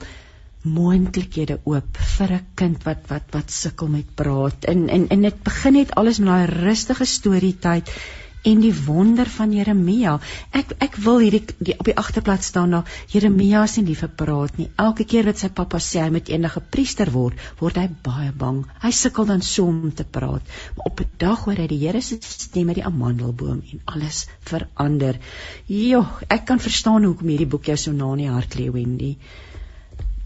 moontlikhede 0.63 1.59
oop 1.67 1.99
vir 2.17 2.33
'n 2.33 2.47
kind 2.55 2.85
wat 2.85 2.99
wat 3.09 3.23
wat 3.35 3.51
sukkel 3.51 3.89
met 3.89 4.15
praat. 4.15 4.65
En 4.65 4.89
en 4.89 5.09
en 5.09 5.23
dit 5.23 5.43
begin 5.43 5.73
net 5.73 5.95
alles 5.95 6.19
met 6.19 6.29
daai 6.29 6.47
rustige 6.47 7.05
storietyd 7.05 7.91
en 8.43 8.61
die 8.63 8.73
wonder 8.87 9.29
van 9.31 9.53
Jeremia. 9.55 10.17
Ek 10.51 10.75
ek 10.83 10.97
wil 11.05 11.21
hierdie 11.23 11.43
die, 11.59 11.75
op 11.79 11.87
die 11.87 11.97
agterplaas 11.99 12.49
staan 12.51 12.75
na 12.75 12.83
Jeremia 13.13 13.65
se 13.71 13.85
liewe 13.87 14.09
praat 14.09 14.59
nie. 14.59 14.69
Elke 14.83 15.07
keer 15.09 15.29
wat 15.29 15.39
sy 15.43 15.51
pappa 15.55 15.79
sê 15.83 16.03
hy 16.03 16.11
moet 16.15 16.31
eendag 16.33 16.57
'n 16.59 16.71
priester 16.75 17.13
word, 17.15 17.39
word 17.61 17.79
hy 17.79 17.89
baie 18.09 18.33
bang. 18.33 18.65
Hy 18.83 18.91
sukkel 18.91 19.31
dan 19.31 19.43
so 19.43 19.67
om 19.67 19.93
te 19.93 20.05
praat. 20.05 20.43
Maar 20.77 20.91
op 20.91 21.01
'n 21.01 21.11
dag 21.19 21.45
hoor 21.45 21.63
hy 21.63 21.67
die 21.67 21.81
Here 21.83 22.01
se 22.01 22.19
stem 22.21 22.69
uit 22.69 22.81
die 22.81 22.85
amandelboom 22.85 23.63
en 23.73 23.81
alles 23.85 24.27
verander. 24.41 25.19
Jo, 25.67 26.07
ek 26.29 26.45
kan 26.47 26.59
verstaan 26.59 27.05
hoekom 27.05 27.29
hierdie 27.29 27.47
boek 27.47 27.65
jou 27.67 27.77
so 27.77 27.93
na 27.93 28.13
in 28.13 28.19
die 28.19 28.31
hart 28.31 28.55
lê, 28.55 28.71
Wendy. 28.71 29.17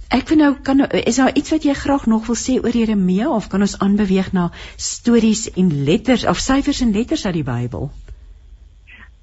Ek 0.08 0.28
vind 0.28 0.40
nou 0.40 0.54
kan 0.62 0.80
is 0.86 1.16
daar 1.16 1.34
iets 1.34 1.50
wat 1.50 1.64
jy 1.64 1.74
graag 1.74 2.06
nog 2.06 2.26
wil 2.26 2.36
sê 2.36 2.56
oor 2.62 2.76
Jeremia 2.76 3.28
of 3.28 3.48
kan 3.48 3.60
ons 3.60 3.78
aanbeweeg 3.78 4.32
na 4.32 4.50
stories 4.76 5.50
en 5.52 5.84
letters 5.84 6.24
of 6.24 6.38
syfers 6.38 6.80
en 6.80 6.92
letters 6.92 7.26
uit 7.26 7.34
die 7.34 7.42
Bybel? 7.42 7.90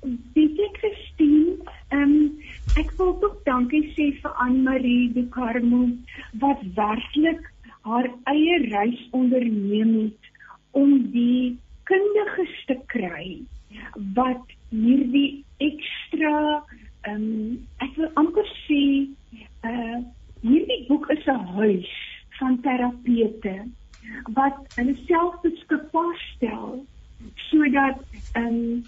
Ek 0.04 0.78
Christine, 0.80 1.64
ehm 1.96 2.02
um, 2.04 2.16
ek 2.76 2.90
wil 2.98 3.14
ook 3.24 3.38
dankie 3.48 3.84
sê 3.96 4.10
vir 4.20 4.32
Anne 4.46 4.64
Marie 4.66 5.12
de 5.16 5.24
Carmo 5.32 5.84
wat 6.42 6.64
werklik 6.80 7.46
haar 7.88 8.10
eie 8.32 8.58
reis 8.66 9.00
onderneem 9.20 9.94
het 10.02 10.32
om 10.72 10.92
die 11.14 11.56
kundiges 11.88 12.56
te 12.68 12.76
kry 12.92 13.40
wat 14.18 14.56
hierdie 14.76 15.44
ekstra 15.70 16.36
ehm 17.08 17.16
um, 17.16 17.54
ek 17.86 17.96
wil 18.02 18.12
amper 18.24 18.50
sê 18.66 18.84
uh 19.70 20.02
hierdie 20.44 20.82
boek 20.90 21.08
is 21.16 21.28
'n 21.32 21.46
huis 21.60 21.94
van 22.40 22.60
terapeute 22.68 23.56
wat 24.40 24.60
hulle 24.76 24.98
self 25.08 25.40
beskikbaar 25.48 26.18
stel 26.34 26.84
sodat 27.48 28.04
ehm 28.34 28.52
um, 28.52 28.84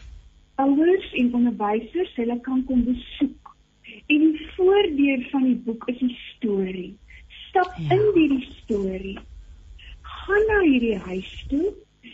ouers 0.61 1.07
en 1.19 1.34
onderwysers 1.34 2.15
hulle 2.15 2.40
kan 2.41 2.64
kom 2.65 2.84
besoek. 2.88 3.56
En 4.07 4.27
die 4.36 4.48
voordeel 4.56 5.23
van 5.32 5.44
die 5.44 5.57
boek 5.68 5.88
is 5.91 5.99
die 5.99 6.18
storie. 6.36 6.91
Stap 7.48 7.73
ja. 7.77 7.95
in 7.95 8.06
hierdie 8.15 8.48
storie. 8.61 9.18
Gaan 10.02 10.48
na 10.52 10.60
hierdie 10.64 10.99
huis 11.07 11.34
toe 11.49 11.73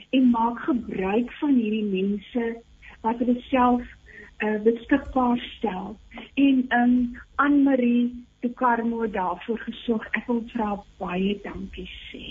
en 0.10 0.30
maak 0.30 0.60
gebruik 0.68 1.32
van 1.40 1.56
hierdie 1.56 1.88
mense 1.88 2.48
wat 3.02 3.22
hulle 3.24 3.38
self 3.50 3.86
uh, 4.42 4.58
beskikbaar 4.66 5.40
stel. 5.58 5.96
En 6.34 6.66
ehm 6.68 6.82
um, 6.82 6.98
Anne 7.36 7.64
Marie 7.64 8.26
toe 8.42 8.54
Karmo 8.54 9.10
daarvoor 9.10 9.60
gesorg. 9.60 10.08
Ek 10.18 10.28
wil 10.28 10.44
vra 10.54 10.74
baie 11.02 11.38
dankie 11.44 11.90
sê. 12.10 12.26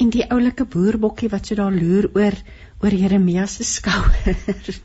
En 0.00 0.08
die 0.08 0.24
oulike 0.32 0.64
boerbokkie 0.64 1.28
wat 1.28 1.46
so 1.46 1.58
daar 1.58 1.72
loer 1.72 2.08
oor 2.16 2.36
oor 2.82 2.94
Jeremia 2.96 3.46
se 3.46 3.64
skouer. 3.64 4.36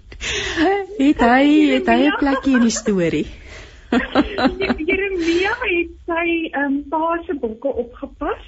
het 1.00 1.22
hy 1.22 1.44
het 1.74 1.88
hy 1.88 2.00
'n 2.08 2.18
plekkie 2.20 2.56
in 2.60 2.66
die 2.68 2.76
storie? 2.76 3.28
Jeremia 4.90 5.54
het 5.64 5.94
sy 6.10 6.28
ehm 6.52 6.66
um, 6.66 6.76
pa 6.92 7.16
se 7.26 7.34
bokke 7.40 7.72
opgepas. 7.84 8.44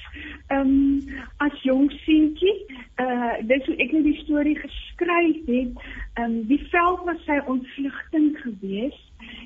Ehm 0.51 0.59
um, 0.59 1.21
as 1.37 1.61
jong 1.63 1.87
seentjie, 2.03 2.55
uh 2.99 3.39
dis 3.47 3.65
hoe 3.65 3.75
ek 3.79 3.91
net 3.95 4.03
die 4.03 4.19
storie 4.23 4.57
geskryf 4.59 5.39
het. 5.47 5.85
Ehm 6.19 6.25
um, 6.25 6.41
die 6.51 6.59
veld 6.71 7.05
was 7.07 7.23
sy 7.25 7.39
ontvlugting 7.45 8.35
geweest 8.43 9.05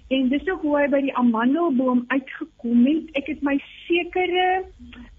en 0.10 0.30
dis 0.30 0.49
ook 0.49 0.61
hoe 0.61 0.77
hy 0.80 0.88
by 0.90 1.02
die 1.06 1.15
amandelboom 1.18 2.03
uitgekom 2.07 2.85
het. 2.90 3.14
Ek 3.22 3.30
het 3.35 3.45
my 3.45 3.60
sekere 3.85 4.49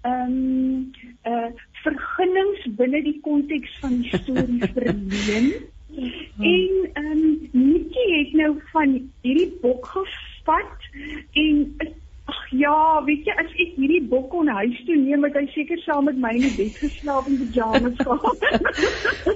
ehm 0.02 0.34
um, 0.34 0.92
uh 1.30 1.54
vergunnings 1.84 2.66
binne 2.78 3.02
die 3.04 3.18
konteks 3.24 3.78
van 3.82 4.00
die 4.02 4.18
storie 4.18 4.70
verleen. 4.76 5.52
En 5.94 6.72
ehm 6.92 7.10
um, 7.12 7.24
Nikki 7.52 8.06
het 8.12 8.32
nou 8.40 8.54
van 8.72 8.96
hierdie 9.22 9.50
bok 9.62 9.86
gespat 9.94 10.88
en 11.32 11.60
Ag 12.24 12.36
ja, 12.56 13.04
weet 13.04 13.26
jy 13.28 13.34
as 13.36 13.50
ek 13.52 13.72
hierdie 13.76 14.00
bok 14.08 14.30
kon 14.32 14.48
huis 14.48 14.78
toe 14.86 14.94
neem, 14.96 15.26
het 15.26 15.34
hy 15.36 15.42
seker 15.52 15.80
saam 15.82 16.06
met 16.08 16.16
my 16.16 16.30
in 16.38 16.44
die 16.46 16.52
bed 16.56 16.78
geslaap 16.80 17.26
in 17.28 17.34
pyjamas 17.40 17.98
gehad. 18.06 18.46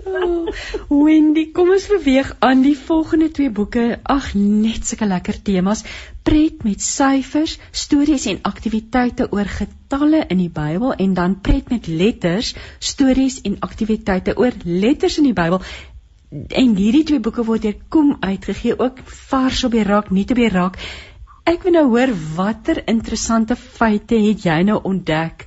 oh, 0.08 0.46
Wendy, 0.88 1.44
kom 1.52 1.68
ons 1.74 1.84
beweeg 1.90 2.30
aan 2.48 2.62
die 2.64 2.76
volgende 2.78 3.28
twee 3.36 3.52
boeke. 3.58 3.82
Ag, 4.14 4.30
net 4.38 4.88
sulke 4.88 5.08
lekker 5.10 5.36
temas. 5.44 5.84
Pret 6.24 6.64
met 6.64 6.80
syfers, 6.84 7.58
stories 7.84 8.24
en 8.32 8.40
aktiwiteite 8.48 9.28
oor 9.36 9.52
getalle 9.58 10.22
in 10.32 10.40
die 10.40 10.52
Bybel 10.52 10.96
en 10.96 11.12
dan 11.18 11.36
pret 11.44 11.68
met 11.74 11.90
letters, 11.92 12.54
stories 12.80 13.42
en 13.44 13.58
aktiwiteite 13.68 14.38
oor 14.40 14.56
letters 14.64 15.20
in 15.20 15.28
die 15.28 15.36
Bybel. 15.36 15.60
En 16.32 16.72
hierdie 16.76 17.04
twee 17.12 17.20
boeke 17.20 17.44
word 17.44 17.68
deur 17.68 17.76
Kom 17.92 18.16
uitgegee, 18.20 18.78
ook 18.80 19.04
vars 19.28 19.62
op 19.68 19.76
die 19.76 19.84
rak, 19.84 20.08
nie 20.08 20.24
te 20.24 20.36
be 20.36 20.48
rak. 20.52 20.80
Ek 21.48 21.62
wil 21.64 21.72
nou 21.72 21.86
hoor 21.88 22.10
watter 22.36 22.78
interessante 22.92 23.56
feite 23.56 24.18
het 24.20 24.42
jy 24.44 24.56
nou 24.68 24.74
ontdek 24.90 25.46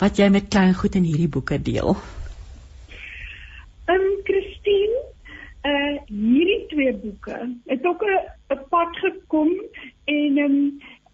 wat 0.00 0.16
jy 0.16 0.30
met 0.32 0.46
klein 0.54 0.70
goed 0.78 0.94
in 0.96 1.04
hierdie 1.04 1.28
boeke 1.34 1.58
deel? 1.60 1.90
Ehm 3.84 4.06
um, 4.06 4.14
Christine, 4.24 5.02
uh 5.68 5.90
hierdie 6.08 6.62
twee 6.70 6.94
boeke 7.02 7.36
het 7.68 7.84
ook 7.90 8.04
'n 8.08 8.62
pad 8.70 8.96
gekom 9.02 9.50
en 10.14 10.38
ehm 10.44 10.46
um, 10.46 10.56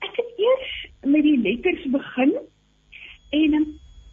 ek 0.07 0.21
het 0.21 0.31
eers 0.45 0.71
met 1.03 1.27
die 1.27 1.39
letters 1.47 1.89
begin 1.97 2.37
en 3.41 3.57
um, 3.59 3.67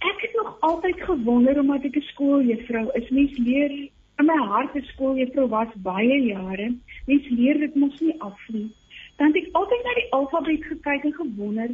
ek 0.09 0.23
het 0.25 0.33
nog 0.41 0.57
altyd 0.69 1.03
gewonder 1.11 1.59
omdat 1.59 1.85
ek 1.91 1.99
'n 2.01 2.09
skooljuffrou 2.13 2.87
is, 2.97 3.09
mens 3.09 3.37
leer 3.37 3.77
in 4.17 4.25
my 4.25 4.39
hart 4.49 4.73
'n 4.73 4.89
skooljuffrou 4.95 5.47
was 5.53 5.69
baie 5.75 6.17
jare. 6.33 6.73
Mens 7.05 7.29
leer 7.29 7.59
dit 7.59 7.75
mos 7.75 7.99
nie 7.99 8.17
af 8.21 8.41
nie 8.49 8.71
dan 9.15 9.27
het 9.27 9.35
ek 9.41 9.53
altyd 9.59 9.83
na 9.83 9.93
die 9.99 10.11
alfabet 10.17 10.65
gekyk 10.71 11.03
en 11.03 11.13
gewonder, 11.13 11.69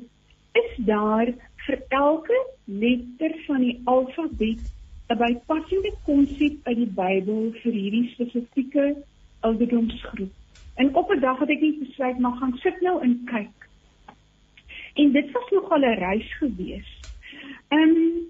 is 0.59 0.71
daar 0.89 1.31
vir 1.65 1.79
elke 1.89 2.37
letter 2.65 3.33
van 3.47 3.63
die 3.65 3.79
alfabet 3.85 4.63
'n 5.09 5.17
bypassende 5.17 5.93
konsep 6.05 6.67
uit 6.67 6.77
die 6.77 6.93
Bybel 6.99 7.51
vir 7.61 7.73
hierdie 7.73 8.09
spesifieke 8.13 8.95
ouderdomsgroep? 9.39 10.31
En 10.75 10.95
op 10.95 11.11
'n 11.11 11.19
dag 11.19 11.39
het 11.39 11.49
ek 11.49 11.61
net 11.61 11.79
besluit 11.79 12.19
maar 12.19 12.37
gaan 12.37 12.57
sit 12.57 12.81
nou 12.81 13.01
en 13.01 13.21
kyk. 13.25 13.57
En 14.93 15.11
dit 15.11 15.31
was 15.31 15.49
nogal 15.51 15.79
'n 15.79 15.99
reis 15.99 16.37
gewees. 16.37 16.89
Ehm 17.67 17.81
um, 17.81 18.29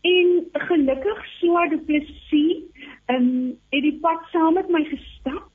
en 0.00 0.48
gelukkig 0.52 1.26
Sua 1.38 1.68
du 1.68 1.78
Plessis 1.78 2.62
ehm 3.06 3.16
um, 3.16 3.58
het 3.68 3.82
die 3.82 3.98
pad 4.00 4.22
saam 4.32 4.54
met 4.54 4.68
my 4.68 4.84
gestap 4.84 5.49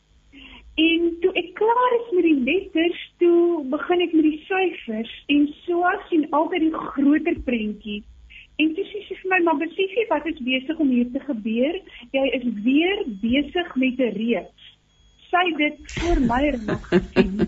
En 0.76 1.03
toe 1.23 1.31
ek 1.39 1.53
klaar 1.56 1.93
is 1.95 2.10
met 2.11 2.26
die 2.27 2.39
letters, 2.43 3.03
toe 3.23 3.64
begin 3.72 4.02
ek 4.03 4.15
met 4.18 4.26
die 4.27 4.41
syfers 4.43 5.14
en 5.31 5.47
so 5.64 5.91
sien 6.10 6.26
altyd 6.35 6.65
die 6.65 6.73
groter 6.89 7.38
prentjie. 7.47 8.02
En 8.60 8.73
toe 8.76 8.84
sê 8.89 9.03
sy 9.07 9.15
vir 9.22 9.31
my, 9.31 9.39
"Maar 9.43 9.61
besef 9.64 9.95
jy 9.95 10.06
wat 10.10 10.27
is 10.27 10.39
besig 10.43 10.80
om 10.80 10.89
hier 10.89 11.07
te 11.11 11.19
gebeur? 11.19 11.80
Jy 12.11 12.26
is 12.39 12.45
weer 12.68 13.03
besig 13.23 13.76
met 13.76 13.99
'n 13.99 14.11
reeks." 14.19 14.64
Sy 15.31 15.45
dit 15.57 15.76
voor 15.99 16.19
my 16.19 16.43
nog 16.68 16.88
gesien. 16.91 17.39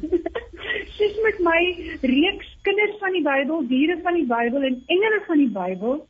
Sy's 0.97 1.17
met 1.23 1.39
my 1.39 1.61
reeks 2.01 2.49
kinders 2.61 2.97
van 2.99 3.11
die 3.11 3.23
Bybel, 3.23 3.67
diere 3.67 3.99
van 4.03 4.13
die 4.13 4.25
Bybel 4.25 4.61
en 4.61 4.83
engele 4.87 5.21
van 5.27 5.37
die 5.37 5.53
Bybel. 5.59 6.07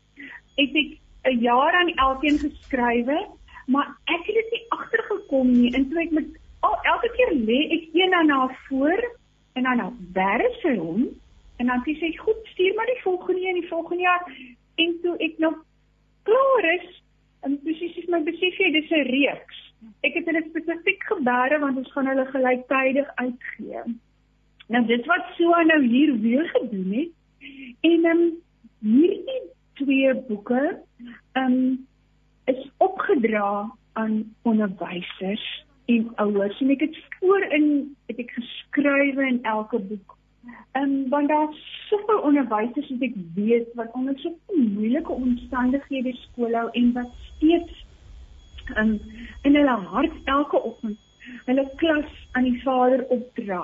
Het 0.56 0.76
ek 0.76 0.98
'n 1.34 1.40
jaar 1.42 1.74
aan 1.74 1.94
elkeen 1.96 2.38
geskrywe, 2.38 3.18
maar 3.68 3.88
ek 4.06 4.26
het 4.26 4.36
dit 4.36 4.52
nie 4.52 4.66
agtergekom 4.70 5.52
nie. 5.52 5.74
En 5.74 5.90
toe 5.90 6.02
ek 6.02 6.12
met 6.12 6.28
al 6.68 6.78
elke 6.94 7.10
keer 7.16 7.32
lê 7.50 7.60
ek 7.78 7.88
een 7.96 8.14
aan 8.14 8.30
haar 8.30 8.54
voor 8.68 9.02
en 9.58 9.64
dan 9.64 9.82
nou 9.82 9.92
werk 10.14 10.60
sy 10.62 10.76
hom 10.78 11.08
en 11.58 11.72
dan 11.72 11.84
sê 11.86 11.96
ek 12.10 12.20
goed 12.26 12.42
stuur 12.54 12.76
maar 12.76 12.90
die 12.92 13.02
volgende 13.04 13.46
een 13.48 13.62
die 13.62 13.70
volgende 13.70 14.04
jaar. 14.04 14.24
En 14.84 14.98
toe 15.02 15.16
ek 15.28 15.38
nog 15.44 15.56
klaar 16.30 16.68
is 16.74 16.90
en 17.46 17.60
presies 17.64 18.10
my 18.14 18.22
besef 18.26 18.60
jy 18.62 18.72
dis 18.76 18.92
'n 18.92 19.08
reeks. 19.10 19.60
Ek 20.04 20.14
het 20.14 20.26
hulle 20.26 20.44
spesifiek 20.50 21.04
gebare 21.12 21.60
want 21.60 21.78
ons 21.78 21.92
gaan 21.92 22.08
hulle 22.08 22.26
gelyktydig 22.26 23.10
uitgee. 23.16 23.84
Nou 24.68 24.86
dit 24.86 25.06
wat 25.06 25.26
so 25.38 25.62
nou 25.72 25.82
hier 25.86 26.14
weer 26.22 26.50
gedoen 26.56 26.92
het 26.94 27.14
en 27.82 28.06
um, 28.12 28.24
hierdie 28.82 29.42
twee 29.74 30.14
boeke 30.28 30.80
um, 31.34 31.88
is 32.46 32.70
opgedra 32.78 33.72
aan 33.94 34.36
onderwysers 34.42 35.46
en 35.94 36.12
ouers 36.24 36.62
en 36.62 36.72
ek 36.76 36.86
het 36.86 37.00
voorin 37.20 37.68
het 38.12 38.22
ek 38.24 38.32
geskrywe 38.36 39.28
in 39.28 39.42
elke 39.44 39.80
boek. 39.80 40.16
Ehm 40.72 40.84
um, 40.84 41.10
want 41.10 41.32
daar 41.32 41.50
soveel 41.90 42.20
onderwysers 42.30 42.90
wat 42.94 43.06
ek 43.10 43.18
weet 43.36 43.74
wat 43.80 43.92
onder 44.00 44.20
so 44.20 44.34
moeilike 44.56 45.12
omstandighede 45.12 46.14
skool 46.24 46.56
hou 46.60 46.70
en 46.82 46.94
wat 46.94 47.12
steeds 47.28 47.84
um, 48.76 48.98
in 49.42 49.56
hulle 49.56 49.78
hart 49.92 50.32
elke 50.38 50.64
oggend 50.72 51.04
hulle 51.46 51.70
klas 51.76 52.12
aan 52.32 52.44
die 52.48 52.62
Vader 52.64 53.04
opdra. 53.14 53.64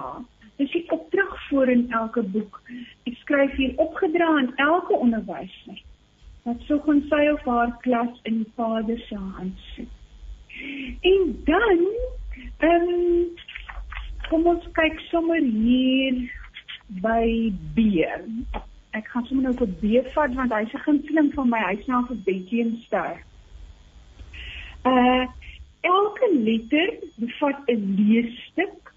Dis 0.60 0.72
die 0.72 0.84
opdrag 0.92 1.48
voor 1.48 1.70
in 1.72 1.86
elke 1.92 2.24
boek. 2.36 2.62
Ek 3.10 3.16
skryf 3.24 3.56
hier 3.60 3.74
opgedra 3.82 4.28
aan 4.38 4.52
elke 4.56 5.00
onderwyser 5.00 5.82
wat 6.44 6.64
kon 6.86 7.00
sy 7.08 7.22
of 7.32 7.46
haar 7.48 7.70
klas 7.86 8.18
in 8.28 8.42
die 8.42 8.52
Vader 8.56 8.98
se 9.08 9.16
hand 9.16 9.60
sit. 9.76 10.03
En 11.02 11.42
dan 11.46 11.80
ehm 12.58 12.90
um, 12.90 13.28
kom 14.30 14.48
ons 14.48 14.66
kyk 14.78 15.00
sommer 15.10 15.42
hier 15.42 16.22
by 17.04 17.52
B. 17.76 18.04
Ek 18.94 19.08
gaan 19.12 19.26
sommer 19.28 19.50
nou 19.50 19.56
vir 19.62 19.72
B 19.82 20.02
vat 20.16 20.36
want 20.40 20.54
hy's 20.54 20.74
'n 20.74 20.86
gunsteling 20.88 21.32
van 21.34 21.50
my. 21.50 21.62
Hy's 21.70 21.88
nou 21.88 22.04
vir 22.08 22.20
Bethlehem 22.26 22.76
Ster. 22.86 23.24
Uh 24.86 25.26
elke 25.84 26.28
letter 26.32 26.90
bevat 27.20 27.60
'n 27.68 27.96
leesstuk 28.00 28.94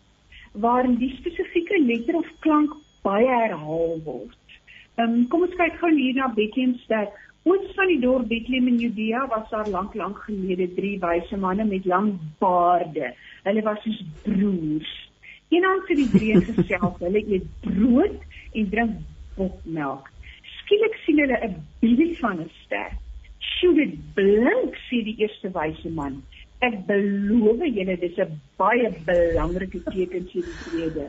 waarin 0.53 0.97
die 0.99 1.15
spesifieke 1.19 1.79
letter 1.83 2.15
of 2.17 2.29
klank 2.41 2.73
baie 3.03 3.29
herhaal 3.29 4.01
word. 4.05 4.39
Ehm 4.97 5.13
um, 5.13 5.29
kom 5.29 5.43
ons 5.43 5.57
kyk 5.57 5.79
gou 5.81 5.91
hier 5.91 6.15
na 6.15 6.29
Bethlehem 6.29 6.77
Ster. 6.85 7.09
Oos 7.47 7.67
van 7.79 7.87
die 7.87 8.01
dorp 8.03 8.27
Bethlehem 8.27 8.67
in 8.73 8.79
Judea 8.83 9.27
was 9.31 9.51
daar 9.51 9.69
lank 9.71 9.95
lank 9.95 10.19
gelede 10.27 10.67
drie 10.75 10.97
wyse 10.99 11.37
manne 11.39 11.65
met 11.65 11.85
lang 11.85 12.17
baarde. 12.43 13.13
Hulle 13.45 13.63
was 13.63 13.79
soos 13.85 14.01
broers. 14.25 14.95
Eendag 15.55 15.87
het 15.87 16.01
die 16.01 16.09
drie 16.11 16.41
gesels, 16.49 16.97
hulle 17.05 17.23
eet 17.23 17.47
brood 17.63 18.17
en 18.53 18.71
drink 18.73 18.97
bokmelk. 19.37 20.09
Skielik 20.57 20.99
sien 21.05 21.23
hulle 21.23 21.39
'n 21.47 21.55
beeld 21.85 22.19
van 22.25 22.43
'n 22.43 22.51
ster. 22.65 22.91
Sjoe, 23.39 23.75
dit 23.79 23.95
blink, 24.19 24.75
sê 24.89 25.05
die 25.07 25.17
eerste 25.23 25.53
wyse 25.55 25.95
man. 26.01 26.19
Ek 26.67 26.83
beloof 26.91 27.63
julle 27.63 27.97
dis 28.03 28.19
'n 28.27 28.41
baie 28.59 28.91
belangrike 29.07 29.85
teken 29.87 30.27
vir 30.33 30.43
die 30.51 30.59
vrede. 30.67 31.07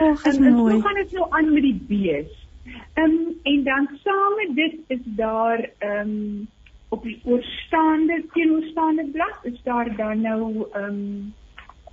Ag, 0.00 0.22
dis 0.22 0.38
mooi. 0.38 0.72
Hoe 0.72 0.82
gaan 0.82 1.00
dit 1.04 1.12
nou 1.12 1.26
aan 1.30 1.52
met 1.52 1.62
die 1.62 1.80
bees? 1.92 2.45
Ehm 2.94 3.04
um, 3.04 3.38
en 3.42 3.64
dan 3.64 3.88
saam 4.02 4.34
met 4.36 4.54
dit 4.56 4.74
is 4.86 5.04
daar 5.04 5.70
ehm 5.78 6.08
um, 6.08 6.48
op 6.88 7.02
die 7.02 7.20
oorstaande 7.24 8.24
teenoorstaande 8.32 9.04
blad 9.12 9.38
is 9.42 9.62
daar 9.62 9.96
dan 9.96 10.20
nou 10.20 10.66
ehm 10.72 10.84
um, 10.84 11.34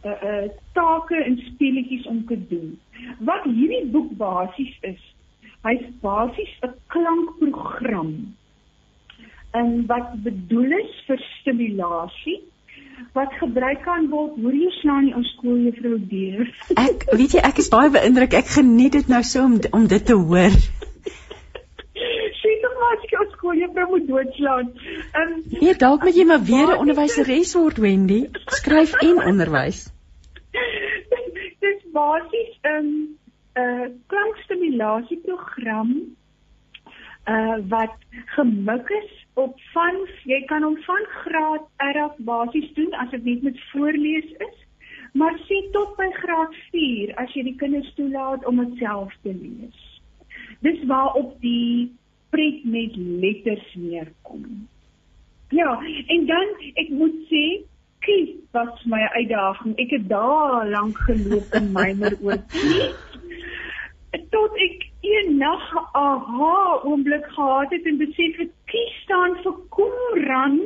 uh, 0.05 0.11
uh 0.23 0.49
take 0.71 1.23
en 1.23 1.37
speletjies 1.37 2.05
om 2.05 2.25
te 2.25 2.47
doen. 2.47 2.79
Wat 3.19 3.43
hierdie 3.43 3.85
boek 3.85 4.11
basies 4.17 4.77
is, 4.81 5.15
hy's 5.61 5.85
basies 6.01 6.57
'n 6.61 6.73
klankprogram. 6.87 8.35
En 9.51 9.85
wat 9.85 10.23
bedoel 10.23 10.71
is 10.71 11.03
vir 11.07 11.19
stimulasie 11.39 12.41
wat 13.17 13.33
gebruik 13.39 13.83
kan 13.85 14.09
word 14.09 14.39
hoor 14.41 14.55
jy 14.57 14.69
slaan 14.79 15.09
die 15.09 15.15
ou 15.17 15.23
skooljuffrou 15.33 15.97
deur 16.11 16.47
ek 16.85 17.07
weet 17.11 17.37
jy 17.37 17.43
ek 17.51 17.61
is 17.63 17.69
baie 17.73 17.91
beïndruk. 17.93 18.33
Ek 18.33 18.49
geniet 18.55 18.97
dit 18.99 19.07
nou 19.11 19.23
so 19.23 19.45
om 19.49 19.59
om 19.71 19.87
dit 19.87 20.05
te 20.05 20.17
hoor. 20.17 20.57
Sien 22.41 22.61
tog 22.63 22.77
maar 22.81 22.97
as 22.97 23.07
jy 23.09 23.19
ou 23.21 23.27
skooljuffrou 23.37 23.89
moet 23.95 24.07
doodslaan. 24.11 24.71
Um, 25.21 25.33
nee 25.61 25.75
dalk 25.87 26.05
moet 26.07 26.21
jy 26.21 26.27
maar 26.29 26.45
weer 26.51 26.67
'n 26.69 26.79
onderwyseres 26.85 27.55
word 27.59 27.77
Wendy. 27.77 28.21
Skryf 28.59 28.95
en 29.01 29.23
onderwys 29.33 29.87
dis 31.63 31.83
basies 31.95 32.53
'n 32.63 32.69
um, 32.77 32.89
'n 33.55 33.61
uh, 33.63 33.87
klankstimulasiesprogram 34.11 35.91
uh 37.33 37.57
wat 37.73 37.95
gemik 38.35 38.89
is 39.01 39.11
op 39.33 39.55
van 39.73 39.95
jy 40.29 40.41
kan 40.49 40.63
hom 40.63 40.75
van 40.85 41.07
graad 41.23 41.65
R 41.93 41.99
af 42.03 42.17
basies 42.17 42.69
doen 42.73 42.93
as 43.01 43.09
dit 43.11 43.23
net 43.23 43.41
met 43.41 43.63
voorlees 43.71 44.29
is. 44.47 44.59
Maar 45.13 45.37
sien 45.45 45.67
tot 45.71 45.95
by 45.97 46.09
graad 46.17 46.55
4 46.71 47.15
as 47.21 47.33
jy 47.37 47.43
die 47.49 47.57
kinders 47.57 47.89
toelaat 47.97 48.45
om 48.49 48.61
dit 48.63 48.77
self 48.81 49.13
te 49.21 49.33
lees. 49.33 49.81
Dis 50.65 50.79
waar 50.89 51.13
op 51.19 51.35
die 51.41 51.91
pret 52.33 52.63
met 52.65 52.95
letters 52.95 53.75
neerkom. 53.77 54.67
Ja, 55.53 55.77
en 56.07 56.25
dan 56.25 56.55
ek 56.81 56.89
moet 56.89 57.19
sê 57.29 57.43
kies 58.03 58.33
was 58.51 58.81
my 58.89 59.01
uitdaging. 59.13 59.75
Ek 59.79 59.93
het 59.93 60.07
daar 60.09 60.65
lank 60.69 60.97
geloop 61.05 61.53
in 61.59 61.69
mymer 61.75 62.17
oor 62.21 62.41
kies 62.49 62.97
tot 64.33 64.57
ek 64.65 64.92
een 65.03 65.37
nag 65.37 65.69
aha 65.91 66.81
oomblik 66.83 67.25
gehad 67.35 67.71
het 67.75 67.85
en 67.91 67.97
besef 68.01 68.37
het 68.41 68.51
kies 68.71 68.97
staan 69.03 69.37
vir 69.43 69.55
Qumran 69.75 70.59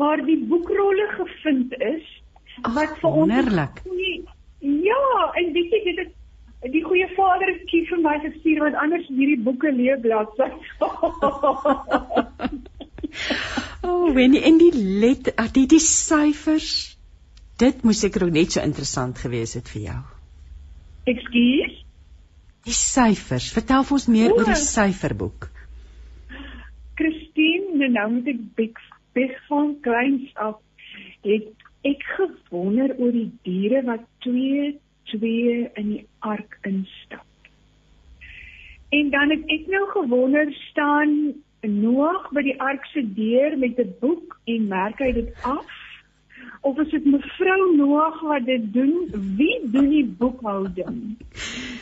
waar 0.00 0.24
die 0.24 0.38
boekrolle 0.52 1.06
gevind 1.16 1.76
is 1.78 2.06
wat 2.62 2.96
vir 3.00 3.10
ons 3.10 3.32
wonderlik. 3.32 3.82
Ja, 4.60 5.04
en 5.40 5.52
weet 5.56 5.72
jy 5.72 5.82
dit 5.84 6.00
het 6.60 6.72
die 6.74 6.84
goeie 6.84 7.08
vader 7.16 7.48
het 7.48 7.64
kies 7.70 7.88
vir 7.88 8.02
my 8.04 8.18
gestuur 8.24 8.58
want 8.66 8.76
anders 8.84 9.06
hierdie 9.08 9.40
boeke 9.48 9.72
leeg 9.72 10.00
bladsy. 10.04 10.50
O, 13.80 14.06
oh, 14.06 14.18
en 14.20 14.58
die 14.60 14.70
let 15.02 15.32
ag 15.40 15.50
die, 15.56 15.64
die 15.66 15.80
syfers. 15.82 16.96
Dit 17.58 17.82
moes 17.82 18.00
seker 18.04 18.26
ook 18.26 18.34
net 18.36 18.54
so 18.54 18.62
interessant 18.62 19.18
gewees 19.18 19.56
het 19.58 19.68
vir 19.72 19.82
jou. 19.88 20.00
Ekskuus. 21.10 21.69
Die 22.66 22.76
syfers. 22.76 23.48
Vertel 23.54 23.84
vir 23.88 23.96
ons 23.96 24.08
meer 24.12 24.34
oor 24.34 24.44
die 24.44 24.58
syferboek. 24.60 25.48
Christine, 27.00 27.78
nou, 27.80 27.88
nou 27.94 28.08
moet 28.18 28.34
ek 28.34 28.40
big 28.58 28.80
big 29.16 29.32
van 29.48 29.72
kleins 29.82 30.28
af 30.38 30.60
het 31.26 31.48
ek 31.88 32.04
gewonder 32.16 32.92
oor 32.98 33.12
die 33.14 33.30
diere 33.46 33.82
wat 33.88 34.04
twee 34.24 34.76
twee 35.10 35.64
in 35.80 35.88
die 35.96 36.04
ark 36.20 36.58
instap. 36.68 37.26
En 38.94 39.10
dan 39.10 39.32
het 39.34 39.46
ek 39.56 39.70
nou 39.72 39.86
gewonder 39.94 40.52
staan 40.70 41.16
Noag 41.60 42.30
by 42.32 42.40
die 42.46 42.56
ark 42.56 42.86
se 42.88 43.02
deur 43.16 43.56
met 43.60 43.78
'n 43.78 43.92
boek 44.00 44.38
en 44.48 44.68
merk 44.68 44.98
hy 44.98 45.12
dit 45.12 45.28
af 45.44 45.76
of 46.62 46.78
is 46.78 46.90
dit 46.90 47.04
mevrou 47.04 47.76
Noag 47.76 48.20
wat 48.20 48.46
dit 48.46 48.72
doen? 48.72 48.94
Wie 49.36 49.60
doen 49.72 49.90
die 49.90 50.06
boekhouding? 50.06 51.16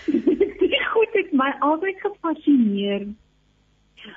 Goed 0.99 1.13
het 1.13 1.33
my 1.33 1.53
altyd 1.59 2.01
gefassineer. 2.01 3.07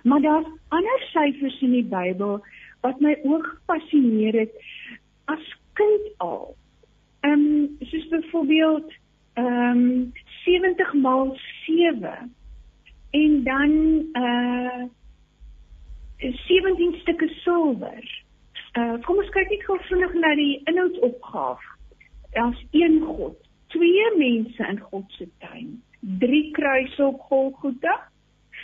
Maar 0.03 0.22
daar's 0.22 0.48
ander 0.68 0.99
syfers 1.12 1.62
in 1.62 1.72
die 1.72 1.86
Bybel 1.86 2.40
wat 2.82 2.99
my 2.99 3.20
ook 3.24 3.45
gefassineer 3.45 4.34
het 4.40 4.56
as 5.26 5.58
kind 5.74 6.08
al. 6.18 6.56
Ehm 7.20 7.34
um, 7.34 7.76
soos 7.80 8.08
byvoorbeeld 8.08 8.94
ehm 9.34 9.78
um, 9.78 10.12
70 10.44 10.94
maal 10.94 11.38
7 11.66 12.36
en 13.12 13.44
dan 13.44 13.72
uh 14.14 14.84
17 16.18 16.95
stukke 17.02 17.28
silwer. 17.28 18.24
Uh 18.74 18.98
kom 19.06 19.18
ons 19.18 19.30
kyk 19.30 19.49
net 19.49 19.64
gou 19.70 19.78
vinnig 19.86 20.14
na 20.14 20.34
die 20.36 20.62
inhoudsopgawe. 20.64 21.70
Daar's 22.34 22.66
een 22.72 23.02
God, 23.06 23.38
twee 23.68 24.18
mense 24.18 24.68
in 24.68 24.80
God 24.80 25.06
se 25.08 25.30
tuin, 25.38 25.84
drie 26.02 26.52
kruise 26.52 27.06
op 27.06 27.19
Golgotha, 27.30 28.11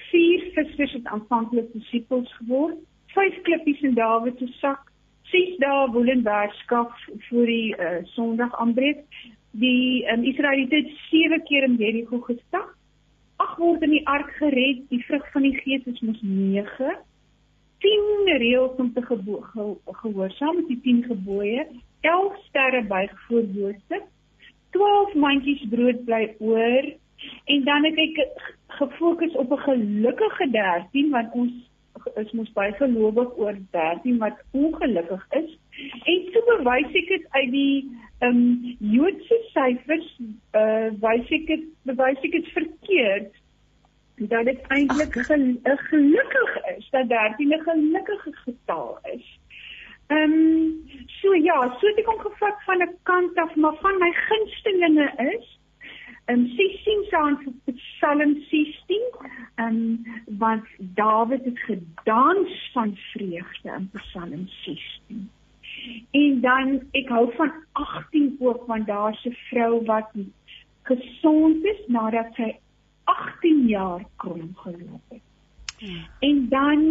Vier 0.09 0.43
vissers 0.55 0.93
het 0.93 1.05
aanvanklik 1.05 1.71
disippels 1.73 2.29
geword. 2.39 2.77
Vyf 3.15 3.41
klippies 3.47 3.81
in 3.81 3.95
Dawid 3.95 4.37
se 4.39 4.47
sak. 4.59 4.91
6 5.31 5.57
dae 5.59 5.89
woelenwerskap 5.91 6.93
voor 7.27 7.49
die 7.49 7.75
uh, 7.75 7.97
Sondag 8.15 8.53
aanbreek. 8.55 9.01
Die 9.51 10.05
um, 10.11 10.23
Israeliete 10.23 10.75
het 10.75 10.93
7 11.09 11.43
keer 11.43 11.67
in 11.67 11.75
Jericho 11.75 12.21
gestap. 12.23 12.69
Ag 13.43 13.57
word 13.59 13.83
in 13.83 13.97
die 13.97 14.05
ark 14.07 14.31
gered. 14.39 14.85
Die 14.93 15.03
vrug 15.09 15.25
van 15.33 15.43
die 15.43 15.55
Gees 15.59 15.83
is 15.91 15.99
mos 15.99 16.21
9. 16.21 16.95
10 17.83 18.31
reëls 18.41 18.79
om 18.81 18.93
te 18.93 19.03
gehoorsaam 19.05 20.55
met 20.61 20.71
die 20.71 20.79
10 20.85 21.03
gebooie. 21.09 21.67
11 22.07 22.39
sterre 22.45 22.83
buig 22.87 23.11
voor 23.27 23.43
Josef. 23.43 24.07
12 24.71 25.13
mandjies 25.19 25.67
brood 25.69 26.05
bly 26.07 26.23
oor 26.39 26.87
en 27.45 27.63
dan 27.63 27.85
het 27.85 27.97
ek 27.97 28.19
gefokus 28.79 29.33
op 29.43 29.51
'n 29.51 29.63
gelukkige 29.69 30.49
13 30.51 31.09
want 31.09 31.33
ons 31.33 31.51
is 32.15 32.31
mos 32.31 32.51
baie 32.53 32.73
gelowig 32.73 33.37
oor 33.37 33.55
13 33.71 34.17
wat 34.17 34.37
ongelukkig 34.51 35.25
is 35.29 35.57
en 36.03 36.29
so 36.33 36.41
bewys 36.49 36.93
ek 37.01 37.07
dit 37.07 37.25
uit 37.29 37.51
die 37.51 37.89
ehm 38.19 38.29
um, 38.29 38.77
Joodse 38.79 39.37
syfers 39.53 40.07
uh 40.53 40.89
wys 41.01 41.29
ek 41.39 41.45
dit 41.47 41.67
bewys 41.83 42.23
ek 42.23 42.31
dit 42.31 42.47
verkeerd 42.53 43.33
dat 44.17 44.45
dit 44.45 44.61
eintlik 44.67 45.15
'n 45.15 45.59
gelukkig 45.63 46.57
is 46.77 46.89
dat 46.89 47.09
13 47.09 47.53
'n 47.53 47.61
gelukkige 47.61 48.31
getal 48.33 48.99
is. 49.13 49.39
Ehm 50.07 50.33
um, 50.33 50.89
so 51.07 51.33
ja, 51.33 51.77
so 51.79 51.87
het 51.87 51.97
ek 51.97 52.05
hom 52.05 52.19
gevat 52.19 52.63
van 52.65 52.81
'n 52.81 52.97
kant 53.03 53.37
af, 53.37 53.55
maar 53.55 53.75
van 53.75 53.97
my 53.99 54.11
gunstelinge 54.11 55.11
is 55.17 55.56
in 56.25 56.47
16 56.55 57.05
saans 57.09 57.39
Psalm 57.65 58.35
16, 58.49 59.01
ehm 59.55 59.67
um, 59.67 60.05
want 60.37 60.65
Dawid 60.77 61.45
het 61.45 61.59
gedans 61.59 62.69
van 62.73 62.95
vreugde 62.95 63.71
in 63.77 63.89
Psalm 63.93 64.47
16. 64.47 65.29
En 66.11 66.41
dan 66.41 66.81
ek 66.91 67.09
hou 67.09 67.35
van 67.35 67.51
18 67.71 68.35
ook 68.39 68.65
want 68.67 68.87
daar's 68.87 69.25
'n 69.25 69.35
vrou 69.49 69.85
wat 69.85 70.09
gesond 70.83 71.65
is 71.65 71.81
nadat 71.87 72.33
sy 72.33 72.55
18 73.03 73.67
jaar 73.67 74.03
krom 74.15 74.51
geloop 74.55 75.01
het. 75.09 75.21
Hmm. 75.77 76.05
En 76.19 76.49
dan 76.49 76.81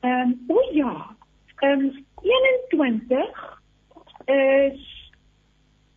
ehm 0.00 0.28
um, 0.28 0.44
o 0.46 0.68
ja, 0.72 1.16
ehm 1.56 1.80
um, 1.80 2.04
21 2.22 3.60
is 4.24 4.97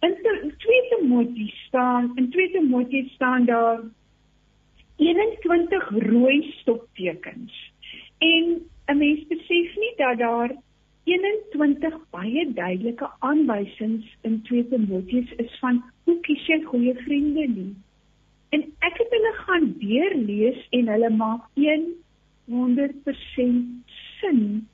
in 0.01 0.53
twee 0.57 0.81
Timoteus 0.89 1.63
staan, 1.67 2.11
in 2.15 2.29
twee 2.29 2.51
Timoteus 2.51 3.11
staan 3.13 3.45
daar 3.45 3.79
21 4.95 5.89
rooi 5.89 6.51
stoptekens. 6.51 7.71
En 8.17 8.61
'n 8.85 8.97
mens 8.97 9.27
besef 9.27 9.75
nie 9.75 9.93
dat 9.95 10.17
daar 10.17 10.55
21 11.03 12.09
baie 12.09 12.53
duidelike 12.53 13.09
aanwysings 13.19 14.17
in 14.21 14.41
2 14.41 14.67
Timoteus 14.67 15.31
is 15.37 15.59
van 15.59 15.83
hoe 16.03 16.19
kies 16.19 16.45
jy 16.45 16.61
goeie 16.63 16.95
vriende 16.95 17.47
nie. 17.47 17.75
En 18.49 18.61
ek 18.79 18.97
het 18.97 19.09
hulle 19.09 19.33
gaan 19.33 19.73
deurlees 19.79 20.67
en 20.69 20.87
hulle 20.87 21.09
maak 21.09 21.41
100% 22.45 23.97
sin 24.19 24.67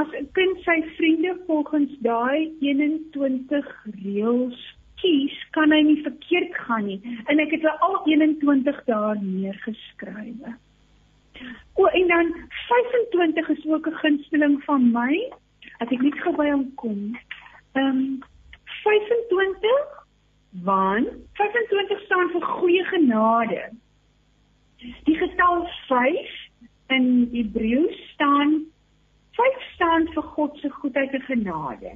as 0.00 0.08
'n 0.18 0.28
kind 0.32 0.58
sy 0.64 0.78
vriende 0.96 1.36
volgens 1.46 1.92
daai 2.00 2.52
21 2.60 3.66
reëls 4.04 4.60
kies, 5.02 5.36
kan 5.50 5.72
hy 5.74 5.80
nie 5.82 6.02
verkeerd 6.02 6.54
gaan 6.66 6.86
nie. 6.86 7.00
En 7.26 7.42
ek 7.42 7.50
het 7.50 7.64
al 7.80 8.00
21 8.06 8.84
daar 8.84 9.18
neergeskrywe. 9.22 10.54
O, 11.74 11.86
en 11.86 12.06
dan 12.08 12.34
25 12.68 13.48
is 13.48 13.66
ook 13.66 13.86
'n 13.86 14.00
gunsteling 14.04 14.64
van 14.64 14.90
my. 14.92 15.32
As 15.78 15.90
ek 15.90 16.02
net 16.02 16.18
gou 16.20 16.36
by 16.36 16.50
hom 16.50 16.74
kom. 16.74 17.18
Ehm 17.72 17.86
um, 17.86 18.22
25 18.82 20.00
want 20.62 21.08
25 21.32 22.00
staan 22.04 22.30
vir 22.30 22.42
goeie 22.42 22.84
genade. 22.84 23.70
Die 25.04 25.16
getal 25.16 25.68
5 25.88 26.30
in 26.86 27.28
Hebreëus 27.32 28.10
staan 28.12 28.71
Vyf 29.36 29.60
staan 29.74 30.08
vir 30.14 30.22
God 30.22 30.56
se 30.60 30.70
goedheid 30.70 31.12
en 31.12 31.22
genade. 31.28 31.92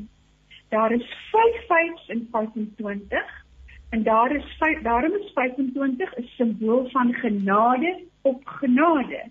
Daar 0.68 0.92
is 0.92 1.06
5 1.32 1.66
vyfs 1.68 2.08
in 2.08 2.28
25 2.32 3.44
en 3.90 4.02
daar 4.02 4.34
is 4.36 4.56
5 4.58 4.82
daarom 4.82 5.12
is 5.14 5.30
25 5.34 6.16
'n 6.16 6.28
simbool 6.36 6.88
van 6.90 7.14
genade 7.14 8.04
op 8.22 8.46
genade. 8.46 9.22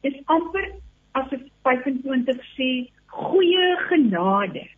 Dit 0.00 0.14
is 0.14 0.22
amper 0.24 0.72
asof 1.12 1.40
25 1.62 2.36
sê 2.56 2.90
goeie 3.06 3.76
genade. 3.76 4.68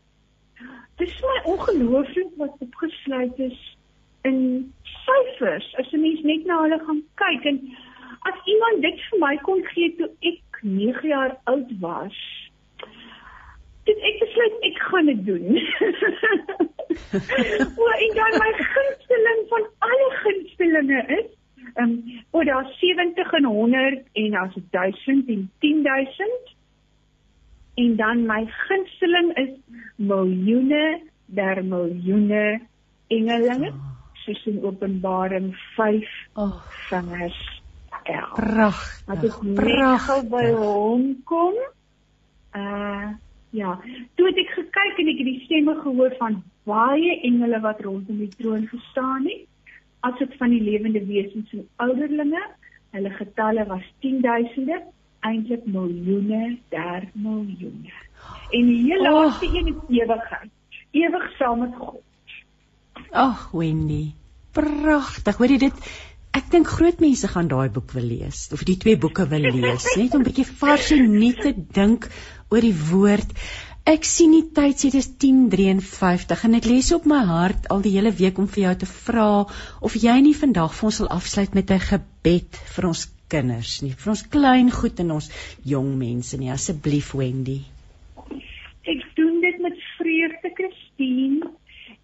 Dit 0.97 1.09
is 1.09 1.21
my 1.21 1.41
ongelooflik 1.45 2.33
wat 2.37 2.57
opgesluit 2.59 3.39
is 3.39 3.77
in 4.23 4.73
syfers. 4.83 5.75
As 5.77 5.93
'n 5.93 6.01
mens 6.01 6.23
net 6.23 6.45
na 6.45 6.63
hulle 6.63 6.79
gaan 6.87 7.03
kyk 7.15 7.45
en 7.45 7.77
as 8.21 8.39
iemand 8.45 8.83
dit 8.83 9.01
vir 9.11 9.19
my 9.19 9.37
kon 9.37 9.65
gee 9.65 9.97
toe 9.97 10.11
ek 10.21 10.63
9 10.63 11.09
jaar 11.09 11.37
oud 11.45 11.71
was, 11.81 12.40
dit 13.89 14.07
ek 14.11 14.23
besluit 14.23 14.65
ek 14.69 14.79
gaan 14.89 15.11
dit 15.11 15.21
doen. 15.27 15.59
o, 17.81 17.91
en 18.07 18.17
dan 18.19 18.39
my 18.43 18.51
gunsteling 18.59 19.43
van 19.53 19.69
alle 19.89 20.09
gunstelinge 20.23 21.03
is, 21.19 21.29
ehm, 21.75 21.85
um, 21.85 21.93
o, 22.31 22.45
daar 22.45 22.69
70 22.81 23.33
en 23.41 23.45
100 23.45 24.03
en 24.25 24.35
as 24.45 24.57
1000 24.71 25.29
en 25.37 25.51
10000. 25.59 26.57
En 27.81 27.97
dan 27.97 28.27
my 28.27 28.43
gunsteling 28.67 29.31
is 29.39 29.55
miljoene 29.97 31.01
der 31.31 31.65
miljoene 31.65 32.61
engelinge, 33.09 33.73
soos 34.25 34.45
in 34.51 34.61
Openbaring 34.67 35.55
5 35.77 36.05
oh. 36.35 36.61
vingers. 36.91 37.39
Ja. 38.05 38.27
Pragtig. 38.35 39.07
Wat 39.07 39.25
ek 39.25 39.41
pragtig 39.55 40.31
by 40.33 40.47
hom 40.59 41.11
kom. 41.29 41.59
Uh 42.57 43.17
Ja, 43.51 43.75
toe 44.15 44.29
het 44.29 44.39
ek 44.39 44.53
gekyk 44.55 45.01
en 45.03 45.09
ek 45.11 45.21
het 45.23 45.27
die 45.27 45.41
stemme 45.45 45.75
gehoor 45.83 46.13
van 46.21 46.43
baie 46.69 47.17
engele 47.27 47.59
wat 47.65 47.81
rondom 47.83 48.21
die 48.23 48.31
troon 48.39 48.69
gestaan 48.71 49.27
het, 49.27 49.47
asook 50.07 50.37
van 50.39 50.55
die 50.55 50.63
lewende 50.63 51.03
wesens 51.09 51.51
en 51.57 51.67
ouderlinge. 51.83 52.43
Hulle 52.95 53.11
getalle 53.15 53.67
was 53.67 53.83
10000de, 54.07 54.79
eintlik 55.27 55.67
miljoene, 55.67 56.59
der 56.75 57.09
miljoene. 57.13 57.93
En 58.51 58.71
die 58.71 58.79
heel 58.87 59.05
oh. 59.05 59.19
laaste 59.19 59.51
een 59.51 59.75
is 59.75 59.99
ewigheid. 59.99 60.55
Ewig 60.91 61.27
saam 61.39 61.61
met 61.67 61.75
God. 61.79 62.01
Ag, 63.11 63.51
Wendy. 63.51 64.13
Pragtig. 64.55 65.37
Hoor 65.39 65.53
jy 65.55 65.61
dit? 65.67 65.85
Ek 66.35 66.47
dink 66.51 66.69
groot 66.71 67.01
mense 67.03 67.27
gaan 67.31 67.49
daai 67.51 67.71
boek 67.75 67.91
wil 67.97 68.07
lees 68.07 68.45
of 68.55 68.63
die 68.67 68.77
twee 68.79 68.99
boeke 68.99 69.25
wil 69.31 69.43
lees, 69.43 69.87
net 69.99 70.15
om 70.15 70.23
'n 70.23 70.29
bietjie 70.29 70.47
vars 70.47 70.91
en 70.95 71.09
nuut 71.11 71.41
te 71.43 71.51
dink 71.79 72.07
oor 72.51 72.65
die 72.67 72.77
woord. 72.91 73.35
Ek 73.89 74.05
sien 74.05 74.35
die 74.35 74.45
tyd 74.55 74.77
sê 74.79 74.91
dis 74.93 75.09
10:53 75.23 76.45
en 76.47 76.59
ek 76.59 76.67
lees 76.69 76.91
op 76.93 77.07
my 77.09 77.23
hart 77.27 77.71
al 77.75 77.81
die 77.83 77.95
hele 77.97 78.13
week 78.13 78.39
om 78.39 78.47
vir 78.47 78.63
jou 78.65 78.75
te 78.83 78.89
vra 78.91 79.47
of 79.89 79.97
jy 79.97 80.17
nie 80.21 80.37
vandag 80.37 80.75
vir 80.77 80.89
ons 80.91 81.01
sal 81.01 81.11
afsluit 81.17 81.55
met 81.55 81.71
'n 81.71 81.87
gebed 81.87 82.61
vir 82.75 82.87
ons 82.91 83.07
kinders 83.31 83.83
nie, 83.83 83.95
vir 84.03 84.11
ons 84.11 84.23
klein 84.35 84.71
goed 84.71 85.01
en 85.01 85.11
ons 85.17 85.31
jong 85.65 85.91
mense 85.99 86.37
nie, 86.39 86.51
asseblief 86.51 87.15
Wendy. 87.15 87.61
Ek 88.95 89.03
doen 89.17 89.41
dit 89.41 89.59
met 89.63 89.77
vreugde, 89.99 90.51
Christine, 90.59 91.51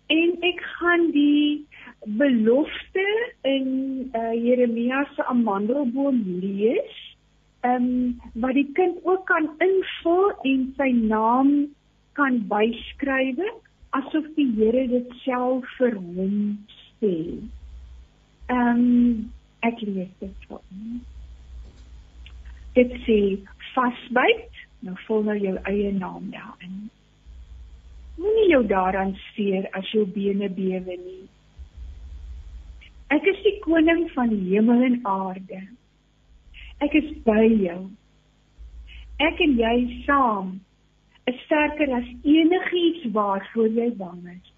en 0.08 0.36
ek 0.50 0.62
gaan 0.78 1.10
die 1.12 1.66
belofte 2.06 3.06
in 3.42 3.68
uh, 4.14 4.32
Jeremia 4.38 5.02
se 5.14 5.26
amandelboom 5.26 6.22
lees 6.42 7.05
ehm 7.66 7.86
um, 7.86 8.40
wat 8.42 8.54
die 8.54 8.68
kind 8.78 8.98
ook 9.02 9.24
kan 9.26 9.48
invul 9.66 10.30
en 10.50 10.66
sy 10.78 10.90
naam 10.94 11.52
kan 12.18 12.38
byskryf 12.50 13.40
asof 13.98 14.26
die 14.36 14.48
Here 14.56 14.86
dit 14.88 15.12
self 15.24 15.64
vir 15.78 15.96
hom 15.96 16.36
sê. 17.00 17.14
Ehm 18.52 18.82
um, 18.82 19.30
ek 19.66 19.80
lees 19.82 20.12
dit 20.20 20.48
vir 20.48 20.58
hom. 20.58 20.98
Dit 22.76 22.92
sê 23.06 23.20
vasbyt, 23.74 24.60
nou 24.84 24.96
vul 25.06 25.24
nou 25.30 25.38
jou 25.40 25.54
eie 25.70 25.92
naam 25.96 26.28
daarin. 26.34 26.76
Moenie 28.20 28.50
jou 28.50 28.62
daaraan 28.68 29.14
steur 29.30 29.68
as 29.78 29.88
jou 29.92 30.04
bene 30.18 30.48
bewe 30.60 31.00
nie. 31.00 31.24
Ek 33.16 33.26
is 33.32 33.42
die 33.44 33.56
koning 33.64 34.06
van 34.14 34.32
die 34.32 34.44
hemel 34.52 34.84
en 34.90 35.00
aarde. 35.08 35.60
Ek 36.84 36.92
is 36.92 37.08
by 37.24 37.40
jou. 37.48 37.78
Ek 39.22 39.38
en 39.40 39.54
jy 39.56 39.76
saam 40.04 40.58
is 41.26 41.38
sterker 41.46 41.88
as 41.96 42.08
enigiets 42.28 43.06
waarvoor 43.14 43.70
jy 43.72 43.88
bang 43.96 44.20
is. 44.34 44.50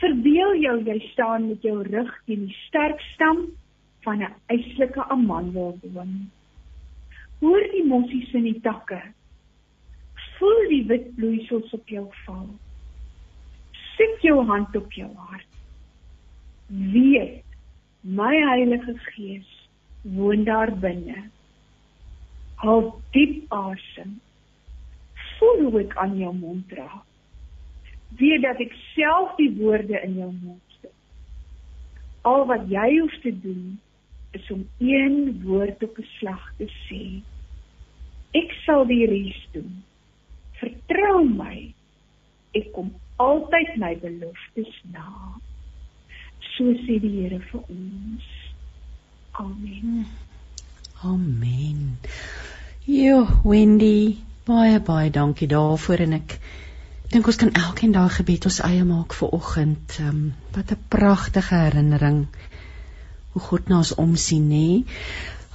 Verbeel 0.00 0.56
jou 0.62 0.76
jy 0.86 0.96
staan 1.10 1.50
met 1.50 1.66
jou 1.66 1.76
rug 1.84 2.14
teen 2.24 2.46
die 2.46 2.56
sterk 2.64 3.02
stam 3.12 3.44
van 4.06 4.22
'n 4.24 4.32
eislike 4.54 5.04
amandelboom. 5.12 6.30
Hoor 7.40 7.68
die 7.72 7.84
mossies 7.84 8.32
in 8.32 8.48
die 8.48 8.60
takke. 8.60 9.02
Voel 10.38 10.68
die 10.68 10.84
wit 10.86 11.14
bloeisels 11.16 11.72
op 11.72 11.88
jou 11.88 12.06
val. 12.24 12.48
Sit 13.96 14.22
jou 14.22 14.44
hand 14.46 14.76
op 14.76 14.92
jou 14.92 15.12
hart. 15.14 15.52
Weet, 16.68 17.44
my 18.02 18.34
Heilige 18.48 18.98
Gees 18.98 19.57
woon 20.02 20.44
daar 20.44 20.72
binne. 20.78 21.28
Haal 22.54 23.00
diep 23.10 23.52
asem. 23.52 24.20
Voel 25.38 25.60
hoe 25.70 25.80
ek 25.80 25.96
aan 25.96 26.16
jou 26.18 26.32
mond 26.34 26.72
raak. 26.72 27.04
Weet 28.18 28.42
dat 28.42 28.60
ek 28.64 28.72
self 28.94 29.34
die 29.36 29.50
woorde 29.58 30.00
in 30.00 30.16
jou 30.18 30.30
mond 30.32 30.78
sit. 30.80 30.94
Al 32.26 32.46
wat 32.48 32.64
jy 32.70 32.88
hoef 32.98 33.18
te 33.22 33.34
doen 33.42 33.76
is 34.36 34.50
om 34.50 34.64
een 34.78 35.42
woord 35.44 35.82
op 35.82 35.98
'n 35.98 36.08
slag 36.18 36.52
te 36.56 36.68
sê. 36.86 37.02
Ek 38.32 38.52
sal 38.64 38.86
die 38.86 39.06
res 39.06 39.48
doen. 39.52 39.84
Vertrou 40.60 41.24
my. 41.28 41.74
Ek 42.52 42.72
kom 42.72 42.94
altyd 43.16 43.76
my 43.76 43.94
beloftes 43.96 44.82
na. 44.92 45.38
So 46.56 46.64
sê 46.84 46.98
die 47.00 47.14
Here 47.22 47.38
vir 47.38 47.62
ons. 47.68 48.47
Amen. 49.32 50.06
Amen. 51.02 51.98
Jo, 52.84 53.26
Wendy, 53.44 54.18
baie 54.48 54.80
baie 54.80 55.10
dankie 55.10 55.48
daarvoor 55.48 56.00
en 56.06 56.16
ek 56.16 56.38
dink 57.12 57.26
ons 57.30 57.38
kan 57.40 57.52
elkeen 57.52 57.92
daai 57.92 58.08
gebed 58.12 58.48
ons 58.48 58.60
eie 58.66 58.84
maak 58.88 59.14
vir 59.18 59.34
oggend. 59.38 59.98
Ehm 60.00 60.08
um, 60.08 60.22
wat 60.56 60.72
'n 60.72 60.84
pragtige 60.88 61.54
herinnering 61.54 62.26
hoe 63.32 63.42
God 63.42 63.68
na 63.68 63.76
ons 63.76 63.94
omsien, 63.94 64.48
nê? 64.48 64.84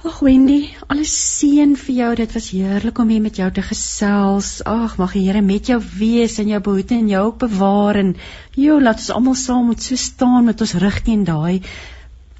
Ag 0.04 0.18
Wendy, 0.20 0.68
alles 0.92 1.12
seën 1.38 1.76
vir 1.80 1.94
jou. 1.96 2.14
Dit 2.14 2.34
was 2.36 2.50
heerlik 2.52 2.98
om 2.98 3.08
hier 3.08 3.22
met 3.24 3.36
jou 3.40 3.50
te 3.50 3.62
gesels. 3.62 4.62
Ag, 4.68 4.98
mag 5.00 5.12
die 5.16 5.22
Here 5.26 5.40
met 5.40 5.66
jou 5.66 5.80
wees 5.98 6.38
en 6.38 6.48
jou 6.48 6.60
behoed 6.60 6.90
en 6.92 7.08
jou 7.08 7.22
ook 7.26 7.38
bewaar 7.38 7.96
en 7.96 8.16
jo, 8.54 8.80
laat 8.80 9.00
ons 9.00 9.10
almal 9.10 9.34
saam 9.34 9.66
moet 9.66 9.82
so 9.82 9.96
staan 9.96 10.44
met 10.44 10.60
ons 10.60 10.74
rug 10.74 11.00
teen 11.02 11.24
daai 11.24 11.62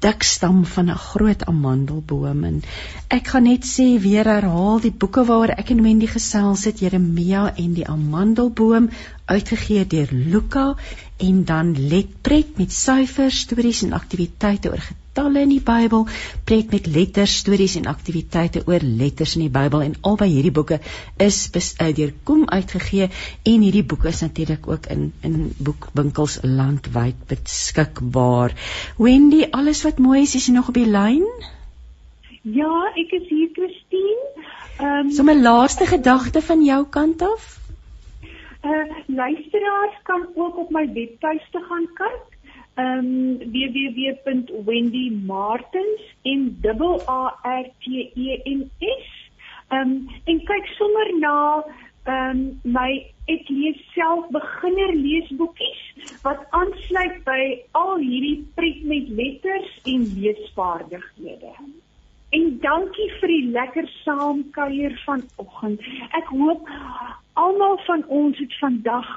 dik 0.05 0.23
stam 0.23 0.65
van 0.73 0.89
'n 0.93 1.03
groot 1.09 1.45
amandelboom 1.51 2.43
en 2.49 2.57
ek 3.17 3.31
gaan 3.33 3.47
net 3.49 3.63
sê 3.69 3.85
weer 4.07 4.27
herhaal 4.31 4.79
die 4.83 4.93
boeke 5.03 5.23
waaroor 5.29 5.53
ek 5.61 5.71
en 5.75 5.81
Wendy 5.85 6.09
gesels 6.17 6.65
het 6.69 6.83
Jeremia 6.83 7.45
en 7.63 7.73
die 7.79 7.87
amandelboom 7.95 8.89
uitgegee 9.25 9.87
deur 9.95 10.11
Luka 10.11 10.67
en 11.29 11.43
dan 11.45 11.73
Letpret 11.89 12.57
met 12.57 12.71
syfers, 12.71 13.39
stories 13.47 13.81
en 13.87 13.93
aktiwiteite 13.93 14.69
oor 14.69 14.93
getalle 15.15 15.45
in 15.45 15.53
die 15.53 15.63
Bybel, 15.63 16.03
Pret 16.43 16.71
met 16.75 16.87
letters, 16.91 17.37
stories 17.39 17.77
en 17.79 17.85
aktiwiteite 17.87 18.65
oor 18.67 18.83
letters 18.83 19.37
in 19.37 19.45
die 19.45 19.53
Bybel 19.53 19.85
en 19.85 19.93
albei 20.03 20.27
hierdie 20.27 20.51
boeke 20.51 20.81
is 21.23 21.37
uh, 21.55 21.87
deur 21.95 22.11
Kom 22.27 22.43
uitgegee 22.51 23.07
en 23.07 23.63
hierdie 23.63 23.85
boeke 23.87 24.11
is 24.11 24.19
natuurlik 24.25 24.67
ook 24.67 24.89
in 24.91 25.13
in 25.23 25.53
boekwinkels 25.57 26.41
landwyd 26.43 27.15
beskikbaar. 27.31 28.51
Wendy, 28.97 29.45
alles 29.51 29.85
wat 29.87 30.03
mooi 30.03 30.25
is, 30.25 30.35
is 30.35 30.49
jy 30.49 30.57
nog 30.57 30.73
op 30.73 30.81
die 30.81 30.89
lyn? 30.89 31.23
Ja, 32.43 32.91
ek 32.99 33.15
is 33.15 33.29
hier, 33.31 33.49
Christine. 33.55 34.27
Ehm 34.81 35.07
um, 35.07 35.11
So 35.15 35.23
my 35.23 35.39
laaste 35.39 35.87
gedagte 35.87 36.43
van 36.43 36.67
jou 36.67 36.83
kant 36.91 37.23
af? 37.23 37.53
Uh 38.67 38.83
luisteraars 39.07 39.99
kan 40.03 40.27
ook 40.35 40.57
op 40.57 40.71
my 40.75 40.89
webtuiste 40.91 41.63
gaan 41.69 41.87
kyk 41.95 42.34
um 42.77 43.39
www.wendymartins 43.39 46.01
en 46.23 46.57
double 46.61 47.01
a 47.07 47.39
r 47.43 47.63
t 47.83 48.11
e 48.15 48.41
n 48.45 48.71
s 48.79 49.07
um 49.71 50.09
en 50.25 50.39
kyk 50.49 50.67
sommer 50.77 51.19
na 51.19 51.63
um 52.05 52.61
my 52.63 53.05
ek 53.27 53.49
lees 53.49 53.79
self 53.93 54.27
beginner 54.35 54.91
leesboekies 54.93 56.11
wat 56.25 56.43
aansluit 56.59 57.17
by 57.25 57.41
al 57.81 57.95
hierdie 58.03 58.43
pret 58.59 58.83
met 58.91 59.09
letters 59.19 59.71
en 59.93 60.05
leesvaardighede. 60.19 61.53
En 62.35 62.45
dankie 62.61 63.09
vir 63.19 63.31
die 63.31 63.51
lekker 63.55 63.87
saamkuier 64.03 64.93
vanoggend. 65.05 65.81
Ek 66.19 66.27
hoop 66.33 66.69
almal 67.33 67.79
van 67.87 68.03
ons 68.07 68.37
het 68.37 68.53
vandag 68.59 69.09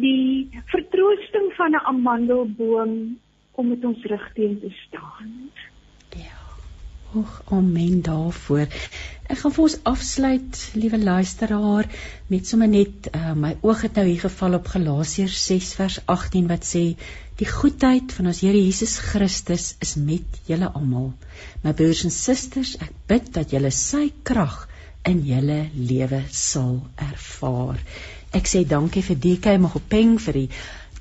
die 0.00 0.50
vertroosting 0.72 1.52
van 1.56 1.74
'n 1.74 1.86
amandelboom 1.92 2.94
om 3.54 3.68
met 3.68 3.84
ons 3.84 4.04
rug 4.04 4.32
teen 4.34 4.60
te 4.60 4.70
staan. 4.86 5.50
Ja. 6.16 6.40
Och, 7.14 7.42
amen 7.50 8.02
daarvoor. 8.02 8.66
Ek 9.24 9.38
gaan 9.38 9.52
vir 9.56 9.64
ons 9.64 9.76
afsluit, 9.88 10.58
liewe 10.74 10.98
luisteraar, 10.98 11.86
met 12.28 12.46
sommer 12.46 12.68
net 12.68 13.08
uh, 13.14 13.32
my 13.38 13.54
oog 13.62 13.84
het 13.86 13.94
nou 13.94 14.04
hier 14.08 14.20
geval 14.20 14.58
op 14.58 14.66
Galasiërs 14.66 15.46
6 15.46 15.70
vers 15.78 16.00
18 16.06 16.50
wat 16.50 16.66
sê 16.66 16.82
die 17.38 17.48
goedheid 17.50 18.12
van 18.12 18.26
ons 18.30 18.42
Here 18.44 18.58
Jesus 18.58 18.98
Christus 18.98 19.76
is 19.80 19.94
met 19.96 20.42
julle 20.50 20.68
almal. 20.74 21.12
My 21.62 21.72
broers 21.72 22.04
en 22.04 22.14
susters, 22.14 22.76
ek 22.82 22.92
bid 23.10 23.32
dat 23.38 23.54
julle 23.54 23.70
sy 23.74 24.10
krag 24.22 24.64
in 25.08 25.22
julle 25.28 25.64
lewe 25.74 26.22
sal 26.30 26.78
ervaar. 26.96 27.80
Ek 28.34 28.50
sê 28.50 28.64
dankie 28.66 29.04
vir 29.06 29.20
DK 29.26 29.58
Magopeng 29.62 30.16
vir 30.18 30.38
die 30.40 30.48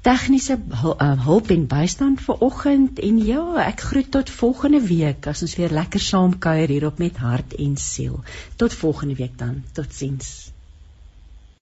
tegniese 0.06 0.60
uh, 0.60 1.14
hulp 1.26 1.50
en 1.56 1.66
bystand 1.72 2.22
vir 2.22 2.44
oggend 2.46 3.00
en 3.00 3.20
ja, 3.26 3.44
ek 3.64 3.86
groet 3.90 4.12
tot 4.14 4.30
volgende 4.30 4.84
week 4.86 5.30
as 5.32 5.42
ons 5.48 5.58
weer 5.58 5.74
lekker 5.74 6.04
saam 6.04 6.38
kuier 6.46 6.70
hier 6.70 6.86
op 6.92 7.02
met 7.02 7.18
hart 7.24 7.56
en 7.58 7.78
siel. 7.80 8.20
Tot 8.62 8.76
volgende 8.84 9.18
week 9.18 9.38
dan. 9.40 9.64
Totsiens. 9.74 10.53